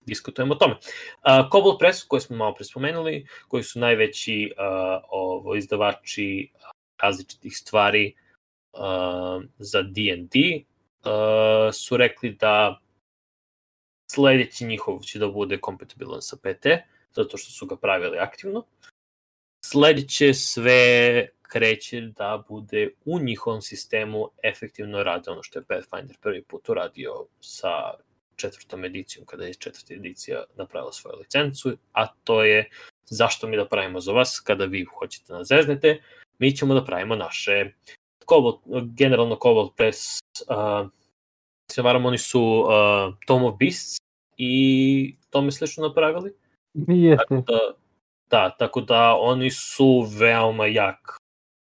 diskutujemo 0.00 0.54
o 0.54 0.56
tome. 0.56 0.74
Uh, 0.74 1.50
Cobalt 1.52 1.78
Press, 1.78 2.04
koji 2.04 2.20
smo 2.20 2.36
malo 2.36 2.54
prespomenuli, 2.54 3.26
koji 3.48 3.62
su 3.62 3.78
najveći 3.78 4.52
uh, 4.56 5.02
ovo, 5.10 5.54
izdavači 5.54 6.50
različitih 7.02 7.56
stvari 7.56 8.14
uh, 8.72 9.42
za 9.58 9.82
D&D, 9.82 10.64
uh, 11.04 11.74
su 11.74 11.96
rekli 11.96 12.32
da 12.32 12.80
sledeći 14.10 14.64
njihov 14.64 15.00
će 15.00 15.18
da 15.18 15.28
bude 15.28 15.60
kompatibilan 15.60 16.22
sa 16.22 16.36
PT, 16.36 16.66
zato 17.14 17.36
što 17.36 17.50
su 17.50 17.66
ga 17.66 17.76
pravili 17.76 18.18
aktivno. 18.18 18.64
Sledeće 19.64 20.34
sve 20.34 21.28
kreće 21.42 22.00
da 22.00 22.44
bude 22.48 22.90
u 23.04 23.18
njihovom 23.18 23.62
sistemu 23.62 24.30
efektivno 24.42 25.02
rade 25.02 25.30
ono 25.30 25.42
što 25.42 25.58
je 25.58 25.64
Pathfinder 25.64 26.16
prvi 26.20 26.42
put 26.42 26.68
uradio 26.68 27.26
sa 27.40 27.94
četvrtom 28.36 28.84
edicijom, 28.84 29.26
kada 29.26 29.44
je 29.44 29.54
četvrta 29.54 29.94
edicija 29.94 30.44
napravila 30.56 30.92
svoju 30.92 31.18
licencu, 31.18 31.76
a 31.92 32.06
to 32.24 32.42
je 32.44 32.70
zašto 33.04 33.46
mi 33.46 33.56
da 33.56 33.68
pravimo 33.68 34.00
za 34.00 34.12
vas 34.12 34.40
kada 34.40 34.64
vi 34.64 34.84
hoćete 34.84 35.32
da 35.32 35.44
zeznete, 35.44 36.02
mi 36.38 36.56
ćemo 36.56 36.74
da 36.74 36.84
pravimo 36.84 37.16
naše 37.16 37.72
Cobalt, 38.28 38.60
generalno 38.96 39.38
Cobalt 39.42 39.76
Press, 39.76 40.18
uh, 40.48 40.88
se 41.72 41.82
varam, 41.82 42.06
oni 42.06 42.18
su 42.18 42.42
uh, 42.42 43.14
Tom 43.26 43.44
of 43.44 43.54
Beasts 43.58 43.96
i 44.36 45.14
tome 45.30 45.52
slično 45.52 45.88
napravili. 45.88 46.34
Jeste. 46.74 47.24
Tako 47.28 47.44
da, 47.46 47.58
da, 48.30 48.50
tako 48.58 48.80
da 48.80 49.16
oni 49.20 49.50
su 49.50 50.06
veoma 50.18 50.66
jak 50.66 51.18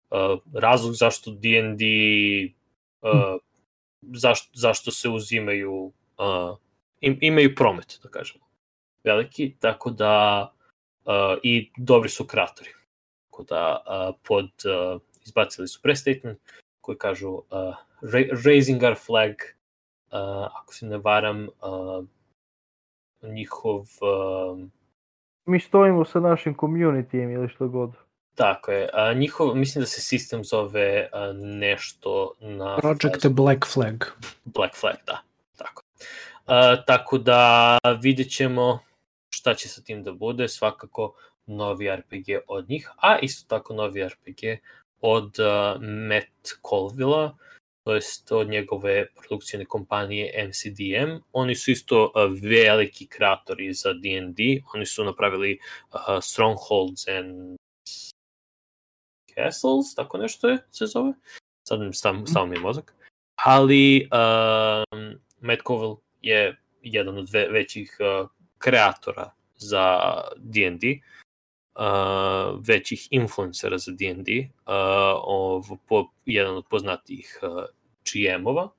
uh, 0.09 0.39
razlog 0.53 0.93
zašto 0.93 1.31
D&D 1.31 1.84
uh, 3.01 3.39
zašto, 4.01 4.49
zašto 4.53 4.91
se 4.91 5.09
uzimaju 5.09 5.91
uh, 6.17 6.57
im, 7.01 7.17
imaju 7.21 7.55
promet, 7.55 7.99
da 8.03 8.09
kažemo, 8.09 8.45
veliki, 9.03 9.55
tako 9.59 9.89
da 9.89 10.47
uh, 11.05 11.13
i 11.43 11.71
dobri 11.77 12.09
su 12.09 12.26
kreatori. 12.27 12.69
Tako 13.30 13.43
da 13.43 13.84
uh, 13.88 14.15
pod, 14.27 14.45
uh, 14.45 15.01
izbacili 15.26 15.67
su 15.67 15.81
prestatement 15.81 16.39
koji 16.81 16.97
kažu 16.97 17.30
uh, 17.30 17.43
ra 18.01 18.21
raising 18.45 18.84
our 18.84 18.95
flag, 19.05 19.31
uh, 19.31 20.47
ako 20.61 20.73
se 20.73 20.85
ne 20.85 20.97
varam, 20.97 21.43
uh, 21.43 22.05
njihov 23.21 23.80
uh, 23.80 24.59
Mi 25.49 25.59
stojimo 25.59 26.05
sa 26.05 26.19
našim 26.19 26.55
communityjem 26.55 27.34
ili 27.34 27.49
što 27.49 27.67
god. 27.67 27.91
Tako 28.35 28.71
je. 28.71 28.89
A, 28.93 29.13
njihov, 29.13 29.55
mislim 29.55 29.81
da 29.81 29.85
se 29.85 30.01
sistem 30.01 30.43
zove 30.43 31.09
a, 31.13 31.31
nešto 31.34 32.34
na... 32.39 32.77
Project 32.77 33.27
Black 33.27 33.65
Flag. 33.73 34.05
Black 34.45 34.76
Flag, 34.76 34.95
da. 35.05 35.21
Tako. 35.57 35.84
A, 36.45 36.76
tako 36.85 37.17
da 37.17 37.77
vidjet 38.01 38.31
ćemo 38.31 38.80
šta 39.30 39.53
će 39.53 39.69
sa 39.69 39.81
tim 39.81 40.03
da 40.03 40.11
bude. 40.11 40.47
Svakako 40.47 41.13
novi 41.45 41.95
RPG 41.95 42.26
od 42.47 42.69
njih, 42.69 42.91
a 42.97 43.19
isto 43.19 43.57
tako 43.57 43.73
novi 43.73 44.07
RPG 44.07 44.41
od 45.01 45.26
uh, 45.39 45.81
Matt 45.81 46.61
Colvilla, 46.69 47.38
to 47.90 47.95
jest 47.95 48.32
od 48.32 48.49
njegove 48.49 49.06
produkcijne 49.16 49.66
kompanije 49.66 50.48
MCDM. 50.48 51.24
Oni 51.34 51.56
su 51.56 51.72
isto 51.72 52.03
uh, 52.06 52.11
veliki 52.41 53.07
kreatori 53.07 53.74
za 53.74 53.94
D&D. 53.94 54.44
Oni 54.74 54.86
su 54.86 55.03
napravili 55.03 55.60
uh, 55.94 55.99
Strongholds 56.22 57.07
and 57.07 57.57
Castles, 59.36 59.95
tako 59.95 60.18
nešto 60.18 60.49
je, 60.49 60.57
se 60.72 60.86
zove. 60.86 61.14
Sad 61.68 61.80
stav, 61.94 62.16
stav 62.26 62.48
mi 62.48 62.56
je 62.56 62.61
mozak. 62.61 62.94
Ali 63.36 64.10
um, 64.11 65.20
Matt 65.40 65.61
Colville 65.68 65.95
je 66.22 66.61
jedan 66.82 67.18
od 67.18 67.30
ve, 67.30 67.48
većih 67.48 67.98
uh, 67.99 68.30
kreatora 68.57 69.32
za 69.57 69.99
D&D. 70.38 70.99
Uh, 71.76 72.60
većih 72.68 73.07
influencera 73.11 73.78
za 73.78 73.91
D&D, 73.91 74.49
uh, 75.90 76.06
jedan 76.26 76.56
od 76.56 76.66
poznatijih 76.70 77.40
uh, 77.41 77.64
GM-ova 78.14 78.69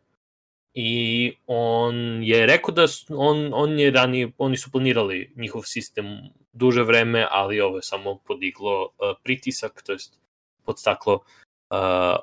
i 0.74 1.32
on 1.47 2.23
je 2.23 2.47
rekao 2.47 2.74
da 2.74 2.86
on, 3.09 3.51
on 3.55 3.78
je 3.78 3.90
ranije, 3.90 4.32
oni 4.39 4.57
su 4.57 4.70
planirali 4.70 5.32
njihov 5.36 5.62
sistem 5.62 6.07
duže 6.52 6.82
vreme, 6.82 7.27
ali 7.31 7.61
ovo 7.61 7.77
je 7.77 7.82
samo 7.82 8.19
podiglo 8.27 8.85
uh, 8.85 9.16
pritisak, 9.23 9.82
to 9.82 9.93
jest 9.93 10.20
podstaklo, 10.65 11.15
uh, 11.15 11.20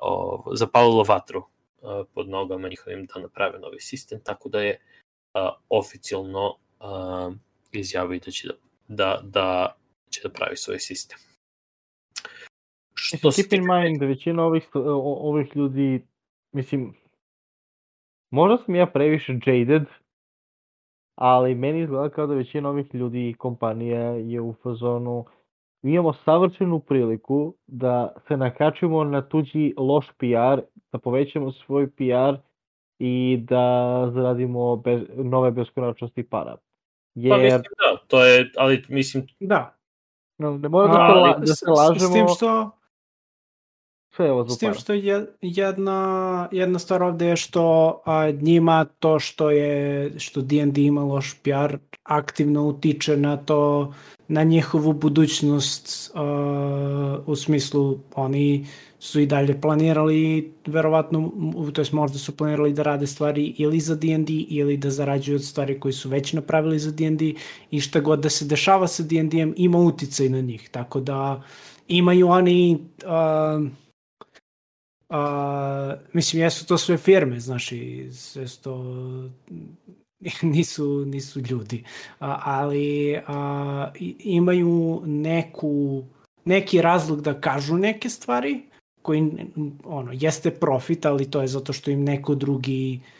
o, 0.02 0.44
zapalilo 0.54 1.02
vatru 1.02 1.38
uh, 1.38 2.06
pod 2.14 2.28
nogama 2.28 2.68
njihovim 2.68 3.06
da 3.06 3.20
naprave 3.20 3.58
novi 3.58 3.80
sistem, 3.80 4.20
tako 4.24 4.48
da 4.48 4.60
je 4.60 4.80
uh, 5.34 5.50
oficijalno 5.68 6.56
uh, 6.80 7.34
izjavio 7.72 8.20
da 8.24 8.30
će 8.30 8.48
da, 8.48 8.54
da, 8.88 9.20
da 9.22 9.76
će 10.10 10.20
da 10.22 10.28
pravi 10.28 10.56
svoj 10.56 10.78
sistem. 10.78 11.18
Što 12.94 13.30
keep 13.30 13.52
in 13.52 13.66
mind 13.66 14.00
da 14.00 14.06
većina 14.06 14.44
ovih, 14.44 14.68
ovih 14.74 15.56
ljudi, 15.56 16.06
mislim, 16.52 16.94
možda 18.30 18.64
sam 18.64 18.74
ja 18.74 18.86
previše 18.86 19.38
jaded, 19.46 19.82
ali 21.14 21.54
meni 21.54 21.80
izgleda 21.80 22.08
kao 22.08 22.26
da 22.26 22.34
većina 22.34 22.68
ovih 22.68 22.94
ljudi 22.94 23.28
i 23.28 23.34
kompanija 23.34 24.02
je 24.02 24.40
u 24.40 24.54
fazonu 24.62 25.24
mi 25.82 25.92
imamo 25.92 26.12
savršenu 26.12 26.80
priliku 26.80 27.54
da 27.66 28.14
se 28.28 28.36
nakačimo 28.36 29.04
na 29.04 29.28
tuđi 29.28 29.74
loš 29.76 30.06
PR, 30.16 30.62
da 30.92 30.98
povećamo 30.98 31.52
svoj 31.52 31.90
PR 31.90 32.40
i 32.98 33.38
da 33.48 34.10
zaradimo 34.14 34.76
bez, 34.76 35.02
nove 35.16 35.50
beskonačnosti 35.50 36.22
para. 36.22 36.56
Jer... 37.14 37.36
Pa 37.36 37.42
mislim 37.42 37.60
da, 37.60 38.06
to 38.06 38.24
je, 38.24 38.50
ali 38.56 38.84
mislim... 38.88 39.26
Da. 39.40 39.74
No, 40.38 40.58
ne 40.58 40.68
mora 40.68 40.92
da, 40.92 40.98
la, 40.98 41.38
da 41.38 41.46
se 41.46 41.66
lažemo... 41.70 42.10
S 42.10 42.12
tim 42.12 42.26
što... 42.36 42.70
Sve 44.18 44.26
je 44.26 44.44
S 44.48 44.58
tim 44.58 44.74
što 44.74 44.92
je 44.92 45.26
jedna, 45.40 46.48
jedna 46.52 46.78
stvar 46.78 47.02
ovde 47.02 47.26
je 47.26 47.36
što 47.36 48.00
a, 48.04 48.30
njima 48.30 48.84
to 48.84 49.18
što 49.18 49.50
je 49.50 50.12
što 50.18 50.40
D&D 50.40 50.82
ima 50.82 51.04
loš 51.04 51.34
PR 51.42 51.76
aktivno 52.02 52.66
utiče 52.66 53.16
na 53.16 53.36
to 53.36 53.92
na 54.28 54.42
njihovu 54.42 54.92
budućnost 54.92 56.10
uh, 56.14 57.28
u 57.28 57.36
smislu 57.36 57.98
oni 58.14 58.66
su 58.98 59.20
i 59.20 59.26
dalje 59.26 59.60
planirali 59.60 60.52
verovatno, 60.66 61.32
to 61.72 61.80
jest 61.80 61.92
možda 61.92 62.18
su 62.18 62.36
planirali 62.36 62.72
da 62.72 62.82
rade 62.82 63.06
stvari 63.06 63.54
ili 63.58 63.80
za 63.80 63.94
D&D 63.94 64.32
ili 64.32 64.76
da 64.76 64.90
zarađuju 64.90 65.36
od 65.36 65.44
stvari 65.44 65.80
koji 65.80 65.92
su 65.92 66.08
već 66.08 66.32
napravili 66.32 66.78
za 66.78 66.90
D&D 66.90 67.34
i 67.70 67.80
šta 67.80 68.00
god 68.00 68.20
da 68.20 68.28
se 68.28 68.44
dešava 68.44 68.88
sa 68.88 69.02
D&D-em 69.02 69.54
ima 69.56 69.78
uticaj 69.78 70.28
na 70.28 70.40
njih, 70.40 70.68
tako 70.70 71.00
da 71.00 71.42
imaju 71.88 72.28
oni 72.28 72.78
uh, 73.04 73.68
uh, 75.08 75.98
mislim 76.12 76.42
jesu 76.42 76.66
to 76.66 76.78
sve 76.78 76.96
firme, 76.96 77.40
znaš 77.40 77.72
i 77.72 78.08
sve 78.12 78.46
to 78.62 78.84
nisu, 80.42 81.04
nisu 81.06 81.40
ljudi, 81.40 81.84
a, 82.20 82.40
ali 82.44 83.18
a, 83.26 83.90
imaju 84.18 85.02
neku, 85.06 86.04
neki 86.44 86.82
razlog 86.82 87.20
da 87.20 87.40
kažu 87.40 87.76
neke 87.76 88.08
stvari 88.08 88.62
koji 89.02 89.32
ono, 89.84 90.12
jeste 90.14 90.50
profit, 90.50 91.06
ali 91.06 91.30
to 91.30 91.40
je 91.40 91.48
zato 91.48 91.72
što 91.72 91.90
im 91.90 92.04
neko 92.04 92.34
drugi 92.34 93.00
uh, 93.02 93.17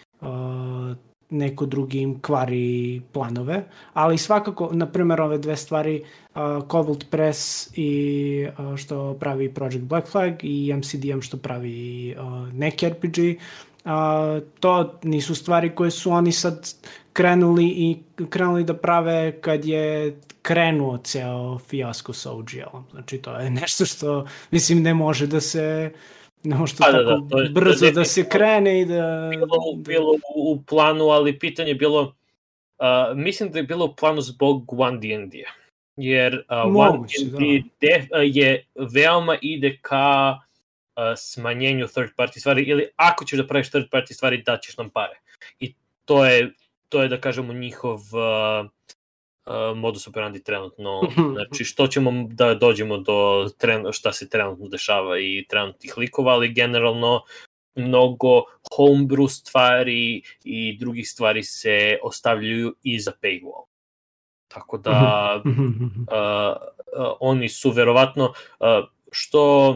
neko 1.30 1.66
drugi 1.66 2.00
im 2.00 2.20
kvari 2.20 3.02
planove, 3.12 3.64
ali 3.92 4.18
svakako, 4.18 4.70
na 4.72 4.86
primjer, 4.86 5.20
ove 5.20 5.38
dve 5.38 5.56
stvari, 5.56 6.02
uh, 6.34 6.40
Cobalt 6.70 7.05
Press 7.10 7.70
i 7.74 8.46
uh, 8.59 8.76
što 8.76 9.14
pravi 9.20 9.55
Project 9.55 9.84
Black 9.84 10.09
Flag 10.09 10.32
i 10.42 10.74
MCDM 10.74 11.20
što 11.20 11.36
pravi 11.36 12.14
uh, 12.18 12.52
neki 12.52 12.88
RPG, 12.88 13.18
uh, 13.84 13.90
to 14.60 14.98
nisu 15.02 15.34
stvari 15.34 15.74
koje 15.74 15.90
su 15.90 16.10
oni 16.10 16.32
sad 16.32 16.74
krenuli 17.12 17.64
i 17.66 17.98
krenuli 18.30 18.64
da 18.64 18.74
prave 18.74 19.40
kad 19.40 19.64
je 19.64 20.16
krenuo 20.42 20.98
ceo 20.98 21.59
fijasko 21.59 22.12
sa 22.12 22.32
OGL-om. 22.32 22.84
Znači 22.90 23.18
to 23.18 23.32
je 23.36 23.50
nešto 23.60 23.84
što 23.86 24.26
mislim 24.50 24.82
ne 24.82 24.94
može 24.94 25.26
da 25.26 25.40
se 25.40 25.92
ne 26.48 26.56
može 26.56 26.76
to 26.76 26.84
da, 26.84 26.92
tako 26.92 27.20
da, 27.20 27.28
to 27.28 27.40
je, 27.40 27.48
brzo 27.48 27.86
da, 27.86 27.92
da 27.92 28.04
se 28.04 28.28
krene 28.28 28.80
i 28.80 28.84
da... 28.84 29.28
Bilo, 29.30 29.46
da... 29.46 29.82
bilo 29.86 30.18
u 30.34 30.62
planu, 30.66 31.04
ali 31.04 31.38
pitanje 31.38 31.68
je 31.68 31.74
bilo 31.74 32.00
uh, 32.78 33.16
mislim 33.16 33.50
da 33.50 33.58
je 33.58 33.62
bilo 33.62 33.84
u 33.84 33.94
planu 33.94 34.20
zbog 34.20 34.72
One 34.72 34.98
D&D-a. 34.98 35.50
Jer 35.96 36.34
uh, 36.34 36.76
One 36.76 36.98
D&D 37.38 38.06
da. 38.10 38.18
je 38.18 38.66
veoma 38.94 39.38
ide 39.42 39.78
ka 39.82 40.38
uh, 40.38 41.02
smanjenju 41.16 41.86
third 41.86 42.10
party 42.16 42.38
stvari 42.38 42.62
ili 42.62 42.88
ako 42.96 43.24
ćeš 43.24 43.38
da 43.38 43.46
praviš 43.46 43.70
third 43.70 43.86
party 43.90 44.12
stvari 44.12 44.42
daćeš 44.42 44.76
nam 44.76 44.90
pare. 44.90 45.20
I 45.60 45.74
to 46.04 46.24
je 46.24 46.52
to 46.88 47.02
je 47.02 47.08
da 47.08 47.20
kažemo 47.20 47.52
njihov 47.52 47.94
uh, 47.94 48.70
modus 49.76 50.08
operandi 50.08 50.42
trenutno, 50.42 51.00
znači 51.34 51.64
što 51.64 51.86
ćemo 51.86 52.12
da 52.30 52.54
dođemo 52.54 52.98
do 52.98 53.48
tren, 53.58 53.84
šta 53.92 54.12
se 54.12 54.28
trenutno 54.28 54.68
dešava 54.68 55.18
i 55.18 55.46
trenutnih 55.48 55.98
likova, 55.98 56.32
ali 56.32 56.52
generalno 56.52 57.22
mnogo 57.74 58.42
homebrew 58.76 59.28
stvari 59.28 60.22
i 60.44 60.78
drugih 60.78 61.10
stvari 61.10 61.42
se 61.42 61.98
ostavljaju 62.02 62.74
iza 62.82 63.12
paywall. 63.22 63.64
Tako 64.48 64.78
da 64.78 65.42
uh, 65.44 65.52
uh, 65.56 67.12
oni 67.20 67.48
su 67.48 67.70
verovatno 67.70 68.24
uh, 68.24 68.88
što 69.10 69.74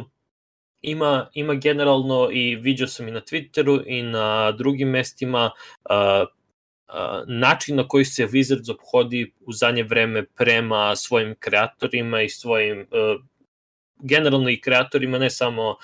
ima, 0.80 1.30
ima 1.34 1.54
generalno 1.54 2.28
i 2.32 2.56
vidio 2.56 2.86
sam 2.86 3.08
i 3.08 3.10
na 3.10 3.20
Twitteru 3.20 3.82
i 3.86 4.02
na 4.02 4.52
drugim 4.52 4.88
mestima 4.88 5.50
uh, 5.84 6.28
način 7.26 7.76
na 7.76 7.88
koji 7.88 8.04
se 8.04 8.26
Wizards 8.26 8.70
obhodi 8.70 9.32
u 9.40 9.52
zadnje 9.52 9.82
vreme 9.82 10.26
prema 10.26 10.96
svojim 10.96 11.34
kreatorima 11.38 12.22
i 12.22 12.28
svojim 12.28 12.80
uh, 12.80 13.22
generalno 14.02 14.50
i 14.50 14.60
kreatorima 14.60 15.18
ne 15.18 15.30
samo 15.30 15.68
uh, 15.70 15.76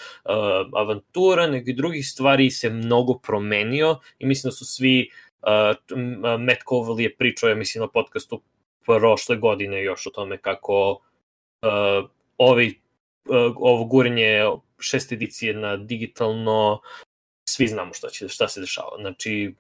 avantura, 0.74 1.46
nego 1.46 1.70
i 1.70 1.74
drugih 1.74 2.08
stvari 2.08 2.50
se 2.50 2.70
mnogo 2.70 3.18
promenio 3.18 3.98
i 4.18 4.26
mislim 4.26 4.48
da 4.48 4.54
su 4.54 4.64
svi 4.64 5.10
uh, 5.42 5.98
Matt 6.40 6.62
Covell 6.68 7.00
je 7.00 7.16
pričao, 7.16 7.48
ja 7.48 7.54
mislim 7.54 7.82
na 7.82 7.88
podcastu 7.88 8.42
prošle 8.86 9.36
godine 9.36 9.82
još 9.82 10.06
o 10.06 10.10
tome 10.10 10.38
kako 10.38 10.90
uh, 10.90 12.10
ovi, 12.38 12.80
uh, 13.28 13.56
ovo 13.56 13.84
gurenje 13.84 14.44
šest 14.78 15.12
edicije 15.12 15.54
na 15.54 15.76
digitalno 15.76 16.80
svi 17.48 17.66
znamo 17.66 17.94
šta, 17.94 18.08
će, 18.08 18.28
šta 18.28 18.48
se 18.48 18.60
dešava. 18.60 18.96
Znači, 19.00 19.54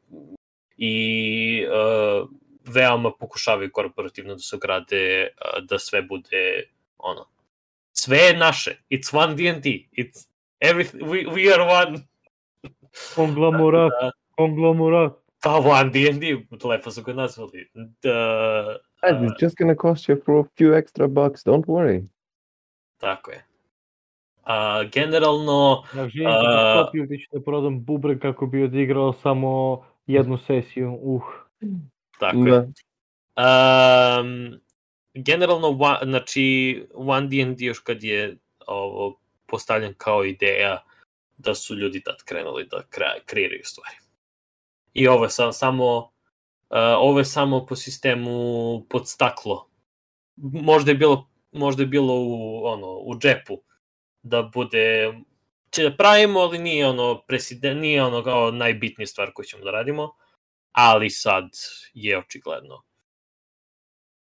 i 0.78 1.66
uh, 1.66 2.28
veoma 2.74 3.12
pokušavaju 3.20 3.70
korporativno 3.72 4.34
da 4.34 4.38
se 4.38 4.56
ograde, 4.56 5.28
uh, 5.28 5.64
da 5.64 5.78
sve 5.78 6.02
bude 6.02 6.62
ono, 6.98 7.26
sve 7.92 8.18
je 8.18 8.36
naše. 8.36 8.76
It's 8.90 9.16
one 9.16 9.34
D&D. 9.34 9.68
It's 9.92 10.28
everything. 10.60 11.02
We, 11.02 11.26
we 11.26 11.54
are 11.54 11.62
one. 11.62 11.98
Konglomerat. 13.14 13.92
uh, 14.02 14.10
konglomerat. 14.36 15.12
Pa 15.42 15.58
one 15.58 15.90
D&D, 15.90 16.36
lepo 16.64 16.90
su 16.90 17.02
ga 17.02 17.12
nazvali. 17.12 17.70
Da, 18.02 18.10
uh, 19.02 19.18
it's 19.22 19.42
just 19.42 19.56
gonna 19.56 19.76
cost 19.76 20.08
you 20.08 20.16
for 20.24 20.40
a 20.40 20.44
few 20.56 20.74
extra 20.74 21.08
bucks, 21.08 21.44
don't 21.44 21.66
worry. 21.66 22.04
Tako 22.96 23.30
je. 23.30 23.44
Uh, 24.48 24.90
generalno... 24.90 25.82
Ja 25.96 26.08
živim 26.08 26.28
uh, 26.28 27.30
da 27.32 27.40
prodam 27.44 27.84
bubre 27.84 28.18
kako 28.18 28.46
bi 28.46 28.62
odigrao 28.62 29.12
samo 29.12 29.84
jednu 30.08 30.38
sesiju, 30.38 30.98
uh. 31.02 31.22
Tako 32.20 32.36
da. 32.36 32.50
je. 32.50 32.72
Um, 33.38 34.60
generalno, 35.14 35.78
znači, 36.02 36.86
One 36.94 37.26
D&D 37.26 37.64
još 37.64 37.78
kad 37.78 38.02
je 38.02 38.36
ovo 38.66 39.20
postavljen 39.46 39.94
kao 39.96 40.24
ideja 40.24 40.82
da 41.36 41.54
su 41.54 41.74
ljudi 41.74 42.02
tad 42.02 42.16
krenuli 42.24 42.68
da 42.70 42.82
kreiraju 43.26 43.64
stvari. 43.64 43.96
I 44.94 45.08
ovo 45.08 45.24
je 45.24 45.30
sam, 45.30 45.52
samo 45.52 45.96
uh, 45.98 46.08
ovo 46.98 47.18
je 47.18 47.24
samo 47.24 47.66
po 47.66 47.76
sistemu 47.76 48.86
pod 48.90 49.08
staklo. 49.08 49.68
Možda 50.36 50.90
je 50.90 50.94
bilo 50.94 51.28
možda 51.52 51.82
je 51.82 51.86
bilo 51.86 52.14
u 52.14 52.64
ono 52.64 52.98
u 52.98 53.18
džepu 53.18 53.62
da 54.22 54.42
bude 54.42 55.12
će 55.70 55.82
da 55.82 55.96
pravimo, 55.96 56.40
ali 56.40 56.58
nije 56.58 56.86
ono, 56.86 57.22
presiden, 57.26 57.78
nije 57.78 58.04
ono 58.04 58.24
kao 58.24 58.50
najbitnija 58.50 59.06
stvar 59.06 59.32
koju 59.32 59.44
ćemo 59.44 59.64
da 59.64 59.70
radimo, 59.70 60.14
ali 60.72 61.10
sad 61.10 61.44
je 61.94 62.18
očigledno 62.18 62.88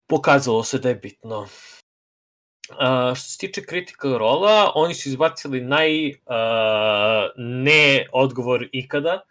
pokazalo 0.07 0.63
se 0.63 0.79
da 0.79 0.89
je 0.89 0.95
bitno. 0.95 1.47
Uh, 2.69 3.15
što 3.15 3.29
se 3.29 3.37
tiče 3.37 3.65
kritika 3.65 4.17
rola, 4.17 4.71
oni 4.75 4.93
su 4.93 5.09
izbacili 5.09 5.61
naj 5.61 6.09
uh, 6.09 6.15
ne 7.37 8.07
odgovor 8.11 8.67
ikada. 8.71 9.21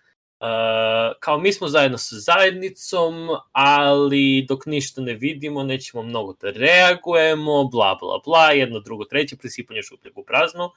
Uh, 0.41 1.17
kao 1.21 1.39
mi 1.39 1.53
smo 1.53 1.69
zajedno 1.69 1.99
sa 1.99 2.17
zajednicom, 2.17 3.29
ali 3.53 4.47
dok 4.49 4.67
ništa 4.67 5.01
ne 5.01 5.15
vidimo, 5.15 5.63
nećemo 5.63 6.03
mnogo 6.03 6.33
da 6.33 6.51
reagujemo, 6.51 7.65
bla 7.65 7.95
bla 8.01 8.21
bla, 8.25 8.51
jedno, 8.51 8.81
drugo, 8.81 9.05
treće, 9.05 9.37
presipanje 9.37 9.83
šupljeg 9.83 10.19
u 10.19 10.25
prazno 10.25 10.73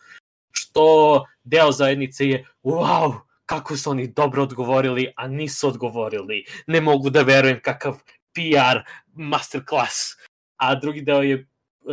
što 0.58 1.26
deo 1.44 1.72
zajednice 1.72 2.28
je 2.28 2.46
wow, 2.64 3.20
kako 3.46 3.78
su 3.78 3.90
oni 3.90 4.08
dobro 4.08 4.44
odgovorili, 4.44 5.14
a 5.16 5.28
nisu 5.28 5.68
odgovorili. 5.68 6.46
Ne 6.68 6.82
mogu 6.82 7.10
da 7.10 7.22
verujem 7.22 7.60
kakav 7.62 7.98
PR 8.34 8.80
masterclass. 9.14 9.96
A 10.58 10.76
drugi 10.76 11.02
deo 11.02 11.22
je 11.22 11.48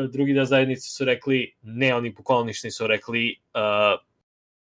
drugi 0.08 0.32
deo 0.32 0.44
zajednice 0.44 0.88
su 0.88 1.04
rekli, 1.04 1.54
ne, 1.62 1.94
oni 1.94 2.10
bukvalno 2.10 2.44
ništa 2.44 2.66
nisu 2.66 2.86
rekli, 2.86 3.40
uh, 3.54 4.00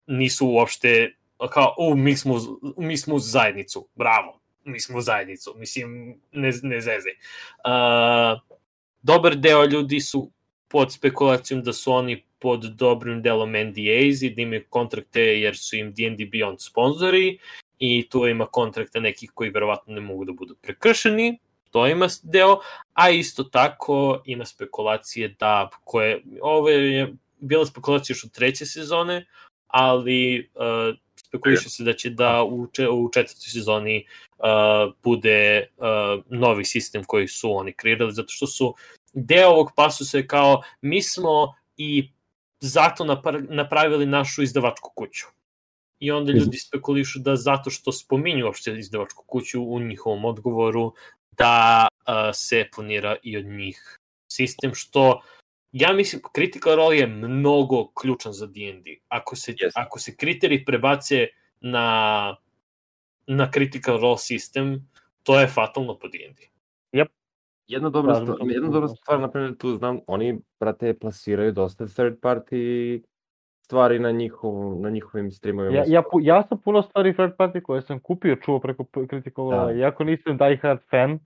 nisu 0.08 0.48
uopšte 0.48 1.16
kao, 1.50 1.76
u, 1.78 1.96
mi 1.96 2.16
smo, 2.16 2.40
mi 2.78 2.98
smo 2.98 3.16
uz 3.16 3.32
zajednicu, 3.32 3.88
bravo, 3.96 4.40
mi 4.64 4.80
smo 4.80 4.98
u 4.98 5.02
zajednicu, 5.02 5.54
mislim, 5.58 6.20
ne, 6.32 6.52
ne 6.64 6.82
zeze. 6.82 7.10
Uh, 7.66 8.42
dobar 9.02 9.36
deo 9.36 9.66
ljudi 9.66 10.00
su 10.00 10.32
pod 10.68 10.94
spekulacijom 10.94 11.62
da 11.62 11.74
su 11.74 11.94
oni 11.94 12.24
pod 12.44 12.64
dobrim 12.76 13.22
delom 13.22 13.52
NDAs 13.52 14.22
i 14.22 14.30
da 14.36 14.42
imaju 14.42 14.64
kontrakte 14.70 15.22
jer 15.22 15.58
su 15.58 15.78
im 15.78 15.94
D&D 15.94 16.26
Beyond 16.26 16.60
sponzori 16.60 17.38
i 17.80 18.10
tu 18.10 18.28
ima 18.28 18.46
kontrakta 18.46 19.00
nekih 19.00 19.32
koji 19.34 19.50
verovatno 19.50 19.94
ne 19.94 20.02
mogu 20.02 20.26
da 20.26 20.34
budu 20.34 20.56
prekršeni, 20.62 21.40
to 21.72 21.88
ima 21.88 22.08
deo, 22.24 22.60
a 22.94 23.10
isto 23.10 23.44
tako 23.44 24.22
ima 24.26 24.46
spekulacije 24.46 25.36
da 25.40 25.70
koje, 25.84 26.22
ovo 26.42 26.70
je 26.70 27.14
bila 27.40 27.66
spekulacija 27.66 28.14
još 28.14 28.24
od 28.24 28.32
treće 28.32 28.66
sezone, 28.66 29.26
ali 29.68 30.52
uh, 30.56 30.96
spekuliše 31.16 31.70
se 31.70 31.84
da 31.84 31.94
će 31.94 32.10
da 32.10 32.44
u, 32.44 32.68
u 32.92 33.10
četvrtoj 33.14 33.50
sezoni 33.54 34.06
uh, 34.38 34.94
bude 35.04 35.68
uh, 35.78 36.24
novi 36.30 36.66
sistem 36.66 37.04
koji 37.04 37.28
su 37.28 37.56
oni 37.56 37.74
kreirali, 37.74 38.12
zato 38.12 38.30
što 38.30 38.48
su 38.48 38.76
deo 39.14 39.50
ovog 39.50 39.72
pasusa 39.76 40.18
je 40.18 40.28
kao 40.28 40.62
mi 40.82 41.02
smo 41.02 41.56
i 41.78 42.12
zato 42.64 43.22
napravili 43.50 44.06
našu 44.06 44.44
izdavačku 44.44 44.92
kuću. 44.96 45.26
I 46.00 46.12
onda 46.12 46.32
ljudi 46.32 46.58
spekulišu 46.58 47.20
da 47.20 47.36
zato 47.36 47.70
što 47.70 47.92
spominju 47.92 48.46
uopšte 48.46 48.72
izdavačku 48.80 49.24
kuću 49.28 49.64
u 49.64 49.80
njihovom 49.80 50.26
odgovoru, 50.26 50.94
da 51.38 51.88
uh, 51.88 52.14
se 52.34 52.68
planira 52.76 53.16
i 53.24 53.38
od 53.38 53.46
njih 53.46 54.00
sistem, 54.32 54.72
što 54.74 55.22
ja 55.72 55.94
mislim 55.94 56.22
Critical 56.36 56.76
Role 56.76 56.98
je 56.98 57.08
mnogo 57.08 57.92
ključan 58.02 58.34
za 58.34 58.48
D&D. 58.48 58.96
Ako 59.08 59.36
se, 59.36 59.54
yes. 59.54 59.72
ako 59.76 60.00
se 60.00 60.16
kriteriji 60.16 60.66
prebace 60.66 61.28
na, 61.62 62.38
na 63.28 63.52
Critical 63.54 64.00
Role 64.00 64.18
sistem, 64.18 64.90
to 65.24 65.40
je 65.40 65.48
fatalno 65.48 65.98
po 66.00 66.08
D&D. 66.08 66.42
Yep. 66.94 67.08
Jedna 67.68 67.90
dobra, 67.90 68.16
stvar, 68.16 68.38
jedna 68.42 68.70
dobra 68.70 68.88
stvar, 68.88 69.20
na 69.20 69.32
primjer, 69.32 69.58
tu 69.58 69.76
znam, 69.76 70.00
oni, 70.08 70.40
brate, 70.60 70.94
plasiraju 70.94 71.52
dosta 71.52 71.86
third 71.88 72.20
party 72.20 73.02
stvari 73.66 74.00
na, 74.00 74.12
njihov, 74.12 74.82
na 74.82 74.90
njihovim 74.90 75.32
streamovima. 75.32 75.78
Ja, 75.78 75.84
ja, 75.88 76.04
ja 76.22 76.44
sam 76.44 76.58
puno 76.58 76.82
stvari 76.82 77.14
third 77.14 77.32
party 77.38 77.62
koje 77.62 77.82
sam 77.82 78.00
kupio, 78.00 78.36
čuo 78.36 78.60
preko 78.60 78.86
Critical 79.10 79.50
da. 79.50 79.72
iako 79.72 80.04
nisam 80.04 80.38
die 80.38 80.58
hard 80.62 80.80
fan. 80.90 81.20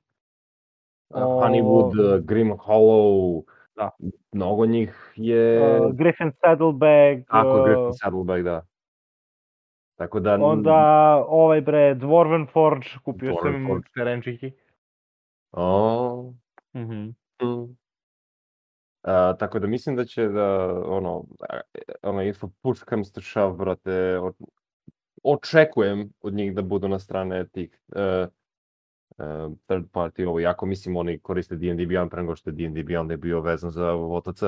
Uh, 1.10 1.22
Honeywood, 1.22 2.16
uh, 2.16 2.26
Grim 2.26 2.52
Hollow, 2.52 3.44
da. 3.76 3.90
mnogo 4.32 4.66
njih 4.66 5.14
je... 5.16 5.80
Uh, 5.80 5.96
Griffin 5.96 6.32
Saddlebag. 6.42 7.26
Tako, 7.28 7.60
uh, 7.60 7.66
Griffin 7.66 7.94
Saddlebag, 7.94 8.44
da. 8.44 8.62
Tako 9.96 10.20
da... 10.20 10.38
Onda 10.42 10.78
ovaj 11.28 11.62
bre, 11.62 11.96
Dwarven 11.96 12.48
Forge, 12.54 12.88
kupio 13.06 13.32
Dwarven 13.32 13.68
sam 13.68 13.82
terenčiki. 13.96 14.52
O. 15.52 16.34
-hmm. 16.74 17.14
mm. 17.42 17.78
A, 19.02 19.36
tako 19.40 19.60
da 19.60 19.68
mislim 19.68 19.96
da 19.96 20.06
će 20.06 20.28
da, 20.28 20.74
ono, 20.86 21.26
ono, 22.04 22.22
info 22.22 22.50
push 22.62 22.84
comes 22.90 23.12
to 23.12 23.22
shove, 23.22 23.58
brate, 23.58 24.20
o, 24.20 24.34
očekujem 25.24 26.14
od 26.22 26.34
njih 26.34 26.56
da 26.56 26.62
budu 26.62 26.88
na 26.88 27.00
strane 27.00 27.48
tih 27.48 27.80
uh, 27.88 28.28
uh, 29.18 29.54
third 29.66 29.86
party, 29.92 30.26
ovo, 30.28 30.40
jako 30.40 30.66
mislim 30.66 30.98
oni 30.98 31.20
koriste 31.20 31.56
D&D 31.56 31.86
Beyond 31.86 32.10
pre 32.10 32.22
nego 32.22 32.36
što 32.36 32.50
je 32.50 32.54
D&D 32.54 32.84
Beyond 32.84 33.12
je 33.12 33.18
bio 33.18 33.42
vezan 33.42 33.72
za 33.72 33.94
OTC. 33.94 34.44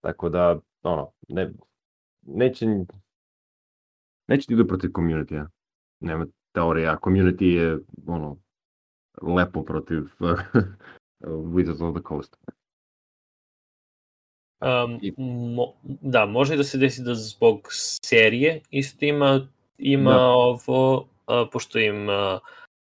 Tako 0.00 0.28
da, 0.28 0.58
ono, 0.82 1.12
ne, 1.28 1.52
neće, 2.22 2.66
neće 4.28 4.46
ti 4.46 4.54
idu 4.54 4.66
protiv 4.66 4.90
community-a. 4.90 5.46
Nema 6.00 6.26
teorija, 6.52 6.98
community 7.02 7.44
je, 7.44 7.78
ono, 8.06 8.38
lepo 9.22 9.62
protiv 9.62 10.02
Wizards 11.54 11.82
of 11.82 11.94
the 11.94 12.02
Coast. 12.08 12.36
Um, 14.60 15.00
mo, 15.54 15.72
da, 15.84 16.26
može 16.26 16.56
da 16.56 16.64
se 16.64 16.78
desi 16.78 17.02
da 17.02 17.14
zbog 17.14 17.68
serije 18.04 18.60
isto 18.70 19.04
ima, 19.04 19.48
ima 19.78 20.10
da. 20.10 20.26
ovo, 20.26 20.96
uh, 20.98 21.48
pošto 21.52 21.78
im 21.78 22.08
uh, 22.08 22.40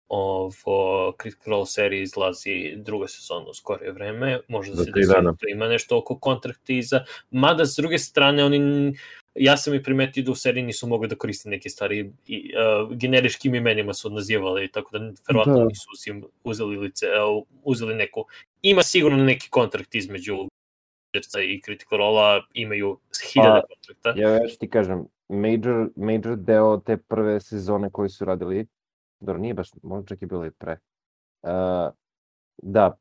ovo 0.08 1.14
Critical 1.22 1.52
Role 1.52 1.66
serija 1.66 2.02
izlazi 2.02 2.74
druga 2.78 3.08
sezona 3.08 3.50
u 3.50 3.54
skorije 3.54 3.92
vreme, 3.92 4.40
može 4.48 4.72
da 4.72 4.84
se 4.84 4.92
desi 4.92 5.14
da 5.24 5.50
ima 5.52 5.68
nešto 5.68 5.98
oko 5.98 6.20
kontrakta 6.20 6.74
iza, 6.74 7.06
mada 7.32 7.66
s 7.66 7.76
druge 7.76 7.98
strane 7.98 8.46
oni 8.46 8.94
ja 9.36 9.58
sam 9.58 9.74
i 9.74 9.84
primetio 9.84 10.24
da 10.24 10.32
u 10.32 10.36
seriji 10.36 10.64
nisu 10.64 10.88
mogli 10.88 11.08
da 11.08 11.16
koriste 11.16 11.50
neke 11.50 11.70
stvari 11.70 12.12
i 12.28 12.52
uh, 12.56 12.98
generičkim 12.98 13.56
imenima 13.56 13.94
su 13.94 14.10
nazivali, 14.10 14.72
tako 14.72 14.98
da 14.98 15.12
verovatno 15.28 15.58
da. 15.58 15.66
nisu 15.66 15.90
uzim, 15.94 16.26
uzeli, 16.44 16.78
lice, 16.78 17.06
uh, 17.06 17.44
uzeli 17.64 17.96
neku, 17.96 18.26
ima 18.62 18.84
sigurno 18.84 19.24
neki 19.24 19.50
kontrakt 19.50 19.96
između 19.96 20.36
Rangersa 21.14 21.42
i 21.42 21.62
Critical 21.62 21.98
Role 21.98 22.42
imaju 22.54 23.00
hiljade 23.34 23.62
pa, 23.62 23.68
kontrakta. 23.68 24.22
Ja 24.22 24.44
još 24.44 24.58
ti 24.58 24.70
kažem, 24.70 25.06
major, 25.30 25.90
major 25.96 26.38
deo 26.38 26.78
te 26.78 26.98
prve 26.98 27.40
sezone 27.40 27.90
koji 27.92 28.10
su 28.10 28.26
radili, 28.26 28.68
dobro, 29.20 29.42
nije 29.42 29.54
baš, 29.54 29.70
možda 29.84 30.08
čak 30.08 30.22
i 30.22 30.26
bilo 30.26 30.46
i 30.46 30.52
pre. 30.52 30.78
Uh, 31.44 31.50
da, 32.64 32.98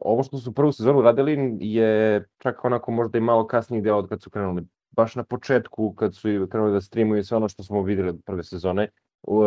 ovo 0.00 0.22
što 0.22 0.38
su 0.38 0.54
prvu 0.54 0.72
sezonu 0.72 1.02
radili 1.02 1.56
je 1.60 2.24
čak 2.38 2.64
onako 2.64 2.90
možda 2.90 3.18
i 3.18 3.20
malo 3.20 3.46
kasniji 3.46 3.82
deo 3.82 3.96
od 3.96 4.08
kad 4.08 4.22
su 4.22 4.30
krenuli. 4.30 4.62
Baš 4.96 5.14
na 5.14 5.24
početku, 5.24 5.94
kad 5.94 6.14
su 6.14 6.28
krenuli 6.50 6.72
da 6.72 6.80
streamuju 6.80 7.24
sve 7.24 7.36
ono 7.36 7.48
što 7.48 7.62
smo 7.62 7.82
videli 7.82 8.08
od 8.08 8.20
prve 8.26 8.44
sezone, 8.44 8.88
uh, 9.22 9.44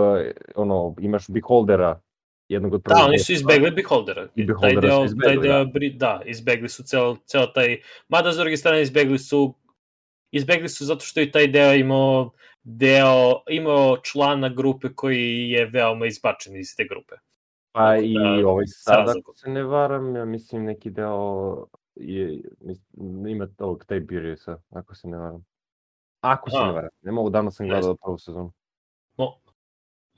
ono, 0.55 0.95
imaš 0.99 1.29
Beholdera 1.29 2.01
jednog 2.49 2.73
od 2.73 2.83
prvog. 2.83 2.99
Da, 2.99 3.05
oni 3.05 3.19
su 3.19 3.33
izbegli 3.33 3.71
Beholdera. 3.71 4.27
I 4.35 4.45
Beholdera 4.45 4.81
taj 4.81 4.89
deo, 4.89 5.05
izbegli, 5.05 5.35
taj 5.35 5.49
deo, 5.49 5.65
da. 5.65 6.17
da, 6.17 6.21
izbegli 6.25 6.69
su 6.69 6.83
ceo, 6.83 7.15
ceo 7.25 7.47
taj, 7.47 7.77
mada 8.07 8.31
s 8.31 8.37
druge 8.37 8.57
strane 8.57 8.81
izbegli 8.81 9.19
su 9.19 9.53
izbegli 10.31 10.69
su 10.69 10.85
zato 10.85 11.05
što 11.05 11.19
je 11.19 11.31
taj 11.31 11.47
deo 11.47 11.73
imao 11.73 12.31
deo, 12.63 13.41
imao 13.49 13.97
člana 13.97 14.49
grupe 14.49 14.89
koji 14.95 15.49
je 15.49 15.65
veoma 15.65 16.05
izbačen 16.05 16.55
iz 16.55 16.75
te 16.77 16.85
grupe. 16.89 17.15
Pa 17.71 17.97
i 17.97 18.13
da, 18.13 18.47
ovaj 18.47 18.65
sad, 18.67 19.09
ako 19.09 19.33
se 19.35 19.49
ne 19.49 19.63
varam, 19.63 20.15
ja 20.15 20.25
mislim 20.25 20.63
neki 20.63 20.89
deo 20.89 21.65
je, 21.99 22.41
ima 23.27 23.47
ovog 23.59 23.85
Tiberiusa, 23.85 24.57
ako 24.69 24.95
se 24.95 25.07
ne 25.07 25.17
varam. 25.17 25.45
Ako 26.21 26.49
se 26.49 26.57
ne 26.57 26.71
varam, 26.71 26.89
ne 27.01 27.11
mogu, 27.11 27.29
davno 27.29 27.51
sam 27.51 27.67
gledao 27.67 27.95
prvu 27.95 28.17
sezonu. 28.17 28.51
Mo, 29.17 29.35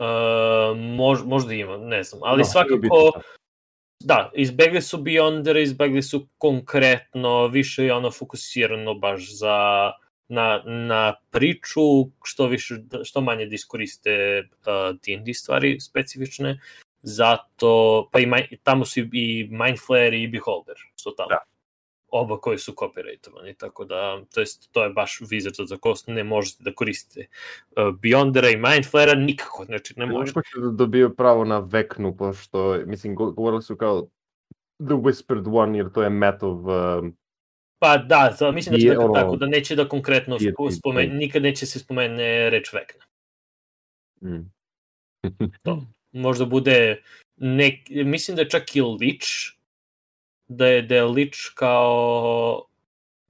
Uh, 0.01 0.77
mož, 0.77 1.19
možda 1.25 1.53
ima, 1.53 1.77
ne 1.77 2.03
znam, 2.03 2.21
ali 2.23 2.37
no, 2.37 2.43
svakako 2.43 3.11
da, 3.99 4.31
izbegli 4.33 4.81
su 4.81 4.97
Beyonder, 4.97 5.61
izbegli 5.61 6.01
su 6.01 6.27
konkretno, 6.37 7.47
više 7.47 7.85
je 7.85 7.93
ono 7.93 8.11
fokusirano 8.11 8.93
baš 8.93 9.33
za 9.33 9.91
na, 10.27 10.63
na 10.65 11.15
priču, 11.29 11.81
što 12.23 12.47
više, 12.47 12.75
što 13.03 13.21
manje 13.21 13.45
da 13.45 13.55
iskoriste 13.55 14.39
uh, 14.39 14.95
D&D 14.95 15.33
stvari 15.33 15.79
specifične, 15.79 16.59
zato, 17.01 18.09
pa 18.11 18.19
i, 18.19 18.27
tamo 18.63 18.85
su 18.85 18.99
i 18.99 19.47
Mindflare 19.51 20.21
i 20.21 20.27
Beholder, 20.27 20.75
što 20.95 21.11
tamo. 21.11 21.29
Da 21.29 21.50
oba 22.11 22.39
koji 22.39 22.57
su 22.57 22.71
copyrightovani, 22.71 23.57
tako 23.57 23.85
da, 23.85 24.21
to 24.33 24.39
jest, 24.39 24.71
to 24.71 24.83
je 24.83 24.89
baš 24.89 25.19
Wizards 25.19 25.63
of 25.63 25.69
the 25.69 25.77
Coast, 25.83 26.07
ne 26.07 26.23
možete 26.23 26.63
da 26.63 26.73
koristite 26.73 27.27
uh, 27.71 27.83
Beyondera 27.83 28.53
i 28.53 28.57
Mindflare 28.57 29.15
nikako, 29.15 29.65
znači 29.65 29.93
ne 29.97 30.05
možete. 30.05 30.33
Kako 30.33 30.47
će 30.47 30.59
da 30.59 30.71
dobiju 30.71 31.15
pravo 31.15 31.45
na 31.45 31.59
Veknu, 31.59 32.17
pošto, 32.17 32.79
mislim, 32.85 33.15
govorili 33.15 33.61
su 33.61 33.75
kao 33.75 34.07
The 34.77 34.93
Whispered 34.93 35.57
One, 35.57 35.77
jer 35.77 35.91
to 35.91 36.03
je 36.03 36.09
Metov... 36.09 36.67
Um, 36.67 37.17
pa 37.79 37.97
da, 37.97 38.35
za, 38.39 38.51
mislim 38.51 38.73
da 38.73 38.79
će 38.79 38.87
da 38.87 39.13
tako, 39.13 39.35
da 39.35 39.45
neće 39.45 39.75
da 39.75 39.89
konkretno 39.89 40.37
spomene, 40.79 41.13
nikad 41.13 41.41
neće 41.41 41.65
se 41.65 41.79
spomene 41.79 42.49
reč 42.49 42.73
Vekna. 42.73 43.05
Mm. 44.21 44.51
to. 45.63 45.85
Možda 46.11 46.45
bude, 46.45 47.03
nek, 47.37 47.89
mislim 47.89 48.35
da 48.35 48.41
je 48.41 48.49
čak 48.49 48.75
i 48.75 48.81
Lich, 48.81 49.25
da 50.55 50.67
je, 50.67 50.81
da 50.81 50.95
je 50.95 51.03
Lich 51.03 51.37
kao 51.55 52.65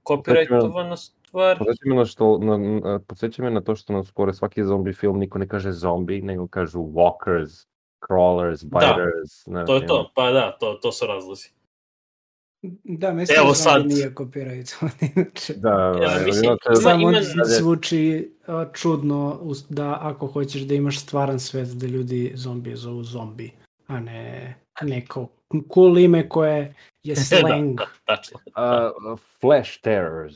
copyrightovana 0.04 0.96
stvar. 0.96 1.58
Podsjeća 1.58 1.88
me 1.88 1.94
na, 1.94 2.04
što, 2.04 2.38
na, 2.38 2.98
podsjeća 2.98 3.42
me 3.42 3.50
na 3.50 3.60
to 3.60 3.76
što 3.76 3.92
na 3.92 4.04
skore 4.04 4.32
svaki 4.32 4.64
zombi 4.64 4.92
film 4.92 5.18
niko 5.18 5.38
ne 5.38 5.48
kaže 5.48 5.72
zombi, 5.72 6.22
nego 6.22 6.46
kažu 6.46 6.78
walkers, 6.78 7.66
crawlers, 8.08 8.64
da, 8.64 8.78
biters. 8.78 9.46
Da, 9.46 9.58
ne, 9.58 9.66
to 9.66 9.74
je 9.74 9.86
to, 9.86 10.12
pa 10.14 10.30
da, 10.30 10.56
to, 10.60 10.78
to 10.82 10.92
su 10.92 11.06
razlozi. 11.06 11.48
Da, 12.84 13.12
mislim 13.12 13.38
Evo 13.38 13.48
da 13.48 13.54
sad. 13.54 13.86
nije 13.86 14.14
copyright. 14.14 14.74
da, 15.64 15.94
ja, 16.02 16.26
mislim, 16.26 16.44
ima, 16.44 16.76
samo 16.82 17.10
ima... 17.10 17.20
zvuči 17.44 18.32
uh, 18.48 18.54
a, 18.54 18.66
čudno 18.72 19.40
da 19.68 19.98
ako 20.00 20.26
hoćeš 20.26 20.62
da 20.62 20.74
imaš 20.74 21.00
stvaran 21.00 21.40
svet 21.40 21.68
da 21.68 21.86
ljudi 21.86 22.32
zombije 22.34 22.76
zovu 22.76 23.02
zombi, 23.02 23.52
a 23.92 24.00
ne 24.00 24.54
neko 24.82 25.28
cool 25.74 25.98
ime 25.98 26.28
koje 26.28 26.74
je 27.02 27.16
slang, 27.28 27.78
da, 27.78 27.86
tačno. 28.04 28.38
Uh, 28.46 29.18
flash 29.40 29.80
terrors. 29.82 30.34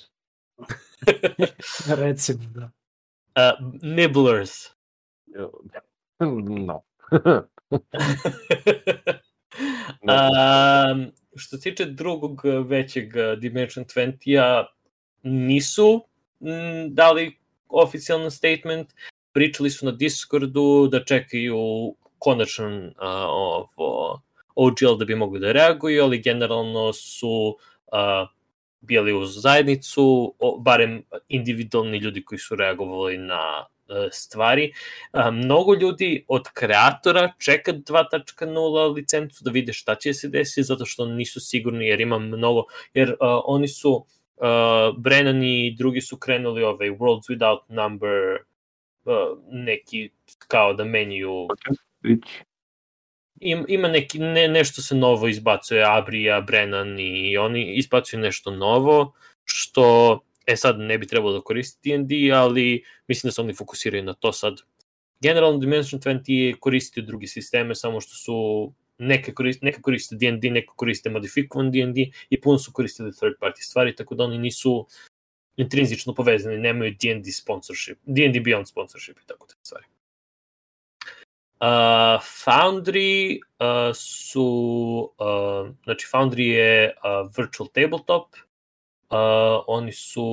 recimo. 2.02 2.44
Da. 2.54 2.70
Uh, 3.36 3.72
nibblers. 3.82 4.50
no. 6.66 6.82
um, 10.02 11.12
što 11.36 11.56
se 11.56 11.70
tiče 11.70 11.84
drugog 11.84 12.42
većeg 12.66 13.16
eh, 13.16 13.36
Dimension 13.36 13.84
20-a, 13.84 14.66
nisu 15.22 16.04
m, 16.40 16.94
dali 16.94 17.38
oficijalno 17.68 18.30
statement, 18.30 18.94
pričali 19.32 19.70
su 19.70 19.86
na 19.86 19.92
Discordu 19.92 20.88
da 20.88 21.04
čekaju 21.04 21.94
konačan 22.18 22.86
uh, 22.86 22.92
ovo, 23.28 24.20
OGL 24.54 24.96
da 24.98 25.04
bi 25.04 25.14
mogli 25.14 25.40
da 25.40 25.52
reaguju, 25.52 26.04
ali 26.04 26.22
generalno 26.22 26.92
su 26.92 27.56
uh, 27.92 28.28
bili 28.80 29.12
uz 29.12 29.40
zajednicu, 29.42 30.34
o, 30.38 30.58
barem 30.58 31.02
individualni 31.28 31.98
ljudi 31.98 32.24
koji 32.24 32.38
su 32.38 32.56
reagovali 32.56 33.18
na 33.18 33.66
e, 33.88 34.08
stvari. 34.12 34.72
A, 35.12 35.30
mnogo 35.30 35.74
ljudi 35.74 36.24
od 36.28 36.42
kreatora 36.54 37.32
čeka 37.38 37.72
2.0 37.72 38.94
licencu 38.94 39.44
da 39.44 39.50
vide 39.50 39.72
šta 39.72 39.94
će 39.94 40.14
se 40.14 40.28
desiti, 40.28 40.62
zato 40.62 40.84
što 40.84 41.06
nisu 41.06 41.40
sigurni, 41.40 41.86
jer 41.86 42.00
ima 42.00 42.18
mnogo, 42.18 42.64
jer 42.94 43.10
uh, 43.10 43.16
oni 43.44 43.68
su, 43.68 43.92
uh, 43.92 44.96
Brennan 44.98 45.42
i 45.42 45.74
drugi 45.78 46.00
su 46.00 46.16
krenuli 46.16 46.62
ovaj 46.62 46.90
Worlds 46.90 47.30
Without 47.30 47.60
Number, 47.68 48.38
neki 49.50 50.10
kao 50.48 50.72
da 50.72 50.84
menjaju 50.84 51.48
im, 53.40 53.64
ima 53.68 53.88
neki, 53.88 54.18
ne, 54.18 54.48
nešto 54.48 54.82
se 54.82 54.94
novo 54.94 55.28
izbacuje, 55.28 55.84
Abrija, 55.86 56.40
Brennan 56.40 57.00
i 57.00 57.36
oni 57.36 57.74
izbacuju 57.74 58.20
nešto 58.20 58.50
novo, 58.50 59.12
što, 59.44 60.20
e 60.46 60.56
sad 60.56 60.78
ne 60.78 60.98
bi 60.98 61.06
trebalo 61.06 61.32
da 61.32 61.40
koristi 61.40 61.90
D&D, 61.90 62.32
ali 62.32 62.84
mislim 63.08 63.28
da 63.28 63.32
se 63.32 63.40
oni 63.40 63.54
fokusiraju 63.54 64.04
na 64.04 64.14
to 64.14 64.32
sad. 64.32 64.54
Generalno 65.20 65.58
Dimension 65.58 66.00
20 66.00 66.58
koristi 66.58 67.02
druge 67.02 67.26
sisteme, 67.26 67.74
samo 67.74 68.00
što 68.00 68.14
su 68.14 68.72
neke 68.98 69.34
koriste, 69.34 69.66
neke 69.66 69.80
koriste 69.80 70.16
D&D, 70.16 70.50
neke 70.50 70.72
koriste 70.76 71.10
modifikovan 71.10 71.70
D&D 71.72 72.10
i 72.30 72.40
puno 72.40 72.58
su 72.58 72.72
koristili 72.72 73.12
third 73.12 73.34
party 73.40 73.60
stvari, 73.60 73.96
tako 73.96 74.14
da 74.14 74.24
oni 74.24 74.38
nisu 74.38 74.86
intrinzično 75.56 76.14
povezani, 76.14 76.58
nemaju 76.58 76.94
D&D 77.02 77.32
sponsorship, 77.32 77.98
D&D 78.04 78.40
Beyond 78.40 78.64
sponsorship 78.64 79.18
i 79.18 79.26
tako 79.26 79.46
te 79.46 79.54
stvari. 79.62 79.84
Uh, 81.60 82.20
Foundry 82.20 83.40
uh, 83.60 83.94
su, 83.94 85.12
uh, 85.18 85.74
znači 85.84 86.06
Foundry 86.12 86.52
je 86.52 86.94
uh, 86.96 87.30
virtual 87.36 87.68
tabletop, 87.68 88.26
uh, 89.10 89.64
oni 89.66 89.92
su 89.92 90.24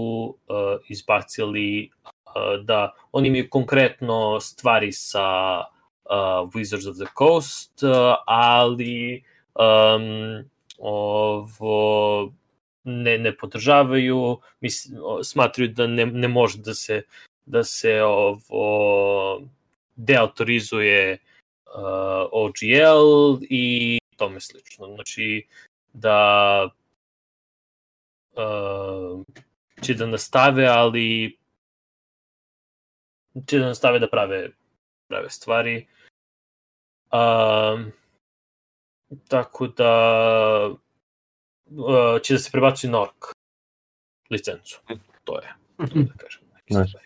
uh, 0.48 0.56
izbacili 0.90 1.90
uh, 2.04 2.66
da 2.66 2.94
oni 3.12 3.28
imaju 3.28 3.50
konkretno 3.50 4.40
stvari 4.40 4.91
sa 4.91 5.60
uh, 5.60 6.50
Wizards 6.54 6.90
of 6.90 6.95
the 6.95 7.14
Coast, 7.18 7.84
uh, 7.84 8.16
ali 8.26 9.24
um, 9.56 10.44
ovo 10.78 12.34
ne, 12.84 13.18
ne 13.18 13.38
podržavaju, 13.38 14.38
mis, 14.60 14.90
smatruju 15.24 15.68
da 15.68 15.88
ne, 15.88 16.06
ne 16.06 16.28
može 16.28 16.58
da 16.58 16.74
se 16.74 17.02
da 17.45 17.64
se 17.64 18.04
ovo 18.04 19.41
deautorizuje 19.95 21.18
uh, 21.65 22.30
OGL 22.32 23.44
i 23.49 23.98
tome 24.18 24.40
slično. 24.40 24.88
Znači 24.95 25.48
da 25.94 26.70
uh, 28.32 29.26
će 29.82 29.94
da 29.94 30.06
nastave, 30.06 30.65
ali 30.65 31.38
će 33.48 33.60
da 33.60 33.65
nastave 33.65 33.99
da 33.99 34.10
prave 34.10 34.49
prave 35.07 35.30
stvari. 35.30 35.88
Um, 37.11 37.91
tako 39.28 39.68
da 39.68 40.70
uh, 41.65 42.22
će 42.22 42.34
da 42.34 42.40
se 42.40 42.52
prebacuju 42.52 42.91
na 42.91 43.02
ork 43.02 43.26
licencu. 44.30 44.82
To 45.24 45.40
je, 45.40 45.53
to 45.78 45.86
da 45.86 46.14
kažem. 46.18 46.44
Nice. 46.70 46.98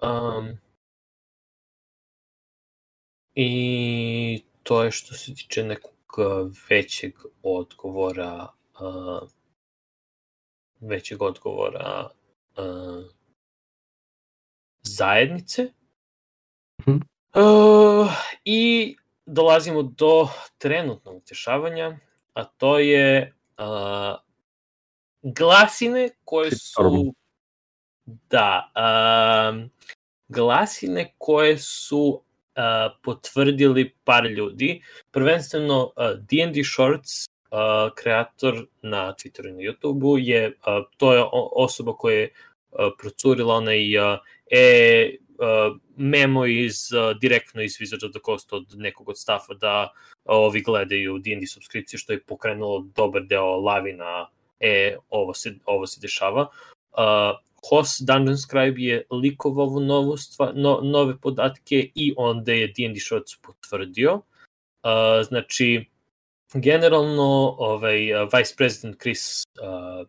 Um, 0.00 0.58
I 3.40 4.42
to 4.62 4.82
je 4.84 4.90
što 4.90 5.14
se 5.14 5.34
tiče 5.34 5.64
nekog 5.64 6.18
uh, 6.18 6.52
većeg 6.70 7.12
odgovora 7.42 8.48
uh, 8.80 9.28
većeg 10.80 11.22
odgovora 11.22 12.10
uh, 12.56 13.04
zajednice. 14.82 15.72
Mhm. 16.80 16.96
Uh, 17.34 18.10
I 18.44 18.96
dolazimo 19.26 19.82
do 19.82 20.28
trenutnog 20.58 21.22
dešavanja, 21.28 21.98
a 22.32 22.44
to 22.44 22.78
je 22.78 23.34
uh, 23.58 24.20
glasine 25.22 26.10
koje 26.24 26.50
su 26.50 27.14
da 28.06 28.72
um, 28.76 29.70
glasine 30.28 31.14
koje 31.18 31.58
su 31.58 32.27
potvrdili 33.02 33.92
par 34.04 34.26
ljudi, 34.26 34.82
prvenstveno 35.10 35.82
uh, 35.84 36.10
D&D 36.30 36.64
Shorts, 36.64 37.26
uh, 37.50 37.94
kreator 37.94 38.66
na 38.82 39.14
Twitteru 39.14 39.48
i 39.48 39.52
na 39.52 39.58
YouTubeu, 39.58 40.18
je, 40.18 40.48
uh, 40.48 40.84
to 40.96 41.12
je 41.14 41.24
osoba 41.32 41.92
koja 41.92 42.18
je 42.18 42.28
uh, 42.28 42.92
procurila 42.98 43.54
onaj 43.54 43.98
uh, 43.98 44.18
e, 44.50 45.16
uh, 45.38 45.76
memo 45.96 46.46
iz, 46.46 46.92
uh, 46.92 47.18
direktno 47.20 47.62
iz 47.62 47.78
Wizards 47.78 48.06
of 48.06 48.12
the 48.12 48.20
Coast 48.24 48.52
od 48.52 48.66
nekog 48.74 49.08
od 49.08 49.18
stafa 49.18 49.54
da 49.54 49.92
uh, 49.92 50.08
ovi 50.24 50.60
gledaju 50.60 51.18
D&D 51.18 51.46
subskripcije, 51.46 51.98
što 51.98 52.12
je 52.12 52.22
pokrenulo 52.22 52.86
dobar 52.94 53.22
deo 53.22 53.56
lavina, 53.56 54.28
e, 54.60 54.96
ovo 55.10 55.34
se, 55.34 55.54
ovo 55.64 55.86
se 55.86 56.00
dešava. 56.00 56.48
Uh, 56.92 57.47
Hoss 57.66 58.00
Dungeon 58.00 58.38
Scribe 58.38 58.80
je 58.80 59.06
likovao 59.10 59.64
ovu 59.64 59.80
novu 59.80 60.16
stva, 60.16 60.52
no, 60.54 60.80
nove 60.82 61.20
podatke 61.20 61.90
i 61.94 62.14
onda 62.16 62.52
je 62.52 62.66
D&D 62.66 63.00
Shorts 63.00 63.36
potvrdio. 63.42 64.14
Uh, 64.14 65.26
znači, 65.28 65.84
generalno 66.54 67.56
ovaj, 67.58 68.14
uh, 68.14 68.28
Vice 68.36 68.54
President 68.56 68.96
Chris 69.00 69.42
uh, 69.62 70.06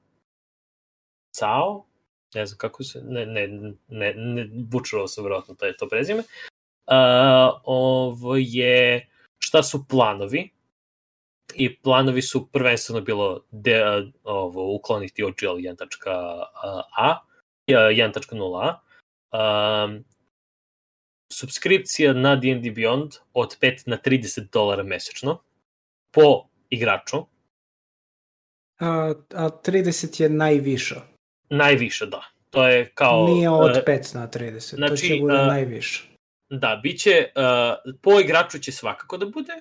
Cao, 1.40 1.86
ne 2.36 2.46
znam 2.46 2.58
kako 2.58 2.84
se, 2.84 3.02
ne, 3.04 3.26
ne, 3.26 3.48
ne, 3.88 4.14
ne 4.14 4.46
bučurao 4.54 5.08
sam 5.08 5.24
vjerojatno 5.24 5.56
to 5.56 5.66
je 5.66 5.78
to 5.78 5.88
prezime, 5.90 6.20
uh, 6.20 7.62
ovo 7.64 8.36
je 8.38 9.10
šta 9.40 9.64
su 9.64 9.86
planovi 9.88 10.50
i 11.56 11.76
planovi 11.76 12.22
su 12.22 12.48
prvenstveno 12.52 13.02
bilo 13.02 13.44
de, 13.52 13.84
ovo, 14.24 14.76
ukloniti 14.76 15.24
OGL 15.24 15.58
1.a 15.58 17.20
1.0a 17.78 18.76
um, 19.32 20.04
subskripcija 21.34 22.14
na 22.14 22.36
D&D 22.36 22.70
Beyond 22.70 23.18
od 23.34 23.58
5 23.62 23.88
na 23.88 23.98
30 24.06 24.50
dolara 24.52 24.84
mesečno 24.84 25.42
po 26.12 26.50
igraču, 26.70 27.18
A, 28.80 29.14
a 29.34 29.50
30 29.50 30.22
je 30.22 30.30
najviša. 30.30 31.02
najviše 31.50 32.06
da. 32.06 32.24
To 32.50 32.68
je 32.68 32.92
kao... 32.94 33.28
Nije 33.28 33.50
od 33.50 33.78
e, 33.78 33.84
5 33.88 34.16
na 34.16 34.28
30, 34.28 34.70
to 34.70 34.76
znači, 34.76 35.08
će 35.08 35.18
bude 35.22 35.38
a, 35.38 35.46
najviše. 35.46 36.04
Da, 36.50 36.80
biće, 36.84 37.32
uh, 37.36 37.94
po 38.02 38.20
igraču 38.20 38.60
će 38.60 38.72
svakako 38.72 39.18
da 39.18 39.26
bude, 39.26 39.54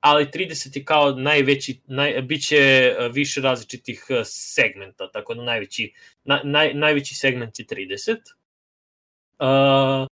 ali 0.00 0.26
30 0.26 0.76
je 0.76 0.84
kao 0.84 1.12
najveći, 1.12 1.80
naj, 1.86 2.22
biće 2.22 2.94
uh, 2.98 3.14
više 3.14 3.40
različitih 3.40 4.06
uh, 4.10 4.16
segmenta, 4.24 5.10
tako 5.12 5.34
da 5.34 5.42
najveći, 5.42 5.92
na, 6.24 6.40
naj, 6.44 6.74
najveći 6.74 7.14
segment 7.14 7.58
je 7.58 7.66
30. 7.66 8.16
Uh, 9.38 10.06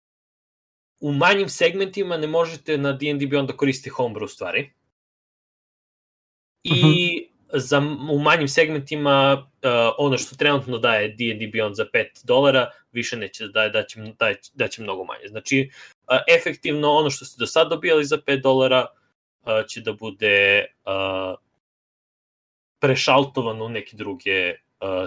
u 0.99 1.11
manjim 1.11 1.49
segmentima 1.49 2.17
ne 2.17 2.27
možete 2.27 2.77
na 2.77 2.91
D&D 2.93 3.25
Beyond 3.25 3.47
da 3.47 3.57
koristite 3.57 3.95
homebrew 3.95 4.27
stvari. 4.27 4.71
I 6.63 7.27
za, 7.53 7.79
u 8.11 8.19
manjim 8.19 8.47
segmentima 8.47 9.33
uh, 9.37 9.69
ono 9.97 10.17
što 10.17 10.35
trenutno 10.35 10.77
daje 10.77 11.07
D&D 11.07 11.51
Beyond 11.53 11.73
za 11.73 11.85
5 11.93 12.25
dolara, 12.25 12.71
više 12.91 13.17
neće 13.17 13.45
da 13.45 13.51
daje, 13.51 13.69
daće, 13.69 13.99
daje, 14.19 14.37
daće 14.53 14.81
mnogo 14.81 15.03
manje. 15.03 15.27
Znači, 15.27 15.69
uh, 15.93 16.17
efektivno 16.39 16.91
ono 16.91 17.09
što 17.09 17.25
ste 17.25 17.39
do 17.39 17.47
sad 17.47 17.69
dobijali 17.69 18.05
za 18.05 18.17
5 18.17 18.41
dolara 18.41 18.79
uh, 18.79 19.02
će 19.67 19.81
da 19.81 19.93
bude 19.93 20.65
uh, 20.85 21.35
prešaltovano 22.79 23.65
u 23.65 23.69
neke 23.69 23.97
druge 23.97 24.55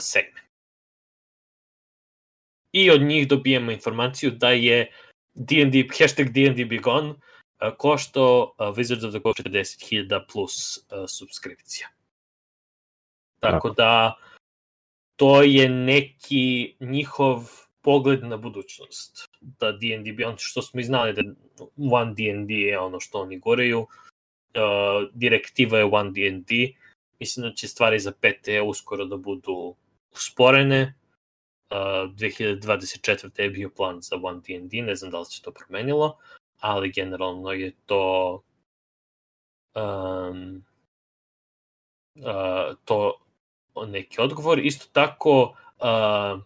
segmente. 0.00 0.46
i 2.76 2.90
od 2.90 3.02
njih 3.02 3.28
dobijemo 3.28 3.72
informaciju 3.72 4.30
da 4.30 4.50
je 4.50 4.90
D&D, 5.34 5.84
hashtag 5.98 6.28
D&D 6.28 6.64
Be 6.64 6.78
Gone 6.78 7.14
košto 7.76 8.54
Wizards 8.58 9.06
of 9.06 9.12
the 9.12 9.20
Coast 9.20 9.40
40.000 9.40 10.20
plus 10.32 10.78
subskripcija. 11.18 11.88
Tako 13.40 13.70
da 13.70 14.16
to 15.16 15.42
je 15.42 15.68
neki 15.68 16.76
njihov 16.80 17.50
pogled 17.80 18.24
na 18.24 18.36
budućnost. 18.36 19.28
Da 19.40 19.72
D&D 19.72 20.10
Beyond, 20.10 20.36
što 20.38 20.62
smo 20.62 20.80
i 20.80 20.84
znali 20.84 21.12
da 21.12 21.22
One 21.92 22.14
D&D 22.14 22.54
je 22.54 22.78
ono 22.78 23.00
što 23.00 23.20
oni 23.20 23.38
goreju, 23.38 23.80
uh, 23.80 24.06
direktiva 25.12 25.78
je 25.78 25.85
One 25.85 26.11
D&D, 26.11 26.74
mislim 27.20 27.49
da 27.49 27.55
će 27.55 27.69
stvari 27.69 27.99
za 27.99 28.12
PT 28.12 28.49
uskoro 28.65 29.05
da 29.05 29.16
budu 29.16 29.74
usporene, 30.12 30.95
uh, 31.70 31.77
2024. 31.77 33.43
je 33.43 33.51
bio 33.51 33.70
plan 33.77 34.01
za 34.01 34.16
One 34.23 34.41
D&D, 34.49 34.83
ne 34.83 34.95
znam 34.95 35.11
da 35.11 35.19
li 35.19 35.24
se 35.24 35.43
to 35.43 35.51
promenilo, 35.51 36.19
ali 36.61 36.93
generalno 36.93 37.53
je 37.53 37.73
to 37.87 38.43
um, 39.74 40.65
uh, 42.15 42.77
to 42.85 43.19
neki 43.87 44.20
odgovor. 44.20 44.59
Isto 44.59 44.87
tako, 44.93 45.57
uh, 45.78 46.41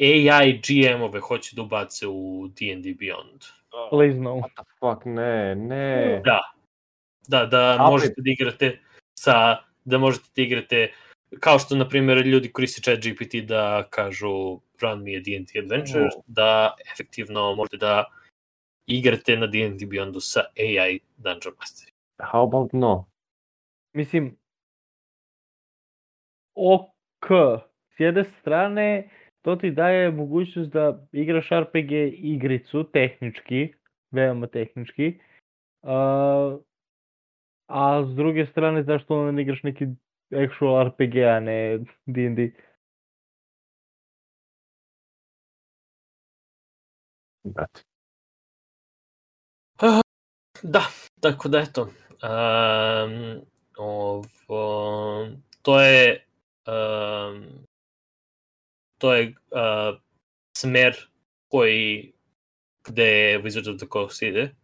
AI 0.00 0.60
GM-ove 0.66 1.20
hoće 1.20 1.56
da 1.56 1.62
ubace 1.62 2.06
u 2.06 2.48
D&D 2.48 2.94
Beyond. 2.94 3.46
Please 3.90 4.18
no. 4.18 4.30
What 4.30 4.54
the 4.54 4.64
fuck, 4.80 5.04
ne, 5.04 5.54
ne. 5.54 6.22
Da. 6.24 6.53
Da, 7.28 7.46
da 7.46 7.78
možete 7.90 8.14
da 8.16 8.30
igrate 8.30 8.78
sa, 9.18 9.56
da 9.84 9.98
možete 9.98 10.28
da 10.36 10.42
igrate 10.42 10.92
kao 11.40 11.58
što, 11.58 11.76
na 11.76 11.88
primjer, 11.88 12.26
ljudi 12.26 12.52
koriste 12.52 12.82
chat 12.82 12.98
GPT 12.98 13.34
da 13.46 13.86
kažu 13.90 14.60
run 14.82 15.02
me 15.02 15.16
a 15.16 15.20
D&D 15.20 15.58
adventure, 15.58 16.04
Oh. 16.04 16.22
da 16.26 16.74
efektivno 16.92 17.54
možete 17.54 17.76
da 17.76 18.04
igrate 18.86 19.36
na 19.36 19.46
D&D 19.46 19.86
Beyondu 19.86 20.20
sa 20.20 20.40
AI 20.58 21.00
Dungeon 21.16 21.54
Master. 21.58 21.88
How 22.18 22.48
about 22.48 22.72
no? 22.72 23.06
Mislim, 23.96 24.36
ok, 26.54 27.26
s 27.96 28.00
jedne 28.00 28.24
strane, 28.24 29.10
to 29.42 29.56
ti 29.56 29.70
daje 29.70 30.10
mogućnost 30.10 30.70
da 30.70 31.06
igraš 31.12 31.48
RPG 31.50 31.92
igricu, 32.12 32.84
tehnički, 32.84 33.74
veoma 34.10 34.46
tehnički, 34.46 35.20
a, 35.82 36.58
a 37.66 38.04
s 38.06 38.16
druge 38.16 38.46
strane, 38.46 38.82
zašto 38.82 39.20
onda 39.20 39.32
ne 39.32 39.42
igraš 39.42 39.62
neki 39.62 39.86
actual 40.30 40.88
RPG, 40.88 41.16
a 41.16 41.40
ne 41.40 41.78
D&D? 42.06 42.50
Brate. 47.44 47.82
Da, 50.62 50.82
tako 51.20 51.48
da 51.48 51.58
eto. 51.58 51.82
Um, 52.22 53.40
ovo, 53.76 54.24
to 55.62 55.80
je 55.80 56.24
um, 56.66 57.66
to 58.98 59.14
je 59.14 59.28
uh, 59.28 60.00
smer 60.56 60.96
koji 61.48 62.12
gde 62.88 63.40
Wizards 63.42 63.70
of 63.74 63.76
the 63.76 63.86
Coast 63.92 64.22
ide. 64.22 64.54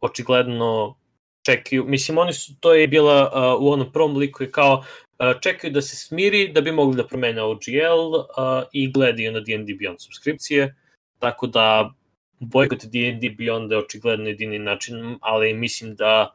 Očigledno 0.00 0.99
čekaju, 1.42 1.84
mislim 1.84 2.18
oni 2.18 2.32
su, 2.32 2.52
to 2.60 2.74
je 2.74 2.88
bila 2.88 3.30
uh, 3.34 3.62
u 3.62 3.72
onom 3.72 3.92
prvom 3.92 4.16
liku 4.16 4.42
je 4.42 4.50
kao 4.50 4.84
uh, 5.18 5.40
čekaju 5.40 5.72
da 5.72 5.82
se 5.82 5.96
smiri 5.96 6.48
da 6.52 6.60
bi 6.60 6.72
mogli 6.72 6.96
da 6.96 7.06
promene 7.06 7.42
OGL 7.42 8.14
uh, 8.14 8.26
i 8.72 8.92
gledaju 8.92 9.32
na 9.32 9.40
D&D 9.40 9.72
Beyond 9.72 9.98
subskripcije, 9.98 10.74
tako 11.18 11.46
da 11.46 11.90
bojkot 12.38 12.84
D&D 12.84 13.28
Beyond 13.38 13.72
je 13.72 13.78
očigledno 13.78 14.28
jedini 14.28 14.58
način, 14.58 15.18
ali 15.20 15.54
mislim 15.54 15.94
da 15.94 16.34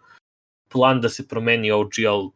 plan 0.70 1.02
da 1.02 1.10
se 1.10 1.28
promeni 1.28 1.72
OGL 1.72 2.28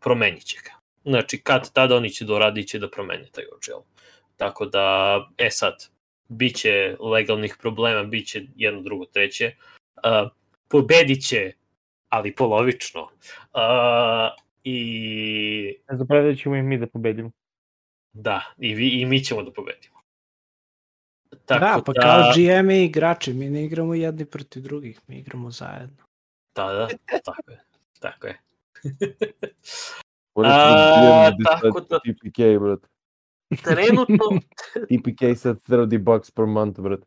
promenit 0.00 0.44
će 0.44 0.58
ga. 0.64 0.70
Znači, 1.04 1.40
kad 1.42 1.72
tada 1.72 1.96
oni 1.96 2.10
će 2.10 2.24
doradit 2.24 2.68
će 2.68 2.78
da 2.78 2.90
promene 2.90 3.28
taj 3.32 3.44
OGL. 3.44 3.82
Tako 4.36 4.66
da, 4.66 5.28
e 5.38 5.50
sad, 5.50 5.88
bit 6.28 6.56
će 6.56 6.96
legalnih 7.00 7.56
problema, 7.60 8.02
bit 8.02 8.26
će 8.26 8.42
jedno, 8.56 8.82
drugo, 8.82 9.04
treće. 9.04 9.52
Uh, 9.96 10.30
pobedit 10.68 11.26
će, 11.26 11.52
ali 12.16 12.34
polovično. 12.34 13.02
Uh, 13.02 13.10
I 14.64 15.78
Ne 15.90 15.96
zapravljaju 15.96 16.36
ćemo 16.36 16.56
i 16.56 16.62
mi 16.62 16.78
da 16.78 16.86
pobedimo. 16.86 17.30
da, 18.12 18.42
i, 18.58 18.74
vi, 18.74 18.88
i 18.90 19.06
mi 19.06 19.24
ćemo 19.24 19.42
da 19.42 19.52
pobedimo. 19.52 19.96
Tako 21.46 21.60
da, 21.60 21.82
pa 21.86 21.92
kao 21.92 22.22
GM 22.34 22.70
i 22.70 22.84
igrači, 22.84 23.32
mi 23.32 23.50
ne 23.50 23.64
igramo 23.64 23.94
jedni 23.94 24.24
protiv 24.24 24.62
drugih, 24.62 25.00
mi 25.06 25.18
igramo 25.18 25.50
zajedno. 25.50 26.04
Da, 26.54 26.64
da, 26.64 26.88
tako 27.24 27.50
je. 27.50 27.60
Tako 28.00 28.26
je. 28.26 28.40
A, 30.36 31.30
the 31.30 31.36
GM 31.36 31.44
tako 31.44 31.80
da- 31.80 31.98
TPK, 31.98 32.38
brate? 32.60 32.88
Trenutno, 33.64 34.40
TPK 34.88 35.38
sad 35.38 35.56
30 35.62 35.98
bucks 35.98 36.30
per 36.30 36.46
month, 36.46 36.80
brate. 36.80 37.06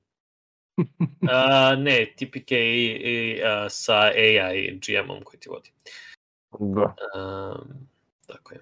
uh, 1.33 1.83
ne, 1.83 2.13
TPK 2.17 2.51
i, 2.51 2.85
i, 2.85 3.41
uh, 3.43 3.67
sa 3.69 3.99
AI 4.15 4.79
GM-om 4.87 5.23
koji 5.23 5.39
ti 5.39 5.49
vodi. 5.49 5.71
Da. 6.59 6.95
Um, 7.15 7.87
tako 8.27 8.53
je. 8.53 8.59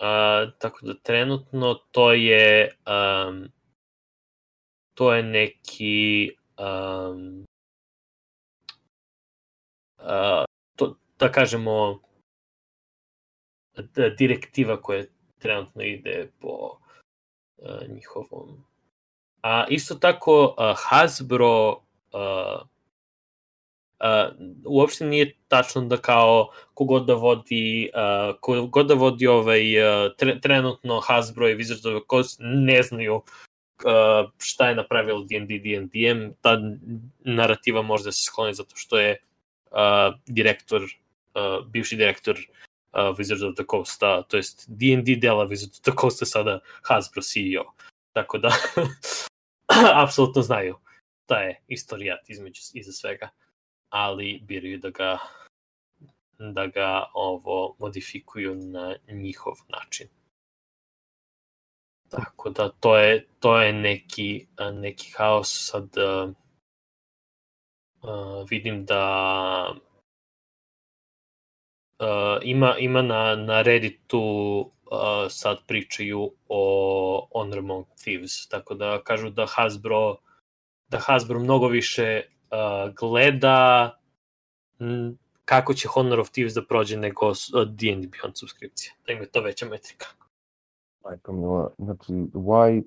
Uh, 0.00 0.52
tako 0.58 0.86
da 0.86 0.94
trenutno 0.94 1.74
to 1.74 2.12
je 2.12 2.76
um, 2.86 3.48
to 4.94 5.14
je 5.14 5.22
neki 5.22 6.36
um, 6.58 7.44
uh, 9.98 10.44
to, 10.76 10.96
da 11.18 11.32
kažemo 11.32 12.00
direktiva 14.18 14.82
koja 14.82 15.04
trenutno 15.38 15.82
ide 15.82 16.30
po 16.40 16.78
uh, 17.56 17.88
njihovom 17.88 18.64
a 19.46 19.66
isto 19.68 19.94
tako 19.94 20.54
uh, 20.58 20.76
Hasbro 20.76 21.70
uh, 21.70 22.60
uh, 24.00 24.34
uopšte 24.64 25.04
nije 25.04 25.34
tačno 25.48 25.82
da 25.82 25.96
kao 25.96 26.48
kogod 26.74 27.06
da 27.06 27.14
vodi 27.14 27.90
uh, 27.94 28.34
kogod 28.40 28.86
da 28.86 28.94
vodi 28.94 29.26
ovaj 29.26 29.62
uh, 29.78 30.12
tre, 30.16 30.40
trenutno 30.40 31.00
Hasbro 31.00 31.48
i 31.48 31.56
Wizards 31.56 31.86
of 31.86 32.02
the 32.02 32.06
Coast 32.10 32.38
ne 32.40 32.82
znaju 32.82 33.14
uh, 33.14 34.30
šta 34.38 34.68
je 34.68 34.74
napravilo 34.74 35.24
D&D 35.24 35.58
D&D-em, 35.58 36.34
ta 36.40 36.58
narativa 37.20 37.82
može 37.82 38.04
da 38.04 38.12
se 38.12 38.22
skloni 38.22 38.54
zato 38.54 38.76
što 38.76 38.98
je 38.98 39.16
uh, 39.70 40.14
direktor, 40.26 40.82
uh, 40.82 41.66
bivši 41.66 41.96
direktor 41.96 42.36
uh, 42.36 43.16
Wizards 43.18 43.48
of 43.48 43.54
the 43.54 43.64
Coast-a, 43.70 44.22
to 44.22 44.36
jest 44.36 44.64
D&D 44.68 45.16
dela 45.16 45.46
Wizards 45.46 45.78
of 45.78 45.82
the 45.82 45.92
Coast-a 46.00 46.26
sada 46.26 46.60
Hasbro 46.82 47.22
CEO. 47.22 47.64
Tako 48.12 48.38
da, 48.38 48.50
apsolutno 50.02 50.42
znaju. 50.42 50.76
Šta 51.24 51.40
je 51.40 51.60
istorijat 51.68 52.30
između, 52.30 52.60
iza 52.74 52.92
svega, 52.92 53.28
ali 53.88 54.40
biraju 54.42 54.78
da 54.78 54.90
ga 54.90 55.18
da 56.38 56.66
ga 56.66 57.04
ovo 57.14 57.76
modifikuju 57.78 58.54
na 58.54 58.96
njihov 59.08 59.54
način. 59.68 60.08
Tako 62.08 62.50
da 62.50 62.68
to 62.68 62.98
je 62.98 63.26
to 63.40 63.60
je 63.60 63.72
neki 63.72 64.46
neki 64.72 65.12
haos. 65.16 65.68
Sad 65.70 65.84
uh, 65.96 66.30
uh, 68.02 68.48
vidim 68.50 68.84
da 68.84 69.74
uh, 71.98 72.38
ima 72.42 72.76
ima 72.78 73.02
na 73.02 73.36
na 73.36 73.62
Redditu 73.62 74.70
sad 75.30 75.58
pričaju 75.66 76.32
o 76.48 77.28
Honor 77.32 77.58
Among 77.58 77.86
Thieves, 78.02 78.48
tako 78.48 78.74
da 78.74 79.02
kažu 79.04 79.30
da 79.30 79.46
Hasbro 79.48 80.16
da 80.88 80.98
Hasbro 80.98 81.38
mnogo 81.38 81.68
više 81.68 82.22
uh, 82.26 82.94
gleda 82.94 83.90
m, 84.80 85.18
kako 85.44 85.74
će 85.74 85.88
Honor 85.88 86.20
of 86.20 86.30
Thieves 86.30 86.54
da 86.54 86.66
prođe 86.66 86.96
nego 86.96 87.32
D&D 87.66 88.08
Beyond 88.08 88.34
subskripcija, 88.34 88.92
da 89.06 89.12
im 89.12 89.20
je 89.20 89.30
to 89.30 89.40
veća 89.40 89.66
metrika. 89.66 90.06
Majko 91.04 91.32
mila, 91.32 91.70
znači, 91.78 92.12
why 92.32 92.82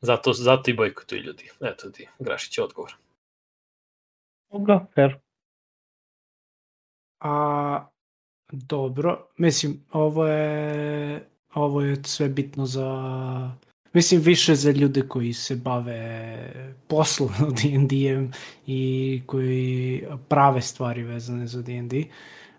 Zato, 0.00 0.32
zato 0.32 0.70
i 0.70 0.74
bojkotuju 0.74 1.22
ljudi. 1.22 1.50
Eto 1.60 1.90
ti, 1.90 2.08
Grašić 2.18 2.58
je 2.58 2.64
odgovor. 2.64 2.94
Dobro, 4.50 4.86
fair. 4.94 5.18
A, 7.20 7.88
dobro, 8.52 9.26
mislim, 9.36 9.84
ovo 9.92 10.26
je, 10.26 11.28
ovo 11.54 11.82
je 11.82 11.96
sve 12.04 12.28
bitno 12.28 12.66
za, 12.66 12.90
mislim, 13.92 14.20
više 14.20 14.54
za 14.54 14.70
ljude 14.70 15.08
koji 15.08 15.32
se 15.32 15.56
bave 15.56 16.52
poslovno 16.88 17.50
D&D-em 17.62 18.32
i 18.66 19.22
koji 19.26 20.04
prave 20.28 20.60
stvari 20.60 21.02
vezane 21.02 21.46
za 21.46 21.62
D&D. 21.62 22.04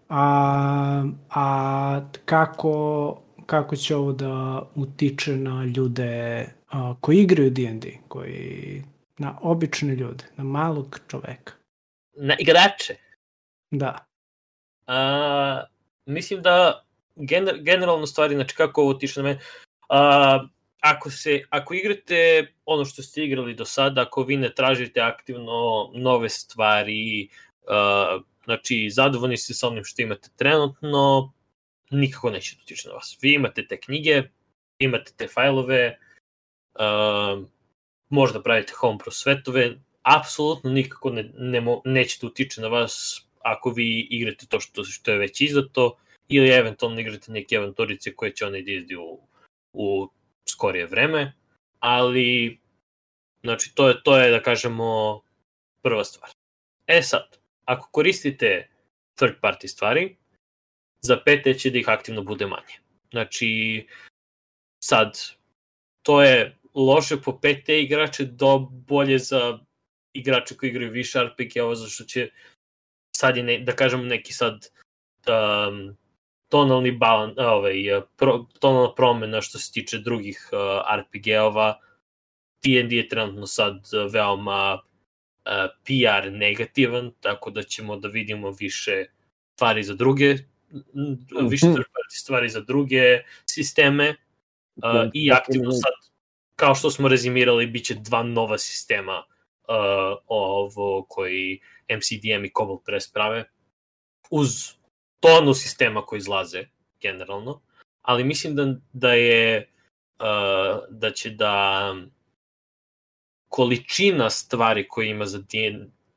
A, 0.10 1.06
a 1.30 2.02
kako, 2.26 3.18
kako 3.46 3.76
će 3.76 3.96
ovo 3.96 4.12
da 4.12 4.64
utiče 4.76 5.38
na 5.38 5.66
ljude 5.66 6.46
a, 6.70 6.96
koji 7.02 7.18
igraju 7.18 7.50
D&D, 7.50 7.98
koji 8.08 8.84
na 9.18 9.38
obične 9.42 9.96
ljude, 9.96 10.24
na 10.38 10.44
malog 10.44 11.00
čoveka. 11.08 11.54
Na 12.16 12.36
igrače. 12.40 12.96
Da. 13.72 14.06
A, 14.88 15.64
mislim 16.10 16.42
da 16.42 16.86
gener, 17.16 17.58
generalno 17.62 18.08
stvari, 18.08 18.36
znači 18.36 18.56
kako 18.56 18.82
ovo 18.82 18.94
tiče 18.94 19.20
na 19.20 19.24
mene, 19.24 19.40
a, 19.90 20.40
ako, 20.80 21.10
se, 21.10 21.44
ako 21.50 21.74
igrate 21.74 22.54
ono 22.66 22.86
što 22.86 23.04
ste 23.04 23.24
igrali 23.24 23.54
do 23.54 23.66
sada, 23.66 24.02
ako 24.02 24.24
vi 24.24 24.38
ne 24.38 24.54
tražite 24.56 25.02
aktivno 25.02 25.92
nove 25.94 26.30
stvari, 26.30 27.30
uh, 27.62 28.24
znači 28.44 28.90
zadovoljni 28.90 29.38
ste 29.38 29.54
sa 29.54 29.68
onim 29.68 29.84
što 29.84 30.02
imate 30.02 30.30
trenutno, 30.36 31.34
nikako 31.92 32.30
neće 32.30 32.56
da 32.56 32.90
na 32.90 32.96
vas. 32.96 33.18
Vi 33.22 33.34
imate 33.34 33.68
te 33.68 33.80
knjige, 33.80 34.24
imate 34.80 35.12
te 35.18 35.28
fajlove, 35.28 36.00
uh, 36.80 37.46
možda 38.10 38.44
pravite 38.44 38.74
home 38.76 38.98
pro 38.98 39.12
svetove, 39.12 39.76
apsolutno 40.02 40.70
nikako 40.70 41.10
ne, 41.10 41.32
ne, 41.38 41.64
neće 41.86 42.18
da 42.22 42.28
utiče 42.28 42.62
na 42.62 42.68
vas 42.68 43.26
ako 43.40 43.70
vi 43.70 44.08
igrate 44.10 44.46
to 44.46 44.60
što, 44.60 44.84
što 44.84 45.12
je 45.12 45.18
već 45.18 45.42
izdato 45.42 45.98
ili 46.28 46.50
eventualno 46.50 47.00
igrate 47.00 47.32
neke 47.32 47.58
avanturice 47.58 48.16
koje 48.16 48.36
će 48.36 48.46
onaj 48.46 48.62
da 48.62 49.00
u, 49.00 49.28
u 49.74 50.10
skorije 50.50 50.86
vreme, 50.86 51.34
ali 51.80 52.60
znači 53.42 53.76
to 53.76 53.88
je, 53.88 54.04
to 54.04 54.18
je 54.18 54.32
da 54.32 54.42
kažemo 54.42 55.22
prva 55.82 56.04
stvar. 56.04 56.32
E 56.88 57.02
sad, 57.02 57.38
ako 57.66 57.90
koristite 57.92 58.70
third 59.16 59.36
party 59.42 59.68
stvari, 59.68 60.16
za 61.02 61.18
PT 61.18 61.60
će 61.60 61.70
da 61.70 61.80
ih 61.80 61.90
aktivno 61.90 62.24
bude 62.24 62.46
manje. 62.46 62.80
Znači, 63.12 63.88
sad, 64.84 65.20
to 66.04 66.22
je 66.24 66.58
loše 66.74 67.18
po 67.22 67.40
PT 67.40 67.70
igrače, 67.70 68.26
do 68.26 68.60
bolje 68.70 69.20
za 69.20 69.60
igrače 70.14 70.56
koji 70.56 70.70
igraju 70.70 70.92
više 70.92 71.20
RPG-ova, 71.20 71.76
zašto 71.76 72.04
će 72.04 72.30
sad 73.20 73.38
je, 73.38 73.44
ne, 73.44 73.60
da 73.60 73.76
kažem, 73.76 74.08
neki 74.08 74.34
sad 74.34 74.68
um, 75.28 75.98
tonalni 76.50 76.92
balan, 76.92 77.34
ovaj, 77.38 77.76
pro, 78.18 78.46
tonalna 78.60 78.94
promena 78.96 79.42
što 79.42 79.60
se 79.60 79.72
tiče 79.72 80.00
drugih 80.00 80.50
uh, 80.52 80.60
RPG-ova. 81.00 81.80
D&D 82.64 82.96
je 82.96 83.08
trenutno 83.10 83.48
sad 83.48 83.84
veoma 84.12 84.80
uh, 84.80 85.70
PR 85.84 86.32
negativan, 86.32 87.12
tako 87.20 87.52
da 87.52 87.64
ćemo 87.64 87.98
da 87.98 88.08
vidimo 88.08 88.52
više 88.52 89.06
stvari 89.56 89.84
za 89.84 89.94
druge, 89.94 90.36
više 91.50 91.68
mhm. 91.68 91.82
stvari 92.10 92.50
za 92.50 92.62
druge 92.62 93.24
sisteme 93.46 94.16
uh, 94.76 95.10
i 95.14 95.32
aktivno 95.32 95.72
sad, 95.72 96.12
kao 96.56 96.76
što 96.76 96.92
smo 96.92 97.08
rezimirali, 97.08 97.68
bit 97.68 97.86
će 97.86 97.96
dva 97.96 98.24
nova 98.24 98.58
sistema 98.58 99.20
uh, 99.20 99.39
ovo 100.28 101.06
koji 101.10 101.60
MCDM 101.90 102.46
i 102.46 102.52
Cobalt 102.58 102.86
Press 102.86 103.12
prave 103.12 103.44
uz 104.30 104.50
tonu 105.20 105.54
sistema 105.54 106.06
koji 106.06 106.18
izlaze 106.18 106.68
generalno, 107.02 107.62
ali 108.02 108.24
mislim 108.24 108.56
da, 108.56 108.76
da 108.94 109.14
je 109.14 109.70
uh, 110.20 110.80
da 110.90 111.12
će 111.12 111.30
da 111.30 111.96
količina 113.50 114.30
stvari 114.30 114.88
koje 114.88 115.10
ima 115.10 115.26
za 115.26 115.38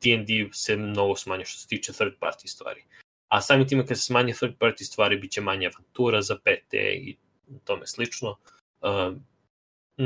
D&D 0.01 0.49
se 0.53 0.77
mnogo 0.77 1.17
smanje 1.17 1.45
što 1.45 1.59
se 1.59 1.69
tiče 1.69 1.93
third 1.93 2.13
party 2.21 2.47
stvari. 2.47 2.85
A 3.29 3.41
samim 3.41 3.69
time 3.69 3.87
kad 3.87 3.97
se 3.97 4.03
smanje 4.03 4.33
third 4.33 4.55
party 4.59 4.85
stvari, 4.85 5.17
bit 5.17 5.33
će 5.33 5.41
manje 5.41 5.67
avantura 5.67 6.23
za 6.23 6.37
PT 6.37 6.75
i 6.75 7.17
tome 7.65 7.87
slično. 7.87 8.37
Uh, 8.81 9.17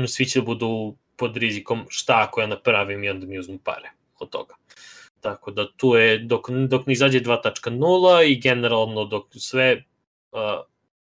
svi 0.07 0.25
će 0.25 0.39
da 0.39 0.45
budu 0.45 0.97
pod 1.17 1.37
rizikom 1.37 1.85
šta 1.89 2.25
ako 2.27 2.41
ja 2.41 2.47
napravim 2.47 3.03
i 3.03 3.09
onda 3.09 3.25
mi 3.25 3.39
uzmu 3.39 3.59
pare 3.63 3.91
od 4.19 4.29
toga. 4.29 4.55
Tako 5.21 5.51
da 5.51 5.71
tu 5.71 5.95
je, 5.95 6.17
dok, 6.17 6.49
dok 6.49 6.85
ne 6.87 6.93
izađe 6.93 7.19
2.0 7.19 8.23
i 8.23 8.39
generalno 8.39 9.05
dok 9.05 9.25
sve, 9.35 9.83
uh, 10.31 10.39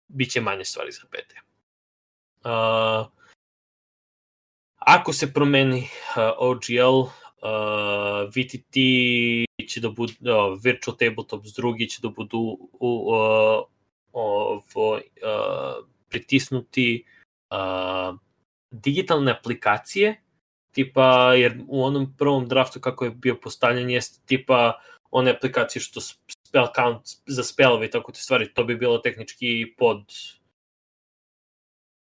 bit 0.08 0.30
će 0.30 0.40
manje 0.40 0.64
stvari 0.64 0.92
za 0.92 1.00
PT. 1.10 1.32
Uh, 2.44 3.06
ako 4.76 5.12
se 5.12 5.32
promeni 5.32 5.78
uh, 5.78 6.22
OGL, 6.38 6.98
uh, 6.98 7.08
VTT 8.28 8.74
će 9.68 9.80
da 9.80 9.88
budu, 9.88 10.12
uh, 10.20 10.60
Virtual 10.62 10.96
Tabletops 10.96 11.54
drugi 11.56 11.88
će 11.88 12.00
da 12.02 12.08
budu 12.08 12.38
uh, 12.38 12.80
uh, 12.80 13.64
ovo, 14.12 14.94
uh, 14.94 15.86
pritisnuti 16.08 17.04
uh, 17.50 18.16
digitalne 18.70 19.32
aplikacije 19.32 20.20
tipa, 20.72 21.34
jer 21.34 21.58
u 21.68 21.84
onom 21.84 22.14
prvom 22.18 22.48
draftu 22.48 22.80
kako 22.80 23.04
je 23.04 23.10
bio 23.10 23.34
postavljen 23.42 23.90
jeste 23.90 24.20
tipa 24.26 24.80
one 25.10 25.30
aplikacije 25.30 25.82
što 25.82 26.00
spell 26.00 26.66
count 26.74 27.02
za 27.26 27.42
spellove 27.42 27.86
i 27.86 27.90
tako 27.90 28.12
te 28.12 28.20
stvari, 28.20 28.54
to 28.54 28.64
bi 28.64 28.76
bilo 28.76 28.98
tehnički 28.98 29.74
pod 29.78 30.04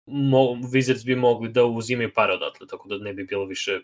mo, 0.07 0.39
Wizards 0.73 1.05
bi 1.07 1.17
mogli 1.17 1.49
da 1.49 1.65
uzimaju 1.65 2.15
pare 2.15 2.33
odatle, 2.33 2.67
tako 2.67 2.89
da 2.89 2.99
ne 2.99 3.13
bi 3.13 3.25
bilo 3.25 3.45
više 3.45 3.81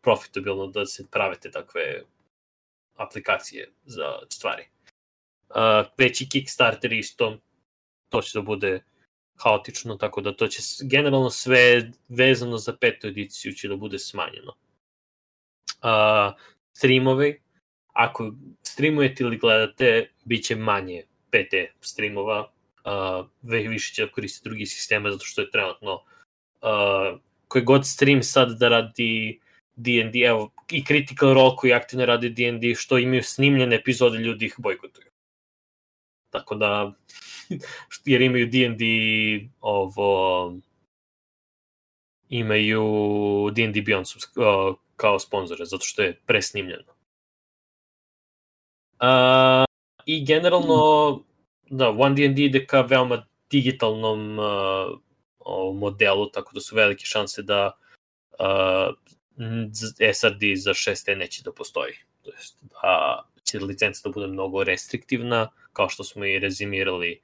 profitabilno 0.00 0.66
da 0.66 0.86
se 0.86 1.06
prave 1.10 1.34
te 1.40 1.50
takve 1.50 2.02
aplikacije 2.96 3.72
za 3.84 4.18
stvari. 4.28 4.68
Uh, 5.48 5.86
veći 5.98 6.28
Kickstarter 6.28 6.92
isto, 6.92 7.38
to 8.08 8.22
će 8.22 8.38
da 8.38 8.42
bude 8.42 8.84
haotično, 9.42 9.96
tako 9.96 10.20
da 10.20 10.36
to 10.36 10.46
će 10.46 10.62
generalno 10.82 11.30
sve 11.30 11.90
vezano 12.08 12.58
za 12.58 12.76
petu 12.76 13.06
ediciju 13.06 13.52
će 13.52 13.68
da 13.68 13.76
bude 13.76 13.98
smanjeno. 13.98 14.54
Uh, 15.82 16.34
streamovi, 16.72 17.40
ako 17.92 18.32
streamujete 18.62 19.24
ili 19.24 19.38
gledate, 19.38 20.10
bit 20.24 20.44
će 20.44 20.56
manje 20.56 21.02
PT 21.30 21.54
streamova, 21.80 22.52
uh, 22.84 23.26
više 23.70 23.94
će 23.94 24.06
da 24.06 24.12
koristiti 24.12 24.48
drugi 24.48 24.66
sisteme, 24.66 25.10
zato 25.10 25.24
što 25.24 25.40
je 25.40 25.50
trenutno 25.50 25.94
uh, 25.94 27.20
koji 27.48 27.64
god 27.64 27.86
stream 27.86 28.22
sad 28.22 28.58
da 28.58 28.68
radi 28.68 29.40
D&D, 29.76 30.18
evo, 30.18 30.50
i 30.70 30.84
Critical 30.84 31.34
Role 31.34 31.56
koji 31.56 31.72
aktivno 31.72 32.06
radi 32.06 32.30
D&D, 32.30 32.74
što 32.74 32.98
imaju 32.98 33.22
snimljene 33.22 33.76
epizode, 33.76 34.18
ljudi 34.18 34.46
ih 34.46 34.54
bojkotuju. 34.58 35.07
Tako 36.30 36.54
da, 36.54 36.92
jer 38.04 38.22
imaju 38.22 38.46
D&D 38.46 38.84
ovo, 39.60 40.54
imaju 42.28 42.82
D&D 43.52 43.80
Beyond 43.80 44.26
kao 44.96 45.18
sponzore, 45.18 45.64
zato 45.64 45.84
što 45.84 46.02
je 46.02 46.20
presnimljeno. 46.26 46.92
Uh, 49.00 49.64
I 50.06 50.24
generalno, 50.24 51.20
da, 51.70 51.90
One 51.90 52.14
D&D 52.14 52.42
ide 52.42 52.66
ka 52.66 52.80
veoma 52.80 53.26
digitalnom 53.50 54.38
uh, 54.38 55.74
modelu, 55.74 56.30
tako 56.30 56.54
da 56.54 56.60
su 56.60 56.76
velike 56.76 57.04
šanse 57.06 57.42
da 57.42 57.72
uh, 58.38 58.94
SRD 60.14 60.42
za 60.56 60.70
6T 60.70 61.16
neće 61.16 61.42
da 61.42 61.52
postoji. 61.52 61.92
To 62.22 62.30
jest 62.30 62.58
da 62.62 63.27
će 63.48 63.58
licenca 63.58 64.08
da 64.08 64.12
bude 64.12 64.26
mnogo 64.26 64.64
restriktivna, 64.64 65.48
kao 65.72 65.88
što 65.88 66.04
smo 66.04 66.24
i 66.24 66.38
rezimirali 66.38 67.20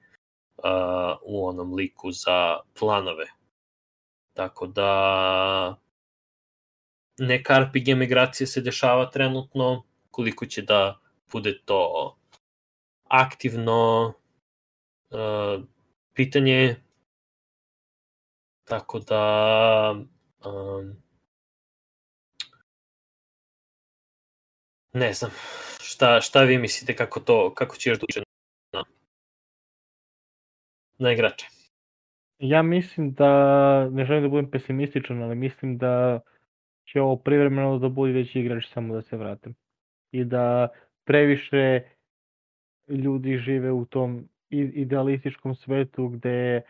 uh, 0.57 0.65
u 1.23 1.49
onom 1.49 1.75
liku 1.75 2.13
za 2.13 2.59
planove. 2.79 3.27
Tako 4.33 4.67
da 4.67 5.77
neka 7.19 7.59
RPG 7.59 7.89
migracija 7.97 8.47
se 8.47 8.61
dešava 8.61 9.11
trenutno, 9.11 9.83
koliko 10.11 10.47
će 10.47 10.63
da 10.63 10.99
bude 11.33 11.61
to 11.65 12.17
aktivno 13.09 14.13
uh, 15.11 15.65
pitanje 16.15 16.77
tako 18.65 18.99
da 18.99 19.95
um, 20.45 21.04
ne 24.95 25.13
znam. 25.13 25.31
Šta, 25.81 26.21
šta 26.21 26.43
vi 26.43 26.59
mislite 26.59 26.97
kako 26.97 27.21
to 27.21 27.55
kako 27.55 27.77
će 27.77 27.91
još 27.91 27.99
da 27.99 28.23
na, 28.73 28.85
na 30.99 31.13
igrače? 31.13 31.47
Ja 32.39 32.63
mislim 32.63 33.13
da 33.13 33.31
ne 33.91 34.05
želim 34.05 34.23
da 34.23 34.29
budem 34.29 34.51
pesimističan 34.51 35.23
ali 35.23 35.35
mislim 35.35 35.79
da 35.79 36.21
će 36.85 37.01
ovo 37.01 37.17
privremeno 37.17 37.79
da 37.79 37.89
bude 37.89 38.13
veći 38.13 38.41
igrač 38.41 38.67
samo 38.73 38.95
da 38.95 39.03
se 39.03 39.17
vratim. 39.17 39.55
I 40.11 40.25
da 40.25 40.69
previše 41.05 41.81
ljudi 42.89 43.39
žive 43.39 43.73
u 43.73 43.85
tom 43.85 44.29
idealističkom 44.51 45.55
svetu 45.55 46.09
gde 46.09 46.63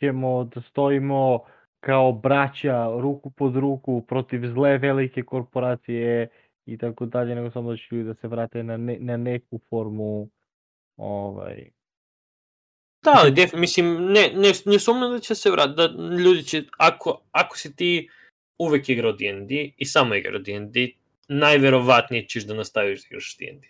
ćemo 0.00 0.44
da 0.44 0.60
stojimo 0.60 1.44
kao 1.80 2.12
braća 2.12 2.86
ruku 3.00 3.30
pod 3.30 3.56
ruku 3.56 4.04
protiv 4.08 4.46
zle 4.46 4.78
velike 4.78 5.22
korporacije 5.22 6.28
i 6.68 6.78
tako 6.78 7.06
dalje, 7.06 7.34
nego 7.34 7.50
samo 7.50 7.70
da 7.70 7.76
će 7.76 7.86
ljudi 7.90 8.04
da 8.04 8.14
se 8.14 8.28
vrate 8.28 8.62
na, 8.62 8.76
ne, 8.76 8.96
na 9.00 9.16
neku 9.16 9.60
formu 9.70 10.28
ovaj, 10.96 11.70
Da, 13.04 13.14
ali 13.14 13.30
def, 13.30 13.52
mislim, 13.52 14.12
ne, 14.12 14.30
ne, 14.34 14.52
ne 14.66 14.78
sumnjam 14.78 15.12
da 15.12 15.18
će 15.18 15.34
se 15.34 15.50
vratiti, 15.50 15.76
da 15.76 15.86
ljudi 16.22 16.42
će, 16.42 16.62
ako, 16.78 17.20
ako 17.32 17.58
si 17.58 17.76
ti 17.76 18.08
uvek 18.58 18.88
igrao 18.88 19.12
D&D 19.12 19.70
i 19.76 19.84
samo 19.84 20.14
igrao 20.14 20.38
D&D, 20.38 20.88
najverovatnije 21.28 22.26
ćeš 22.28 22.44
da 22.44 22.54
nastaviš 22.54 23.02
da 23.02 23.06
igraš 23.06 23.36
D&D. 23.36 23.68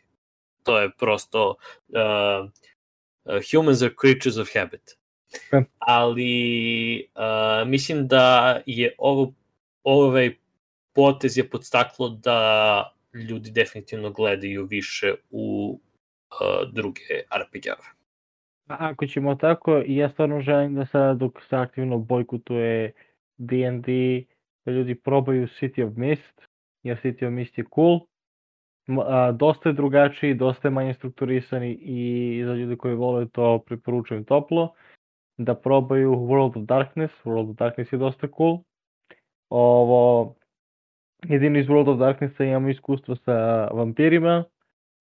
To 0.63 0.79
je 0.79 0.91
prosto 0.99 1.55
uh, 1.89 2.51
uh, 3.25 3.41
humans 3.53 3.83
are 3.83 3.95
creatures 4.01 4.37
of 4.37 4.49
habit. 4.55 4.99
Okay. 5.51 5.65
Ali 5.79 7.09
uh, 7.15 7.69
mislim 7.69 8.07
da 8.09 8.61
je 8.67 8.95
ovo, 8.99 9.35
ovaj 9.83 10.37
potez 10.99 11.39
je 11.39 11.49
podstaklo 11.51 12.09
da 12.09 12.93
ljudi 13.29 13.51
definitivno 13.51 14.11
gledaju 14.11 14.67
više 14.67 15.15
u 15.31 15.79
uh, 16.31 16.73
druge 16.73 17.01
RPG-ove. 17.41 17.89
Ako 18.67 19.07
ćemo 19.07 19.35
tako, 19.35 19.83
ja 19.87 20.11
stvarno 20.11 20.41
želim 20.41 20.75
da 20.75 20.87
sada 20.87 21.15
dok 21.15 21.43
se 21.49 21.57
aktivno 21.57 21.99
bojkutuje 21.99 22.93
D&D, 23.37 24.23
da 24.65 24.73
ljudi 24.73 24.95
probaju 24.95 25.47
City 25.47 25.87
of 25.87 25.97
Mist, 25.97 26.43
jer 26.83 27.01
City 27.03 27.27
of 27.27 27.33
Mist 27.33 27.59
je 27.59 27.65
cool. 27.75 28.01
Dosta 29.35 29.69
je 29.69 29.73
drugačiji, 29.73 30.35
dosta 30.35 30.69
je 30.69 30.73
manje 30.73 30.95
strukturisani 30.95 31.73
i 31.73 32.43
za 32.47 32.55
ljude 32.55 32.77
koji 32.77 32.95
vole 32.95 33.29
to 33.29 33.59
preporučujem 33.67 34.25
toplo. 34.25 34.75
Da 35.37 35.55
probaju 35.55 36.11
World 36.13 36.59
of 36.59 36.65
Darkness, 36.65 37.15
World 37.25 37.51
of 37.51 37.57
Darkness 37.57 37.93
je 37.93 37.99
dosta 37.99 38.29
cool. 38.37 38.59
Ovo, 39.51 40.35
jedino 41.25 41.59
iz 41.59 41.67
World 41.67 41.89
of 41.89 41.99
Darknessa 41.99 42.45
imamo 42.45 42.69
iskustvo 42.69 43.17
sa 43.17 43.67
vampirima, 43.67 44.45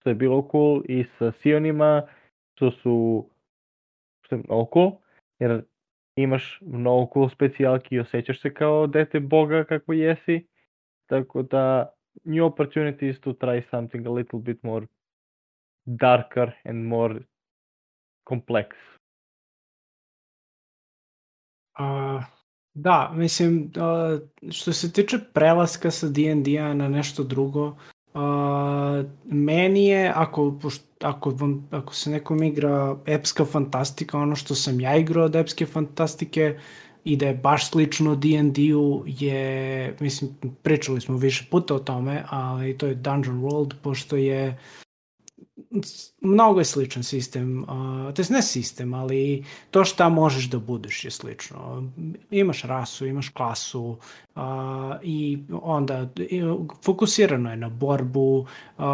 što 0.00 0.10
je 0.10 0.14
bilo 0.14 0.48
cool, 0.52 0.82
i 0.88 1.04
sa 1.18 1.32
Sionima, 1.32 2.02
što 2.54 2.70
su 2.70 3.26
što 4.24 4.36
je 4.36 4.42
mnogo 4.48 4.70
cool, 4.72 4.92
jer 5.38 5.62
imaš 6.16 6.58
mnogo 6.60 7.10
cool 7.12 7.28
specijalki 7.28 7.94
i 7.94 8.00
osjećaš 8.00 8.40
se 8.42 8.54
kao 8.54 8.86
dete 8.86 9.20
boga 9.20 9.64
kako 9.64 9.92
jesi, 9.92 10.46
tako 11.06 11.42
da 11.42 11.92
new 12.24 12.46
opportunities 12.46 13.20
to 13.20 13.32
try 13.32 13.70
something 13.70 14.06
a 14.06 14.10
little 14.10 14.38
bit 14.38 14.62
more 14.62 14.86
darker 15.84 16.52
and 16.64 16.86
more 16.86 17.20
complex. 18.24 18.66
Uh, 21.78 22.37
da, 22.82 23.12
mislim, 23.14 23.70
što 24.50 24.72
se 24.72 24.92
tiče 24.92 25.18
prelaska 25.32 25.90
sa 25.90 26.08
D&D-a 26.08 26.74
na 26.74 26.88
nešto 26.88 27.24
drugo, 27.24 27.76
meni 29.24 29.86
je, 29.86 30.12
ako, 30.14 30.54
ako, 31.00 31.30
vam, 31.30 31.68
ako 31.70 31.94
se 31.94 32.10
nekom 32.10 32.42
igra 32.42 32.96
epska 33.06 33.44
fantastika, 33.44 34.18
ono 34.18 34.36
što 34.36 34.54
sam 34.54 34.80
ja 34.80 34.96
igrao 34.96 35.24
od 35.24 35.36
epske 35.36 35.66
fantastike, 35.66 36.58
i 37.04 37.16
da 37.16 37.26
je 37.26 37.34
baš 37.34 37.70
slično 37.70 38.14
D&D-u 38.14 39.04
je, 39.06 39.96
mislim, 40.00 40.30
pričali 40.62 41.00
smo 41.00 41.16
više 41.16 41.46
puta 41.50 41.74
o 41.74 41.78
tome, 41.78 42.24
ali 42.28 42.78
to 42.78 42.86
je 42.86 42.94
Dungeon 42.94 43.40
World, 43.42 43.74
pošto 43.82 44.16
je 44.16 44.58
mnogo 46.20 46.60
je 46.60 46.64
sličan 46.64 47.02
sistem, 47.02 47.62
uh, 47.62 48.14
to 48.14 48.22
je 48.22 48.26
ne 48.30 48.42
sistem, 48.42 48.94
ali 48.94 49.44
to 49.70 49.84
šta 49.84 50.08
možeš 50.08 50.44
da 50.50 50.58
budeš 50.58 51.04
je 51.04 51.10
slično. 51.10 51.90
Imaš 52.30 52.62
rasu, 52.62 53.06
imaš 53.06 53.28
klasu 53.28 53.96
uh, 54.34 54.42
i 55.02 55.38
onda 55.62 56.08
fokusirano 56.84 57.50
je 57.50 57.56
na 57.56 57.68
borbu, 57.68 58.46
uh, 58.78 58.84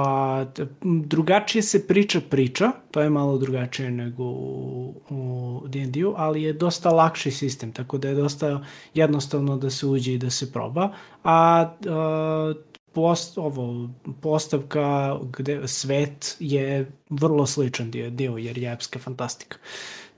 drugačije 0.83 1.63
se 1.63 1.87
priča 1.87 2.21
priča, 2.31 2.73
to 2.91 3.01
je 3.01 3.11
malo 3.11 3.39
drugačije 3.39 3.91
nego 3.91 4.25
u, 4.25 4.95
u 5.11 5.63
D&D-u, 5.69 6.15
ali 6.17 6.43
je 6.43 6.53
dosta 6.53 6.91
lakši 6.91 7.31
sistem, 7.31 7.73
tako 7.73 7.99
da 7.99 8.09
je 8.09 8.15
dosta 8.15 8.65
jednostavno 8.95 9.57
da 9.57 9.71
se 9.71 9.87
uđe 9.87 10.15
i 10.15 10.19
da 10.19 10.31
se 10.31 10.53
proba, 10.53 10.93
a 11.25 11.71
uh, 11.81 12.74
post, 12.95 13.39
ovo, 13.39 13.89
postavka 14.21 15.19
gde 15.39 15.69
svet 15.69 16.37
je 16.41 16.91
vrlo 17.11 17.47
sličan 17.47 17.91
dio, 17.91 18.11
dio 18.11 18.37
jer 18.37 18.59
je 18.59 18.73
epska 18.73 18.99
fantastika. 18.99 19.59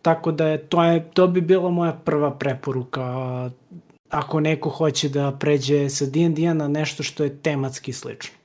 Tako 0.02 0.32
da 0.32 0.46
je, 0.48 0.58
to, 0.58 0.82
je, 0.84 1.10
to 1.10 1.28
bi 1.28 1.40
bila 1.40 1.70
moja 1.70 1.92
prva 1.92 2.38
preporuka 2.38 3.50
ako 4.08 4.40
neko 4.40 4.70
hoće 4.70 5.08
da 5.08 5.36
pređe 5.40 5.88
sa 5.90 6.06
D&D 6.06 6.54
na 6.54 6.68
nešto 6.68 7.02
što 7.02 7.24
je 7.24 7.42
tematski 7.42 7.92
slično. 7.92 8.36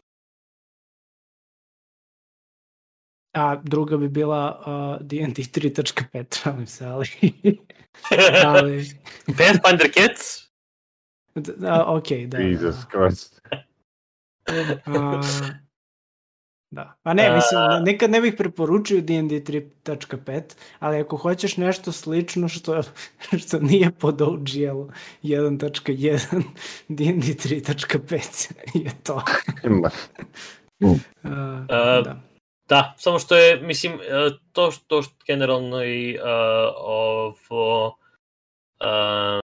A 3.33 3.55
druga 3.63 3.97
bi 3.97 4.09
bila 4.09 4.59
uh, 4.59 5.07
D&D 5.07 5.41
3.5, 5.41 6.41
šalim 6.41 6.67
se, 6.67 6.85
ali... 6.85 7.07
ali... 8.45 8.89
Pathfinder 9.25 9.91
Kids? 9.91 10.51
Da, 11.35 11.85
ok, 11.87 12.07
da. 12.27 12.37
Jesus 12.37 12.75
Christ. 12.91 13.41
A, 14.85 15.21
da. 16.71 16.95
Pa 17.03 17.13
ne, 17.13 17.35
mislim, 17.35 17.83
nekad 17.83 18.11
ne 18.11 18.21
bih 18.21 18.33
preporučio 18.37 19.01
D&D 19.01 19.35
3.5, 19.35 20.41
ali 20.79 20.99
ako 20.99 21.17
hoćeš 21.17 21.57
nešto 21.57 21.91
slično 21.91 22.47
što, 22.47 22.83
što 23.47 23.59
nije 23.59 23.91
pod 23.91 24.21
OGL 24.21 24.81
1.1, 25.23 26.43
D&D 26.87 27.27
3.5 27.27 28.51
je 28.73 28.91
to. 29.03 29.23
uh, 30.79 30.97
da. 32.05 32.21
Da, 32.69 32.93
samo 32.97 33.19
što 33.19 33.35
je, 33.35 33.61
mislim, 33.61 33.99
to 34.51 34.71
što, 34.71 35.01
što 35.01 35.15
generalno 35.27 35.83
i 35.83 36.17
uh, 36.17 36.23
ovo, 36.77 37.87
uh, 37.87 39.39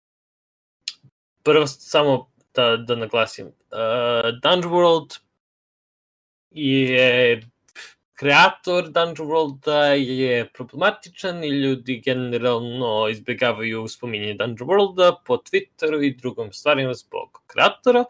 prvo 1.42 1.66
samo 1.66 2.30
da, 2.56 2.76
da 2.76 2.96
naglasim. 2.96 3.46
Uh, 3.46 4.30
Dungeon 4.42 4.72
World 4.72 5.18
je 6.50 7.40
kreator 8.16 8.88
Dungeon 8.88 9.28
Worlda 9.28 9.92
je 9.92 10.48
problematičan 10.52 11.44
i 11.44 11.48
ljudi 11.48 12.00
generalno 12.04 13.08
izbjegavaju 13.08 13.88
spominjanje 13.88 14.34
Dungeon 14.34 14.70
Worlda 14.70 15.14
po 15.26 15.36
Twitteru 15.36 16.04
i 16.04 16.16
drugom 16.16 16.52
stvarima 16.52 16.94
zbog 16.94 17.42
kreatora, 17.46 18.04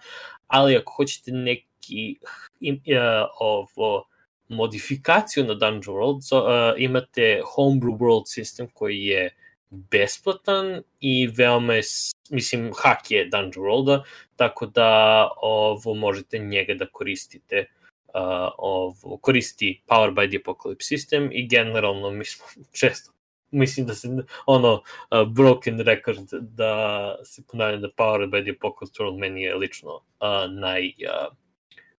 ali 0.47 0.77
ako 0.77 0.93
hoćete 0.93 1.33
neki 1.33 2.19
im, 2.61 2.75
uh, 2.75 3.29
ovo 3.41 4.05
modifikaciju 4.49 5.45
na 5.45 5.55
Dungeon 5.55 5.97
World, 5.97 6.21
so, 6.29 6.39
uh, 6.39 6.75
imate 6.77 7.41
Homebrew 7.57 7.99
World 7.99 8.27
System 8.39 8.67
koji 8.75 9.05
je 9.05 9.35
besplatan 9.71 10.83
i 11.01 11.27
veoma 11.27 11.75
je, 11.75 11.83
mislim, 12.31 12.73
hak 12.77 13.11
je 13.11 13.25
Dungeon 13.25 13.67
Worlda, 13.67 14.03
tako 14.37 14.67
da 14.67 15.31
ovo 15.37 15.95
možete 15.95 16.39
njega 16.39 16.75
da 16.75 16.87
koristite 16.87 17.67
uh, 18.09 18.49
ovo, 18.59 19.17
koristi 19.17 19.83
Power 19.87 20.11
by 20.15 20.29
the 20.29 20.39
Apocalypse 20.45 20.95
System 20.95 21.29
i 21.33 21.49
generalno 21.49 22.11
mi 22.11 22.25
smo 22.25 22.47
često 22.81 23.17
mislim 23.51 23.87
da 23.87 23.95
se 23.95 24.09
ono 24.47 24.73
uh, 24.75 25.29
broken 25.29 25.81
record 25.81 26.29
da 26.33 27.15
se 27.25 27.43
ponavljam 27.51 27.81
da 27.81 27.89
Power 27.89 28.29
by 28.31 28.43
the 28.43 28.59
Apocalypse 28.59 29.03
World 29.03 29.19
meni 29.19 29.43
je 29.43 29.55
lično 29.55 29.95
uh, 29.95 30.53
naj, 30.61 30.87
uh, 30.87 31.37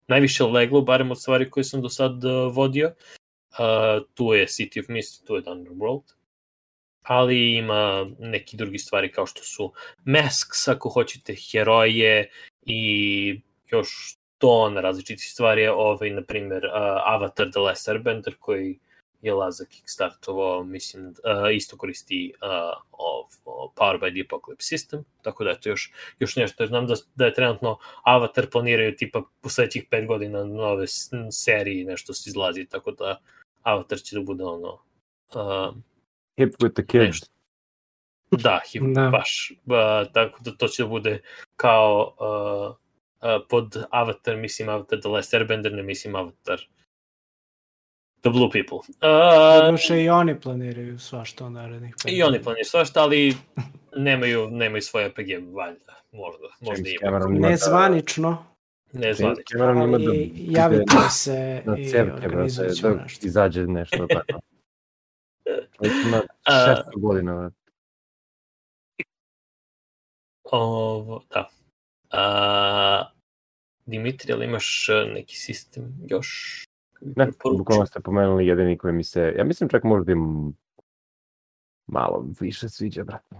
najviše 0.07 0.43
leglo, 0.43 0.81
barem 0.81 1.11
od 1.11 1.21
stvari 1.21 1.49
koje 1.49 1.63
sam 1.63 1.81
do 1.81 1.89
sad 1.89 2.23
uh, 2.23 2.55
vodio. 2.55 2.93
Uh, 3.51 4.05
tu 4.13 4.33
je 4.33 4.45
City 4.45 4.79
of 4.79 4.87
Mist, 4.89 5.27
tu 5.27 5.35
je 5.35 5.41
Dungeon 5.41 5.75
World 5.75 6.17
ali 7.07 7.55
ima 7.55 8.05
neki 8.19 8.57
drugi 8.57 8.77
stvari 8.77 9.11
kao 9.11 9.25
što 9.25 9.43
su 9.43 9.73
masks, 10.05 10.67
ako 10.67 10.89
hoćete, 10.89 11.35
heroje 11.51 12.29
i 12.65 13.41
još 13.67 14.17
ton 14.37 14.77
različitih 14.77 15.31
stvari, 15.31 15.67
ovaj, 15.67 16.09
na 16.09 16.21
primjer, 16.21 16.65
uh, 16.65 16.71
Avatar 17.05 17.51
The 17.51 17.59
Last 17.59 17.89
Airbender, 17.89 18.35
koji 18.39 18.79
je 19.21 19.33
Laza 19.33 19.65
kickstartovao, 19.65 20.63
mislim, 20.63 21.07
uh, 21.07 21.13
isto 21.53 21.77
koristi 21.77 22.33
uh, 22.41 22.83
of, 22.91 23.33
of 23.45 23.71
Power 23.75 23.99
by 23.99 24.11
the 24.11 24.27
Apocalypse 24.27 24.75
System, 24.75 25.03
tako 25.21 25.43
da 25.43 25.49
je 25.49 25.61
to 25.61 25.69
još, 25.69 25.91
još 26.19 26.35
nešto, 26.35 26.67
znam 26.67 26.87
da, 26.87 26.95
da 27.15 27.25
je 27.25 27.33
trenutno 27.33 27.77
Avatar 28.03 28.49
planiraju 28.49 28.95
tipa 28.95 29.21
u 29.43 29.49
sledećih 29.49 29.85
pet 29.89 30.07
godina 30.07 30.43
nove 30.43 30.85
serije 31.31 31.85
nešto 31.85 32.13
se 32.13 32.29
izlazi, 32.29 32.65
tako 32.65 32.91
da 32.91 33.19
Avatar 33.63 33.97
će 33.97 34.15
da 34.15 34.21
bude 34.21 34.43
ono 34.43 34.79
uh, 35.35 35.75
Hip 36.37 36.55
with 36.63 36.73
the 36.73 36.85
kids. 36.85 37.29
Da, 38.31 38.61
hip, 38.71 38.83
da. 38.95 39.09
baš. 39.09 39.51
Uh, 39.65 40.11
tako 40.13 40.39
da 40.43 40.51
to 40.51 40.67
će 40.67 40.83
da 40.83 40.89
bude 40.89 41.21
kao 41.55 42.15
uh, 42.19 42.75
uh, 43.29 43.45
pod 43.49 43.83
Avatar, 43.89 44.37
mislim 44.37 44.69
Avatar 44.69 44.99
The 44.99 45.09
Last 45.09 45.33
Airbender, 45.33 45.73
ne 45.73 45.83
mislim 45.83 46.15
Avatar 46.15 46.59
The 48.21 48.29
Blue 48.29 48.49
People. 48.51 48.77
Uh, 48.77 49.65
Doduše 49.65 50.03
i 50.03 50.09
oni 50.09 50.39
planiraju 50.39 50.99
svašta 50.99 51.45
u 51.45 51.49
narednih. 51.49 51.95
I 52.05 52.23
oni 52.23 52.41
planiraju 52.41 52.65
svašta, 52.65 53.01
ali 53.01 53.35
nemaju, 53.95 54.49
nemaju 54.51 54.81
svoje 54.81 55.07
RPG, 55.07 55.55
valjda. 55.55 55.93
Možda, 56.11 56.47
možda 56.61 56.89
ima. 56.89 57.49
Nezvanično. 57.49 58.45
Nezvanično. 58.93 59.65
Ali 59.65 60.31
javite 60.35 60.95
se 61.09 61.61
na 61.65 61.77
i 61.77 61.97
organizujemo 62.25 62.73
da 62.81 63.03
nešto. 63.03 63.27
Izađe 63.27 63.67
nešto 63.67 64.07
tako. 64.07 64.39
Već 65.81 65.91
ima 66.07 66.21
A- 66.43 66.83
600 66.93 66.99
godina. 67.01 67.35
brate. 67.35 67.55
Ovo, 70.43 71.23
da. 71.29 71.49
A, 72.11 73.11
Dimitri, 73.85 74.33
ali 74.33 74.45
imaš 74.45 74.89
e, 74.89 75.13
neki 75.13 75.35
sistem 75.35 75.93
još? 76.09 76.63
Ne, 77.01 77.27
bukvalno 77.57 77.85
ste 77.85 77.99
pomenuli 77.99 78.47
jedini 78.47 78.77
koji 78.77 78.93
mi 78.93 79.03
se, 79.03 79.33
ja 79.37 79.43
mislim 79.43 79.69
čak 79.69 79.83
možda 79.83 80.11
im 80.11 80.53
malo 81.87 82.25
više 82.39 82.69
sviđa, 82.69 83.03
brate. 83.03 83.35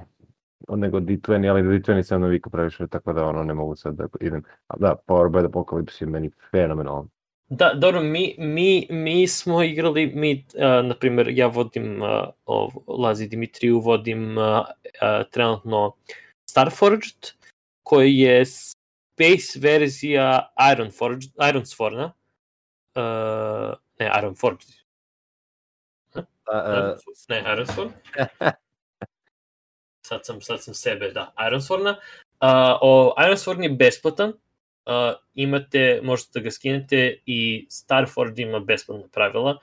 Od 0.68 0.80
nego 0.80 0.99
D20, 0.99 1.49
ali 1.49 1.61
D20 1.61 2.03
sam 2.03 2.22
navikao 2.22 2.49
previše, 2.51 2.88
tako 2.88 3.14
da 3.14 3.26
ono 3.26 3.43
ne 3.43 3.53
mogu 3.53 3.76
sad 3.76 3.95
da 3.95 4.07
idem. 4.22 4.43
A 4.68 4.77
da, 4.77 4.95
Power 5.07 5.30
by 5.30 5.39
the 5.39 5.47
Apocalypse 5.47 6.01
je 6.01 6.07
meni 6.07 6.31
fenomenalan. 6.51 7.09
Da, 7.49 7.73
dobro, 7.73 8.01
mi, 8.01 8.35
mi, 8.37 8.87
mi 8.89 9.27
smo 9.27 9.63
igrali, 9.63 10.07
mi, 10.15 10.45
uh, 10.55 10.85
na 10.85 10.95
primjer, 10.95 11.29
ja 11.29 11.47
vodim, 11.47 12.01
uh, 12.01 12.29
ov, 12.45 12.71
Lazi 12.87 13.27
Dimitriju, 13.27 13.79
vodim 13.79 14.37
uh, 14.37 14.43
uh, 14.43 15.29
trenutno 15.31 15.95
Starforged, 16.49 17.31
koji 17.83 18.17
je 18.17 18.45
space 18.45 19.59
verzija 19.59 20.53
Ironforged, 20.73 21.31
Ironsforna, 21.49 22.13
uh, 22.95 23.73
ne, 23.99 24.11
Ironforged, 24.19 24.69
A, 26.51 26.95
ne, 27.29 27.43
Ironsforn. 27.53 27.91
sad 30.07 30.25
sam, 30.25 30.41
sad 30.41 30.63
sam 30.63 30.73
sebe, 30.73 31.11
da, 31.11 31.33
Ironsforna. 31.47 31.97
Uh, 32.41 32.77
o, 32.81 33.15
Ironsforn 33.25 33.63
je 33.63 33.69
besplatan, 33.69 34.33
uh, 34.88 35.15
imate, 35.35 35.99
možete 36.03 36.39
da 36.39 36.43
ga 36.43 36.51
skinete 36.51 37.19
i 37.26 37.68
Starford 37.69 38.39
ima 38.39 38.59
besplatna 38.59 39.07
pravila. 39.11 39.57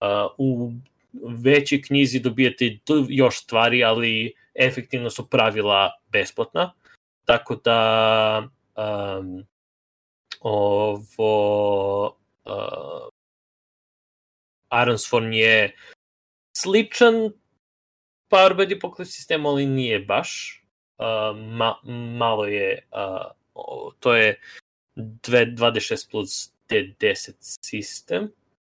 Uh, 0.00 0.30
u 0.38 0.72
većoj 1.22 1.82
knjizi 1.82 2.20
dobijate 2.20 2.78
još 3.08 3.42
stvari, 3.42 3.84
ali 3.84 4.34
efektivno 4.54 5.10
su 5.10 5.28
pravila 5.28 5.90
besplatna. 6.12 6.72
Tako 7.24 7.56
da 7.56 8.48
um, 8.76 9.46
ovo 10.40 12.06
uh, 12.44 13.08
Ironsforn 14.82 15.32
je 15.32 15.76
sličan 16.56 17.14
Power 18.30 18.54
by 18.54 18.66
the 18.66 18.76
Apocalypse 18.76 19.12
sistemu, 19.12 19.48
ali 19.48 19.66
nije 19.66 19.98
baš. 19.98 20.62
Uh, 20.98 21.36
ma, 21.36 21.76
malo 22.18 22.44
je, 22.44 22.88
uh, 22.92 23.92
to 24.00 24.14
je 24.14 24.40
2d6 24.98 26.10
plus 26.10 26.52
d10 26.70 27.34
sistem. 27.40 28.32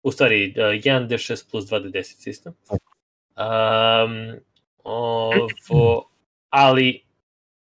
U 0.03 0.11
stvari, 0.11 0.53
uh, 0.57 0.63
1d6 0.63 1.49
plus 1.51 1.65
2d10 1.65 2.03
sistem. 2.03 2.53
Um, 2.69 4.39
ovo, 4.83 6.09
ali 6.49 7.03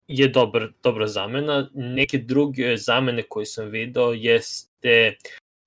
je 0.08 0.28
dobar, 0.28 0.68
dobra 0.84 1.08
zamena. 1.08 1.70
Neke 1.74 2.18
druge 2.18 2.78
zamene 2.78 3.24
koje 3.24 3.46
sam 3.46 3.70
video 3.70 4.14
jeste 4.14 5.16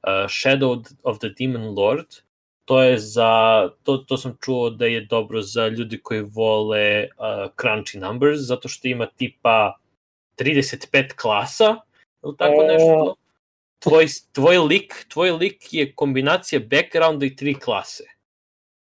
uh, 0.07 0.29
Shadow 0.29 0.85
of 1.03 1.19
the 1.19 1.29
Demon 1.29 1.75
Lord, 1.75 2.07
to 2.65 2.83
je 2.83 2.99
za, 2.99 3.69
to, 3.83 3.97
to 3.97 4.17
sam 4.17 4.37
čuo 4.45 4.71
da 4.71 4.87
je 4.87 5.01
dobro 5.01 5.43
za 5.43 5.69
ljudi 5.69 6.01
koji 6.03 6.21
vole 6.21 7.05
uh, 7.05 7.51
crunchy 7.57 8.01
numbers, 8.01 8.41
zato 8.41 8.69
što 8.69 8.89
ima 8.89 9.07
tipa 9.07 9.79
35 10.39 11.15
klasa, 11.15 11.77
ili 12.27 12.37
tako 12.37 12.61
O. 12.61 12.67
nešto. 12.67 13.15
Tvoj, 13.79 14.07
tvoj 14.33 14.59
lik, 14.59 15.07
tvoj 15.09 15.31
lik 15.31 15.73
je 15.73 15.93
kombinacija 15.95 16.61
backgrounda 16.61 17.27
i 17.27 17.37
tri 17.37 17.55
klase. 17.55 18.05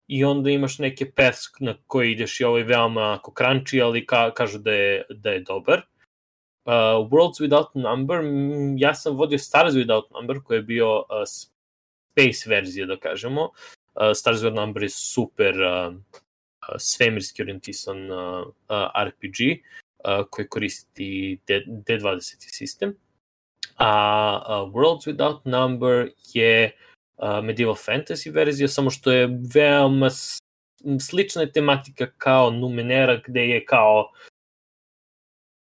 I 0.07 0.23
onda 0.23 0.49
imaš 0.49 0.79
neke 0.79 1.11
paths 1.11 1.41
na 1.59 1.75
koje 1.87 2.11
ideš 2.11 2.39
i 2.39 2.43
ovo 2.43 2.57
je 2.57 2.63
veoma 2.63 3.01
onako 3.01 3.31
crunchy, 3.31 3.83
ali 3.83 4.05
ka, 4.05 4.33
kažu 4.33 4.59
da 4.59 4.71
je, 4.71 5.05
da 5.09 5.31
je 5.31 5.39
dobar. 5.39 5.81
Uh, 6.65 6.73
Worlds 7.09 7.39
Without 7.41 7.69
Number, 7.73 8.19
ja 8.77 8.93
sam 8.93 9.17
vodio 9.17 9.37
Stars 9.37 9.73
Without 9.73 10.11
Number, 10.13 10.37
koji 10.43 10.57
je 10.57 10.61
bio 10.61 10.97
uh, 10.97 11.05
space 11.25 12.49
verzija, 12.49 12.85
da 12.85 12.97
kažemo. 12.97 13.41
Uh, 13.43 14.11
Stars 14.15 14.39
Without 14.39 14.55
Number 14.55 14.83
je 14.83 14.89
super 14.89 15.55
uh, 15.61 15.93
uh, 15.93 16.75
svemirski 16.77 17.41
orijentisan 17.41 18.11
uh, 18.11 18.47
uh, 18.69 19.05
RPG 19.07 19.39
uh, 20.03 20.25
koji 20.29 20.47
koristi 20.47 21.39
D, 21.47 21.63
D20 21.67 22.35
sistem. 22.37 22.95
A 23.83 24.65
Worlds 24.73 25.07
Without 25.07 25.45
Number 25.45 26.09
je 26.33 26.71
medieval 27.43 27.75
fantasy 27.75 28.33
verzija, 28.33 28.67
samo 28.67 28.89
što 28.89 29.11
je 29.11 29.29
veoma 29.53 30.09
slična 30.99 31.41
je 31.41 31.51
tematika 31.51 32.07
kao 32.17 32.51
Numenera, 32.51 33.21
gde 33.27 33.41
je 33.41 33.65
kao 33.65 34.11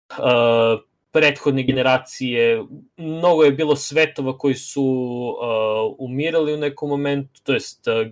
uh, 0.10 0.82
prethodne 1.12 1.64
generacije, 1.64 2.64
mnogo 2.98 3.44
je 3.44 3.52
bilo 3.52 3.76
svetova 3.76 4.38
koji 4.38 4.56
su 4.56 4.84
uh, 4.84 5.96
umirali 6.00 6.54
u 6.54 6.58
nekom 6.58 6.90
momentu, 6.90 7.41
to 7.44 7.54
jest 7.54 7.88
uh, 7.88 8.08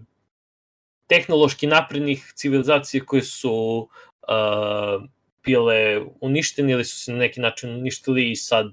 tehnološki 1.07 1.67
naprednih 1.67 2.33
civilizacija 2.35 3.05
koje 3.05 3.21
su 3.21 3.89
uh, 4.27 5.03
bile 5.43 6.01
uništene 6.21 6.71
ili 6.71 6.85
su 6.85 6.99
se 6.99 7.11
na 7.11 7.17
neki 7.17 7.41
način 7.41 7.75
uništili 7.75 8.31
i 8.31 8.35
sad 8.35 8.65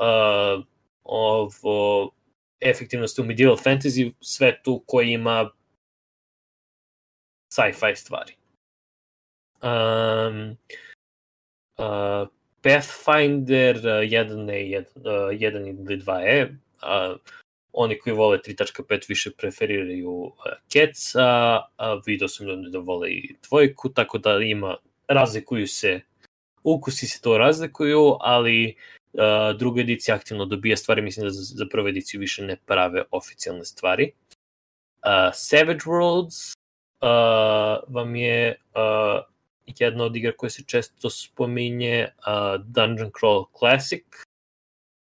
uh, 0.00 0.64
ovo 1.04 2.10
efektivno 2.60 3.08
ste 3.08 3.22
u 3.22 3.24
medieval 3.24 3.56
fantasy 3.56 4.12
svetu 4.20 4.82
koji 4.86 5.12
ima 5.12 5.50
sci-fi 7.52 7.96
stvari. 7.96 8.32
Um, 9.62 10.56
uh, 11.78 12.28
Pathfinder 12.62 13.76
uh, 13.76 13.82
1E, 13.84 14.84
1 14.94 15.68
ili 15.68 15.98
2E, 15.98 16.48
uh, 16.48 17.20
oni 17.72 17.98
koji 17.98 18.16
vole 18.16 18.38
3.5 18.38 19.08
više 19.08 19.30
preferiraju 19.30 20.10
uh, 20.10 20.32
Keca, 20.72 21.60
a 21.76 22.00
video 22.06 22.28
sam 22.28 22.46
da, 22.46 22.56
da 22.70 22.78
vole 22.78 23.10
i 23.10 23.34
dvojku, 23.48 23.88
tako 23.88 24.18
da 24.18 24.38
ima, 24.42 24.76
razlikuju 25.08 25.66
se, 25.66 26.00
ukusi 26.62 27.06
se 27.06 27.20
to 27.22 27.38
razlikuju, 27.38 28.16
ali 28.20 28.76
uh, 29.16 29.56
druga 29.58 29.80
edicija 29.80 30.14
aktivno 30.14 30.46
dobija 30.46 30.76
stvari, 30.76 31.02
mislim 31.02 31.26
da 31.26 31.30
za, 31.30 31.42
za 31.42 31.66
prvu 31.70 31.88
ediciju 31.88 32.20
više 32.20 32.44
ne 32.44 32.56
prave 32.66 33.04
oficijalne 33.10 33.64
stvari. 33.64 34.12
Uh, 35.02 35.30
Savage 35.34 35.84
Worlds 35.86 36.56
uh, 37.00 37.94
vam 37.94 38.16
je 38.16 38.60
uh, 38.74 39.24
jedna 39.78 40.04
od 40.04 40.16
igra 40.16 40.32
koja 40.36 40.50
se 40.50 40.62
često 40.66 41.10
spominje, 41.10 42.08
uh, 42.18 42.64
Dungeon 42.64 43.10
Crawl 43.10 43.44
Classic, 43.58 44.04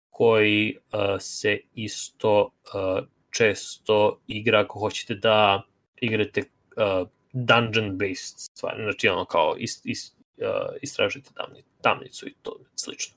koji 0.10 0.77
uh, 0.77 0.99
se 1.19 1.60
isto 1.73 2.52
uh, 2.73 3.06
često 3.30 4.19
igra 4.27 4.60
ako 4.60 4.80
hoćete 4.80 5.15
da 5.15 5.64
igrate 6.02 6.41
uh, 6.41 7.07
dungeon-based 7.34 8.49
stvari, 8.57 8.84
znači 8.84 9.07
ono 9.07 9.26
kao 9.26 9.56
is, 9.57 9.82
is, 9.84 10.14
uh, 10.38 10.76
istražujete 10.82 11.30
tamni, 11.34 11.64
tamnicu 11.82 12.27
i 12.27 12.34
to 12.41 12.60
slično. 12.76 13.15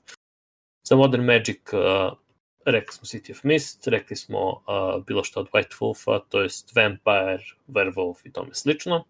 Za 0.83 0.95
Modern 0.95 1.25
Magic 1.25 1.73
uh, 1.73 2.17
rekli 2.65 2.93
smo 2.93 3.05
City 3.05 3.31
of 3.31 3.43
Mist, 3.43 3.87
rekli 3.87 4.15
smo 4.15 4.49
uh, 4.49 5.03
bilo 5.05 5.23
što 5.23 5.39
od 5.39 5.49
White 5.49 5.75
Wolfa, 5.79 6.19
to 6.29 6.41
jest 6.41 6.75
Vampire, 6.75 7.43
Werewolf 7.67 8.15
i 8.23 8.31
tome 8.31 8.53
slično. 8.53 9.03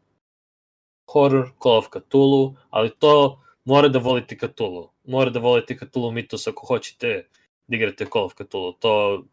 Horror, 1.11 1.49
Call 1.63 1.77
of 1.77 1.87
Cthulhu, 1.89 2.55
ali 2.69 2.89
to 2.99 3.39
mora 3.65 3.87
da 3.87 3.99
volite 3.99 4.37
Cthulhu. 4.37 4.89
Mora 5.03 5.29
da 5.29 5.39
volite 5.39 5.77
Cthulhu 5.77 6.11
Mythos 6.11 6.49
ako 6.49 6.65
hoćete 6.65 7.27
da 7.67 7.75
igrate 7.75 8.05
Call 8.05 8.25
of 8.25 8.33
Cthulhu. 8.33 8.73
To 8.79 9.23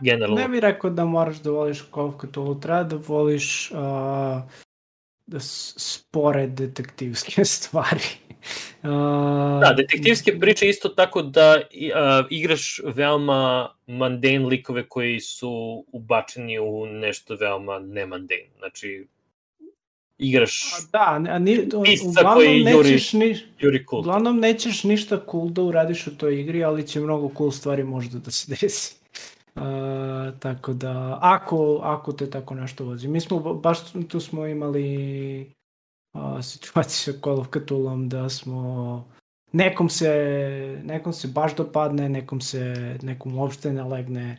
generalno... 0.00 0.36
Ne 0.36 0.48
bih 0.48 0.60
rekao 0.60 0.90
da 0.90 1.04
moraš 1.04 1.36
da 1.36 1.50
voliš 1.50 1.84
Call 1.94 2.06
of 2.06 2.14
Cthulhu, 2.24 2.60
treba 2.60 2.82
da 2.82 2.96
voliš 3.06 3.70
uh, 3.70 3.78
spore 5.76 6.46
detektivske 6.46 7.44
stvari. 7.56 8.00
Uh, 8.82 8.90
Da, 9.60 9.74
detektivske 9.76 10.38
priče 10.40 10.68
isto 10.68 10.88
tako 10.88 11.22
da 11.22 11.56
a, 11.94 12.24
igraš 12.30 12.80
veoma 12.86 13.68
mundane 13.86 14.38
likove 14.38 14.88
koji 14.88 15.20
su 15.20 15.50
ubačeni 15.92 16.58
u 16.58 16.86
nešto 16.86 17.34
veoma 17.34 17.78
nemundane. 17.78 18.48
Znači, 18.58 19.06
igraš 20.18 20.60
Da, 20.92 20.98
a 21.28 21.38
ni, 21.38 21.68
Pisca 21.84 22.32
koji 22.34 22.48
juri- 22.60 22.64
nećeš, 22.84 23.12
ni, 23.12 23.36
Yuri 23.60 23.84
Kult. 23.84 24.00
uglavnom 24.00 24.38
nećeš 24.38 24.84
ništa 24.84 25.20
cool 25.30 25.48
da 25.48 25.62
uradiš 25.62 26.06
u 26.06 26.16
toj 26.16 26.40
igri, 26.40 26.64
ali 26.64 26.86
će 26.86 27.00
mnogo 27.00 27.30
cool 27.36 27.50
stvari 27.50 27.84
možda 27.84 28.18
da 28.18 28.30
se 28.30 28.46
desi. 28.54 28.97
Uh, 29.58 30.38
tako 30.38 30.72
da, 30.72 31.18
ako, 31.22 31.80
ako 31.82 32.12
te 32.12 32.30
tako 32.30 32.54
nešto 32.54 32.84
vozi. 32.84 33.08
Mi 33.08 33.20
smo, 33.20 33.38
ba- 33.38 33.54
baš 33.54 33.78
tu 34.08 34.20
smo 34.20 34.46
imali 34.46 35.52
uh, 36.14 36.42
situaciju 36.42 37.14
sa 37.14 37.20
Call 37.20 37.40
of 37.40 37.48
Cthulhom 37.48 38.08
da 38.08 38.28
smo 38.28 39.04
nekom 39.52 39.88
se, 39.88 40.80
nekom 40.84 41.12
se 41.12 41.28
baš 41.28 41.56
dopadne, 41.56 42.08
nekom 42.08 42.40
se, 42.40 42.98
nekom 43.02 43.38
uopšte 43.38 43.72
ne 43.72 43.82
legne. 43.84 44.36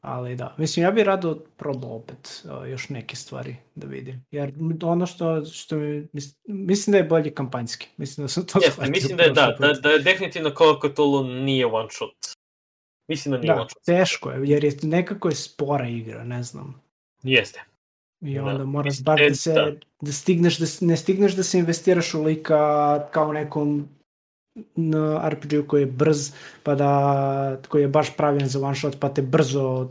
Ali 0.00 0.36
da, 0.36 0.54
mislim, 0.58 0.84
ja 0.84 0.90
bih 0.90 1.04
rado 1.04 1.34
probao 1.56 1.96
opet 1.96 2.44
uh, 2.44 2.68
još 2.68 2.88
neke 2.88 3.16
stvari 3.16 3.56
da 3.74 3.86
vidim. 3.86 4.24
Jer 4.30 4.52
ono 4.82 5.06
što, 5.06 5.44
što 5.44 5.76
mi, 5.76 6.06
mislim 6.46 6.92
da 6.92 6.98
je 6.98 7.04
bolje 7.04 7.34
kampanjski. 7.34 7.88
Mislim 7.96 8.24
da 8.24 8.28
sam 8.28 8.46
to 8.46 8.58
Jeste, 8.62 8.90
mislim 8.90 9.16
da 9.16 9.22
je, 9.22 9.30
da, 9.32 9.56
da, 9.60 9.72
da 9.72 9.90
je 9.90 9.98
definitivno 9.98 10.50
Call 10.50 10.70
of 10.70 10.92
Cthulhu 10.92 11.24
nije 11.24 11.66
one 11.66 11.88
shot. 11.90 12.37
Mislim 13.08 13.32
da 13.32 13.38
nije 13.38 13.54
da, 13.54 13.66
shot. 13.68 13.84
teško 13.84 14.30
je, 14.30 14.48
jer 14.48 14.64
je 14.64 14.76
nekako 14.82 15.28
je 15.28 15.34
spora 15.34 15.88
igra, 15.88 16.24
ne 16.24 16.42
znam. 16.42 16.80
Jeste. 17.22 17.60
I 18.20 18.34
da. 18.34 18.44
onda 18.44 18.58
da. 18.58 18.64
moraš 18.64 19.02
bar 19.02 19.20
da 19.28 19.34
se, 19.34 19.52
da. 19.52 19.72
da 20.00 20.12
stigneš, 20.12 20.58
da, 20.58 20.86
ne 20.86 20.96
stigneš 20.96 21.32
da 21.32 21.42
se 21.42 21.58
investiraš 21.58 22.14
u 22.14 22.22
lika 22.22 23.06
kao 23.10 23.32
nekom 23.32 23.88
na 24.74 25.28
RPG-u 25.28 25.66
koji 25.66 25.82
je 25.82 25.86
brz, 25.86 26.32
pa 26.62 26.74
da, 26.74 27.60
koji 27.68 27.82
je 27.82 27.88
baš 27.88 28.16
pravljen 28.16 28.48
za 28.48 28.66
one 28.66 28.76
shot, 28.76 28.96
pa 29.00 29.08
te 29.08 29.22
brzo 29.22 29.90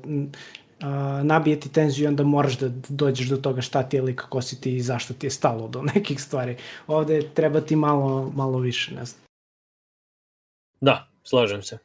a, 0.82 1.22
nabije 1.24 1.60
ti 1.60 1.72
tenziju 1.72 2.04
i 2.04 2.08
onda 2.08 2.24
moraš 2.24 2.58
da 2.58 2.70
dođeš 2.90 3.28
do 3.28 3.38
toga 3.38 3.62
šta 3.62 3.84
ti 3.84 3.98
je 3.98 4.02
lik, 4.02 4.22
kako 4.22 4.42
si 4.42 4.62
ti 4.62 4.76
i 4.76 4.82
zašto 4.82 5.14
ti 5.14 5.28
je 5.28 5.32
stalo 5.32 5.68
do 5.68 5.82
nekih 5.96 6.22
stvari. 6.22 6.58
Ovde 6.88 7.30
treba 7.34 7.62
ti 7.62 7.76
malo, 7.76 8.32
malo 8.36 8.60
više, 8.60 8.96
ne 8.96 9.06
znam. 9.06 9.22
Da, 10.82 11.08
slažem 11.24 11.64
se. 11.64 11.78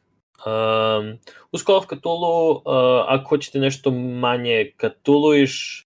Um, 0.45 1.19
uz 1.51 1.63
Call 1.63 1.77
of 1.77 1.85
Cthulhu, 1.85 2.51
uh, 2.51 2.61
ako 3.07 3.29
hoćete 3.29 3.59
nešto 3.59 3.91
manje 3.91 4.71
Cthulhuiš, 4.79 5.85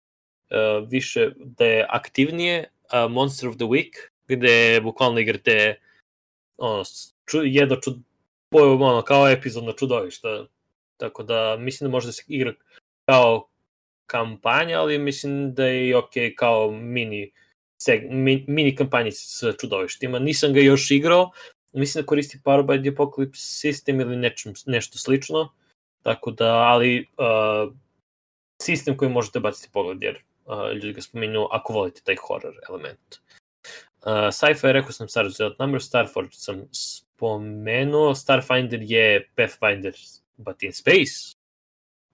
uh, 0.50 0.90
više 0.90 1.32
da 1.36 1.66
je 1.66 1.86
aktivnije, 1.90 2.72
uh, 2.94 3.12
Monster 3.12 3.50
of 3.50 3.56
the 3.56 3.66
Week, 3.66 3.94
gde 4.28 4.82
bukvalno 4.82 5.20
igrate 5.20 5.80
ono, 6.58 6.84
ču, 7.26 7.38
jedno 7.44 7.76
čud, 7.76 7.98
ono, 8.52 9.02
kao 9.02 9.30
epizodno 9.30 9.72
čudovišta. 9.72 10.46
Tako 10.98 11.24
da 11.24 11.58
mislim 11.60 11.90
da 11.90 11.92
može 11.92 12.08
da 12.08 12.12
se 12.12 12.24
igra 12.28 12.54
kao 13.06 13.48
kampanja, 14.06 14.80
ali 14.80 15.00
mislim 15.00 15.54
da 15.54 15.66
je 15.66 15.88
i 15.88 15.94
ok 15.94 16.14
kao 16.36 16.72
mini 16.72 17.32
seg, 17.78 18.02
mi, 18.10 18.46
mini 18.48 18.76
kampanje 18.76 19.12
sa 19.12 19.54
čudovištima. 19.54 20.20
Nisam 20.20 20.54
ga 20.54 20.60
još 20.60 20.92
igrao, 20.92 21.32
mislim 21.80 22.02
da 22.02 22.06
koristi 22.06 22.40
Power 22.44 22.64
by 22.66 22.82
the 22.82 22.92
Apocalypse 22.92 23.68
System 23.68 24.02
ili 24.02 24.18
nečem, 24.18 24.54
nešto 24.66 24.98
slično, 24.98 25.50
tako 26.04 26.32
da, 26.32 26.54
ali 26.54 27.08
uh, 27.18 27.74
sistem 28.62 28.98
koji 28.98 29.12
možete 29.12 29.40
baciti 29.40 29.70
pogled, 29.74 30.04
jer 30.04 30.24
uh, 30.46 30.72
ljudi 30.74 30.94
ga 30.94 31.02
spominju 31.02 31.48
ako 31.52 31.74
volite 31.74 32.02
taj 32.04 32.16
horror 32.28 32.54
element. 32.70 33.16
Uh, 34.02 34.32
Sci-fi, 34.32 34.72
rekao 34.72 34.92
sam 34.92 35.10
Star 35.10 35.26
Wars 35.26 35.56
Number, 35.60 35.82
Starforge 35.82 36.32
sam 36.32 36.68
spomenuo, 36.72 38.16
Starfinder 38.16 38.80
je 38.82 39.30
Pathfinder, 39.36 39.94
but 40.38 40.64
in 40.64 40.74
space. 40.74 41.36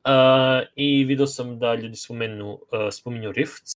Uh, 0.05 0.67
I 0.75 1.05
video 1.05 1.27
sam 1.27 1.59
da 1.59 1.75
ljudi 1.75 1.95
spomenu, 1.95 2.53
uh, 2.53 2.59
spominju 2.91 3.31
Rifts, 3.31 3.71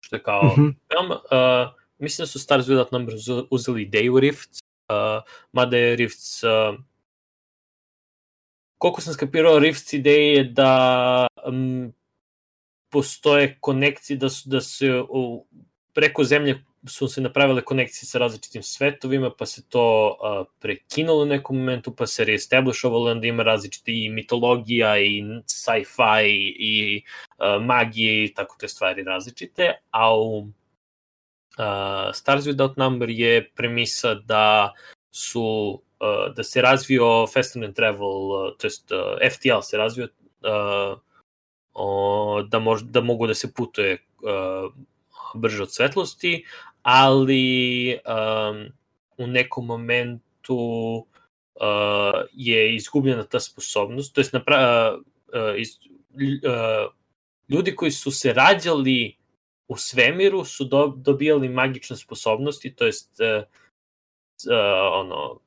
što 0.00 0.16
je 0.16 0.22
kao 0.22 0.42
mm 0.42 0.60
-hmm. 0.60 0.74
film. 0.88 1.10
Uh, 1.10 1.77
mislim 1.98 2.22
da 2.22 2.26
su 2.26 2.38
Star 2.38 2.60
Wars 2.60 2.92
Number 2.92 3.14
uzeli 3.50 3.82
ideju 3.82 4.20
Rifts, 4.20 4.60
uh, 4.88 5.22
mada 5.52 5.76
je 5.76 5.96
Rifts 5.96 6.42
uh, 6.42 6.80
koliko 8.78 9.00
sam 9.00 9.14
skapirao 9.14 9.58
Rifts 9.58 9.92
ideje 9.92 10.34
je 10.34 10.44
da 10.44 11.26
um, 11.46 11.92
postoje 12.90 13.56
konekcije 13.60 14.16
da 14.16 14.28
su 14.28 14.48
da 14.48 14.60
se 14.60 15.02
u, 15.08 15.46
preko 15.92 16.24
zemlje 16.24 16.64
su 16.86 17.08
se 17.08 17.20
napravile 17.20 17.64
konekcije 17.64 18.06
sa 18.06 18.18
različitim 18.18 18.62
svetovima, 18.62 19.30
pa 19.38 19.46
se 19.46 19.68
to 19.68 20.08
uh, 20.08 20.46
prekinulo 20.58 21.22
u 21.22 21.26
nekom 21.26 21.58
momentu, 21.58 21.96
pa 21.96 22.06
se 22.06 22.24
reestablishovalo, 22.24 23.10
onda 23.10 23.26
ima 23.26 23.42
različite 23.42 23.92
i 23.92 24.08
mitologija 24.08 24.98
i 24.98 25.22
sci-fi 25.46 26.54
i 26.58 27.02
uh, 27.38 27.64
magije 27.64 28.24
i 28.24 28.34
tako 28.34 28.56
te 28.60 28.68
stvari 28.68 29.02
različite, 29.02 29.72
a 29.90 30.16
u 30.16 30.48
uh, 31.58 32.14
Stars 32.14 32.46
Without 32.46 32.76
Number 32.76 33.10
je 33.10 33.50
premisa 33.54 34.14
da 34.14 34.72
su 35.10 35.82
uh, 36.00 36.34
da 36.34 36.42
se 36.42 36.62
razvio 36.62 37.26
Fast 37.26 37.56
and 37.56 37.74
Travel, 37.74 38.30
uh, 38.30 38.56
to 38.58 38.66
jest 38.66 38.92
uh, 38.92 38.98
FTL 39.32 39.60
se 39.62 39.76
razvio 39.76 40.08
uh, 40.42 40.98
o, 41.74 42.42
da, 42.42 42.58
mož, 42.58 42.82
da 42.82 43.00
mogu 43.00 43.26
da 43.26 43.34
se 43.34 43.52
putuje 43.54 43.98
uh, 44.22 44.72
brže 45.34 45.62
od 45.62 45.72
svetlosti, 45.72 46.44
ali 46.82 47.94
um, 47.94 48.66
u 49.18 49.26
nekom 49.26 49.66
momentu 49.66 50.56
uh, 51.54 52.20
je 52.32 52.74
izgubljena 52.74 53.24
ta 53.24 53.40
sposobnost, 53.40 54.14
to 54.14 54.20
jest 54.20 54.32
napra, 54.32 54.94
uh, 54.94 55.60
iz, 55.60 55.78
uh, 56.14 56.92
ljudi 57.48 57.76
koji 57.76 57.90
su 57.90 58.10
se 58.10 58.32
rađali 58.32 59.16
u 59.68 59.76
svemiru 59.76 60.44
su 60.44 60.64
do, 60.64 60.86
dobijali 60.96 61.48
magične 61.48 61.96
sposobnosti, 61.96 62.74
to 62.74 62.86
jest 62.86 63.20
uh, 63.20 63.44
uh, 64.46 64.92
ono 64.92 65.40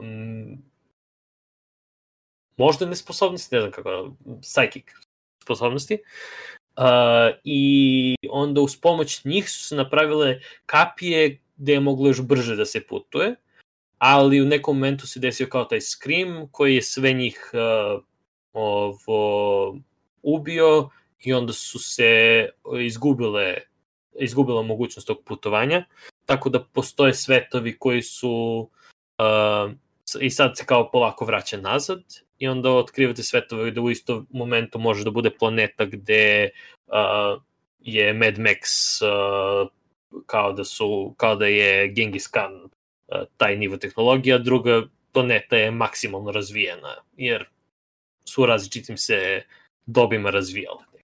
um, 0.00 0.62
možda 2.56 2.86
nesposobnosti, 2.86 3.54
ne 3.54 3.60
znam 3.60 3.72
kako, 3.72 4.16
psychic 4.40 4.84
sposobnosti, 5.42 5.98
Uh, 6.76 7.36
I 7.44 8.14
onda 8.30 8.60
uz 8.60 8.76
pomoć 8.76 9.24
njih 9.24 9.50
su 9.50 9.68
se 9.68 9.76
napravile 9.76 10.40
kapije 10.66 11.40
gde 11.56 11.72
je 11.72 11.80
moglo 11.80 12.08
još 12.08 12.22
brže 12.22 12.56
da 12.56 12.64
se 12.64 12.86
putuje, 12.86 13.34
ali 13.98 14.40
u 14.42 14.44
nekom 14.44 14.76
momentu 14.76 15.06
se 15.06 15.20
desio 15.20 15.46
kao 15.46 15.64
taj 15.64 15.80
Scream 15.80 16.48
koji 16.52 16.74
je 16.74 16.82
sve 16.82 17.12
njih 17.12 17.50
uh, 17.52 18.02
ovo, 18.52 19.78
ubio 20.22 20.88
i 21.26 21.32
onda 21.32 21.52
su 21.52 21.78
se 21.78 22.48
izgubile 22.80 23.56
izgubila 24.18 24.62
mogućnost 24.62 25.06
tog 25.06 25.22
putovanja, 25.24 25.84
tako 26.26 26.48
da 26.48 26.64
postoje 26.64 27.14
svetovi 27.14 27.78
koji 27.78 28.02
su 28.02 28.70
uh, 29.18 29.72
i 30.20 30.30
sad 30.30 30.56
se 30.56 30.64
kao 30.66 30.90
polako 30.90 31.24
vraća 31.24 31.56
nazad 31.56 32.02
i 32.38 32.48
onda 32.48 32.70
otkrivate 32.70 33.22
svetove 33.22 33.70
da 33.70 33.80
u 33.80 33.90
isto 33.90 34.24
momentu 34.30 34.78
može 34.78 35.04
da 35.04 35.10
bude 35.10 35.30
planeta 35.30 35.84
gde 35.84 36.50
uh, 36.86 37.42
je 37.80 38.12
Mad 38.12 38.34
Max 38.34 38.62
uh, 39.02 39.68
kao 40.26 40.52
da 40.52 40.64
su 40.64 41.14
kao 41.16 41.36
da 41.36 41.46
je 41.46 41.88
Genghis 41.88 42.28
Khan 42.28 42.54
uh, 42.54 42.70
taj 43.36 43.56
nivo 43.56 43.76
tehnologija, 43.76 44.38
druga 44.38 44.82
planeta 45.12 45.56
je 45.56 45.70
maksimalno 45.70 46.30
razvijena 46.32 46.96
jer 47.16 47.44
su 48.24 48.46
različitim 48.46 48.96
se 48.96 49.42
dobima 49.86 50.30
razvijale. 50.30 50.95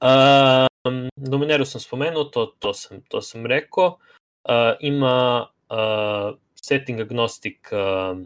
Um, 0.00 1.08
Domineru 1.16 1.64
sam 1.64 1.80
spomenuo, 1.80 2.24
to, 2.24 2.46
to, 2.46 2.74
sam, 2.74 3.00
to 3.08 3.22
sam 3.22 3.46
rekao. 3.46 3.98
Uh, 4.44 4.76
ima 4.80 5.46
uh, 5.70 6.38
setting 6.54 7.00
agnostic 7.00 7.72
uh, 7.72 8.18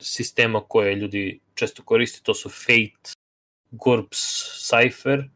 sistema 0.00 0.60
koje 0.68 0.94
ljudi 0.94 1.40
često 1.54 1.82
koriste, 1.82 2.20
to 2.22 2.34
su 2.34 2.48
Fate, 2.48 3.12
GURPS, 3.70 4.18
Cypher. 4.70 5.28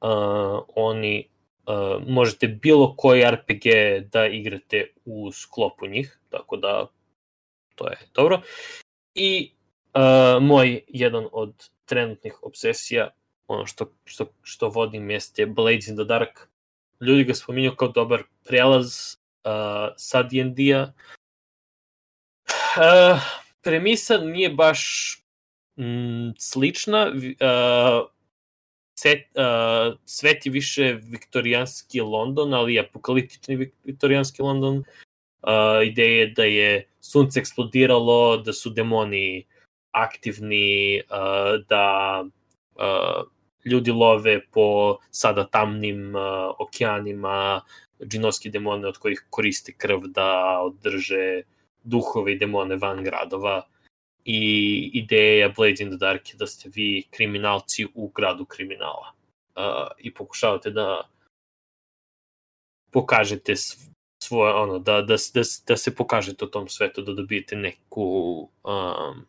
Uh, 0.00 0.64
oni 0.76 1.28
uh, 1.66 2.02
možete 2.08 2.48
bilo 2.48 2.94
koji 2.96 3.30
RPG 3.30 3.64
da 4.12 4.26
igrate 4.26 4.92
u 5.04 5.32
sklopu 5.32 5.86
njih, 5.86 6.18
tako 6.30 6.56
da 6.56 6.86
to 7.74 7.88
je 7.88 7.98
dobro. 8.14 8.40
I 9.14 9.52
uh, 9.94 10.42
moj 10.42 10.82
jedan 10.88 11.26
od 11.32 11.68
trenutnih 11.84 12.42
obsesija, 12.42 13.10
ono 13.46 13.66
što, 13.66 13.92
što, 14.04 14.26
što 14.42 14.68
vodim 14.68 15.10
jeste 15.10 15.46
Blades 15.46 15.88
in 15.88 15.96
the 15.96 16.04
Dark. 16.04 16.48
Ljudi 17.00 17.24
ga 17.24 17.34
spominju 17.34 17.76
kao 17.76 17.88
dobar 17.88 18.22
prelaz 18.44 19.16
uh, 19.44 19.94
sa 19.96 20.22
D&D-a, 20.22 20.92
Uh, 22.76 23.20
premisa 23.62 24.18
nije 24.18 24.50
baš 24.50 25.12
mm, 25.76 26.30
slična. 26.38 27.12
Uh, 27.14 28.10
set, 28.98 29.18
uh, 29.34 29.98
svet 30.04 30.46
je 30.46 30.52
više 30.52 30.98
viktorijanski 31.02 32.00
London, 32.00 32.54
ali 32.54 32.78
apokaliptični 32.78 33.72
viktorijanski 33.84 34.42
London. 34.42 34.76
Uh, 34.76 35.86
ideja 35.86 36.20
je 36.20 36.26
da 36.26 36.44
je 36.44 36.88
sunce 37.00 37.40
eksplodiralo, 37.40 38.36
da 38.36 38.52
su 38.52 38.70
demoni 38.70 39.46
aktivni, 39.90 41.02
uh, 41.10 41.66
da 41.68 42.24
uh, 42.74 43.28
ljudi 43.64 43.90
love 43.90 44.40
po 44.50 44.98
sada 45.10 45.46
tamnim 45.46 46.14
uh, 46.14 46.54
okeanima, 46.58 47.60
džinovski 48.04 48.50
demone 48.50 48.88
od 48.88 48.98
kojih 48.98 49.26
koriste 49.30 49.72
krv 49.72 50.06
da 50.06 50.60
održe 50.62 51.42
duhove 51.84 52.32
i 52.32 52.38
demone 52.38 52.76
van 52.76 53.04
gradova. 53.04 53.62
I 54.24 54.90
ideja 54.94 55.48
Blades 55.56 55.80
in 55.80 55.88
the 55.88 55.96
Dark 55.96 56.30
je 56.30 56.36
da 56.36 56.46
ste 56.46 56.70
vi 56.74 57.04
kriminalci 57.10 57.86
u 57.94 58.08
gradu 58.08 58.44
kriminala. 58.44 59.12
Uh, 59.56 59.88
i 59.98 60.14
pokušavate 60.14 60.70
da 60.70 61.08
pokažete 62.90 63.54
svoje, 64.22 64.54
ono, 64.54 64.78
da, 64.78 65.02
da, 65.02 65.16
da, 65.34 65.42
da 65.66 65.76
se 65.76 65.94
pokažete 65.94 66.44
u 66.44 66.48
tom 66.48 66.68
svetu, 66.68 67.02
da 67.02 67.12
dobijete 67.12 67.56
neku 67.56 68.04
um, 68.64 69.26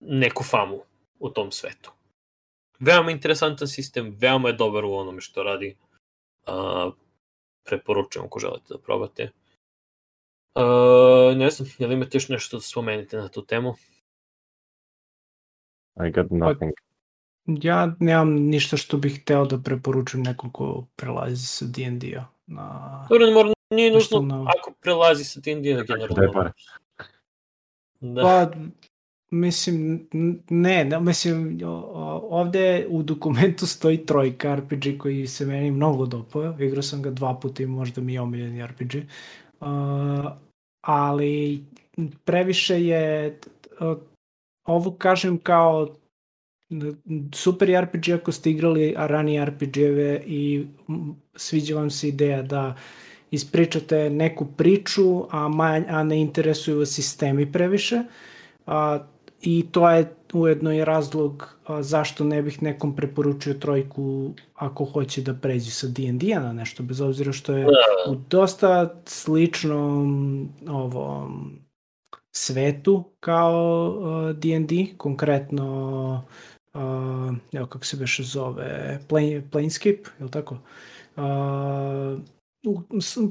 neku 0.00 0.44
famu 0.44 0.80
u 1.18 1.30
tom 1.30 1.52
svetu. 1.52 1.92
Veoma 2.80 3.10
interesantan 3.10 3.68
sistem, 3.68 4.16
veoma 4.18 4.48
je 4.48 4.54
dobar 4.54 4.84
u 4.84 4.94
onome 4.94 5.20
što 5.20 5.42
radi. 5.42 5.76
Uh, 6.46 6.94
preporučujem 7.64 8.26
ako 8.26 8.38
želite 8.38 8.74
da 8.74 8.78
probate. 8.78 9.30
Uh, 10.54 11.36
ne 11.36 11.50
znam, 11.50 11.68
je 11.78 11.86
li 11.86 11.94
imate 11.94 12.16
još 12.16 12.28
nešto 12.28 12.56
da 12.56 12.60
spomenete 12.60 13.16
na 13.16 13.28
tu 13.28 13.42
temu? 13.42 13.74
I 16.06 16.10
got 16.10 16.30
nothing. 16.30 16.72
Ja 17.46 17.94
nemam 18.00 18.32
ništa 18.32 18.76
što 18.76 18.96
bih 18.96 19.22
hteo 19.22 19.44
da 19.44 19.58
preporučujem 19.58 20.24
nekom 20.24 20.52
ko 20.52 20.86
prelazi 20.96 21.46
sa 21.46 21.64
D&D-a. 21.64 22.26
Na... 22.46 23.06
Dobro, 23.10 23.26
ne 23.26 23.32
mora, 23.32 23.52
nije 23.70 23.92
nužno 23.92 24.20
na- 24.20 24.46
ako 24.58 24.72
prelazi 24.80 25.24
sa 25.24 25.40
D&D-a 25.40 25.76
Daj 25.76 25.86
generalno. 25.86 26.52
Da. 28.00 28.22
Pa, 28.22 28.50
mislim, 29.30 30.08
ne, 30.50 30.84
ne, 30.84 31.00
mislim, 31.00 31.60
ovde 32.30 32.86
u 32.90 33.02
dokumentu 33.02 33.66
stoji 33.66 34.06
trojka 34.06 34.56
RPG 34.56 34.98
koji 34.98 35.26
se 35.26 35.46
meni 35.46 35.70
mnogo 35.70 36.06
dopao, 36.06 36.56
igrao 36.60 36.82
sam 36.82 37.02
ga 37.02 37.10
dva 37.10 37.34
puta 37.34 37.62
i 37.62 37.66
možda 37.66 38.00
mi 38.00 38.14
je 38.14 38.20
omiljeni 38.20 38.66
RPG, 38.66 38.94
uh, 39.60 39.66
ali 40.80 41.64
previše 42.24 42.84
je, 42.84 43.38
uh, 43.80 43.98
ovo 44.64 44.90
kažem 44.90 45.38
kao 45.38 45.88
super 47.34 47.68
RPG 47.80 48.10
ako 48.14 48.32
ste 48.32 48.50
igrali 48.50 48.94
ranije 48.96 49.44
RPG-eve 49.44 50.22
i 50.26 50.66
sviđa 51.36 51.74
vam 51.74 51.90
se 51.90 52.08
ideja 52.08 52.42
da 52.42 52.76
ispričate 53.30 54.10
neku 54.10 54.46
priču, 54.56 55.24
a, 55.30 55.48
manj, 55.48 55.84
a 55.88 56.02
ne 56.02 56.20
interesuju 56.20 56.78
vas 56.78 56.88
sistemi 56.88 57.52
previše. 57.52 58.02
A, 58.66 58.98
I 59.42 59.66
to 59.72 59.90
je 59.90 60.14
ujedno 60.32 60.72
i 60.72 60.84
razlog 60.84 61.56
zašto 61.80 62.24
ne 62.24 62.42
bih 62.42 62.62
nekom 62.62 62.96
preporučio 62.96 63.54
trojku 63.54 64.30
ako 64.54 64.84
hoće 64.84 65.22
da 65.22 65.34
pređe 65.34 65.70
sa 65.70 65.86
D&D-a 65.86 66.40
na 66.40 66.52
nešto, 66.52 66.82
bez 66.82 67.00
obzira 67.00 67.32
što 67.32 67.56
je 67.56 67.66
u 68.08 68.14
dosta 68.28 68.94
sličnom 69.04 70.48
ovom 70.68 71.52
svetu 72.32 73.04
kao 73.20 73.88
uh, 73.98 74.36
D&D, 74.36 74.86
konkretno 74.96 76.24
uh, 76.74 76.80
evo 77.52 77.66
kako 77.66 77.84
se 77.84 77.96
beše 77.96 78.22
zove 78.22 79.00
Plane, 79.08 79.42
Planescape, 79.50 80.02
je 80.18 80.24
li 80.24 80.30
tako? 80.30 80.56
Uh, 81.16 81.22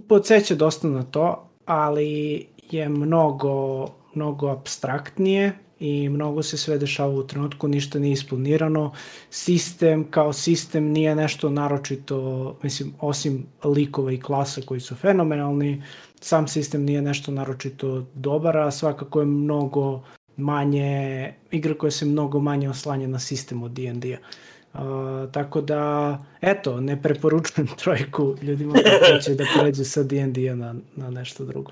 podsjeća 0.07 0.55
dosta 0.55 0.87
na 0.87 1.03
to, 1.03 1.49
ali 1.65 2.45
je 2.71 2.89
mnogo, 2.89 3.87
mnogo 4.15 4.47
abstraktnije 4.47 5.53
i 5.79 6.09
mnogo 6.09 6.43
se 6.43 6.57
sve 6.57 6.77
dešava 6.77 7.13
u 7.13 7.27
trenutku, 7.27 7.67
ništa 7.67 7.99
nije 7.99 8.13
isplanirano. 8.13 8.93
Sistem 9.29 10.11
kao 10.11 10.33
sistem 10.33 10.91
nije 10.91 11.15
nešto 11.15 11.49
naročito, 11.49 12.57
mislim, 12.63 12.93
osim 12.99 13.45
likova 13.63 14.11
i 14.11 14.19
klasa 14.19 14.61
koji 14.65 14.79
su 14.79 14.95
fenomenalni, 14.95 15.83
sam 16.19 16.47
sistem 16.47 16.83
nije 16.83 17.01
nešto 17.01 17.31
naročito 17.31 18.05
dobar, 18.13 18.57
a 18.57 18.71
svakako 18.71 19.19
je 19.19 19.25
mnogo 19.25 20.01
manje, 20.37 21.33
igra 21.51 21.73
koja 21.73 21.91
se 21.91 22.05
mnogo 22.05 22.39
manje 22.39 22.69
oslanja 22.69 23.07
na 23.07 23.19
sistem 23.19 23.63
od 23.63 23.71
D&D-a. 23.71 24.17
Uh, 24.73 25.31
tako 25.31 25.61
da, 25.61 26.17
eto, 26.41 26.81
ne 26.81 27.01
preporučujem 27.01 27.67
trojku 27.83 28.35
ljudima 28.41 28.73
koji 28.73 29.13
hoće 29.13 29.35
da 29.35 29.45
pređu 29.59 29.85
sa 29.85 30.03
D&D-a 30.03 30.55
na, 30.55 30.75
na 30.95 31.09
nešto 31.09 31.45
drugo. 31.45 31.71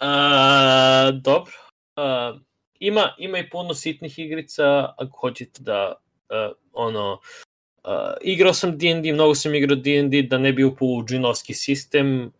A, 0.00 1.10
dobro. 1.22 1.52
A, 1.96 2.38
ima, 2.78 3.14
ima 3.18 3.38
i 3.38 3.50
puno 3.50 3.74
sitnih 3.74 4.18
igrica, 4.18 4.94
ako 4.96 5.18
hoćete 5.18 5.62
da 5.62 5.94
a, 6.28 6.52
ono, 6.72 7.12
uh, 7.84 7.90
igrao 8.22 8.52
sam 8.54 8.78
D&D, 8.78 9.12
mnogo 9.12 9.34
sam 9.34 9.54
igrao 9.54 9.76
D&D 9.76 10.22
da 10.22 10.38
ne 10.38 10.52
bi 10.52 10.64
upao 10.64 10.88
u 10.88 11.04
džinovski 11.04 11.54
sistem, 11.54 12.24
uh, 12.24 12.30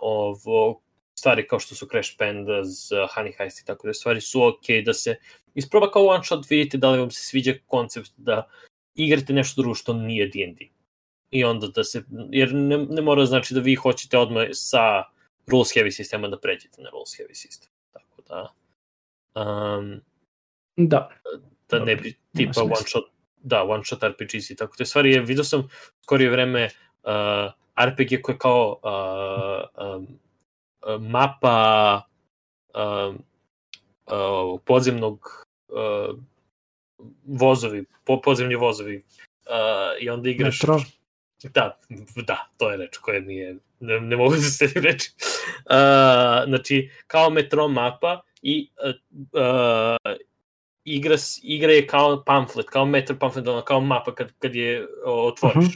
ovo, 0.00 0.80
stvari 1.14 1.48
kao 1.48 1.60
što 1.60 1.74
su 1.74 1.86
Crash 1.86 2.10
Pandas, 2.18 2.90
uh, 2.92 2.98
Honey 3.16 3.32
Heist 3.38 3.60
i 3.60 3.64
tako 3.64 3.86
da 3.86 3.94
stvari 3.94 4.20
su 4.20 4.42
ok 4.42 4.84
da 4.84 4.94
se 4.94 5.16
isproba 5.54 5.90
kao 5.90 6.06
one 6.06 6.24
shot, 6.24 6.50
vidite 6.50 6.78
da 6.78 6.90
li 6.90 6.98
vam 6.98 7.10
se 7.10 7.26
sviđa 7.26 7.54
koncept 7.66 8.10
da 8.16 8.48
igrate 8.94 9.32
nešto 9.32 9.62
drugo 9.62 9.74
što 9.74 9.92
nije 9.92 10.26
D&D. 10.28 10.66
I 11.30 11.44
onda 11.44 11.66
da 11.66 11.84
se, 11.84 12.02
jer 12.30 12.54
ne, 12.54 12.78
ne 12.78 13.02
mora 13.02 13.26
znači 13.26 13.54
da 13.54 13.60
vi 13.60 13.74
hoćete 13.74 14.18
odmah 14.18 14.46
sa 14.52 15.04
rules 15.46 15.68
heavy 15.76 15.90
sistema 15.90 16.28
da 16.28 16.38
pređete 16.38 16.82
na 16.82 16.90
rules 16.90 17.10
heavy 17.18 17.34
sistem. 17.34 17.70
Tako 17.92 18.22
da, 18.28 18.52
um, 19.36 20.00
Da, 20.76 21.08
da 21.70 21.78
ne 21.78 21.96
bi 21.96 22.14
tipa 22.36 22.62
one 22.62 22.76
shot, 22.76 23.04
da, 23.42 23.62
one 23.64 23.84
shot 23.84 24.02
RPGs 24.02 24.50
i 24.50 24.56
tako 24.56 24.76
te 24.76 24.84
stvari. 24.84 25.12
Je, 25.12 25.20
vidio 25.20 25.44
sam 25.44 25.68
skorije 26.02 26.30
vreme 26.30 26.68
uh, 27.02 27.52
RPG 27.86 28.20
koje 28.22 28.38
kao 28.38 28.80
uh, 28.82 29.86
um, 29.86 30.06
mapa 31.10 32.02
um, 32.74 33.22
uh, 34.06 34.60
podzemnog 34.64 35.46
uh, 35.68 36.18
vozovi, 37.24 37.84
po, 38.04 38.20
podzemni 38.20 38.54
vozovi 38.54 38.96
uh, 38.96 40.02
i 40.02 40.10
onda 40.10 40.30
igraš 40.30 40.62
metro. 40.62 40.80
Da, 41.42 41.78
da, 42.26 42.50
to 42.56 42.70
je 42.70 42.76
reč 42.76 42.96
koja 42.96 43.20
mi 43.20 43.36
je, 43.36 43.56
ne, 43.80 44.00
ne 44.00 44.16
mogu 44.16 44.34
da 44.42 44.42
se 44.42 44.72
reči. 44.74 45.10
Uh, 45.16 46.48
znači, 46.48 46.90
kao 47.06 47.30
metro 47.30 47.68
mapa 47.68 48.20
i 48.42 48.70
uh, 48.88 48.94
uh, 49.32 50.16
igra, 50.84 51.16
igra 51.42 51.72
je 51.72 51.86
kao 51.86 52.24
pamflet, 52.24 52.66
kao 52.66 52.86
metro 52.86 53.16
pamflet, 53.20 53.48
ono, 53.48 53.62
kao 53.62 53.80
mapa 53.80 54.14
kad, 54.14 54.32
kad 54.38 54.54
je 54.54 54.86
otvoriš. 55.04 55.66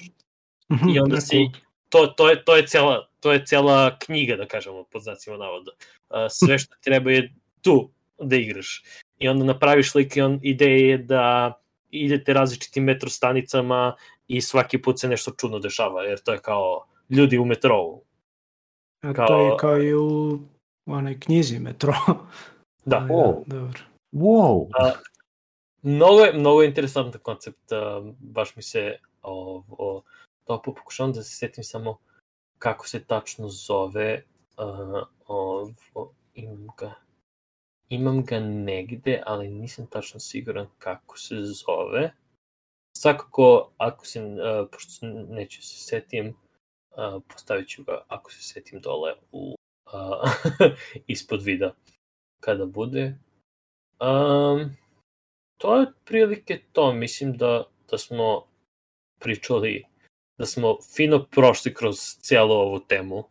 Mhm, 0.73 0.89
I 0.89 1.01
onda 1.01 1.21
si, 1.21 1.51
to, 1.89 2.07
to, 2.07 2.29
je, 2.29 2.45
to, 2.45 2.57
je 2.57 2.67
cela, 2.67 3.09
to 3.21 3.33
je 3.33 3.45
cela 3.47 3.99
knjiga, 3.99 4.37
da 4.37 4.47
kažemo, 4.47 4.85
pod 4.85 5.03
znacima 5.03 5.37
navoda. 5.37 5.71
Uh, 6.11 6.17
sve 6.31 6.59
što 6.59 6.75
treba 6.81 7.11
je 7.11 7.35
tu 7.63 7.91
da 8.19 8.37
igraš. 8.37 8.83
I 9.19 9.29
onda 9.29 9.45
napraviš 9.45 9.95
lik 9.95 10.17
i 10.17 10.21
on, 10.21 10.41
ideja 10.43 10.91
je 10.91 10.99
da 10.99 11.55
idete 11.91 12.33
različitim 12.33 12.85
metro 12.85 13.09
stanicama 13.09 13.97
i 14.31 14.41
svaki 14.41 14.83
put 14.83 15.01
se 15.01 15.09
nešto 15.09 15.31
čudno 15.31 15.59
dešava, 15.59 16.03
jer 16.03 16.21
to 16.21 16.33
je 16.33 16.39
kao 16.39 16.85
ljudi 17.11 17.39
u 17.39 17.45
metrou. 17.45 18.03
A 19.03 19.13
kao- 19.13 19.27
to 19.27 19.41
je 19.41 19.57
kao 19.59 19.83
i 19.83 19.95
u 19.95 20.39
onoj 20.87 21.21
knjizi 21.21 21.59
metro. 21.59 21.93
Da. 22.85 22.97
Ali 22.97 23.11
O. 23.13 23.43
dobro. 23.47 23.81
Wow! 24.13 24.69
Mnogo 25.83 26.21
je, 26.21 26.33
mnogo 26.33 26.63
je 26.63 26.69
interesantan 26.69 27.21
koncept, 27.21 27.73
uh, 27.73 28.15
baš 28.19 28.57
mi 28.57 28.63
se 28.63 28.99
ovo, 29.23 30.03
topo 30.45 30.75
pokušavam 30.75 31.13
da 31.13 31.23
se 31.23 31.37
setim 31.37 31.65
samo 31.65 31.99
kako 32.59 32.89
se 32.89 33.05
tačno 33.05 33.49
zove, 33.49 34.25
uh, 34.59 35.03
ovo, 35.27 35.71
imam 36.35 36.67
ga, 36.79 36.95
imam 37.89 38.25
ga 38.25 38.41
negde, 38.41 39.23
ali 39.27 39.49
nisam 39.49 39.87
tačno 39.87 40.21
siguran 40.21 40.67
kako 40.79 41.19
se 41.19 41.35
zove. 41.37 42.13
Svakako, 43.01 43.71
ako 43.77 44.07
se, 44.07 44.23
uh, 44.23 44.69
pošto 44.73 44.91
se 44.91 45.07
neću 45.07 45.63
se 45.63 45.85
setim, 45.85 46.29
uh, 46.29 47.23
postavit 47.29 47.69
ću 47.69 47.85
ga, 47.85 48.05
ako 48.09 48.33
se 48.33 48.43
setim 48.43 48.81
dole 48.81 49.13
u, 49.33 49.55
uh, 49.93 50.31
ispod 51.07 51.43
vida 51.43 51.75
kada 52.41 52.67
bude. 52.67 53.19
Um, 54.01 54.77
to 55.59 55.81
je 55.81 55.87
prilike 56.05 56.61
to, 56.73 56.93
mislim 56.93 57.37
da, 57.37 57.65
da 57.91 57.99
smo 57.99 58.47
pričali, 59.21 59.85
da 60.39 60.47
smo 60.47 60.79
fino 60.97 61.27
prošli 61.31 61.75
kroz 61.75 61.97
cijelu 62.21 62.53
ovu 62.53 62.81
temu 62.81 63.25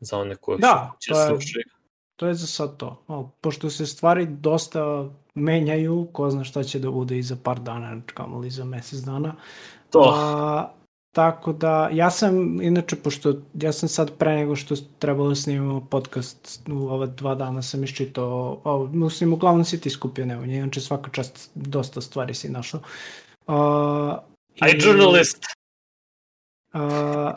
za 0.00 0.18
one 0.18 0.36
koje 0.36 0.58
Da, 0.58 0.92
će 1.00 1.14
slušaju. 1.28 1.77
To 2.18 2.26
je 2.26 2.34
za 2.34 2.46
sad 2.46 2.76
to. 2.76 3.02
O, 3.08 3.30
pošto 3.40 3.70
se 3.70 3.86
stvari 3.86 4.26
dosta 4.26 5.08
menjaju, 5.34 6.08
ko 6.12 6.30
zna 6.30 6.44
šta 6.44 6.62
će 6.62 6.78
da 6.78 6.90
bude 6.90 7.18
i 7.18 7.22
za 7.22 7.36
par 7.42 7.60
dana, 7.60 8.00
kamo 8.14 8.38
li 8.38 8.50
za 8.50 8.64
mesec 8.64 9.00
dana. 9.00 9.34
To, 9.90 10.12
A, 10.16 10.68
tako 11.14 11.52
da, 11.52 11.88
ja 11.92 12.10
sam, 12.10 12.62
inače, 12.62 12.96
pošto 12.96 13.34
ja 13.54 13.72
sam 13.72 13.88
sad 13.88 14.12
pre 14.18 14.34
nego 14.34 14.56
što 14.56 14.74
trebalo 14.98 15.28
da 15.28 15.34
snimamo 15.34 15.86
podcast, 15.90 16.68
u 16.68 16.88
ova 16.88 17.06
dva 17.06 17.34
dana 17.34 17.62
sam 17.62 17.84
iščitao, 17.84 18.60
o, 18.64 18.86
mislim, 18.92 19.32
uglavnom 19.32 19.64
si 19.64 19.80
ti 19.80 19.90
skupio 19.90 20.26
nevanje, 20.26 20.56
inače 20.56 20.80
svaka 20.80 21.10
čast 21.10 21.50
dosta 21.54 22.00
stvari 22.00 22.34
si 22.34 22.48
našao. 22.48 22.80
A, 23.46 24.18
I 24.56 24.78
journalist. 24.84 25.44
A, 26.72 27.34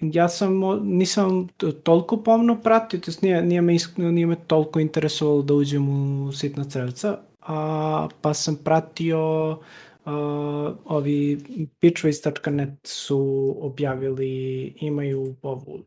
ja 0.00 0.28
sam, 0.28 0.60
nisam 0.82 1.48
toliko 1.82 2.16
pomno 2.16 2.60
pratio, 2.62 3.00
to 3.00 3.10
nije, 3.22 3.42
nije, 3.42 3.60
me, 3.60 3.76
nije 3.96 4.26
me 4.26 4.36
toliko 4.46 4.80
interesovalo 4.80 5.42
da 5.42 5.54
uđem 5.54 5.88
u 5.88 6.32
sitna 6.32 6.64
crevca, 6.64 7.18
a, 7.40 8.08
pa 8.20 8.34
sam 8.34 8.56
pratio 8.56 9.18
a, 10.04 10.74
ovi 10.84 11.38
pitchways.net 11.80 12.70
su 12.84 13.54
objavili, 13.60 14.66
imaju 14.80 15.34
ovu 15.42 15.78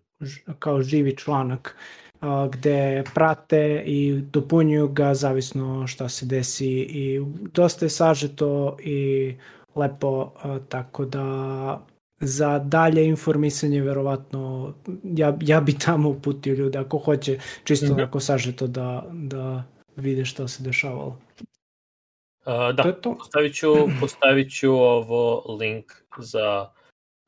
kao 0.60 0.82
živi 0.82 1.18
članak 1.18 1.76
a, 2.22 2.48
gde 2.52 3.04
prate 3.14 3.84
i 3.86 4.22
dopunjuju 4.32 4.88
ga 4.88 5.14
zavisno 5.14 5.88
šta 5.88 6.10
se 6.10 6.26
desi 6.26 6.72
i 6.80 7.22
dosta 7.54 7.86
je 7.86 7.90
sažeto 7.90 8.78
i 8.84 9.34
lepo, 9.76 10.32
a, 10.44 10.60
tako 10.70 11.06
da 11.06 11.86
za 12.20 12.60
dalje 12.60 13.06
informisanje 13.06 13.82
verovatno 13.82 14.74
ja, 15.04 15.38
ja 15.42 15.62
bi 15.62 15.78
tamo 15.78 16.10
uputio 16.10 16.54
ljude 16.54 16.80
ako 16.80 16.98
hoće 16.98 17.40
čisto 17.64 17.86
mm 17.86 17.90
-hmm. 17.90 17.94
onako 17.94 18.20
sažeto 18.20 18.68
da, 18.68 19.04
da 19.12 19.64
vide 19.96 20.26
šta 20.26 20.48
se 20.48 20.64
dešavalo. 20.64 21.20
Uh, 22.46 22.76
da, 22.76 22.84
to 22.84 22.92
to. 22.92 23.16
Postavit, 23.18 23.56
ću, 23.56 23.68
postavit 24.00 24.52
ću 24.52 24.72
ovo 24.72 25.56
link 25.60 25.86
za, 26.18 26.70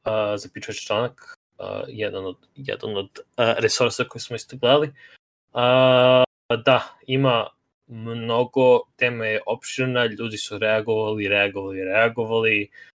uh, 0.05 0.11
za 0.35 0.49
pičač 0.53 0.75
članak, 0.75 1.37
uh, 1.59 1.65
jedan 1.87 2.25
od, 2.25 2.37
jedan 2.55 2.97
od 2.97 3.09
uh, 3.17 3.45
resursa 3.57 4.03
koje 4.03 4.21
smo 4.21 4.35
isto 4.35 4.57
gledali. 4.57 4.87
Uh, 4.87 6.23
da, 6.65 6.97
ima 7.07 7.47
mnogo, 7.87 8.79
tema 8.95 9.25
je 9.25 9.41
opširna, 9.47 10.05
ljudi 10.05 10.37
su 10.37 10.57
reagovali, 10.57 11.27
reagovali, 11.27 11.83
reagovali, 11.83 12.69
uh, 12.71 12.90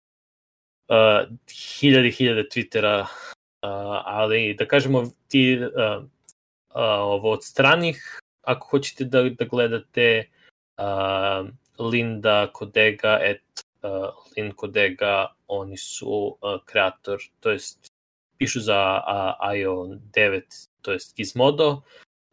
hiljade, 1.78 2.10
hiljade 2.10 2.48
Twittera, 2.48 3.00
uh, 3.02 4.02
ali 4.04 4.54
da 4.58 4.66
kažemo 4.66 5.04
ti 5.28 5.58
uh, 5.58 6.04
uh, 6.04 7.00
ovo 7.00 7.30
od 7.30 7.44
stranih, 7.44 8.20
ako 8.42 8.68
hoćete 8.68 9.04
da, 9.04 9.22
da 9.22 9.44
gledate 9.44 10.28
uh, 10.78 11.48
Linda 11.78 12.46
Kodega 12.52 13.18
et 13.22 13.42
uh, 13.82 14.14
Lin 14.36 14.52
Kodega, 14.52 15.34
oni 15.48 15.76
su 15.76 16.38
uh, 16.40 16.60
kreator, 16.64 17.18
to 17.40 17.50
jest 17.50 17.92
pišu 18.38 18.60
za 18.60 19.00
uh, 19.06 19.56
IO 19.56 19.86
9, 20.14 20.42
to 20.82 20.92
jest 20.92 21.16
Gizmodo, 21.16 21.70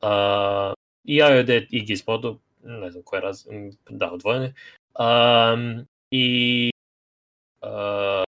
uh, 0.01 0.73
i 1.03 1.15
IO 1.15 1.43
9 1.43 1.67
i 1.69 1.85
Gizmodo, 1.85 2.37
ne 2.63 2.91
znam 2.91 3.03
koje 3.03 3.21
raz, 3.21 3.47
da, 3.89 4.11
odvojene. 4.11 4.53
Um, 4.99 5.87
I 6.11 6.71
uh, 7.61 8.28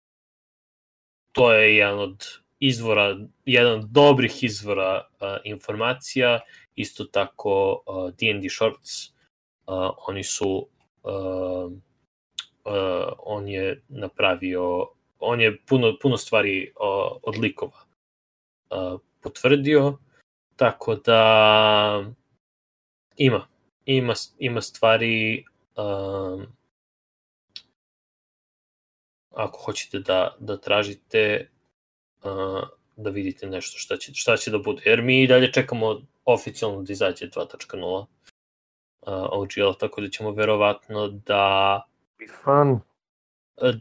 to 1.35 1.53
je 1.53 1.77
jedan 1.77 1.99
od 1.99 2.25
izvora, 2.59 3.17
jedan 3.45 3.73
od 3.73 3.85
dobrih 3.91 4.43
izvora 4.43 5.03
uh, 5.21 5.29
informacija, 5.45 6.41
isto 6.75 7.05
tako 7.05 7.83
uh, 7.87 8.51
Shorts, 8.51 9.09
uh, 9.67 9.91
oni 10.09 10.25
su 10.25 10.69
uh, 11.03 11.73
uh, 12.65 13.13
on 13.19 13.49
je 13.49 13.83
napravio 13.89 14.87
on 15.25 15.41
je 15.41 15.59
puno, 15.67 15.97
puno 16.03 16.17
stvari 16.17 16.73
uh, 16.81 17.19
od 17.23 17.39
likova 17.39 17.81
uh, 18.71 19.01
potvrdio, 19.21 19.99
tako 20.57 20.95
da 20.95 22.05
ima, 23.17 23.47
ima, 23.85 24.15
ima 24.39 24.61
stvari 24.61 25.45
um, 25.77 26.47
ako 29.37 29.59
hoćete 29.59 29.99
da, 29.99 30.37
da 30.39 30.61
tražite 30.61 31.51
uh, 32.25 32.69
da 32.97 33.11
vidite 33.11 33.47
nešto 33.47 33.79
šta 33.79 33.97
će, 33.97 34.15
šta 34.15 34.37
će 34.37 34.51
da 34.51 34.59
bude. 34.59 34.83
Jer 34.85 35.03
mi 35.03 35.23
i 35.23 35.27
dalje 35.27 35.53
čekamo 35.53 36.01
oficijalno 36.25 36.83
da 36.83 36.93
izađe 36.93 37.27
2.0 37.27 37.99
uh, 38.01 38.07
OGL, 39.07 39.79
tako 39.79 40.01
da 40.01 40.09
ćemo 40.09 40.31
verovatno 40.31 41.09
da 41.09 41.85
Be 42.19 42.27
fun. 42.45 42.81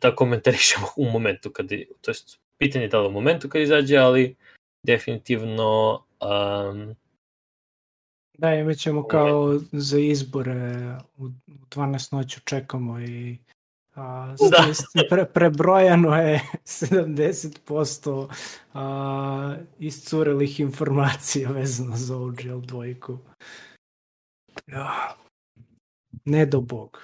da 0.02 0.16
komentarišemo 0.16 0.88
u 0.98 1.06
momentu 1.06 1.52
kad, 1.52 1.68
to 2.02 2.12
jest 2.12 2.40
pitanje 2.58 2.86
je 2.86 2.90
da 2.90 3.02
li 3.02 3.08
u 3.08 3.12
momentu 3.12 3.50
kad 3.50 3.62
izađe, 3.62 3.98
ali 3.98 4.36
definitivno 4.84 6.04
um, 6.22 6.96
Da, 8.38 8.56
imat 8.56 8.78
ćemo 8.78 9.08
kao 9.08 9.60
za 9.72 10.00
izbore 10.00 10.98
u 11.18 11.28
12 11.48 12.14
noću 12.14 12.40
čekamo 12.46 13.00
i 13.00 13.38
A, 13.96 14.36
da. 14.52 14.66
pre, 15.10 15.26
prebrojano 15.26 16.16
je 16.16 16.42
70% 16.66 18.28
a, 18.74 19.56
iscurelih 19.80 20.60
informacija 20.60 21.50
vezano 21.50 21.96
za 21.96 22.18
OGL 22.18 22.60
dvojku. 22.60 23.18
Ja. 24.68 25.16
Ne 26.26 26.46
do 26.46 26.62
bog. 26.62 27.02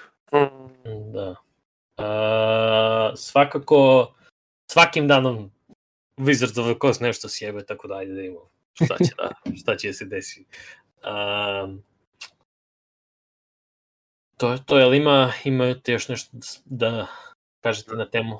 Da. 1.12 1.34
A, 1.96 3.12
svakako, 3.16 4.12
svakim 4.72 5.08
danom 5.08 5.50
Wizards 6.16 6.60
of 6.60 6.66
the 6.66 6.78
Coast 6.80 7.00
nešto 7.00 7.28
sjebe, 7.28 7.64
tako 7.66 7.88
da 7.88 7.94
ajde 7.94 8.12
da 8.14 8.22
imamo 8.22 8.50
šta 8.84 8.96
će 8.98 9.14
da, 9.16 9.30
šta 9.56 9.76
će 9.76 9.88
da 9.88 9.92
se 9.94 10.04
desi. 10.04 10.44
Um, 11.04 11.82
to 14.40 14.52
je 14.52 14.58
to, 14.66 14.78
jel 14.78 14.94
ima, 14.94 15.32
imate 15.44 15.92
još 15.92 16.08
nešto 16.08 16.36
da 16.64 17.06
kažete 17.60 17.96
na 17.96 18.10
temu? 18.10 18.38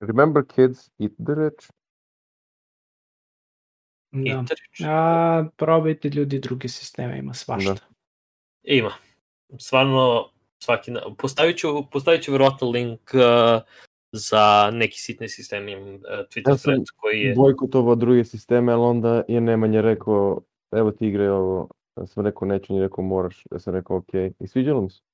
Remember 0.00 0.42
kids, 0.46 0.90
eat 0.98 1.12
the 1.26 1.34
rich. 1.34 1.70
Da. 4.12 4.44
A, 4.88 5.44
probajte 5.56 6.08
ljudi 6.08 6.38
druge 6.38 6.68
sisteme, 6.68 7.18
ima 7.18 7.34
svašta. 7.34 7.74
Da. 7.74 7.80
Ima. 8.62 8.92
Stvarno, 9.58 10.30
svaki, 10.58 10.92
postavit 11.18 11.58
ću, 11.58 11.68
postavit 11.92 12.22
ću 12.22 12.32
verovatno 12.32 12.70
link 12.70 13.00
uh, 13.14 13.62
za 14.12 14.70
neki 14.72 14.98
sitni 14.98 15.28
sistem, 15.28 15.68
imam 15.68 15.94
uh, 15.94 16.00
Twitter 16.02 16.50
ja 16.50 16.56
thread 16.56 16.84
koji 16.96 17.20
je... 17.20 17.34
bojkotovao 17.34 17.94
druge 17.94 18.24
sisteme, 18.24 18.72
ali 18.72 18.82
onda 18.82 19.22
je 19.28 19.40
Nemanja 19.40 19.80
rekao, 19.80 20.40
evo 20.72 20.90
ti 20.90 21.06
igre 21.06 21.30
ovo, 21.30 21.68
ja 21.96 22.06
sam 22.06 22.24
rekao 22.24 22.48
neću, 22.48 22.72
ni 22.72 22.80
rekao 22.80 23.04
moraš, 23.04 23.46
ja 23.50 23.58
sam 23.58 23.74
rekao 23.74 23.96
ok, 23.96 24.14
i 24.40 24.46
sviđalo 24.46 24.80
mi 24.80 24.90
se. 24.90 25.07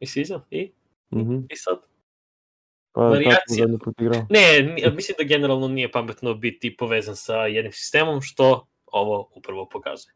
I 0.00 0.06
sviđa? 0.06 0.40
I? 0.50 0.72
Mm 1.10 1.20
-hmm. 1.20 1.46
I 1.50 1.56
sad? 1.56 1.78
Pa, 2.92 3.00
Variacija. 3.00 3.66
Ne, 4.30 4.62
mislim 4.92 5.14
da 5.18 5.24
generalno 5.24 5.68
nije 5.68 5.90
pametno 5.90 6.34
biti 6.34 6.76
povezan 6.76 7.16
sa 7.16 7.36
jednim 7.46 7.72
sistemom, 7.72 8.22
što 8.22 8.66
ovo 8.86 9.30
upravo 9.34 9.68
pokazuje. 9.68 10.14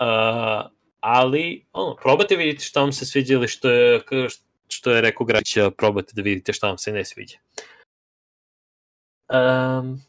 Uh, 0.00 0.70
ali, 1.00 1.66
ono, 1.72 1.96
probate 1.96 2.36
vidjeti 2.36 2.64
šta 2.64 2.80
vam 2.80 2.92
se 2.92 3.06
sviđa 3.06 3.34
ili 3.34 3.48
što 3.48 3.70
je, 3.70 4.00
što 4.68 4.90
je 4.90 5.00
rekao 5.00 5.26
Gračić, 5.26 5.58
probate 5.76 6.12
da 6.14 6.22
vidite 6.22 6.52
šta 6.52 6.68
vam 6.68 6.78
se 6.78 6.92
ne 6.92 7.04
sviđa. 7.04 7.38
Um, 9.28 10.02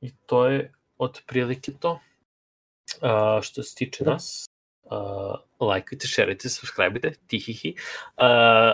I 0.00 0.10
to 0.26 0.46
je 0.46 0.72
otprilike 0.98 1.72
to. 1.80 2.00
Uh, 3.02 3.42
što 3.42 3.62
se 3.62 3.74
tiče 3.74 4.04
da. 4.04 4.10
nas, 4.10 4.48
uh, 4.92 5.66
lajkujte, 5.68 6.06
šerujte, 6.06 6.48
subscribeite, 6.48 7.12
tihihi. 7.26 7.74
Uh, 8.16 8.24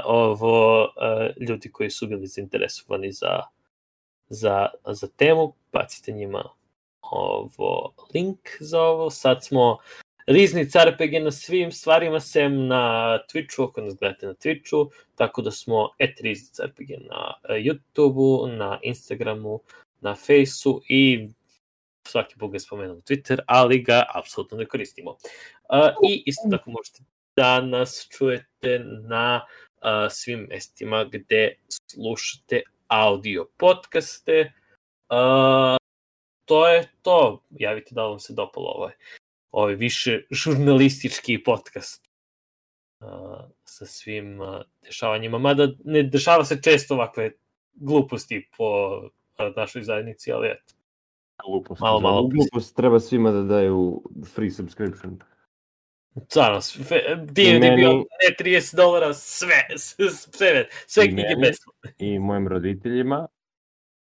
ovo, 0.04 0.82
uh, 0.84 1.48
ljudi 1.48 1.72
koji 1.72 1.90
su 1.90 2.06
bili 2.06 2.26
zainteresovani 2.26 3.12
za, 3.12 3.42
za, 4.28 4.68
za 4.86 5.08
temu, 5.16 5.52
bacite 5.72 6.12
njima 6.12 6.44
ovo 7.10 7.94
link 8.14 8.38
za 8.60 8.82
ovo. 8.82 9.10
Sad 9.10 9.44
smo 9.44 9.78
Riznic 10.26 10.74
RPG 10.76 11.22
na 11.22 11.30
svim 11.30 11.72
stvarima, 11.72 12.20
sem 12.20 12.66
na 12.66 13.18
Twitchu, 13.32 13.68
ako 13.68 13.80
nas 13.80 13.94
gledate 13.96 14.26
na 14.26 14.34
Twitchu, 14.34 14.90
tako 15.14 15.42
da 15.42 15.50
smo 15.50 15.88
et 15.98 16.20
Riznic 16.20 16.60
RPG 16.60 16.90
na 17.10 17.34
YouTubeu, 17.48 18.56
na 18.56 18.78
Instagramu, 18.82 19.60
na 20.00 20.14
Faceu 20.14 20.80
i 20.88 21.28
svaki 22.08 22.34
bog 22.36 22.54
je 22.54 22.60
spomenuo 22.60 22.96
Twitter, 22.96 23.38
ali 23.46 23.82
ga 23.82 24.04
apsolutno 24.14 24.58
ne 24.58 24.66
koristimo. 24.66 25.10
Uh, 25.10 26.08
I 26.08 26.22
isto 26.26 26.48
tako 26.50 26.70
možete 26.70 27.02
da 27.36 27.60
nas 27.60 28.08
čujete 28.10 28.78
na 29.08 29.46
uh, 29.46 30.10
svim 30.10 30.46
mestima 30.50 31.04
gde 31.04 31.54
slušate 31.90 32.62
audio 32.88 33.46
podcaste. 33.56 34.52
Uh, 35.08 35.76
to 36.44 36.68
je 36.68 36.88
to. 37.02 37.44
Javite 37.50 37.94
da 37.94 38.02
vam 38.02 38.18
se 38.18 38.32
dopalo 38.32 38.68
ovaj, 38.68 38.92
ovaj 39.50 39.74
više 39.74 40.22
žurnalistički 40.30 41.42
podcast 41.44 42.08
uh, 43.00 43.40
sa 43.64 43.86
svim 43.86 44.40
uh, 44.40 44.60
dešavanjima. 44.82 45.38
Mada 45.38 45.68
ne 45.84 46.02
dešava 46.02 46.44
se 46.44 46.62
često 46.62 46.94
ovakve 46.94 47.30
gluposti 47.72 48.48
po 48.56 49.00
uh, 49.38 49.56
našoj 49.56 49.82
zajednici, 49.82 50.32
ali 50.32 50.48
eto. 50.48 50.77
Glupost. 51.46 51.80
Malo, 51.80 52.00
malo. 52.00 52.28
Glupost 52.28 52.76
treba 52.76 53.00
svima 53.00 53.30
da 53.30 53.42
daju 53.42 54.02
free 54.34 54.50
subscription. 54.50 55.18
Stvarno, 56.28 56.60
D&D 57.16 57.58
meni... 57.60 57.76
bio 57.76 57.92
ne 57.92 58.36
30 58.40 58.76
dolara, 58.76 59.14
sve, 59.14 59.66
sve, 59.76 60.66
sve 60.86 61.08
knjige 61.08 61.36
besplatne. 61.40 61.92
I 61.98 62.18
mojim 62.18 62.48
roditeljima 62.48 63.28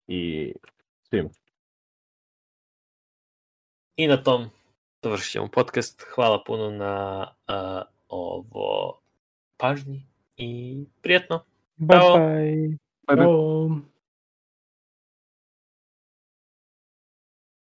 i 0.07 0.53
svima. 1.03 1.31
I 3.97 4.07
na 4.07 4.23
tom 4.23 4.51
završit 5.03 5.33
ćemo 5.33 5.49
podcast. 5.49 6.03
Hvala 6.15 6.43
puno 6.47 6.71
na 6.71 7.27
uh, 7.49 7.83
ovo 8.09 9.01
pažnji 9.57 10.07
i 10.37 10.85
prijetno. 11.03 11.45
Bye 11.77 11.99
bye. 11.99 12.79
bye, 13.07 13.17
bye. 13.17 13.96